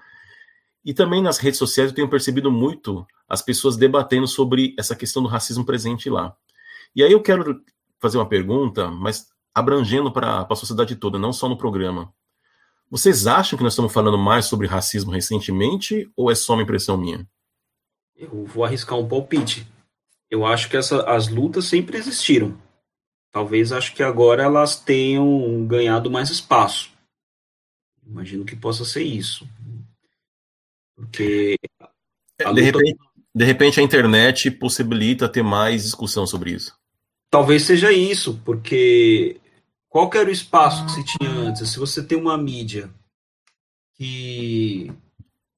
E 0.85 0.93
também 0.93 1.23
nas 1.23 1.39
redes 1.39 1.59
sociais 1.59 1.91
eu 1.91 1.95
tenho 1.95 2.09
percebido 2.09 2.51
muito 2.51 3.07
as 3.29 3.41
pessoas 3.41 3.77
debatendo 3.77 4.27
sobre 4.27 4.75
essa 4.79 4.97
questão 4.97 5.23
do 5.23 5.29
racismo 5.29 5.65
presente 5.65 6.11
lá. 6.11 6.37
E 6.95 7.03
aí 7.03 7.13
eu 7.13 7.23
quero 7.23 7.63
fazer 8.01 8.19
uma 8.19 8.29
pergunta, 8.29 8.89
mas 8.91 9.29
abrangendo 9.55 10.13
para 10.13 10.47
a 10.49 10.55
sociedade 10.57 10.97
toda, 10.97 11.19
não 11.19 11.33
só 11.33 11.49
no 11.49 11.57
programa. 11.57 12.13
Vocês 12.91 13.27
acham 13.27 13.57
que 13.57 13.63
nós 13.63 13.73
estamos 13.73 13.93
falando 13.93 14.19
mais 14.19 14.47
sobre 14.47 14.67
racismo 14.67 15.13
recentemente 15.13 16.11
ou 16.15 16.31
é 16.31 16.35
só 16.35 16.55
uma 16.55 16.63
impressão 16.63 16.99
minha? 16.99 17.27
Eu 18.15 18.45
vou 18.45 18.65
arriscar 18.65 18.99
um 18.99 19.09
palpite. 19.09 19.67
Eu 20.31 20.45
acho 20.45 20.69
que 20.69 20.77
essa, 20.77 21.03
as 21.09 21.29
lutas 21.29 21.65
sempre 21.65 21.97
existiram. 21.97 22.59
Talvez 23.33 23.73
acho 23.73 23.95
que 23.95 24.03
agora 24.03 24.43
elas 24.43 24.77
tenham 24.77 25.67
ganhado 25.67 26.11
mais 26.11 26.29
espaço. 26.29 26.93
Imagino 28.07 28.45
que 28.45 28.55
possa 28.55 28.85
ser 28.85 29.03
isso. 29.03 29.49
Porque. 30.95 31.57
De, 32.39 32.45
luta... 32.45 32.61
repente, 32.61 32.99
de 33.35 33.45
repente 33.45 33.81
a 33.81 33.83
internet 33.83 34.51
possibilita 34.51 35.29
ter 35.29 35.43
mais 35.43 35.85
discussão 35.85 36.27
sobre 36.27 36.51
isso. 36.51 36.77
Talvez 37.31 37.63
seja 37.63 37.91
isso, 37.91 38.39
porque 38.45 39.41
qual 39.89 40.11
era 40.15 40.29
o 40.29 40.33
espaço 40.33 40.85
que 40.85 40.93
se 40.93 41.05
tinha 41.05 41.31
antes? 41.31 41.71
Se 41.71 41.79
você 41.79 42.03
tem 42.03 42.19
uma 42.19 42.37
mídia 42.37 42.91
que 43.95 44.93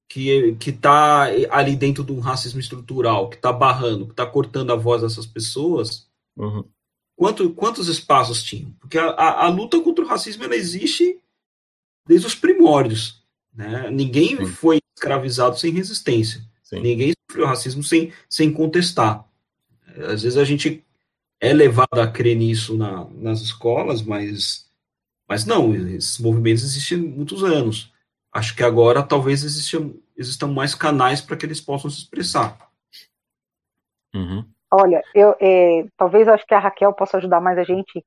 que 0.07 0.55
que 0.55 0.69
está 0.69 1.23
ali 1.49 1.75
dentro 1.75 2.03
de 2.05 2.13
um 2.13 2.21
racismo 2.21 2.61
estrutural, 2.61 3.29
que 3.29 3.35
está 3.35 3.51
barrando, 3.51 4.05
que 4.05 4.11
está 4.11 4.25
cortando 4.25 4.71
a 4.71 4.75
voz 4.75 5.01
dessas 5.01 5.25
pessoas, 5.25 6.07
uhum. 6.37 6.63
Quanto, 7.15 7.49
quantos 7.51 7.87
espaços 7.87 8.43
tinham? 8.43 8.71
Porque 8.79 8.97
a, 8.97 9.07
a, 9.09 9.45
a, 9.45 9.49
luta 9.49 9.79
contra 9.79 10.03
o 10.03 10.07
racismo 10.07 10.43
ela 10.43 10.55
existe 10.55 11.19
desde 12.05 12.27
os 12.27 12.35
primórdios. 12.35 13.23
Né? 13.53 13.89
Ninguém 13.89 14.37
Sim. 14.37 14.45
foi 14.45 14.79
escravizado 14.95 15.57
sem 15.57 15.71
resistência. 15.71 16.41
Sim. 16.63 16.81
Ninguém 16.81 17.13
sofreu 17.29 17.47
racismo 17.47 17.83
sem, 17.83 18.11
sem 18.29 18.51
contestar. 18.51 19.25
Às 19.97 20.23
vezes 20.23 20.37
a 20.37 20.43
gente 20.43 20.83
é 21.39 21.53
levado 21.53 21.99
a 21.99 22.07
crer 22.07 22.35
nisso 22.35 22.75
na, 22.75 23.05
nas 23.11 23.41
escolas, 23.41 24.01
mas, 24.01 24.69
mas 25.27 25.45
não, 25.45 25.73
esses 25.75 26.17
movimentos 26.19 26.63
existem 26.63 26.97
há 26.97 27.01
muitos 27.01 27.43
anos. 27.43 27.93
Acho 28.31 28.55
que 28.55 28.63
agora 28.63 29.01
talvez 29.03 29.43
existam, 29.43 29.93
existam 30.17 30.47
mais 30.47 30.75
canais 30.75 31.21
para 31.21 31.37
que 31.37 31.45
eles 31.45 31.61
possam 31.61 31.89
se 31.89 31.99
expressar. 31.99 32.69
Uhum. 34.13 34.45
Olha, 34.77 35.01
eu 35.13 35.35
é, 35.39 35.85
talvez 35.95 36.27
acho 36.27 36.45
que 36.45 36.53
a 36.53 36.59
Raquel 36.59 36.91
possa 36.91 37.17
ajudar 37.17 37.39
mais 37.39 37.57
a 37.57 37.63
gente 37.63 38.05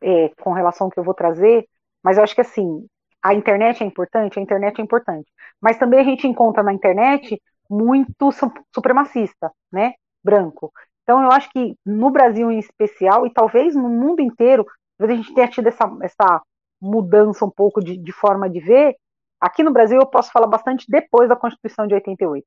é, 0.00 0.30
com 0.40 0.52
relação 0.52 0.86
ao 0.86 0.90
que 0.90 0.98
eu 0.98 1.04
vou 1.04 1.12
trazer, 1.12 1.68
mas 2.02 2.16
eu 2.16 2.24
acho 2.24 2.34
que 2.34 2.40
assim, 2.40 2.86
a 3.22 3.34
internet 3.34 3.82
é 3.82 3.86
importante, 3.86 4.38
a 4.38 4.42
internet 4.42 4.80
é 4.80 4.82
importante, 4.82 5.30
mas 5.60 5.76
também 5.78 6.00
a 6.00 6.04
gente 6.04 6.26
encontra 6.26 6.62
na 6.62 6.72
internet 6.72 7.40
muito 7.68 8.30
supremacista, 8.74 9.50
né, 9.70 9.92
branco. 10.24 10.72
Então, 11.02 11.22
eu 11.22 11.30
acho 11.30 11.50
que 11.50 11.76
no 11.84 12.10
Brasil 12.10 12.50
em 12.50 12.58
especial, 12.58 13.26
e 13.26 13.32
talvez 13.32 13.74
no 13.74 13.88
mundo 13.88 14.20
inteiro, 14.20 14.64
a 14.98 15.06
gente 15.06 15.34
tenha 15.34 15.48
tido 15.48 15.66
essa, 15.66 15.84
essa 16.00 16.42
mudança 16.80 17.44
um 17.44 17.50
pouco 17.50 17.82
de, 17.82 17.98
de 17.98 18.12
forma 18.12 18.48
de 18.48 18.60
ver. 18.60 18.96
Aqui 19.40 19.62
no 19.62 19.72
Brasil, 19.72 19.98
eu 20.00 20.06
posso 20.06 20.32
falar 20.32 20.46
bastante 20.46 20.86
depois 20.88 21.28
da 21.28 21.36
Constituição 21.36 21.86
de 21.86 21.94
88. 21.94 22.46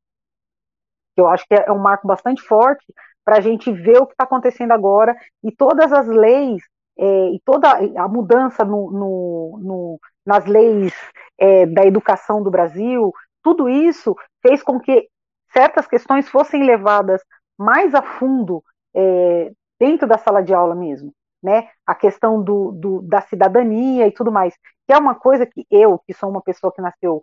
Eu 1.17 1.27
acho 1.27 1.45
que 1.47 1.53
é 1.53 1.71
um 1.71 1.79
marco 1.79 2.07
bastante 2.07 2.41
forte 2.41 2.85
para 3.25 3.37
a 3.37 3.41
gente 3.41 3.71
ver 3.71 3.97
o 3.97 4.05
que 4.05 4.13
está 4.13 4.23
acontecendo 4.23 4.71
agora 4.71 5.17
e 5.43 5.51
todas 5.51 5.91
as 5.91 6.07
leis 6.07 6.61
é, 6.97 7.29
e 7.31 7.41
toda 7.43 7.69
a 7.71 8.07
mudança 8.07 8.63
no, 8.63 8.91
no, 8.91 9.59
no, 9.61 9.99
nas 10.25 10.45
leis 10.45 10.93
é, 11.37 11.65
da 11.65 11.85
educação 11.85 12.41
do 12.41 12.51
Brasil, 12.51 13.11
tudo 13.43 13.67
isso 13.67 14.15
fez 14.41 14.63
com 14.63 14.79
que 14.79 15.09
certas 15.51 15.87
questões 15.87 16.29
fossem 16.29 16.63
levadas 16.63 17.21
mais 17.57 17.93
a 17.93 18.01
fundo 18.01 18.63
é, 18.95 19.51
dentro 19.79 20.07
da 20.07 20.17
sala 20.17 20.41
de 20.41 20.53
aula 20.53 20.75
mesmo, 20.75 21.13
né? 21.41 21.69
A 21.85 21.95
questão 21.95 22.41
do, 22.41 22.71
do, 22.71 23.01
da 23.01 23.21
cidadania 23.21 24.07
e 24.07 24.11
tudo 24.11 24.31
mais, 24.31 24.55
que 24.87 24.93
é 24.93 24.97
uma 24.97 25.15
coisa 25.15 25.45
que 25.45 25.65
eu, 25.69 25.99
que 25.99 26.13
sou 26.13 26.29
uma 26.29 26.41
pessoa 26.41 26.71
que 26.73 26.81
nasceu 26.81 27.21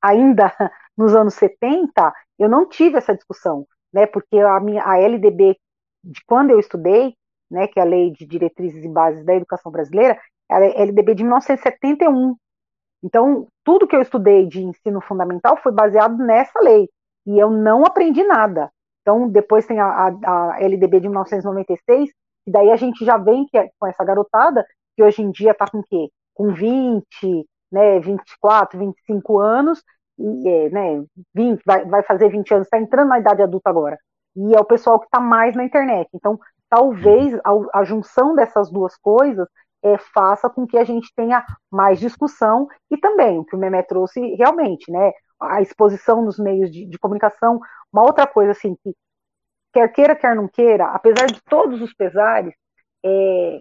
ainda 0.00 0.52
nos 0.96 1.14
anos 1.14 1.34
70, 1.34 2.12
eu 2.38 2.48
não 2.48 2.68
tive 2.68 2.98
essa 2.98 3.14
discussão, 3.14 3.66
né? 3.94 4.06
Porque 4.06 4.38
a 4.38 4.60
minha 4.60 4.84
a 4.84 4.98
LDB 4.98 5.56
de 6.02 6.20
quando 6.26 6.50
eu 6.50 6.58
estudei, 6.58 7.14
né, 7.50 7.66
que 7.66 7.78
é 7.78 7.82
a 7.82 7.86
Lei 7.86 8.10
de 8.10 8.26
Diretrizes 8.26 8.84
e 8.84 8.88
Bases 8.88 9.24
da 9.24 9.34
Educação 9.34 9.72
Brasileira, 9.72 10.18
é 10.50 10.54
a 10.54 10.82
LDB 10.82 11.14
de 11.14 11.22
1971. 11.22 12.36
Então, 13.02 13.46
tudo 13.64 13.86
que 13.86 13.96
eu 13.96 14.02
estudei 14.02 14.46
de 14.46 14.62
ensino 14.62 15.00
fundamental 15.00 15.56
foi 15.62 15.72
baseado 15.72 16.16
nessa 16.18 16.60
lei. 16.60 16.88
E 17.26 17.38
eu 17.38 17.50
não 17.50 17.84
aprendi 17.84 18.22
nada. 18.24 18.70
Então, 19.00 19.28
depois 19.28 19.66
tem 19.66 19.78
a, 19.78 19.86
a, 19.86 20.54
a 20.54 20.60
LDB 20.60 21.00
de 21.00 21.08
1996, 21.08 22.10
e 22.46 22.50
daí 22.50 22.70
a 22.70 22.76
gente 22.76 23.04
já 23.04 23.16
vem 23.16 23.46
que, 23.46 23.56
é 23.56 23.70
com 23.78 23.86
essa 23.86 24.04
garotada, 24.04 24.66
que 24.96 25.02
hoje 25.02 25.22
em 25.22 25.30
dia 25.30 25.52
está 25.52 25.66
com 25.66 25.78
o 25.78 25.84
quê? 25.84 26.08
Com 26.34 26.52
20, 26.52 27.04
né, 27.70 28.00
24, 28.00 28.78
25 28.78 29.38
anos, 29.38 29.82
e, 30.18 30.48
é, 30.48 30.70
né, 30.70 31.04
20, 31.34 31.62
vai, 31.64 31.84
vai 31.84 32.02
fazer 32.02 32.28
20 32.28 32.54
anos, 32.54 32.66
está 32.66 32.78
entrando 32.78 33.08
na 33.08 33.18
idade 33.18 33.42
adulta 33.42 33.70
agora. 33.70 33.98
E 34.36 34.54
é 34.54 34.60
o 34.60 34.64
pessoal 34.64 34.98
que 34.98 35.06
está 35.06 35.20
mais 35.20 35.54
na 35.54 35.64
internet. 35.64 36.08
Então, 36.14 36.38
talvez 36.68 37.34
a, 37.44 37.80
a 37.80 37.84
junção 37.84 38.34
dessas 38.34 38.70
duas 38.70 38.96
coisas 38.96 39.46
é, 39.82 39.98
faça 39.98 40.48
com 40.48 40.66
que 40.66 40.78
a 40.78 40.84
gente 40.84 41.12
tenha 41.14 41.44
mais 41.70 42.00
discussão 42.00 42.66
e 42.90 42.96
também 42.96 43.38
o 43.38 43.44
que 43.44 43.54
o 43.54 43.58
Memé 43.58 43.82
trouxe 43.82 44.20
realmente, 44.34 44.90
né? 44.90 45.12
A 45.38 45.60
exposição 45.60 46.24
nos 46.24 46.38
meios 46.38 46.70
de, 46.70 46.86
de 46.86 46.98
comunicação, 46.98 47.60
uma 47.92 48.02
outra 48.02 48.26
coisa 48.26 48.52
assim 48.52 48.74
que 48.82 48.94
quer 49.72 49.88
queira 49.92 50.16
quer 50.16 50.34
não 50.34 50.48
queira, 50.48 50.86
apesar 50.86 51.26
de 51.26 51.40
todos 51.42 51.82
os 51.82 51.92
pesares, 51.92 52.54
é, 53.04 53.60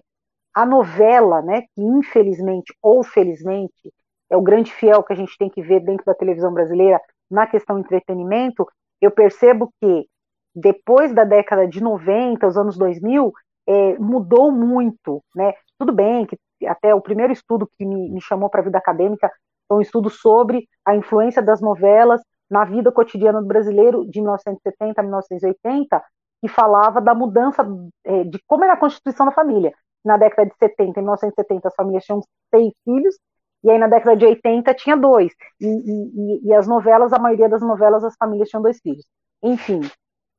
a 0.53 0.65
novela, 0.65 1.41
né? 1.41 1.63
Que 1.75 1.81
infelizmente 1.81 2.73
ou 2.81 3.03
felizmente 3.03 3.93
é 4.29 4.37
o 4.37 4.41
grande 4.41 4.71
fiel 4.71 5.03
que 5.03 5.13
a 5.13 5.15
gente 5.15 5.37
tem 5.37 5.49
que 5.49 5.61
ver 5.61 5.79
dentro 5.81 6.05
da 6.05 6.13
televisão 6.13 6.53
brasileira 6.53 6.99
na 7.29 7.47
questão 7.47 7.79
entretenimento, 7.79 8.67
eu 9.01 9.11
percebo 9.11 9.71
que 9.81 10.07
depois 10.55 11.13
da 11.13 11.23
década 11.23 11.67
de 11.67 11.81
90, 11.81 12.45
os 12.45 12.57
anos 12.57 12.77
2000, 12.77 13.33
é, 13.67 13.97
mudou 13.97 14.51
muito, 14.51 15.23
né? 15.35 15.53
Tudo 15.79 15.91
bem 15.91 16.25
que 16.25 16.37
até 16.67 16.93
o 16.93 17.01
primeiro 17.01 17.33
estudo 17.33 17.69
que 17.77 17.85
me, 17.85 18.09
me 18.09 18.21
chamou 18.21 18.49
para 18.49 18.61
a 18.61 18.63
vida 18.63 18.77
acadêmica 18.77 19.31
foi 19.67 19.77
um 19.77 19.81
estudo 19.81 20.09
sobre 20.09 20.67
a 20.85 20.95
influência 20.95 21.41
das 21.41 21.61
novelas 21.61 22.21
na 22.49 22.65
vida 22.65 22.91
cotidiana 22.91 23.41
do 23.41 23.47
brasileiro 23.47 24.05
de 24.05 24.19
1970 24.21 24.99
a 24.99 25.03
1980, 25.03 26.03
que 26.41 26.47
falava 26.47 27.01
da 27.01 27.15
mudança 27.15 27.65
é, 28.03 28.23
de 28.25 28.39
como 28.45 28.63
era 28.63 28.73
a 28.73 28.77
constituição 28.77 29.25
da 29.25 29.31
família. 29.31 29.73
Na 30.05 30.17
década 30.17 30.49
de 30.49 30.55
70, 30.57 30.99
em 30.99 31.03
1970, 31.03 31.67
as 31.67 31.75
famílias 31.75 32.03
tinham 32.03 32.21
seis 32.53 32.73
filhos, 32.83 33.17
e 33.63 33.69
aí 33.69 33.77
na 33.77 33.87
década 33.87 34.15
de 34.15 34.25
80 34.25 34.73
tinha 34.73 34.97
dois. 34.97 35.31
E, 35.59 35.67
e, 35.67 36.47
e 36.47 36.53
as 36.53 36.67
novelas, 36.67 37.13
a 37.13 37.19
maioria 37.19 37.47
das 37.47 37.61
novelas, 37.61 38.03
as 38.03 38.15
famílias 38.17 38.49
tinham 38.49 38.61
dois 38.61 38.79
filhos. 38.81 39.05
Enfim, 39.41 39.81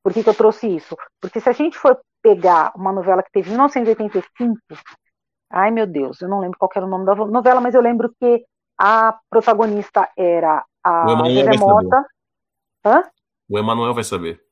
por 0.02 0.12
que, 0.12 0.22
que 0.22 0.28
eu 0.28 0.34
trouxe 0.34 0.66
isso? 0.68 0.96
Porque 1.20 1.40
se 1.40 1.48
a 1.48 1.52
gente 1.52 1.78
for 1.78 1.98
pegar 2.22 2.72
uma 2.76 2.92
novela 2.92 3.22
que 3.22 3.30
teve 3.32 3.48
em 3.48 3.52
1985, 3.52 4.58
ai 5.50 5.70
meu 5.70 5.86
Deus, 5.86 6.20
eu 6.20 6.28
não 6.28 6.40
lembro 6.40 6.58
qual 6.58 6.70
era 6.74 6.84
o 6.84 6.88
nome 6.88 7.06
da 7.06 7.14
novela, 7.14 7.60
mas 7.60 7.74
eu 7.74 7.80
lembro 7.80 8.14
que 8.20 8.44
a 8.78 9.18
protagonista 9.30 10.08
era 10.16 10.64
a 10.82 11.24
Zezé 11.26 11.56
Mota. 11.56 12.04
Hã? 12.84 13.02
O 13.48 13.58
Emanuel 13.58 13.94
vai 13.94 14.04
saber. 14.04 14.43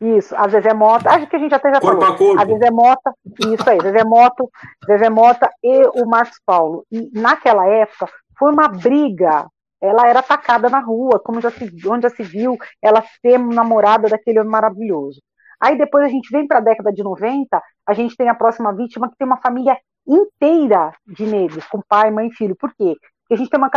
Isso, 0.00 0.36
a 0.36 0.46
Zezé 0.48 0.74
Mota, 0.74 1.10
acho 1.10 1.26
que 1.26 1.36
a 1.36 1.38
gente 1.38 1.54
até 1.54 1.72
já 1.72 1.80
corpo 1.80 2.00
falou. 2.00 2.14
A, 2.14 2.18
corpo. 2.18 2.40
a 2.40 2.44
Zezé 2.44 2.70
Mota, 2.70 3.14
isso 3.40 3.70
aí, 3.70 3.80
Zezé 3.80 4.04
Mota, 4.04 4.44
Zezé 4.86 5.08
Mota 5.08 5.50
e 5.62 5.86
o 6.00 6.06
Marcos 6.06 6.38
Paulo. 6.44 6.84
E 6.92 7.10
naquela 7.18 7.66
época 7.66 8.06
foi 8.38 8.52
uma 8.52 8.68
briga 8.68 9.46
ela 9.80 10.08
era 10.08 10.20
atacada 10.20 10.68
na 10.68 10.80
rua, 10.80 11.20
como 11.20 11.40
já 11.40 11.50
se, 11.50 11.70
onde 11.86 12.08
já 12.08 12.10
se 12.10 12.22
viu 12.22 12.56
ela 12.82 13.02
ser 13.20 13.38
namorada 13.38 14.08
daquele 14.08 14.40
homem 14.40 14.50
maravilhoso. 14.50 15.20
Aí 15.60 15.76
depois 15.76 16.04
a 16.04 16.08
gente 16.08 16.30
vem 16.30 16.46
para 16.46 16.58
a 16.58 16.62
década 16.62 16.92
de 16.92 17.02
90, 17.02 17.62
a 17.86 17.94
gente 17.94 18.16
tem 18.16 18.28
a 18.28 18.34
próxima 18.34 18.74
vítima 18.74 19.08
que 19.08 19.16
tem 19.16 19.26
uma 19.26 19.40
família 19.40 19.78
inteira 20.06 20.92
de 21.06 21.26
negros, 21.26 21.66
com 21.66 21.80
pai, 21.86 22.10
mãe 22.10 22.28
e 22.28 22.34
filho. 22.34 22.56
Por 22.56 22.70
quê? 22.74 22.94
Porque 23.22 23.34
a 23.34 23.36
gente 23.36 23.50
tem 23.50 23.58
uma 23.58 23.70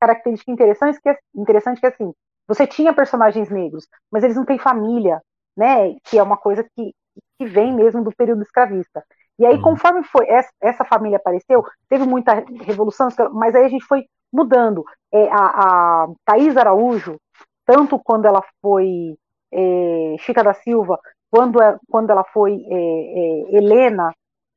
característica 0.00 0.50
interessante 0.50 1.00
que 1.00 1.08
é, 1.08 1.18
interessante 1.34 1.80
que 1.80 1.86
é 1.86 1.88
assim, 1.90 2.12
você 2.46 2.66
tinha 2.66 2.94
personagens 2.94 3.50
negros, 3.50 3.86
mas 4.10 4.22
eles 4.22 4.36
não 4.36 4.44
têm 4.44 4.58
família, 4.58 5.20
né? 5.56 5.94
Que 6.04 6.18
é 6.18 6.22
uma 6.22 6.36
coisa 6.36 6.62
que, 6.62 6.94
que 7.38 7.46
vem 7.46 7.74
mesmo 7.74 8.02
do 8.02 8.14
período 8.14 8.42
escravista. 8.42 9.04
E 9.38 9.44
aí, 9.44 9.56
uhum. 9.56 9.62
conforme 9.62 10.02
foi 10.04 10.26
essa, 10.28 10.50
essa 10.60 10.84
família 10.84 11.18
apareceu, 11.18 11.64
teve 11.88 12.06
muita 12.06 12.44
revolução, 12.62 13.08
mas 13.32 13.54
aí 13.54 13.64
a 13.64 13.68
gente 13.68 13.84
foi 13.84 14.06
mudando. 14.32 14.84
É, 15.12 15.28
a, 15.30 15.36
a 15.36 16.06
Thaís 16.24 16.56
Araújo, 16.56 17.16
tanto 17.64 17.98
quando 17.98 18.26
ela 18.26 18.42
foi 18.62 19.16
é, 19.52 20.16
Chica 20.20 20.42
da 20.42 20.54
Silva, 20.54 20.98
quando, 21.30 21.60
é, 21.60 21.76
quando 21.90 22.10
ela 22.10 22.24
foi 22.24 22.64
é, 22.70 22.74
é 22.74 23.56
Helena, 23.56 24.12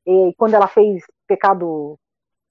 é, 0.06 0.12
quando 0.36 0.54
ela 0.54 0.66
fez 0.66 1.04
Pecado, 1.26 1.98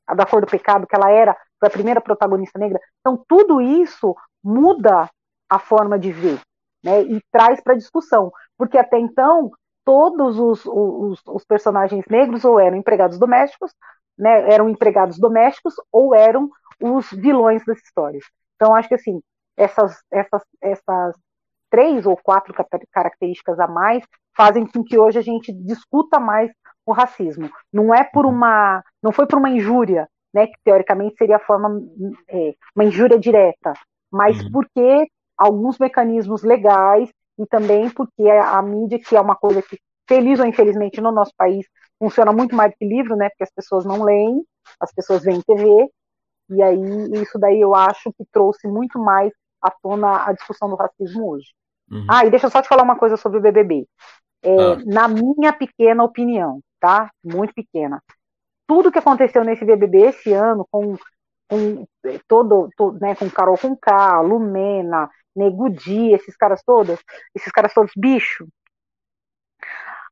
a 0.07 0.13
da 0.13 0.25
Cor 0.25 0.41
do 0.41 0.47
Pecado, 0.47 0.87
que 0.87 0.95
ela 0.95 1.09
era 1.09 1.35
foi 1.59 1.67
a 1.67 1.71
primeira 1.71 1.99
protagonista 1.99 2.57
negra. 2.57 2.79
Então, 2.99 3.21
tudo 3.27 3.59
isso 3.59 4.15
muda 4.43 5.09
a 5.49 5.59
forma 5.59 5.99
de 5.99 6.11
ver, 6.11 6.39
né? 6.83 7.01
E 7.03 7.21
traz 7.31 7.61
para 7.61 7.75
discussão, 7.75 8.31
porque 8.57 8.77
até 8.77 8.97
então 8.99 9.51
todos 9.85 10.39
os, 10.39 10.65
os, 10.65 11.21
os, 11.27 11.45
personagens 11.45 12.05
negros 12.09 12.45
ou 12.45 12.59
eram 12.59 12.77
empregados 12.77 13.17
domésticos, 13.17 13.71
né? 14.17 14.51
Eram 14.51 14.69
empregados 14.69 15.17
domésticos 15.17 15.73
ou 15.91 16.13
eram 16.13 16.49
os 16.81 17.09
vilões 17.11 17.63
das 17.65 17.79
histórias. 17.79 18.23
Então 18.55 18.75
acho 18.75 18.87
que 18.87 18.95
assim 18.95 19.21
essas 19.57 20.01
essas 20.11 20.43
essas 20.61 21.15
três 21.69 22.05
ou 22.05 22.17
quatro 22.17 22.53
características 22.91 23.59
a 23.59 23.67
mais 23.67 24.03
fazem 24.35 24.65
com 24.65 24.83
que 24.83 24.97
hoje 24.97 25.19
a 25.19 25.21
gente 25.21 25.53
discuta 25.53 26.19
mais 26.19 26.51
o 26.85 26.91
racismo. 26.91 27.49
Não 27.71 27.93
é 27.93 28.03
por 28.03 28.25
uma, 28.25 28.83
não 29.03 29.11
foi 29.11 29.27
por 29.27 29.37
uma 29.37 29.49
injúria, 29.49 30.07
né, 30.33 30.47
que 30.47 30.55
teoricamente 30.63 31.17
seria 31.17 31.35
a 31.35 31.45
forma 31.45 31.81
é, 32.27 32.53
uma 32.75 32.85
injúria 32.85 33.19
direta, 33.19 33.73
mas 34.11 34.41
uhum. 34.41 34.51
porque 34.51 35.07
alguns 35.39 35.79
mecanismos 35.79 36.43
legais 36.43 37.09
e 37.39 37.45
também 37.47 37.89
porque 37.89 38.29
a, 38.29 38.61
mídia, 38.61 38.99
que 38.99 39.15
é 39.15 39.21
uma 39.21 39.35
coisa 39.35 39.61
que 39.61 39.79
feliz 40.07 40.39
ou 40.39 40.45
infelizmente 40.45 40.99
no 40.99 41.11
nosso 41.11 41.31
país 41.37 41.65
funciona 41.97 42.33
muito 42.33 42.55
mais 42.55 42.71
do 42.71 42.77
que 42.77 42.85
livro, 42.85 43.15
né, 43.15 43.29
porque 43.29 43.43
as 43.43 43.51
pessoas 43.51 43.85
não 43.85 44.03
leem, 44.03 44.43
as 44.79 44.91
pessoas 44.91 45.23
veem 45.23 45.41
TV 45.41 45.89
e 46.49 46.61
aí 46.61 47.21
isso 47.21 47.39
daí 47.39 47.61
eu 47.61 47.73
acho 47.73 48.11
que 48.17 48.25
trouxe 48.31 48.67
muito 48.67 48.99
mais 48.99 49.31
à 49.61 49.71
tona 49.71 50.25
a 50.25 50.33
discussão 50.33 50.69
do 50.69 50.75
racismo 50.75 51.29
hoje. 51.29 51.47
Uhum. 51.89 52.05
Ah, 52.09 52.25
e 52.25 52.29
deixa 52.29 52.47
eu 52.47 52.51
só 52.51 52.61
te 52.61 52.67
falar 52.67 52.83
uma 52.83 52.97
coisa 52.97 53.17
sobre 53.17 53.39
o 53.39 53.41
BBB. 53.41 53.87
É, 54.43 54.55
ah. 54.55 54.77
Na 54.85 55.07
minha 55.07 55.53
pequena 55.53 56.03
opinião, 56.03 56.59
tá? 56.79 57.09
Muito 57.23 57.53
pequena. 57.53 58.01
Tudo 58.67 58.91
que 58.91 58.99
aconteceu 58.99 59.43
nesse 59.43 59.65
BBB 59.65 60.07
esse 60.07 60.33
ano, 60.33 60.65
com, 60.71 60.95
com 61.49 61.85
é, 62.05 62.19
todo, 62.27 62.69
todo 62.77 62.99
né, 62.99 63.15
com 63.15 63.29
Carol 63.29 63.57
com 63.57 63.75
K, 63.75 64.21
Lumena, 64.21 65.09
Nego 65.39 65.69
Di, 65.69 66.13
esses 66.13 66.35
caras 66.35 66.61
todos, 66.63 66.99
esses 67.33 67.51
caras 67.51 67.73
todos 67.73 67.91
bicho. 67.95 68.47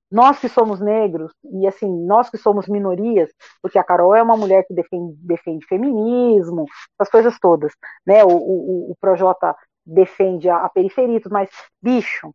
Nós 0.09 0.39
que 0.39 0.47
somos 0.47 0.79
negros, 0.79 1.33
e 1.43 1.67
assim, 1.67 1.89
nós 2.05 2.29
que 2.29 2.37
somos 2.37 2.65
minorias, 2.67 3.29
porque 3.61 3.77
a 3.77 3.83
Carol 3.83 4.15
é 4.15 4.23
uma 4.23 4.37
mulher 4.37 4.63
que 4.65 4.73
defende, 4.73 5.13
defende 5.19 5.65
feminismo, 5.67 6.65
essas 6.97 7.11
coisas 7.11 7.37
todas, 7.39 7.73
né? 8.05 8.23
O, 8.23 8.29
o, 8.29 8.91
o 8.91 8.95
Projota 9.01 9.53
defende 9.85 10.49
a, 10.49 10.63
a 10.63 10.69
periferia, 10.69 11.19
mas, 11.29 11.49
bicho, 11.81 12.31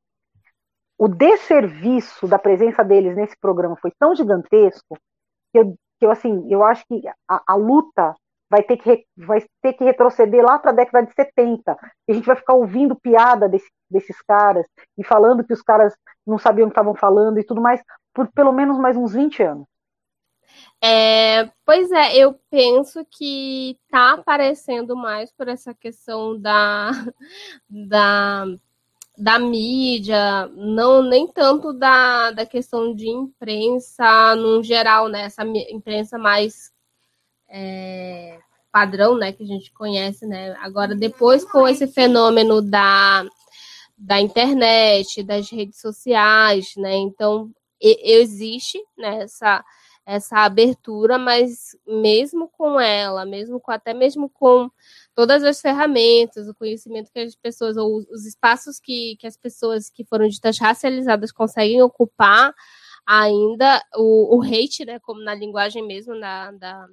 o 0.99 1.09
desserviço 1.09 2.29
da 2.29 2.39
presença 2.39 2.85
deles 2.85 3.17
nesse 3.17 3.37
programa 3.41 3.77
foi 3.81 3.91
tão 3.99 4.15
gigantesco 4.15 4.99
que 5.51 5.59
eu, 5.59 5.75
que 5.99 6.07
eu 6.07 6.11
assim, 6.11 6.47
eu 6.51 6.63
acho 6.63 6.85
que 6.87 7.03
a, 7.29 7.43
a 7.47 7.55
luta 7.55 8.15
vai 8.53 8.63
ter 8.63 8.77
que, 8.77 9.07
vai 9.17 9.43
ter 9.63 9.73
que 9.73 9.83
retroceder 9.83 10.45
lá 10.45 10.59
para 10.59 10.73
a 10.73 10.75
década 10.75 11.07
de 11.07 11.15
70. 11.15 11.75
E 12.07 12.13
a 12.13 12.15
gente 12.15 12.27
vai 12.27 12.37
ficar 12.37 12.53
ouvindo 12.53 12.95
piada 12.95 13.49
desse, 13.49 13.71
desses 13.91 14.21
caras 14.21 14.67
e 14.99 15.03
falando 15.03 15.43
que 15.43 15.55
os 15.55 15.63
caras 15.63 15.95
não 16.27 16.37
sabiam 16.37 16.67
o 16.67 16.69
que 16.69 16.73
estavam 16.73 16.95
falando 16.95 17.41
e 17.41 17.45
tudo 17.45 17.63
mais 17.63 17.83
por 18.13 18.31
pelo 18.31 18.53
menos 18.53 18.77
mais 18.79 18.95
uns 18.95 19.15
20 19.15 19.43
anos. 19.43 19.67
É, 20.83 21.51
pois 21.65 21.91
é, 21.93 22.15
eu 22.15 22.39
penso 22.51 23.07
que 23.11 23.79
está 23.87 24.13
aparecendo 24.13 24.95
mais 24.95 25.33
por 25.33 25.49
essa 25.49 25.73
questão 25.73 26.39
da, 26.39 26.91
da, 27.71 28.45
da 29.17 29.39
mídia, 29.39 30.47
não 30.49 31.03
nem 31.03 31.27
tanto 31.27 31.73
da, 31.73 32.33
da 32.33 32.45
questão 32.45 32.95
de 32.95 33.09
imprensa 33.09 34.37
no 34.37 34.63
geral, 34.63 35.09
né? 35.09 35.23
Essa 35.23 35.43
imprensa 35.71 36.19
mais 36.19 36.72
é, 37.53 38.39
padrão, 38.73 39.17
né, 39.17 39.33
que 39.33 39.43
a 39.43 39.47
gente 39.47 39.71
conhece, 39.73 40.27
né? 40.27 40.57
Agora, 40.61 40.97
depois 40.97 41.45
com 41.45 41.69
esse 41.69 41.87
fenômeno 41.87 42.63
da, 42.63 43.25
da 43.97 44.19
internet, 44.21 45.23
das 45.23 45.51
redes 45.51 45.79
sociais, 45.79 46.73
né? 46.77 46.97
Então, 46.97 47.51
existe 47.81 48.79
né, 48.97 49.25
essa 49.25 49.63
essa 50.05 50.39
abertura, 50.39 51.17
mas 51.17 51.77
mesmo 51.87 52.49
com 52.49 52.81
ela, 52.81 53.25
mesmo 53.25 53.61
com 53.61 53.71
até 53.71 53.95
mesmo 53.95 54.29
com 54.29 54.69
todas 55.15 55.45
as 55.45 55.61
ferramentas, 55.61 56.49
o 56.49 56.55
conhecimento 56.55 57.13
que 57.13 57.21
as 57.21 57.37
pessoas, 57.37 57.77
ou 57.77 57.99
os 58.11 58.27
espaços 58.27 58.81
que, 58.81 59.17
que 59.21 59.29
as 59.29 59.37
pessoas 59.37 59.89
que 59.89 60.05
foram 60.05 60.27
ditas 60.27 60.59
racializadas 60.59 61.31
conseguem 61.31 61.81
ocupar, 61.83 62.53
ainda 63.07 63.81
o, 63.95 64.39
o 64.39 64.43
hate, 64.43 64.85
né, 64.85 64.99
como 65.01 65.23
na 65.23 65.35
linguagem 65.35 65.87
mesmo 65.87 66.19
da, 66.19 66.51
da, 66.51 66.89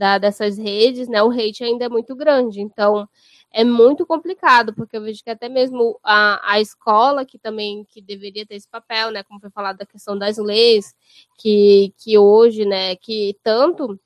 da, 0.00 0.16
dessas 0.16 0.56
redes, 0.56 1.08
né, 1.08 1.22
o 1.22 1.30
hate 1.30 1.62
ainda 1.62 1.84
é 1.84 1.88
muito 1.90 2.16
grande. 2.16 2.58
Então, 2.62 3.06
é 3.52 3.62
muito 3.62 4.06
complicado, 4.06 4.74
porque 4.74 4.96
eu 4.96 5.02
vejo 5.02 5.22
que 5.22 5.28
até 5.28 5.46
mesmo 5.46 6.00
a, 6.02 6.54
a 6.54 6.58
escola, 6.58 7.26
que 7.26 7.38
também 7.38 7.84
que 7.84 8.00
deveria 8.00 8.46
ter 8.46 8.54
esse 8.54 8.66
papel, 8.66 9.10
né, 9.10 9.22
como 9.22 9.38
foi 9.38 9.50
falado 9.50 9.76
da 9.76 9.84
questão 9.84 10.16
das 10.16 10.38
leis, 10.38 10.94
que, 11.38 11.92
que 11.98 12.16
hoje, 12.16 12.64
né, 12.64 12.96
que 12.96 13.36
tanto 13.42 14.00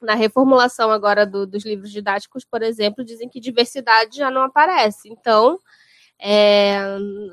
na 0.00 0.14
reformulação 0.14 0.90
agora 0.90 1.26
do, 1.26 1.46
dos 1.46 1.62
livros 1.64 1.92
didáticos, 1.92 2.42
por 2.46 2.62
exemplo, 2.62 3.04
dizem 3.04 3.28
que 3.28 3.38
diversidade 3.38 4.16
já 4.16 4.30
não 4.30 4.44
aparece. 4.44 5.10
Então, 5.10 5.58
é, 6.18 6.78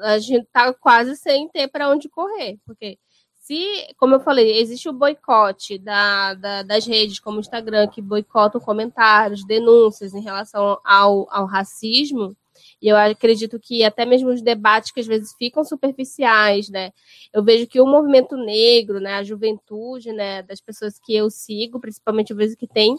a 0.03 0.19
gente 0.19 0.43
está 0.43 0.73
quase 0.73 1.15
sem 1.15 1.47
ter 1.47 1.69
para 1.69 1.89
onde 1.89 2.09
correr, 2.09 2.59
porque 2.65 2.97
se, 3.41 3.59
como 3.97 4.13
eu 4.13 4.19
falei, 4.19 4.59
existe 4.59 4.87
o 4.87 4.93
boicote 4.93 5.79
da, 5.79 6.35
da, 6.35 6.61
das 6.61 6.85
redes 6.85 7.19
como 7.19 7.37
o 7.37 7.39
Instagram, 7.39 7.87
que 7.87 7.99
boicotam 7.99 8.61
comentários, 8.61 9.43
denúncias 9.43 10.13
em 10.13 10.21
relação 10.21 10.79
ao, 10.85 11.27
ao 11.29 11.47
racismo, 11.47 12.37
e 12.81 12.87
eu 12.87 12.97
acredito 12.97 13.59
que 13.59 13.83
até 13.83 14.05
mesmo 14.05 14.29
os 14.29 14.41
debates 14.41 14.91
que 14.91 14.99
às 14.99 15.05
vezes 15.05 15.33
ficam 15.37 15.63
superficiais, 15.63 16.67
né? 16.67 16.91
Eu 17.31 17.43
vejo 17.43 17.67
que 17.67 17.79
o 17.79 17.85
movimento 17.85 18.35
negro, 18.35 18.99
né, 18.99 19.15
a 19.15 19.23
juventude, 19.23 20.11
né, 20.11 20.41
das 20.41 20.59
pessoas 20.59 20.97
que 20.97 21.15
eu 21.15 21.29
sigo, 21.29 21.79
principalmente 21.79 22.31
eu 22.31 22.37
vejo 22.37 22.57
que 22.57 22.67
tem 22.67 22.95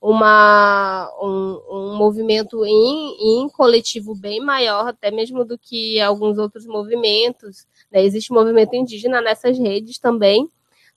uma, 0.00 1.10
um, 1.22 1.60
um 1.70 1.96
movimento 1.96 2.64
em, 2.66 3.44
em 3.44 3.48
coletivo 3.48 4.14
bem 4.14 4.40
maior, 4.40 4.88
até 4.88 5.10
mesmo 5.10 5.44
do 5.44 5.58
que 5.58 5.98
alguns 6.00 6.36
outros 6.36 6.66
movimentos. 6.66 7.66
Né? 7.90 8.04
Existe 8.04 8.32
movimento 8.32 8.74
indígena 8.74 9.22
nessas 9.22 9.58
redes 9.58 9.98
também. 9.98 10.46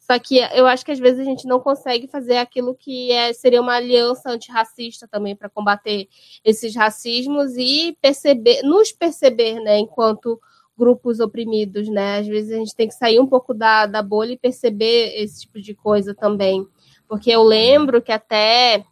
Só 0.06 0.20
que 0.20 0.38
eu 0.38 0.68
acho 0.68 0.86
que 0.86 0.92
às 0.92 1.00
vezes 1.00 1.20
a 1.20 1.24
gente 1.24 1.48
não 1.48 1.60
consegue 1.60 2.08
fazer 2.08 2.38
aquilo 2.38 2.76
que 2.76 3.12
é, 3.12 3.34
seria 3.34 3.60
uma 3.60 3.74
aliança 3.74 4.30
antirracista 4.30 5.08
também 5.08 5.36
para 5.36 5.50
combater 5.50 6.08
esses 6.44 6.76
racismos 6.76 7.58
e 7.58 7.98
perceber, 8.00 8.62
nos 8.62 8.92
perceber, 8.92 9.60
né, 9.62 9.80
enquanto 9.80 10.40
grupos 10.78 11.20
oprimidos, 11.20 11.88
né? 11.90 12.20
Às 12.20 12.28
vezes 12.28 12.52
a 12.52 12.58
gente 12.58 12.76
tem 12.76 12.88
que 12.88 12.94
sair 12.94 13.20
um 13.20 13.26
pouco 13.26 13.52
da, 13.52 13.88
da 13.88 14.04
bolha 14.04 14.34
e 14.34 14.38
perceber 14.38 15.14
esse 15.16 15.42
tipo 15.42 15.60
de 15.60 15.74
coisa 15.74 16.14
também. 16.14 16.68
Porque 17.08 17.32
eu 17.32 17.42
lembro 17.42 18.02
que 18.02 18.12
até 18.12 18.86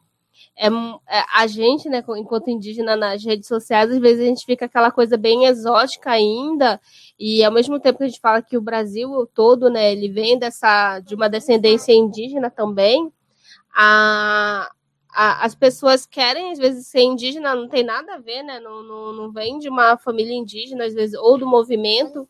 é, 0.55 0.67
é, 0.67 1.23
a 1.35 1.47
gente, 1.47 1.89
né, 1.89 2.03
enquanto 2.17 2.49
indígena 2.49 2.95
nas 2.95 3.23
redes 3.23 3.47
sociais, 3.47 3.89
às 3.89 3.97
vezes 3.97 4.21
a 4.21 4.27
gente 4.27 4.45
fica 4.45 4.65
aquela 4.65 4.91
coisa 4.91 5.17
bem 5.17 5.45
exótica 5.45 6.11
ainda, 6.11 6.79
e 7.19 7.43
ao 7.43 7.51
mesmo 7.51 7.79
tempo 7.79 7.97
que 7.97 8.03
a 8.03 8.07
gente 8.07 8.19
fala 8.19 8.41
que 8.41 8.57
o 8.57 8.61
Brasil 8.61 9.27
todo, 9.33 9.69
né, 9.69 9.91
ele 9.91 10.09
vem 10.09 10.37
dessa, 10.37 10.99
de 10.99 11.15
uma 11.15 11.27
descendência 11.27 11.91
indígena 11.91 12.51
também, 12.51 13.11
a, 13.75 14.69
a, 15.11 15.45
as 15.45 15.55
pessoas 15.55 16.05
querem, 16.05 16.51
às 16.51 16.59
vezes, 16.59 16.87
ser 16.87 17.01
indígena, 17.01 17.55
não 17.55 17.67
tem 17.67 17.83
nada 17.83 18.15
a 18.15 18.19
ver, 18.19 18.43
né, 18.43 18.59
não, 18.59 18.83
não, 18.83 19.13
não 19.13 19.31
vem 19.31 19.57
de 19.57 19.69
uma 19.69 19.97
família 19.97 20.33
indígena, 20.33 20.85
às 20.85 20.93
vezes, 20.93 21.19
ou 21.19 21.37
do 21.37 21.47
movimento, 21.47 22.27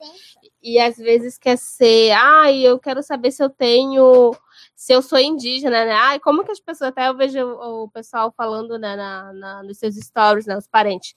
e 0.62 0.80
às 0.80 0.96
vezes 0.96 1.38
quer 1.38 1.58
ser, 1.58 2.12
ah, 2.14 2.50
eu 2.54 2.80
quero 2.80 3.04
saber 3.04 3.32
se 3.32 3.44
eu 3.44 3.50
tenho 3.50 4.32
se 4.84 4.92
eu 4.92 5.02
sou 5.02 5.18
indígena, 5.18 5.86
né? 5.86 5.94
Ai, 5.94 6.20
como 6.20 6.44
que 6.44 6.52
as 6.52 6.60
pessoas, 6.60 6.90
até 6.90 7.08
eu 7.08 7.16
vejo 7.16 7.40
o 7.40 7.88
pessoal 7.90 8.34
falando, 8.36 8.78
né, 8.78 8.98
na, 8.98 9.32
na, 9.32 9.64
nos 9.64 9.78
seus 9.78 9.96
stories, 9.96 10.46
né, 10.46 10.58
os 10.58 10.68
parentes. 10.68 11.16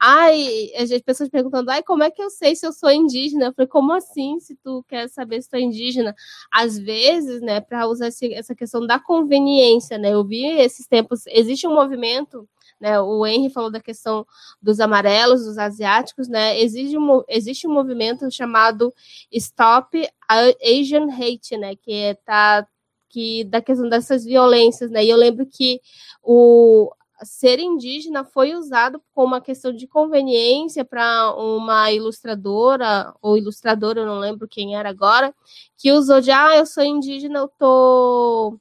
Ai, 0.00 0.70
as 0.76 0.88
pessoas 1.02 1.28
perguntando, 1.28 1.68
ai, 1.68 1.82
como 1.82 2.04
é 2.04 2.12
que 2.12 2.22
eu 2.22 2.30
sei 2.30 2.54
se 2.54 2.64
eu 2.64 2.72
sou 2.72 2.92
indígena? 2.92 3.46
Eu 3.46 3.52
falei, 3.52 3.66
como 3.66 3.92
assim, 3.92 4.38
se 4.38 4.54
tu 4.62 4.84
quer 4.86 5.08
saber 5.08 5.42
se 5.42 5.50
tu 5.50 5.56
é 5.56 5.60
indígena? 5.60 6.14
Às 6.48 6.78
vezes, 6.78 7.42
né, 7.42 7.60
para 7.60 7.88
usar 7.88 8.06
esse, 8.06 8.32
essa 8.32 8.54
questão 8.54 8.86
da 8.86 9.00
conveniência, 9.00 9.98
né? 9.98 10.14
Eu 10.14 10.24
vi 10.24 10.44
esses 10.44 10.86
tempos, 10.86 11.26
existe 11.26 11.66
um 11.66 11.74
movimento 11.74 12.48
né, 12.80 13.00
o 13.00 13.26
Henry 13.26 13.50
falou 13.50 13.72
da 13.72 13.80
questão 13.80 14.24
dos 14.62 14.78
amarelos, 14.78 15.44
dos 15.44 15.58
asiáticos, 15.58 16.28
né? 16.28 16.60
Existe 16.60 16.96
um, 16.96 17.24
existe 17.26 17.66
um 17.66 17.74
movimento 17.74 18.30
chamado 18.30 18.94
Stop 19.32 20.08
Asian 20.28 21.08
Hate, 21.10 21.56
né? 21.56 21.74
Que 21.74 21.90
está 21.90 22.64
que 23.08 23.44
da 23.44 23.60
questão 23.62 23.88
dessas 23.88 24.24
violências, 24.24 24.90
né? 24.90 25.04
E 25.04 25.10
eu 25.10 25.16
lembro 25.16 25.46
que 25.46 25.80
o 26.22 26.92
ser 27.22 27.58
indígena 27.58 28.24
foi 28.24 28.54
usado 28.54 29.02
como 29.14 29.28
uma 29.28 29.40
questão 29.40 29.72
de 29.72 29.86
conveniência 29.88 30.84
para 30.84 31.34
uma 31.36 31.90
ilustradora 31.92 33.12
ou 33.20 33.36
ilustradora, 33.36 34.00
eu 34.00 34.06
não 34.06 34.18
lembro 34.20 34.46
quem 34.48 34.76
era 34.76 34.88
agora, 34.90 35.34
que 35.76 35.90
usou 35.92 36.20
de 36.20 36.30
ah, 36.30 36.56
eu 36.56 36.66
sou 36.66 36.84
indígena, 36.84 37.40
eu 37.40 37.48
tô 37.58 38.58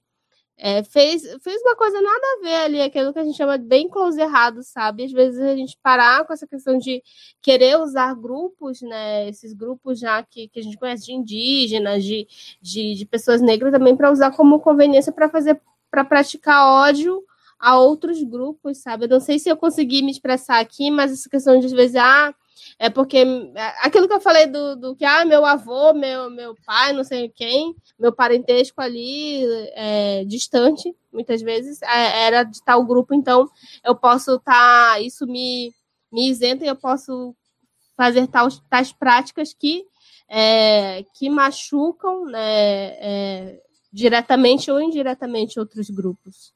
é, 0.59 0.83
fez, 0.83 1.21
fez 1.43 1.61
uma 1.61 1.75
coisa 1.75 2.01
nada 2.01 2.21
a 2.21 2.43
ver 2.43 2.55
ali, 2.55 2.81
aquilo 2.81 3.13
que 3.13 3.19
a 3.19 3.23
gente 3.23 3.37
chama 3.37 3.59
de 3.59 3.65
bem 3.65 3.87
close 3.87 4.19
errado, 4.19 4.63
sabe? 4.63 5.03
Às 5.03 5.11
vezes 5.11 5.39
a 5.39 5.55
gente 5.55 5.77
parar 5.83 6.25
com 6.25 6.33
essa 6.33 6.47
questão 6.47 6.79
de 6.79 7.03
querer 7.41 7.77
usar 7.79 8.15
grupos, 8.15 8.81
né? 8.81 9.29
Esses 9.29 9.53
grupos 9.53 9.99
já 9.99 10.23
que, 10.23 10.47
que 10.47 10.59
a 10.59 10.63
gente 10.63 10.77
conhece 10.77 11.05
de 11.05 11.13
indígenas, 11.13 12.03
de, 12.03 12.27
de, 12.59 12.95
de 12.95 13.05
pessoas 13.05 13.39
negras 13.39 13.71
também, 13.71 13.95
para 13.95 14.11
usar 14.11 14.31
como 14.31 14.59
conveniência 14.59 15.11
para 15.11 15.29
fazer, 15.29 15.61
para 15.91 16.03
praticar 16.03 16.65
ódio 16.65 17.23
a 17.59 17.77
outros 17.79 18.23
grupos, 18.23 18.79
sabe? 18.79 19.05
Eu 19.05 19.09
não 19.09 19.19
sei 19.19 19.37
se 19.37 19.49
eu 19.49 19.57
consegui 19.57 20.01
me 20.01 20.11
expressar 20.11 20.59
aqui, 20.59 20.89
mas 20.89 21.11
essa 21.11 21.29
questão 21.29 21.59
de 21.59 21.67
às 21.67 21.71
vezes, 21.71 21.95
ah, 21.95 22.33
é 22.79 22.89
porque 22.89 23.17
é, 23.17 23.85
aquilo 23.85 24.07
que 24.07 24.13
eu 24.13 24.21
falei 24.21 24.47
do, 24.47 24.75
do 24.75 24.95
que, 24.95 25.05
ah, 25.05 25.25
meu 25.25 25.45
avô, 25.45 25.93
meu, 25.93 26.29
meu 26.29 26.55
pai, 26.65 26.93
não 26.93 27.03
sei 27.03 27.29
quem, 27.29 27.75
meu 27.99 28.11
parentesco 28.13 28.81
ali, 28.81 29.43
é, 29.73 30.23
distante, 30.25 30.95
muitas 31.11 31.41
vezes, 31.41 31.81
é, 31.81 32.25
era 32.25 32.43
de 32.43 32.63
tal 32.63 32.85
grupo, 32.85 33.13
então 33.13 33.49
eu 33.83 33.95
posso 33.95 34.35
estar, 34.35 34.93
tá, 34.93 34.99
isso 34.99 35.25
me, 35.25 35.73
me 36.11 36.29
isenta 36.29 36.63
e 36.63 36.67
eu 36.67 36.75
posso 36.75 37.35
fazer 37.95 38.27
tais, 38.27 38.61
tais 38.69 38.93
práticas 38.93 39.53
que, 39.53 39.85
é, 40.29 41.03
que 41.15 41.29
machucam 41.29 42.25
né, 42.25 42.89
é, 42.99 43.61
diretamente 43.91 44.69
ou 44.69 44.79
indiretamente 44.79 45.59
outros 45.59 45.89
grupos. 45.89 46.53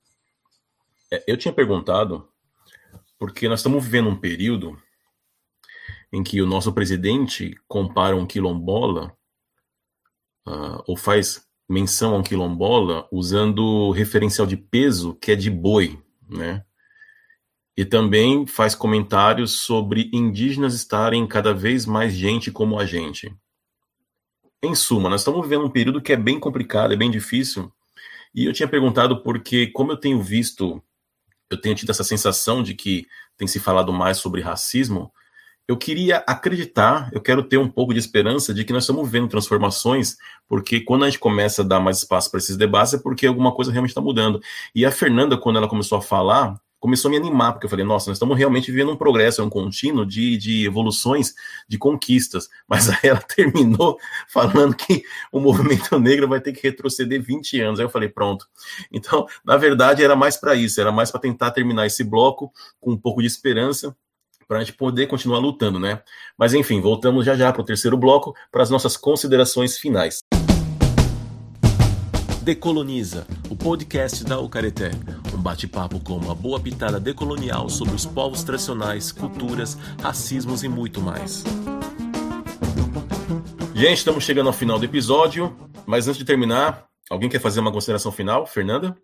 É, 1.11 1.23
eu 1.27 1.35
tinha 1.35 1.53
perguntado, 1.53 2.29
porque 3.17 3.49
nós 3.49 3.59
estamos 3.59 3.83
vivendo 3.83 4.09
um 4.09 4.15
período 4.15 4.79
em 6.11 6.23
que 6.23 6.41
o 6.41 6.47
nosso 6.47 6.73
presidente 6.73 7.55
compara 7.67 8.15
um 8.15 8.25
quilombola, 8.25 9.15
uh, 10.47 10.83
ou 10.87 10.97
faz 10.97 11.47
menção 11.69 12.15
a 12.15 12.17
um 12.17 12.23
quilombola, 12.23 13.07
usando 13.11 13.91
referencial 13.91 14.45
de 14.45 14.57
peso 14.57 15.15
que 15.15 15.31
é 15.31 15.35
de 15.35 15.49
boi, 15.49 15.97
né? 16.29 16.65
E 17.77 17.85
também 17.85 18.45
faz 18.45 18.75
comentários 18.75 19.61
sobre 19.61 20.11
indígenas 20.13 20.73
estarem 20.73 21.25
cada 21.25 21.53
vez 21.53 21.85
mais 21.85 22.13
gente 22.13 22.51
como 22.51 22.77
a 22.77 22.85
gente. 22.85 23.33
Em 24.61 24.75
suma, 24.75 25.09
nós 25.09 25.21
estamos 25.21 25.41
vivendo 25.41 25.65
um 25.65 25.69
período 25.69 26.01
que 26.01 26.11
é 26.11 26.17
bem 26.17 26.39
complicado, 26.39 26.93
é 26.93 26.97
bem 26.97 27.09
difícil. 27.09 27.71
E 28.35 28.45
eu 28.45 28.53
tinha 28.53 28.67
perguntado 28.67 29.23
porque, 29.23 29.67
como 29.67 29.93
eu 29.93 29.97
tenho 29.97 30.21
visto, 30.21 30.83
eu 31.49 31.59
tenho 31.59 31.75
tido 31.75 31.89
essa 31.89 32.03
sensação 32.03 32.61
de 32.61 32.75
que 32.75 33.07
tem 33.37 33.47
se 33.47 33.59
falado 33.59 33.91
mais 33.91 34.17
sobre 34.17 34.41
racismo, 34.41 35.11
eu 35.67 35.77
queria 35.77 36.17
acreditar, 36.27 37.09
eu 37.13 37.21
quero 37.21 37.43
ter 37.43 37.57
um 37.57 37.69
pouco 37.69 37.93
de 37.93 37.99
esperança 37.99 38.53
de 38.53 38.65
que 38.65 38.73
nós 38.73 38.83
estamos 38.83 39.09
vendo 39.09 39.27
transformações, 39.27 40.17
porque 40.47 40.81
quando 40.81 41.03
a 41.03 41.09
gente 41.09 41.19
começa 41.19 41.61
a 41.61 41.65
dar 41.65 41.79
mais 41.79 41.99
espaço 41.99 42.29
para 42.29 42.39
esses 42.39 42.57
debates 42.57 42.93
é 42.93 42.97
porque 42.97 43.25
alguma 43.25 43.53
coisa 43.53 43.71
realmente 43.71 43.91
está 43.91 44.01
mudando. 44.01 44.41
E 44.75 44.85
a 44.85 44.91
Fernanda, 44.91 45.37
quando 45.37 45.57
ela 45.57 45.67
começou 45.67 45.97
a 45.97 46.01
falar, 46.01 46.59
começou 46.81 47.09
a 47.09 47.11
me 47.11 47.17
animar, 47.17 47.53
porque 47.53 47.67
eu 47.67 47.69
falei, 47.69 47.85
nossa, 47.85 48.09
nós 48.09 48.17
estamos 48.17 48.35
realmente 48.35 48.71
vivendo 48.71 48.91
um 48.91 48.95
progresso, 48.95 49.39
é 49.39 49.43
um 49.43 49.49
contínuo 49.49 50.03
de, 50.03 50.35
de 50.35 50.65
evoluções, 50.65 51.33
de 51.69 51.77
conquistas. 51.77 52.49
Mas 52.67 52.89
aí 52.89 52.97
ela 53.03 53.21
terminou 53.21 53.97
falando 54.27 54.75
que 54.75 55.03
o 55.31 55.39
movimento 55.39 55.97
negro 55.99 56.27
vai 56.27 56.41
ter 56.41 56.51
que 56.51 56.63
retroceder 56.63 57.21
20 57.21 57.61
anos. 57.61 57.79
Aí 57.79 57.85
eu 57.85 57.89
falei, 57.89 58.09
pronto. 58.09 58.47
Então, 58.91 59.27
na 59.45 59.55
verdade, 59.57 60.03
era 60.03 60.15
mais 60.15 60.35
para 60.35 60.55
isso, 60.55 60.81
era 60.81 60.91
mais 60.91 61.11
para 61.11 61.21
tentar 61.21 61.51
terminar 61.51 61.85
esse 61.85 62.03
bloco 62.03 62.51
com 62.79 62.91
um 62.91 62.97
pouco 62.97 63.21
de 63.21 63.27
esperança 63.27 63.95
para 64.51 64.59
a 64.59 64.63
gente 64.65 64.75
poder 64.75 65.07
continuar 65.07 65.39
lutando, 65.39 65.79
né? 65.79 66.01
Mas 66.37 66.53
enfim, 66.53 66.81
voltamos 66.81 67.25
já 67.25 67.37
já 67.37 67.53
para 67.53 67.61
o 67.61 67.65
terceiro 67.65 67.95
bloco 67.95 68.35
para 68.51 68.61
as 68.61 68.69
nossas 68.69 68.97
considerações 68.97 69.77
finais. 69.77 70.19
Decoloniza, 72.43 73.25
o 73.49 73.55
podcast 73.55 74.25
da 74.25 74.41
Ucareté. 74.41 74.91
Um 75.33 75.41
bate-papo 75.41 76.03
com 76.03 76.17
uma 76.17 76.35
boa 76.35 76.59
pitada 76.59 76.99
decolonial 76.99 77.69
sobre 77.69 77.95
os 77.95 78.05
povos 78.05 78.43
tradicionais, 78.43 79.09
culturas, 79.09 79.75
racismos 80.01 80.65
e 80.65 80.67
muito 80.67 80.99
mais. 80.99 81.45
Gente, 83.73 83.99
estamos 83.99 84.25
chegando 84.25 84.47
ao 84.47 84.53
final 84.53 84.77
do 84.77 84.83
episódio, 84.83 85.55
mas 85.85 86.09
antes 86.09 86.17
de 86.17 86.25
terminar, 86.25 86.87
alguém 87.09 87.29
quer 87.29 87.39
fazer 87.39 87.61
uma 87.61 87.71
consideração 87.71 88.11
final? 88.11 88.45
Fernanda? 88.45 88.97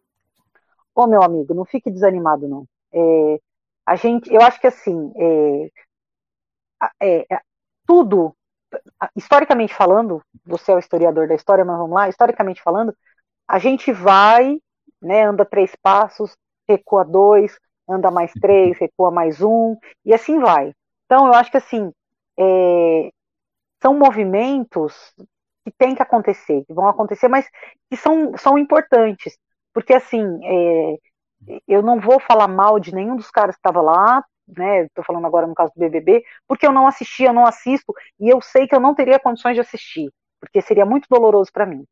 Ô, 0.94 1.08
meu 1.08 1.24
amigo, 1.24 1.54
não 1.54 1.64
fique 1.64 1.90
desanimado, 1.90 2.50
não. 2.50 2.68
É, 2.94 3.40
a 3.88 3.96
gente, 3.96 4.32
eu 4.34 4.42
acho 4.42 4.60
que 4.60 4.68
assim, 4.68 5.14
é, 5.16 5.72
é, 7.02 7.36
é, 7.36 7.42
tudo, 7.86 8.36
historicamente 9.16 9.74
falando, 9.74 10.22
você 10.46 10.74
é 10.74 10.76
o 10.76 10.80
historiador 10.80 11.26
da 11.26 11.36
história, 11.36 11.64
mas 11.64 11.78
vamos 11.78 11.96
lá, 11.96 12.10
historicamente 12.10 12.62
falando, 12.62 12.94
a 13.48 13.58
gente 13.60 13.94
vai, 13.94 14.60
né, 15.02 15.24
anda 15.24 15.46
três 15.46 15.74
passos, 15.82 16.36
recua 16.68 17.06
dois, 17.06 17.58
anda 17.88 18.12
mais 18.12 18.34
três, 18.34 18.78
recua 18.78 19.10
mais 19.10 19.42
um, 19.42 19.78
e 20.04 20.14
assim 20.14 20.38
vai. 20.38 20.74
Então, 21.06 21.28
eu 21.28 21.34
acho 21.34 21.50
que 21.50 21.58
assim, 21.58 21.90
é, 22.38 23.10
são 23.82 23.98
movimentos 23.98 25.14
que 25.64 25.72
tem 25.78 25.96
que 25.96 26.04
acontecer, 26.04 26.66
que 26.66 26.74
vão 26.74 26.90
acontecer, 26.90 27.30
mas 27.30 27.48
que 27.90 27.96
são, 27.96 28.38
são 28.38 28.58
importantes, 28.58 29.38
porque 29.74 29.94
assim, 29.94 30.24
é, 30.44 30.98
eu 31.68 31.82
não 31.82 32.00
vou 32.00 32.20
falar 32.20 32.48
mal 32.48 32.80
de 32.80 32.94
nenhum 32.94 33.16
dos 33.16 33.32
caras 33.32 33.56
que 33.56 33.60
estava 33.60 33.82
lá, 33.82 34.24
né? 34.48 34.86
Estou 34.86 35.04
falando 35.04 35.26
agora 35.26 35.48
no 35.48 35.56
caso 35.56 35.74
do 35.76 35.80
BBB, 35.80 36.24
porque 36.48 36.66
eu 36.66 36.72
não 36.72 36.88
assisti, 36.88 37.24
eu 37.24 37.34
não 37.34 37.46
assisto 37.46 37.94
e 38.20 38.30
eu 38.30 38.42
sei 38.42 38.68
que 38.68 38.76
eu 38.76 38.80
não 38.80 38.96
teria 38.96 39.20
condições 39.20 39.56
de 39.56 39.62
assistir, 39.62 40.10
porque 40.40 40.62
seria 40.62 40.86
muito 40.86 41.08
doloroso 41.10 41.52
para 41.52 41.66
mim. 41.66 41.84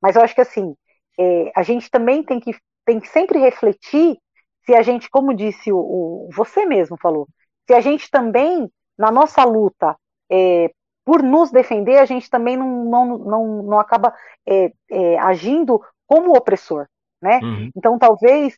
Mas 0.00 0.16
eu 0.16 0.22
acho 0.22 0.34
que 0.34 0.40
assim, 0.40 0.74
é, 1.18 1.52
a 1.54 1.62
gente 1.62 1.90
também 1.90 2.22
tem 2.22 2.40
que 2.40 2.54
tem 2.84 3.00
que 3.00 3.08
sempre 3.08 3.38
refletir 3.38 4.18
se 4.66 4.74
a 4.74 4.82
gente, 4.82 5.08
como 5.10 5.34
disse 5.34 5.72
o, 5.72 5.78
o 5.78 6.28
você 6.32 6.66
mesmo 6.66 6.96
falou, 7.00 7.26
se 7.66 7.74
a 7.74 7.80
gente 7.80 8.10
também 8.10 8.70
na 8.98 9.10
nossa 9.10 9.44
luta 9.44 9.96
é, 10.30 10.70
por 11.04 11.22
nos 11.22 11.50
defender, 11.50 11.98
a 11.98 12.04
gente 12.04 12.30
também 12.30 12.56
não, 12.56 12.84
não, 12.84 13.18
não, 13.18 13.62
não 13.62 13.80
acaba 13.80 14.14
é, 14.46 14.72
é 14.90 15.18
agindo 15.18 15.80
como 16.06 16.36
opressor, 16.36 16.86
né? 17.20 17.40
Uhum. 17.42 17.70
Então, 17.76 17.98
talvez 17.98 18.56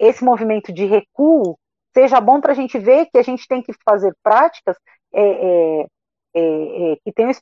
esse 0.00 0.24
movimento 0.24 0.72
de 0.72 0.84
recuo 0.84 1.58
seja 1.94 2.20
bom 2.20 2.40
para 2.40 2.52
a 2.52 2.54
gente 2.54 2.78
ver 2.78 3.06
que 3.06 3.18
a 3.18 3.22
gente 3.22 3.46
tem 3.46 3.62
que 3.62 3.72
fazer 3.84 4.14
práticas 4.22 4.76
é, 5.12 5.22
é, 5.22 5.86
é, 6.34 6.92
é 6.92 6.96
que 7.04 7.12
tenham 7.12 7.32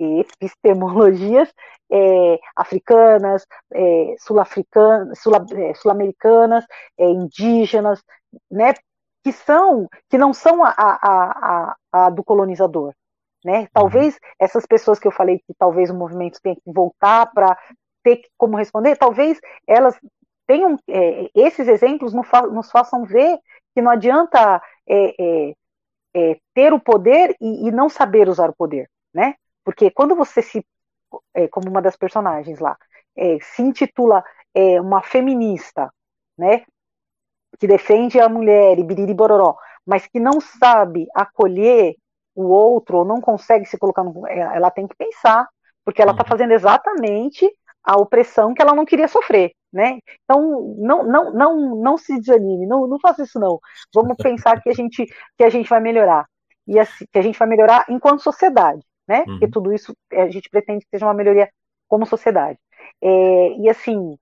epistemologias 0.00 1.52
é, 1.90 2.38
africanas, 2.56 3.44
é, 3.72 4.14
sul-africanas, 4.18 5.18
sul-americanas, 5.76 6.64
indígenas, 6.98 8.02
né, 8.50 8.74
que 9.22 9.32
são 9.32 9.88
que 10.08 10.16
não 10.16 10.32
são 10.32 10.64
a, 10.64 10.70
a, 10.70 10.98
a, 11.02 11.76
a 11.92 12.10
do 12.10 12.24
colonizador, 12.24 12.94
né? 13.44 13.68
Talvez 13.72 14.18
essas 14.38 14.64
pessoas 14.64 14.98
que 14.98 15.06
eu 15.06 15.12
falei 15.12 15.38
que 15.38 15.52
talvez 15.58 15.90
o 15.90 15.94
movimento 15.94 16.40
tenha 16.42 16.56
que 16.56 16.72
voltar 16.72 17.26
para 17.32 17.58
ter 18.02 18.22
como 18.38 18.56
responder, 18.56 18.96
talvez 18.96 19.38
elas 19.66 19.94
tenham 20.50 20.76
é, 20.88 21.30
esses 21.32 21.68
exemplos 21.68 22.12
nos 22.12 22.72
façam 22.72 23.04
ver 23.04 23.38
que 23.72 23.80
não 23.80 23.92
adianta 23.92 24.60
é, 24.84 25.14
é, 25.16 25.54
é, 26.12 26.40
ter 26.52 26.72
o 26.72 26.80
poder 26.80 27.36
e, 27.40 27.68
e, 27.68 27.70
não 27.70 27.88
saber 27.88 28.28
usar 28.28 28.50
o 28.50 28.56
poder, 28.56 28.90
né? 29.14 29.36
Porque 29.64 29.92
quando 29.92 30.16
você 30.16 30.42
se, 30.42 30.66
é, 31.32 31.46
como 31.46 31.70
uma 31.70 31.80
das 31.80 31.96
personagens 31.96 32.58
lá, 32.58 32.76
se 33.40 33.62
intitula 33.62 34.24
uma 34.82 35.02
feminista, 35.02 35.92
né? 36.36 36.64
Que 37.60 37.68
defende 37.68 38.18
a 38.18 38.28
mulher 38.28 38.76
e 38.76 38.82
biriri 38.82 39.14
bororó, 39.14 39.54
mas 39.86 40.08
que 40.08 40.18
não 40.18 40.40
sabe 40.40 41.06
acolher 41.14 41.94
o 42.34 42.48
outro 42.48 42.98
ou 42.98 43.04
não 43.04 43.20
consegue 43.20 43.66
se 43.66 43.78
colocar 43.78 44.02
no, 44.02 44.26
ela 44.26 44.70
tem 44.70 44.88
que 44.88 44.96
pensar, 44.96 45.48
porque 45.84 46.02
ela 46.02 46.10
está 46.10 46.24
uhum. 46.24 46.28
fazendo 46.28 46.52
exatamente 46.52 47.48
a 47.82 47.96
opressão 47.96 48.54
que 48.54 48.62
ela 48.62 48.74
não 48.74 48.84
queria 48.84 49.08
sofrer, 49.08 49.52
né? 49.72 49.98
Então 50.24 50.76
não 50.78 51.04
não 51.04 51.32
não 51.32 51.76
não 51.76 51.98
se 51.98 52.18
desanime, 52.18 52.66
não, 52.66 52.86
não 52.86 52.98
faça 53.00 53.22
isso 53.22 53.38
não. 53.38 53.58
Vamos 53.94 54.16
pensar 54.22 54.60
que 54.62 54.70
a 54.70 54.74
gente 54.74 55.06
que 55.36 55.44
a 55.44 55.50
gente 55.50 55.68
vai 55.68 55.80
melhorar 55.80 56.26
e 56.66 56.78
assim, 56.78 57.04
que 57.10 57.18
a 57.18 57.22
gente 57.22 57.38
vai 57.38 57.48
melhorar 57.48 57.86
enquanto 57.88 58.22
sociedade, 58.22 58.82
né? 59.08 59.20
Uhum. 59.20 59.24
Porque 59.26 59.48
tudo 59.48 59.72
isso 59.72 59.94
a 60.12 60.28
gente 60.28 60.48
pretende 60.50 60.84
que 60.84 60.90
seja 60.90 61.06
uma 61.06 61.14
melhoria 61.14 61.48
como 61.88 62.06
sociedade. 62.06 62.58
É, 63.02 63.52
e 63.58 63.68
assim 63.68 64.16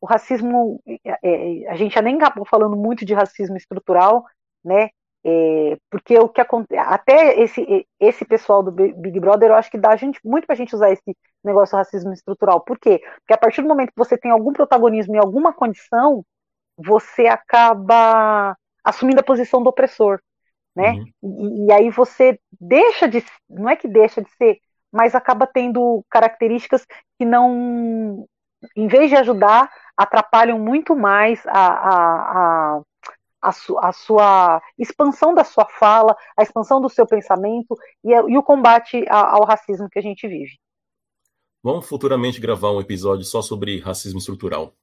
o 0.00 0.06
racismo 0.06 0.82
é, 0.86 1.18
é 1.22 1.70
a 1.70 1.76
gente 1.76 1.94
já 1.94 2.02
nem 2.02 2.16
acabou 2.16 2.44
falando 2.44 2.76
muito 2.76 3.04
de 3.04 3.14
racismo 3.14 3.56
estrutural, 3.56 4.24
né? 4.64 4.90
É, 5.26 5.78
porque 5.90 6.18
o 6.18 6.28
que 6.28 6.40
acontece, 6.40 6.78
até 6.78 7.40
esse, 7.40 7.86
esse 7.98 8.26
pessoal 8.26 8.62
do 8.62 8.70
Big 8.70 9.18
Brother, 9.18 9.50
eu 9.50 9.54
acho 9.54 9.70
que 9.70 9.78
dá 9.78 9.96
gente, 9.96 10.20
muito 10.22 10.46
pra 10.46 10.54
gente 10.54 10.74
usar 10.74 10.90
esse 10.90 11.16
negócio 11.42 11.74
do 11.74 11.78
racismo 11.78 12.12
estrutural. 12.12 12.60
Por 12.60 12.78
quê? 12.78 13.00
Porque 13.20 13.32
a 13.32 13.38
partir 13.38 13.62
do 13.62 13.68
momento 13.68 13.88
que 13.88 13.98
você 13.98 14.18
tem 14.18 14.30
algum 14.30 14.52
protagonismo 14.52 15.14
em 15.14 15.18
alguma 15.18 15.52
condição, 15.52 16.22
você 16.76 17.26
acaba 17.26 18.54
assumindo 18.84 19.20
a 19.20 19.24
posição 19.24 19.62
do 19.62 19.70
opressor, 19.70 20.20
né? 20.76 20.92
Uhum. 21.22 21.64
E, 21.64 21.66
e, 21.66 21.72
aí 21.72 21.90
você 21.90 22.38
deixa 22.60 23.08
de, 23.08 23.24
não 23.48 23.70
é 23.70 23.76
que 23.76 23.88
deixa 23.88 24.20
de 24.20 24.30
ser, 24.32 24.58
mas 24.92 25.14
acaba 25.14 25.46
tendo 25.46 26.04
características 26.10 26.84
que 27.18 27.24
não, 27.24 28.26
em 28.76 28.86
vez 28.88 29.08
de 29.08 29.16
ajudar, 29.16 29.70
atrapalham 29.96 30.58
muito 30.58 30.94
mais 30.94 31.44
a, 31.46 31.52
a, 31.52 32.76
a, 32.76 32.82
a, 33.44 33.52
su, 33.52 33.78
a 33.78 33.92
sua 33.92 34.62
expansão 34.78 35.34
da 35.34 35.44
sua 35.44 35.66
fala, 35.66 36.16
a 36.36 36.42
expansão 36.42 36.80
do 36.80 36.88
seu 36.88 37.06
pensamento 37.06 37.76
e, 38.02 38.10
e 38.10 38.38
o 38.38 38.42
combate 38.42 39.04
ao 39.08 39.44
racismo 39.44 39.88
que 39.90 39.98
a 39.98 40.02
gente 40.02 40.26
vive. 40.26 40.58
Vamos 41.62 41.86
futuramente 41.86 42.40
gravar 42.40 42.72
um 42.72 42.80
episódio 42.80 43.24
só 43.24 43.40
sobre 43.40 43.80
racismo 43.80 44.18
estrutural. 44.18 44.74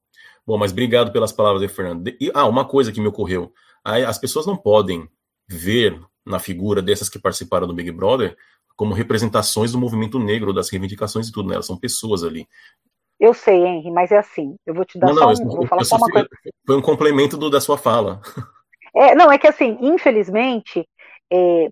Bom, 0.46 0.58
mas 0.58 0.72
obrigado 0.72 1.12
pelas 1.12 1.32
palavras, 1.32 1.70
Fernando. 1.70 2.08
E, 2.08 2.30
ah, 2.34 2.46
uma 2.46 2.64
coisa 2.64 2.90
que 2.90 3.00
me 3.00 3.06
ocorreu. 3.06 3.52
As 3.84 4.18
pessoas 4.18 4.46
não 4.46 4.56
podem 4.56 5.08
ver 5.48 6.00
na 6.24 6.38
figura 6.38 6.80
dessas 6.80 7.08
que 7.08 7.18
participaram 7.18 7.66
do 7.66 7.74
Big 7.74 7.90
Brother 7.90 8.36
como 8.74 8.94
representações 8.94 9.72
do 9.72 9.78
movimento 9.78 10.18
negro, 10.18 10.52
das 10.52 10.70
reivindicações 10.70 11.28
e 11.28 11.32
tudo, 11.32 11.48
né? 11.48 11.54
Elas 11.54 11.66
são 11.66 11.76
pessoas 11.76 12.24
ali. 12.24 12.48
Eu 13.22 13.32
sei, 13.32 13.64
Henry, 13.64 13.88
mas 13.92 14.10
é 14.10 14.18
assim. 14.18 14.56
Eu 14.66 14.74
vou 14.74 14.84
te 14.84 14.98
dar 14.98 15.06
não, 15.06 15.14
só 15.14 15.44
não, 15.44 15.52
um, 15.52 15.56
vou 15.58 15.66
falar 15.68 15.84
só 15.84 15.94
uma 15.94 16.10
coisa. 16.10 16.28
Foi 16.66 16.76
um 16.76 16.82
complemento 16.82 17.36
do, 17.36 17.48
da 17.48 17.60
sua 17.60 17.78
fala. 17.78 18.20
É, 18.94 19.14
não, 19.14 19.32
é 19.32 19.38
que 19.38 19.46
assim, 19.46 19.78
infelizmente, 19.80 20.86
é, 21.32 21.70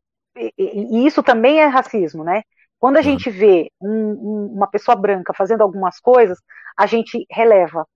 e, 0.57 1.07
isso 1.07 1.23
também 1.23 1.61
é 1.61 1.67
racismo, 1.67 2.25
né? 2.25 2.41
Quando 2.79 2.97
a 2.97 3.03
gente 3.03 3.29
vê 3.29 3.71
um, 3.79 3.91
um, 3.91 4.53
uma 4.57 4.67
pessoa 4.67 4.97
branca 4.97 5.35
fazendo 5.37 5.61
algumas 5.61 6.01
coisas, 6.01 6.39
a 6.75 6.87
gente 6.87 7.27
releva. 7.31 7.87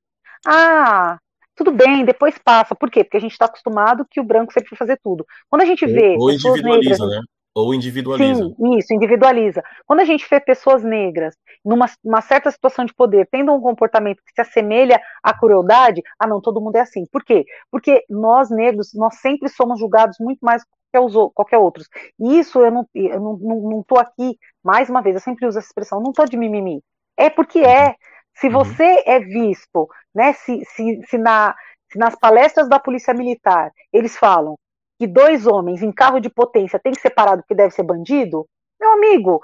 Ah, 0.46 1.16
tudo 1.56 1.72
bem, 1.72 2.04
depois 2.04 2.36
passa. 2.36 2.74
Por 2.74 2.90
quê? 2.90 3.02
Porque 3.02 3.16
a 3.16 3.20
gente 3.20 3.32
está 3.32 3.46
acostumado 3.46 4.06
que 4.10 4.20
o 4.20 4.24
branco 4.24 4.52
sempre 4.52 4.68
vai 4.68 4.76
fazer 4.76 5.00
tudo. 5.02 5.24
Quando 5.48 5.62
a 5.62 5.66
gente 5.66 5.86
vê. 5.86 6.16
Ou 6.18 6.30
individualiza, 6.30 7.06
negras, 7.06 7.08
né? 7.08 7.20
Ou 7.54 7.72
individualiza. 7.72 8.44
Sim, 8.44 8.78
isso, 8.78 8.92
individualiza. 8.92 9.62
Quando 9.86 10.00
a 10.00 10.04
gente 10.04 10.26
vê 10.28 10.40
pessoas 10.40 10.82
negras 10.82 11.36
numa 11.64 12.20
certa 12.20 12.50
situação 12.50 12.84
de 12.84 12.92
poder 12.92 13.28
tendo 13.30 13.52
um 13.52 13.60
comportamento 13.60 14.22
que 14.26 14.32
se 14.34 14.40
assemelha 14.40 15.00
à 15.22 15.32
crueldade, 15.32 16.02
ah, 16.18 16.26
não, 16.26 16.40
todo 16.40 16.60
mundo 16.60 16.76
é 16.76 16.80
assim. 16.80 17.06
Por 17.12 17.24
quê? 17.24 17.44
Porque 17.70 18.04
nós 18.10 18.50
negros, 18.50 18.92
nós 18.92 19.20
sempre 19.20 19.48
somos 19.48 19.78
julgados 19.78 20.16
muito 20.18 20.40
mais 20.40 20.64
que 20.64 20.98
qualquer 21.34 21.58
outros. 21.58 21.88
E 22.20 22.38
isso 22.38 22.60
eu 22.60 22.70
não 22.70 22.86
eu 22.94 23.20
não, 23.20 23.36
não, 23.36 23.60
não 23.70 23.82
tô 23.82 23.98
aqui, 23.98 24.36
mais 24.62 24.88
uma 24.88 25.02
vez, 25.02 25.16
eu 25.16 25.22
sempre 25.22 25.46
uso 25.46 25.58
essa 25.58 25.68
expressão, 25.68 26.00
não 26.00 26.12
tô 26.12 26.24
de 26.24 26.36
mimimi. 26.36 26.82
É 27.16 27.30
porque 27.30 27.60
é. 27.60 27.94
Se 28.36 28.48
uhum. 28.48 28.52
você 28.52 29.02
é 29.06 29.20
visto, 29.20 29.88
né, 30.12 30.32
se, 30.32 30.64
se, 30.66 31.00
se, 31.06 31.18
na, 31.18 31.54
se 31.90 31.96
nas 31.96 32.16
palestras 32.18 32.68
da 32.68 32.80
Polícia 32.80 33.14
Militar 33.14 33.70
eles 33.92 34.16
falam 34.16 34.56
que 34.98 35.06
dois 35.06 35.46
homens 35.46 35.82
em 35.82 35.92
carro 35.92 36.20
de 36.20 36.30
potência 36.30 36.78
tem 36.78 36.92
que 36.92 37.00
ser 37.00 37.10
parado 37.10 37.42
porque 37.42 37.54
deve 37.54 37.74
ser 37.74 37.82
bandido, 37.82 38.46
meu 38.80 38.92
amigo, 38.92 39.40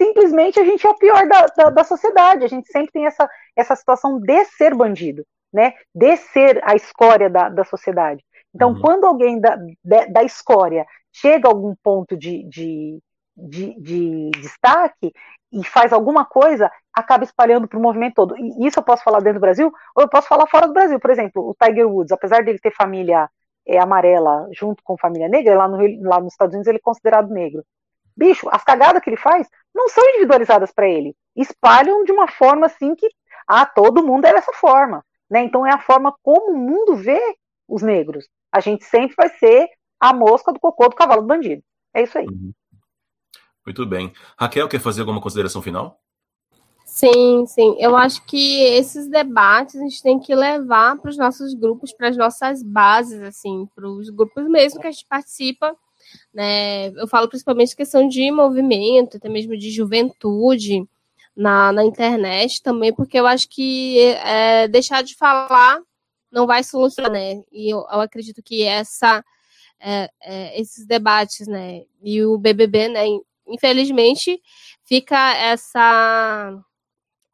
simplesmente 0.00 0.60
a 0.60 0.64
gente 0.64 0.86
é 0.86 0.90
o 0.90 0.96
pior 0.96 1.26
da, 1.26 1.46
da, 1.46 1.70
da, 1.70 1.84
sociedade. 1.84 2.44
A 2.44 2.48
gente 2.48 2.70
sempre 2.70 2.92
tem 2.92 3.06
essa, 3.06 3.28
essa 3.56 3.74
situação 3.74 4.20
de 4.20 4.44
ser 4.44 4.74
bandido, 4.74 5.24
né? 5.52 5.72
De 5.94 6.16
ser 6.16 6.60
a 6.64 6.74
escória 6.74 7.28
da, 7.28 7.48
da 7.48 7.64
sociedade. 7.64 8.22
Então, 8.54 8.72
uhum. 8.72 8.80
quando 8.80 9.04
alguém 9.04 9.40
da, 9.40 9.58
da 9.84 10.22
escória 10.22 10.86
chega 11.12 11.48
a 11.48 11.50
algum 11.50 11.74
ponto 11.82 12.16
de, 12.16 12.42
de, 12.44 12.98
de, 13.36 13.80
de 13.80 14.30
destaque 14.40 15.12
e 15.52 15.64
faz 15.64 15.92
alguma 15.92 16.24
coisa, 16.24 16.70
acaba 16.92 17.24
espalhando 17.24 17.68
para 17.68 17.78
o 17.78 17.82
movimento 17.82 18.14
todo. 18.14 18.36
E 18.36 18.66
isso 18.66 18.78
eu 18.78 18.82
posso 18.82 19.02
falar 19.02 19.20
dentro 19.20 19.38
do 19.38 19.42
Brasil, 19.42 19.72
ou 19.94 20.02
eu 20.02 20.08
posso 20.08 20.28
falar 20.28 20.46
fora 20.46 20.66
do 20.66 20.72
Brasil. 20.72 20.98
Por 20.98 21.10
exemplo, 21.10 21.48
o 21.48 21.54
Tiger 21.54 21.88
Woods, 21.88 22.12
apesar 22.12 22.44
dele 22.44 22.58
ter 22.58 22.74
família 22.74 23.28
é, 23.66 23.78
amarela 23.78 24.48
junto 24.52 24.82
com 24.82 24.96
família 24.96 25.28
negra, 25.28 25.56
lá, 25.56 25.68
no, 25.68 25.76
lá 26.08 26.20
nos 26.20 26.32
Estados 26.32 26.54
Unidos 26.54 26.68
ele 26.68 26.78
é 26.78 26.80
considerado 26.80 27.32
negro. 27.32 27.64
Bicho, 28.16 28.48
as 28.50 28.64
cagadas 28.64 29.02
que 29.02 29.10
ele 29.10 29.16
faz 29.16 29.48
não 29.74 29.88
são 29.88 30.08
individualizadas 30.10 30.72
para 30.72 30.88
ele. 30.88 31.14
Espalham 31.34 32.04
de 32.04 32.12
uma 32.12 32.28
forma 32.28 32.66
assim 32.66 32.94
que, 32.94 33.08
ah, 33.46 33.66
todo 33.66 34.06
mundo 34.06 34.24
é 34.24 34.32
dessa 34.32 34.52
forma. 34.52 35.04
Né? 35.28 35.42
Então 35.42 35.66
é 35.66 35.72
a 35.72 35.78
forma 35.78 36.14
como 36.22 36.52
o 36.52 36.56
mundo 36.56 36.96
vê 36.96 37.20
os 37.68 37.82
negros. 37.82 38.26
A 38.50 38.60
gente 38.60 38.84
sempre 38.84 39.14
vai 39.16 39.28
ser 39.28 39.68
a 40.00 40.14
mosca 40.14 40.52
do 40.52 40.60
cocô 40.60 40.88
do 40.88 40.96
cavalo 40.96 41.22
do 41.22 41.26
bandido. 41.26 41.62
É 41.92 42.02
isso 42.02 42.16
aí. 42.16 42.26
Uhum. 42.26 42.52
Muito 43.66 43.84
bem. 43.84 44.12
Raquel, 44.38 44.68
quer 44.68 44.80
fazer 44.80 45.00
alguma 45.00 45.20
consideração 45.20 45.60
final? 45.60 46.00
Sim, 46.96 47.44
sim. 47.46 47.76
Eu 47.78 47.94
acho 47.94 48.24
que 48.24 48.62
esses 48.62 49.06
debates 49.06 49.76
a 49.76 49.80
gente 49.80 50.02
tem 50.02 50.18
que 50.18 50.34
levar 50.34 50.96
para 50.96 51.10
os 51.10 51.18
nossos 51.18 51.52
grupos, 51.52 51.92
para 51.92 52.08
as 52.08 52.16
nossas 52.16 52.62
bases, 52.62 53.20
assim, 53.20 53.68
para 53.74 53.86
os 53.86 54.08
grupos 54.08 54.48
mesmo 54.48 54.80
que 54.80 54.86
a 54.86 54.90
gente 54.90 55.04
participa. 55.04 55.76
Né? 56.32 56.88
Eu 56.96 57.06
falo 57.06 57.28
principalmente 57.28 57.76
questão 57.76 58.08
de 58.08 58.30
movimento, 58.30 59.18
até 59.18 59.28
mesmo 59.28 59.58
de 59.58 59.70
juventude 59.70 60.88
na, 61.36 61.70
na 61.70 61.84
internet 61.84 62.62
também, 62.62 62.94
porque 62.94 63.20
eu 63.20 63.26
acho 63.26 63.46
que 63.50 63.98
é, 64.24 64.66
deixar 64.66 65.02
de 65.02 65.14
falar 65.16 65.78
não 66.32 66.46
vai 66.46 66.64
solucionar, 66.64 67.12
né? 67.12 67.42
E 67.52 67.74
eu, 67.74 67.80
eu 67.92 68.00
acredito 68.00 68.42
que 68.42 68.62
essa, 68.62 69.22
é, 69.78 70.10
é, 70.22 70.58
esses 70.58 70.86
debates, 70.86 71.46
né? 71.46 71.82
E 72.02 72.24
o 72.24 72.38
BBB, 72.38 72.88
né? 72.88 73.04
Infelizmente, 73.46 74.40
fica 74.82 75.34
essa 75.36 76.58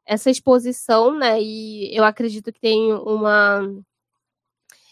essa 0.07 0.31
exposição, 0.31 1.17
né? 1.17 1.41
E 1.41 1.97
eu 1.97 2.05
acredito 2.05 2.53
que 2.53 2.61
tem 2.61 2.93
uma. 2.93 3.63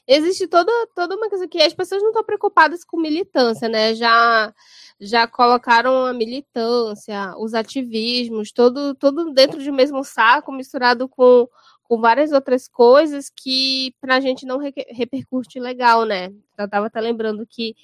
Existe 0.06 0.48
toda, 0.48 0.72
toda 0.94 1.16
uma 1.16 1.28
coisa 1.28 1.46
que 1.46 1.62
as 1.62 1.72
pessoas 1.72 2.02
não 2.02 2.10
estão 2.10 2.24
preocupadas 2.24 2.84
com 2.84 3.00
militância, 3.00 3.68
né? 3.68 3.94
Já 3.94 4.52
já 5.00 5.26
colocaram 5.26 6.04
a 6.04 6.12
militância, 6.12 7.34
os 7.38 7.54
ativismos, 7.54 8.52
todo, 8.52 8.94
todo 8.94 9.32
dentro 9.32 9.62
de 9.62 9.70
um 9.70 9.74
mesmo 9.74 10.04
saco, 10.04 10.52
misturado 10.52 11.08
com, 11.08 11.48
com 11.82 12.00
várias 12.00 12.32
outras 12.32 12.68
coisas 12.68 13.30
que 13.34 13.94
para 13.98 14.16
a 14.16 14.20
gente 14.20 14.44
não 14.44 14.58
re 14.58 14.72
repercute 14.90 15.58
legal, 15.58 16.04
né? 16.04 16.26
Eu 16.58 16.66
estava 16.66 16.86
até 16.86 17.00
lembrando 17.00 17.46
que 17.46 17.74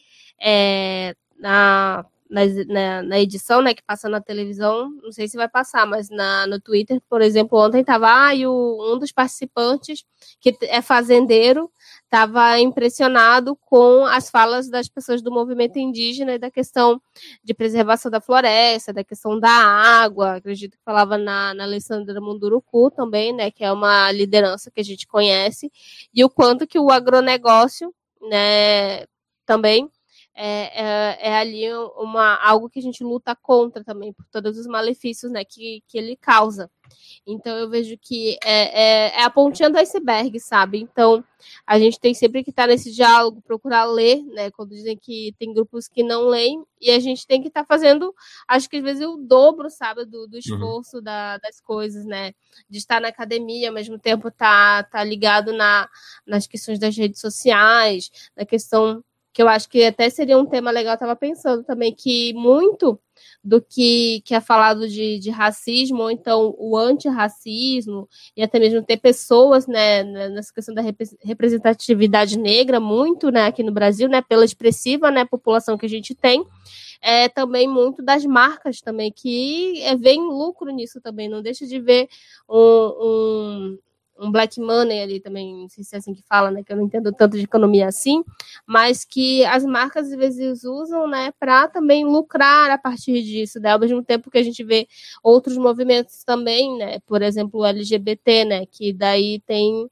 é, 0.41 1.15
na 1.39 2.05
na, 2.29 3.03
na, 3.03 3.21
edição, 3.21 3.63
né, 3.63 3.73
que 3.75 3.83
passa 3.83 4.09
na 4.09 4.21
televisão, 4.21 4.91
não 5.03 5.13
sei 5.13 5.29
se 5.29 5.37
vai 5.37 5.49
passar, 5.49 5.87
mas 5.87 6.09
na, 6.11 6.47
no 6.47 6.61
Twitter, 6.61 7.01
por 7.09 7.23
exemplo, 7.23 7.59
ontem 7.59 7.81
estava 7.81 8.09
ah, 8.09 8.35
e 8.35 8.47
o, 8.47 8.93
um 8.93 8.99
dos 8.99 9.13
participantes, 9.13 10.05
que 10.41 10.57
é 10.63 10.83
fazendeiro, 10.83 11.71
estava 12.05 12.59
impressionado 12.59 13.57
com 13.57 14.05
as 14.07 14.29
falas 14.29 14.69
das 14.69 14.89
pessoas 14.89 15.23
do 15.23 15.31
movimento 15.31 15.79
indígena 15.79 16.35
e 16.35 16.39
da 16.39 16.51
questão 16.51 17.01
de 17.43 17.55
preservação 17.55 18.11
da 18.11 18.21
floresta, 18.21 18.93
da 18.93 19.05
questão 19.05 19.39
da 19.39 19.51
água, 19.51 20.37
acredito 20.37 20.77
que 20.77 20.85
falava 20.85 21.17
na, 21.17 21.55
na 21.55 21.65
Alessandra 21.65 22.21
Munduruku 22.21 22.91
também, 22.91 23.33
né, 23.33 23.51
que 23.51 23.65
é 23.65 23.73
uma 23.73 24.11
liderança 24.11 24.71
que 24.71 24.81
a 24.81 24.85
gente 24.85 25.07
conhece, 25.07 25.71
e 26.15 26.25
o 26.25 26.31
quanto 26.31 26.67
que 26.67 26.79
o 26.79 26.91
agronegócio, 26.91 27.95
né, 28.21 29.05
também 29.45 29.89
é, 30.37 30.83
é, 30.85 31.29
é, 31.31 31.39
ali 31.39 31.73
uma, 31.97 32.35
algo 32.37 32.69
que 32.69 32.79
a 32.79 32.83
gente 32.83 33.03
luta 33.03 33.35
contra 33.35 33.83
também, 33.83 34.13
por 34.13 34.27
todos 34.27 34.59
os 34.59 34.67
malefícios 34.67 35.33
né, 35.33 35.45
que, 35.45 35.83
que 35.89 35.97
ele 35.97 36.15
causa. 36.15 36.71
Então 37.27 37.57
eu 37.57 37.69
vejo 37.71 37.97
que 37.99 38.39
é, 38.45 38.83
é, 38.83 39.21
é, 39.21 39.23
a 39.25 39.31
pontinha 39.31 39.71
do 39.71 39.79
iceberg, 39.79 40.39
sabe? 40.39 40.79
Então 40.79 41.25
a 41.67 41.79
gente 41.79 41.99
tem 41.99 42.13
sempre 42.13 42.45
que 42.45 42.51
estar 42.51 42.67
nesse 42.67 42.93
diálogo, 42.93 43.43
procurar 43.43 43.85
ler, 43.85 44.23
né? 44.25 44.51
Quando 44.51 44.71
dizem 44.71 44.97
que 44.97 45.35
tem 45.39 45.53
grupos 45.53 45.89
que 45.89 46.03
não 46.03 46.27
leem, 46.27 46.63
e 46.81 46.91
a 46.91 47.01
gente 47.01 47.27
tem 47.27 47.41
que 47.41 47.49
estar 47.49 47.65
fazendo, 47.65 48.15
acho 48.47 48.69
que 48.69 48.77
às 48.77 48.83
vezes 48.83 49.07
o 49.07 49.17
dobro, 49.17 49.71
sabe, 49.71 50.05
do, 50.05 50.27
do 50.27 50.35
uhum. 50.35 50.39
esforço 50.39 50.97
uhum. 50.99 51.03
da, 51.03 51.39
das 51.39 51.61
coisas, 51.61 52.05
né? 52.05 52.33
De 52.69 52.79
estar 52.79 53.01
na 53.01 53.09
academia, 53.09 53.69
ao 53.69 53.75
mesmo 53.75 53.99
tempo 53.99 54.31
tá, 54.31 54.83
tá 54.85 55.03
ligado 55.03 55.53
na, 55.53 55.89
nas 56.27 56.47
questões 56.47 56.79
das 56.79 56.97
redes 56.97 57.21
sociais, 57.21 58.11
na 58.37 58.45
questão 58.45 59.03
que 59.37 59.43
eu 59.43 59.49
acho 59.49 59.69
que 59.69 59.85
até 59.85 60.09
seria 60.09 60.39
um 60.39 60.47
tema 60.47 60.71
legal, 60.71 60.93
eu 60.93 60.95
estava 60.95 61.15
pensando 61.15 61.63
também 61.63 61.95
que 61.95 62.33
muito 62.33 62.99
do 63.45 63.61
que, 63.61 64.23
que 64.25 64.35
é 64.35 64.41
falado 64.41 64.89
de, 64.89 65.19
de 65.19 65.29
racismo, 65.29 66.05
ou 66.05 66.11
então 66.11 66.55
o 66.57 66.75
antirracismo, 66.75 68.09
e 68.35 68.43
até 68.43 68.59
mesmo 68.59 68.83
ter 68.83 68.97
pessoas, 68.97 69.67
né, 69.67 70.03
nessa 70.31 70.51
questão 70.55 70.75
da 70.75 70.83
representatividade 71.23 72.39
negra, 72.39 72.81
muito, 72.81 73.31
né, 73.31 73.45
aqui 73.45 73.63
no 73.63 73.73
Brasil, 73.73 74.09
né, 74.09 74.23
pela 74.23 74.43
expressiva, 74.43 75.11
né, 75.11 75.27
população 75.27 75.77
que 75.77 75.85
a 75.85 75.91
gente 75.91 76.15
tem, 76.15 76.43
é 77.03 77.29
também 77.29 77.69
muito 77.69 78.03
das 78.03 78.25
marcas 78.25 78.81
também, 78.81 79.13
que 79.13 79.83
é, 79.83 79.95
vem 79.95 80.19
lucro 80.19 80.71
nisso 80.71 80.99
também, 80.99 81.29
não 81.29 81.43
deixa 81.43 81.67
de 81.67 81.79
ver 81.79 82.09
um, 82.49 82.57
um 82.57 83.79
um 84.19 84.31
black 84.31 84.61
money 84.61 85.01
ali 85.01 85.21
também, 85.21 85.55
não 85.55 85.69
sei 85.69 85.85
se 85.85 85.95
é 85.95 85.99
assim 85.99 86.15
que 86.15 86.23
fala, 86.23 86.51
né? 86.51 86.63
Que 86.63 86.73
eu 86.73 86.77
não 86.77 86.85
entendo 86.85 87.13
tanto 87.13 87.37
de 87.37 87.45
economia 87.45 87.87
assim, 87.87 88.25
mas 88.67 89.05
que 89.05 89.45
as 89.45 89.65
marcas 89.65 90.11
às 90.11 90.17
vezes 90.17 90.65
usam, 90.65 91.07
né, 91.07 91.33
para 91.39 91.69
também 91.69 92.05
lucrar 92.05 92.71
a 92.71 92.79
partir 92.79 93.23
disso, 93.23 93.61
né? 93.61 93.73
Ao 93.73 93.79
mesmo 93.79 94.03
tempo 94.03 94.31
que 94.31 94.39
a 94.39 94.43
gente 94.43 94.63
vê 94.65 94.87
outros 95.23 95.57
movimentos 95.57 96.25
também, 96.25 96.77
né? 96.79 96.99
Por 97.01 97.23
exemplo, 97.23 97.61
o 97.61 97.65
LGBT, 97.65 98.45
né? 98.45 98.67
Que 98.67 98.93
daí 98.93 99.41
tem 99.47 99.89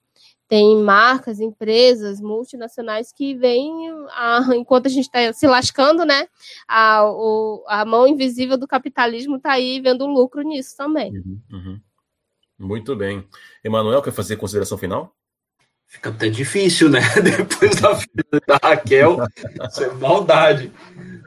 tem 0.46 0.76
marcas, 0.76 1.40
empresas 1.40 2.20
multinacionais 2.20 3.10
que 3.10 3.34
vêm, 3.34 3.90
a, 4.10 4.40
enquanto 4.54 4.86
a 4.86 4.90
gente 4.90 5.06
está 5.06 5.32
se 5.32 5.46
lascando, 5.46 6.04
né? 6.04 6.28
A, 6.68 7.04
o, 7.10 7.64
a 7.66 7.84
mão 7.84 8.06
invisível 8.06 8.56
do 8.56 8.68
capitalismo 8.68 9.36
está 9.36 9.52
aí 9.52 9.80
vendo 9.80 10.06
lucro 10.06 10.42
nisso 10.42 10.76
também. 10.76 11.12
Uhum, 11.12 11.40
uhum. 11.52 11.80
Muito 12.58 12.94
bem. 12.94 13.26
Emanuel, 13.62 14.02
quer 14.02 14.12
fazer 14.12 14.36
consideração 14.36 14.78
final? 14.78 15.14
Fica 15.86 16.10
até 16.10 16.28
difícil, 16.28 16.88
né? 16.88 17.00
Depois 17.22 17.76
da, 17.80 17.92
da 18.46 18.58
Raquel, 18.62 19.18
isso 19.68 19.84
é 19.84 19.92
maldade. 19.94 20.72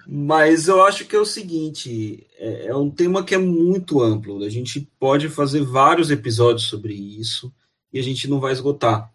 Mas 0.08 0.68
eu 0.68 0.84
acho 0.84 1.06
que 1.06 1.16
é 1.16 1.20
o 1.20 1.26
seguinte: 1.26 2.26
é, 2.38 2.68
é, 2.68 2.76
um 2.76 2.90
tema 2.90 3.24
que 3.24 3.36
é 3.36 3.38
muito 3.38 4.02
amplo. 4.02 4.44
A 4.44 4.50
gente 4.50 4.90
pode 5.00 5.30
fazer 5.30 5.62
vários 5.62 6.12
episódios 6.12 6.68
sobre 6.68 6.94
isso 6.94 7.54
e 7.92 8.00
a 8.00 8.04
gente 8.04 8.28
não 8.30 8.40
vai 8.40 8.54
esgotar. 8.54 9.12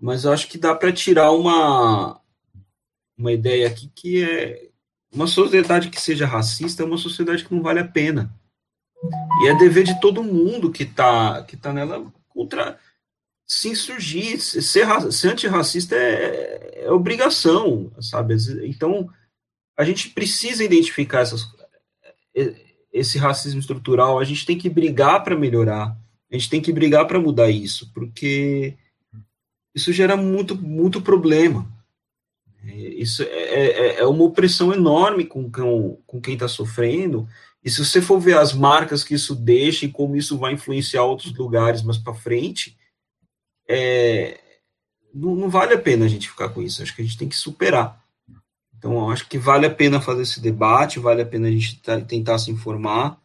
Mas 0.00 0.24
eu 0.24 0.32
acho 0.32 0.48
que 0.48 0.58
dá 0.58 0.74
para 0.74 0.92
tirar 0.92 1.30
uma, 1.32 2.20
uma 3.16 3.32
ideia 3.32 3.68
aqui 3.68 3.90
que 3.94 4.22
é 4.22 4.68
uma 5.12 5.26
sociedade 5.26 5.90
que 5.90 6.00
seja 6.00 6.26
racista 6.26 6.82
é 6.82 6.86
uma 6.86 6.96
sociedade 6.96 7.44
que 7.44 7.54
não 7.54 7.62
vale 7.62 7.80
a 7.80 7.86
pena. 7.86 8.34
E 9.42 9.48
é 9.48 9.54
dever 9.56 9.84
de 9.84 10.00
todo 10.00 10.22
mundo 10.22 10.70
que 10.70 10.84
está 10.84 11.42
que 11.42 11.56
tá 11.56 11.72
nela 11.72 12.12
contra 12.28 12.78
se 13.46 13.68
insurgir. 13.68 14.40
Ser, 14.40 14.86
ser 15.12 15.28
antirracista 15.28 15.96
é, 15.96 16.84
é 16.84 16.92
obrigação, 16.92 17.90
sabe? 18.00 18.36
Então, 18.64 19.08
a 19.76 19.84
gente 19.84 20.10
precisa 20.10 20.64
identificar 20.64 21.20
essas, 21.20 21.46
esse 22.92 23.18
racismo 23.18 23.60
estrutural, 23.60 24.18
a 24.18 24.24
gente 24.24 24.46
tem 24.46 24.58
que 24.58 24.68
brigar 24.68 25.22
para 25.24 25.36
melhorar, 25.36 25.96
a 26.30 26.34
gente 26.34 26.50
tem 26.50 26.60
que 26.60 26.72
brigar 26.72 27.06
para 27.06 27.20
mudar 27.20 27.50
isso, 27.50 27.90
porque 27.92 28.76
isso 29.74 29.92
gera 29.92 30.16
muito, 30.16 30.54
muito 30.56 31.00
problema. 31.00 31.70
Isso 32.64 33.24
é, 33.24 33.26
é, 33.26 34.00
é 34.00 34.06
uma 34.06 34.22
opressão 34.24 34.72
enorme 34.72 35.24
com, 35.24 35.50
com, 35.50 35.98
com 36.06 36.20
quem 36.20 36.34
está 36.34 36.46
sofrendo, 36.46 37.28
e 37.64 37.70
se 37.70 37.84
você 37.84 38.02
for 38.02 38.18
ver 38.18 38.36
as 38.36 38.52
marcas 38.52 39.04
que 39.04 39.14
isso 39.14 39.34
deixa 39.34 39.86
e 39.86 39.90
como 39.90 40.16
isso 40.16 40.36
vai 40.36 40.52
influenciar 40.52 41.04
outros 41.04 41.32
lugares 41.36 41.82
mais 41.82 41.96
para 41.96 42.14
frente, 42.14 42.76
é, 43.68 44.40
não, 45.14 45.36
não, 45.36 45.48
vale 45.48 45.74
a 45.74 45.78
pena 45.78 46.04
a 46.04 46.08
gente 46.08 46.28
ficar 46.28 46.48
com 46.48 46.60
isso. 46.60 46.82
Acho 46.82 46.94
que 46.94 47.02
a 47.02 47.04
gente 47.04 47.16
tem 47.16 47.28
que 47.28 47.36
superar. 47.36 48.02
Então, 48.76 49.08
acho 49.10 49.28
que 49.28 49.38
vale 49.38 49.64
a 49.64 49.70
pena 49.70 50.00
fazer 50.00 50.22
esse 50.22 50.40
debate, 50.40 50.98
vale 50.98 51.22
a 51.22 51.26
pena 51.26 51.46
a 51.46 51.50
gente 51.52 51.80
tentar 52.08 52.38
se 52.38 52.50
informar, 52.50 53.16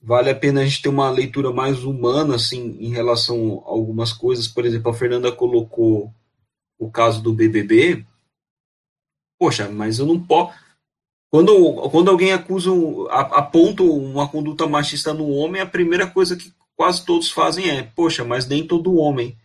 vale 0.00 0.30
a 0.30 0.34
pena 0.34 0.60
a 0.60 0.64
gente 0.64 0.80
ter 0.80 0.88
uma 0.88 1.10
leitura 1.10 1.50
mais 1.50 1.82
humana, 1.82 2.36
assim, 2.36 2.76
em 2.78 2.90
relação 2.90 3.64
a 3.66 3.70
algumas 3.70 4.12
coisas. 4.12 4.46
Por 4.46 4.64
exemplo, 4.64 4.92
a 4.92 4.94
Fernanda 4.94 5.32
colocou 5.32 6.14
o 6.78 6.88
caso 6.88 7.20
do 7.20 7.34
BBB. 7.34 8.06
Poxa, 9.40 9.68
mas 9.68 9.98
eu 9.98 10.06
não 10.06 10.22
posso. 10.22 10.65
Quando, 11.36 11.74
quando 11.90 12.10
alguém 12.10 12.32
acusa, 12.32 12.70
aponta 13.10 13.82
uma 13.82 14.26
conduta 14.26 14.66
machista 14.66 15.12
no 15.12 15.28
homem, 15.28 15.60
a 15.60 15.66
primeira 15.66 16.06
coisa 16.06 16.34
que 16.34 16.50
quase 16.74 17.04
todos 17.04 17.30
fazem 17.30 17.68
é: 17.68 17.82
poxa, 17.82 18.24
mas 18.24 18.46
nem 18.46 18.66
todo 18.66 18.96
homem. 18.96 19.36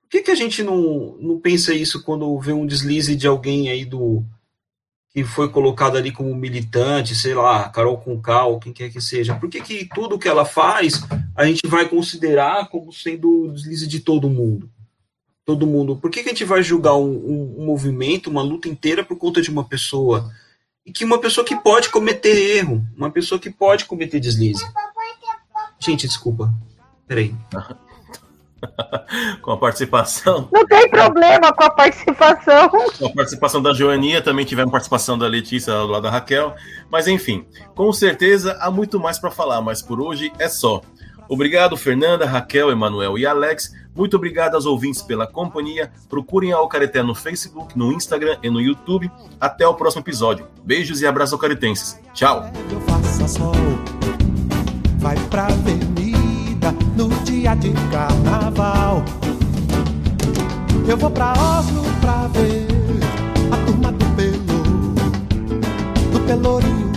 Por 0.00 0.08
que, 0.08 0.22
que 0.22 0.30
a 0.30 0.34
gente 0.34 0.62
não, 0.62 1.18
não 1.20 1.38
pensa 1.38 1.74
isso 1.74 2.02
quando 2.02 2.40
vê 2.40 2.54
um 2.54 2.64
deslize 2.64 3.14
de 3.14 3.26
alguém 3.26 3.68
aí 3.68 3.84
do, 3.84 4.24
que 5.12 5.22
foi 5.22 5.50
colocada 5.50 5.98
ali 5.98 6.10
como 6.10 6.34
militante, 6.34 7.14
sei 7.14 7.34
lá, 7.34 7.68
Carol 7.68 7.98
Concal, 7.98 8.58
quem 8.58 8.72
quer 8.72 8.90
que 8.90 9.02
seja, 9.02 9.34
por 9.34 9.50
que, 9.50 9.60
que 9.60 9.86
tudo 9.94 10.18
que 10.18 10.28
ela 10.28 10.46
faz 10.46 11.02
a 11.36 11.44
gente 11.44 11.66
vai 11.66 11.86
considerar 11.86 12.70
como 12.70 12.90
sendo 12.90 13.52
deslize 13.52 13.86
de 13.86 14.00
todo 14.00 14.30
mundo? 14.30 14.70
Todo 15.44 15.66
mundo. 15.66 15.94
Por 15.96 16.10
que, 16.10 16.22
que 16.22 16.30
a 16.30 16.32
gente 16.32 16.46
vai 16.46 16.62
julgar 16.62 16.96
um, 16.96 17.04
um, 17.04 17.56
um, 17.58 17.66
movimento, 17.66 18.30
uma 18.30 18.40
luta 18.40 18.66
inteira 18.66 19.04
por 19.04 19.18
conta 19.18 19.42
de 19.42 19.50
uma 19.50 19.64
pessoa? 19.64 20.32
E 20.86 20.92
que 20.92 21.04
uma 21.04 21.18
pessoa 21.18 21.44
que 21.44 21.56
pode 21.56 21.88
cometer 21.88 22.56
erro, 22.56 22.84
uma 22.96 23.10
pessoa 23.10 23.38
que 23.38 23.50
pode 23.50 23.86
cometer 23.86 24.20
deslize. 24.20 24.64
Gente, 25.78 26.06
desculpa. 26.06 26.52
Peraí. 27.06 27.34
com 29.42 29.52
a 29.52 29.56
participação. 29.56 30.48
Não 30.52 30.66
tem 30.66 30.88
problema 30.88 31.52
com 31.52 31.64
a 31.64 31.70
participação. 31.70 32.68
Com 32.68 33.06
a 33.06 33.12
participação 33.12 33.62
da 33.62 33.72
Joaninha, 33.72 34.22
também 34.22 34.44
tivemos 34.44 34.70
participação 34.70 35.18
da 35.18 35.26
Letícia 35.26 35.72
do 35.74 35.86
lado 35.86 36.02
da 36.02 36.10
Raquel. 36.10 36.54
Mas 36.90 37.06
enfim, 37.06 37.46
com 37.74 37.92
certeza 37.92 38.56
há 38.60 38.70
muito 38.70 38.98
mais 38.98 39.18
para 39.18 39.30
falar, 39.30 39.60
mas 39.60 39.82
por 39.82 40.00
hoje 40.00 40.32
é 40.38 40.48
só. 40.48 40.80
Obrigado, 41.28 41.76
Fernanda, 41.76 42.26
Raquel, 42.26 42.70
Emanuel 42.70 43.18
e 43.18 43.26
Alex. 43.26 43.72
Muito 43.94 44.16
obrigado 44.16 44.54
aos 44.54 44.66
ouvintes 44.66 45.02
pela 45.02 45.26
companhia. 45.26 45.90
Procurem 46.08 46.52
a 46.52 46.56
Alcareté 46.56 47.02
no 47.02 47.14
Facebook, 47.14 47.78
no 47.78 47.92
Instagram 47.92 48.36
e 48.42 48.50
no 48.50 48.60
YouTube. 48.60 49.10
Até 49.40 49.66
o 49.66 49.74
próximo 49.74 50.02
episódio. 50.02 50.46
Beijos 50.64 51.00
e 51.00 51.06
abraços 51.06 51.32
alcaretenses. 51.32 51.98
Tchau. 52.12 52.50
Vai 54.98 55.16
pra 55.30 55.48
no 56.96 57.08
dia 57.24 57.54
de 57.54 57.72
carnaval. 57.90 59.04
Eu 60.88 60.96
vou 60.96 61.10
pra 61.10 61.32
Oslo 61.32 61.82
pra 62.00 62.28
ver 62.28 62.66
a 63.50 63.56
turma 63.66 63.92
do 63.92 64.04
Pelourinho, 66.26 66.92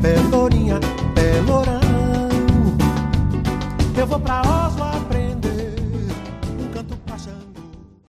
Pelourinha, 0.00 0.80
Pelourão. 1.14 1.71
Eu 4.02 4.06
vou 4.08 4.18
pra 4.18 4.40
Oslo 4.40 4.81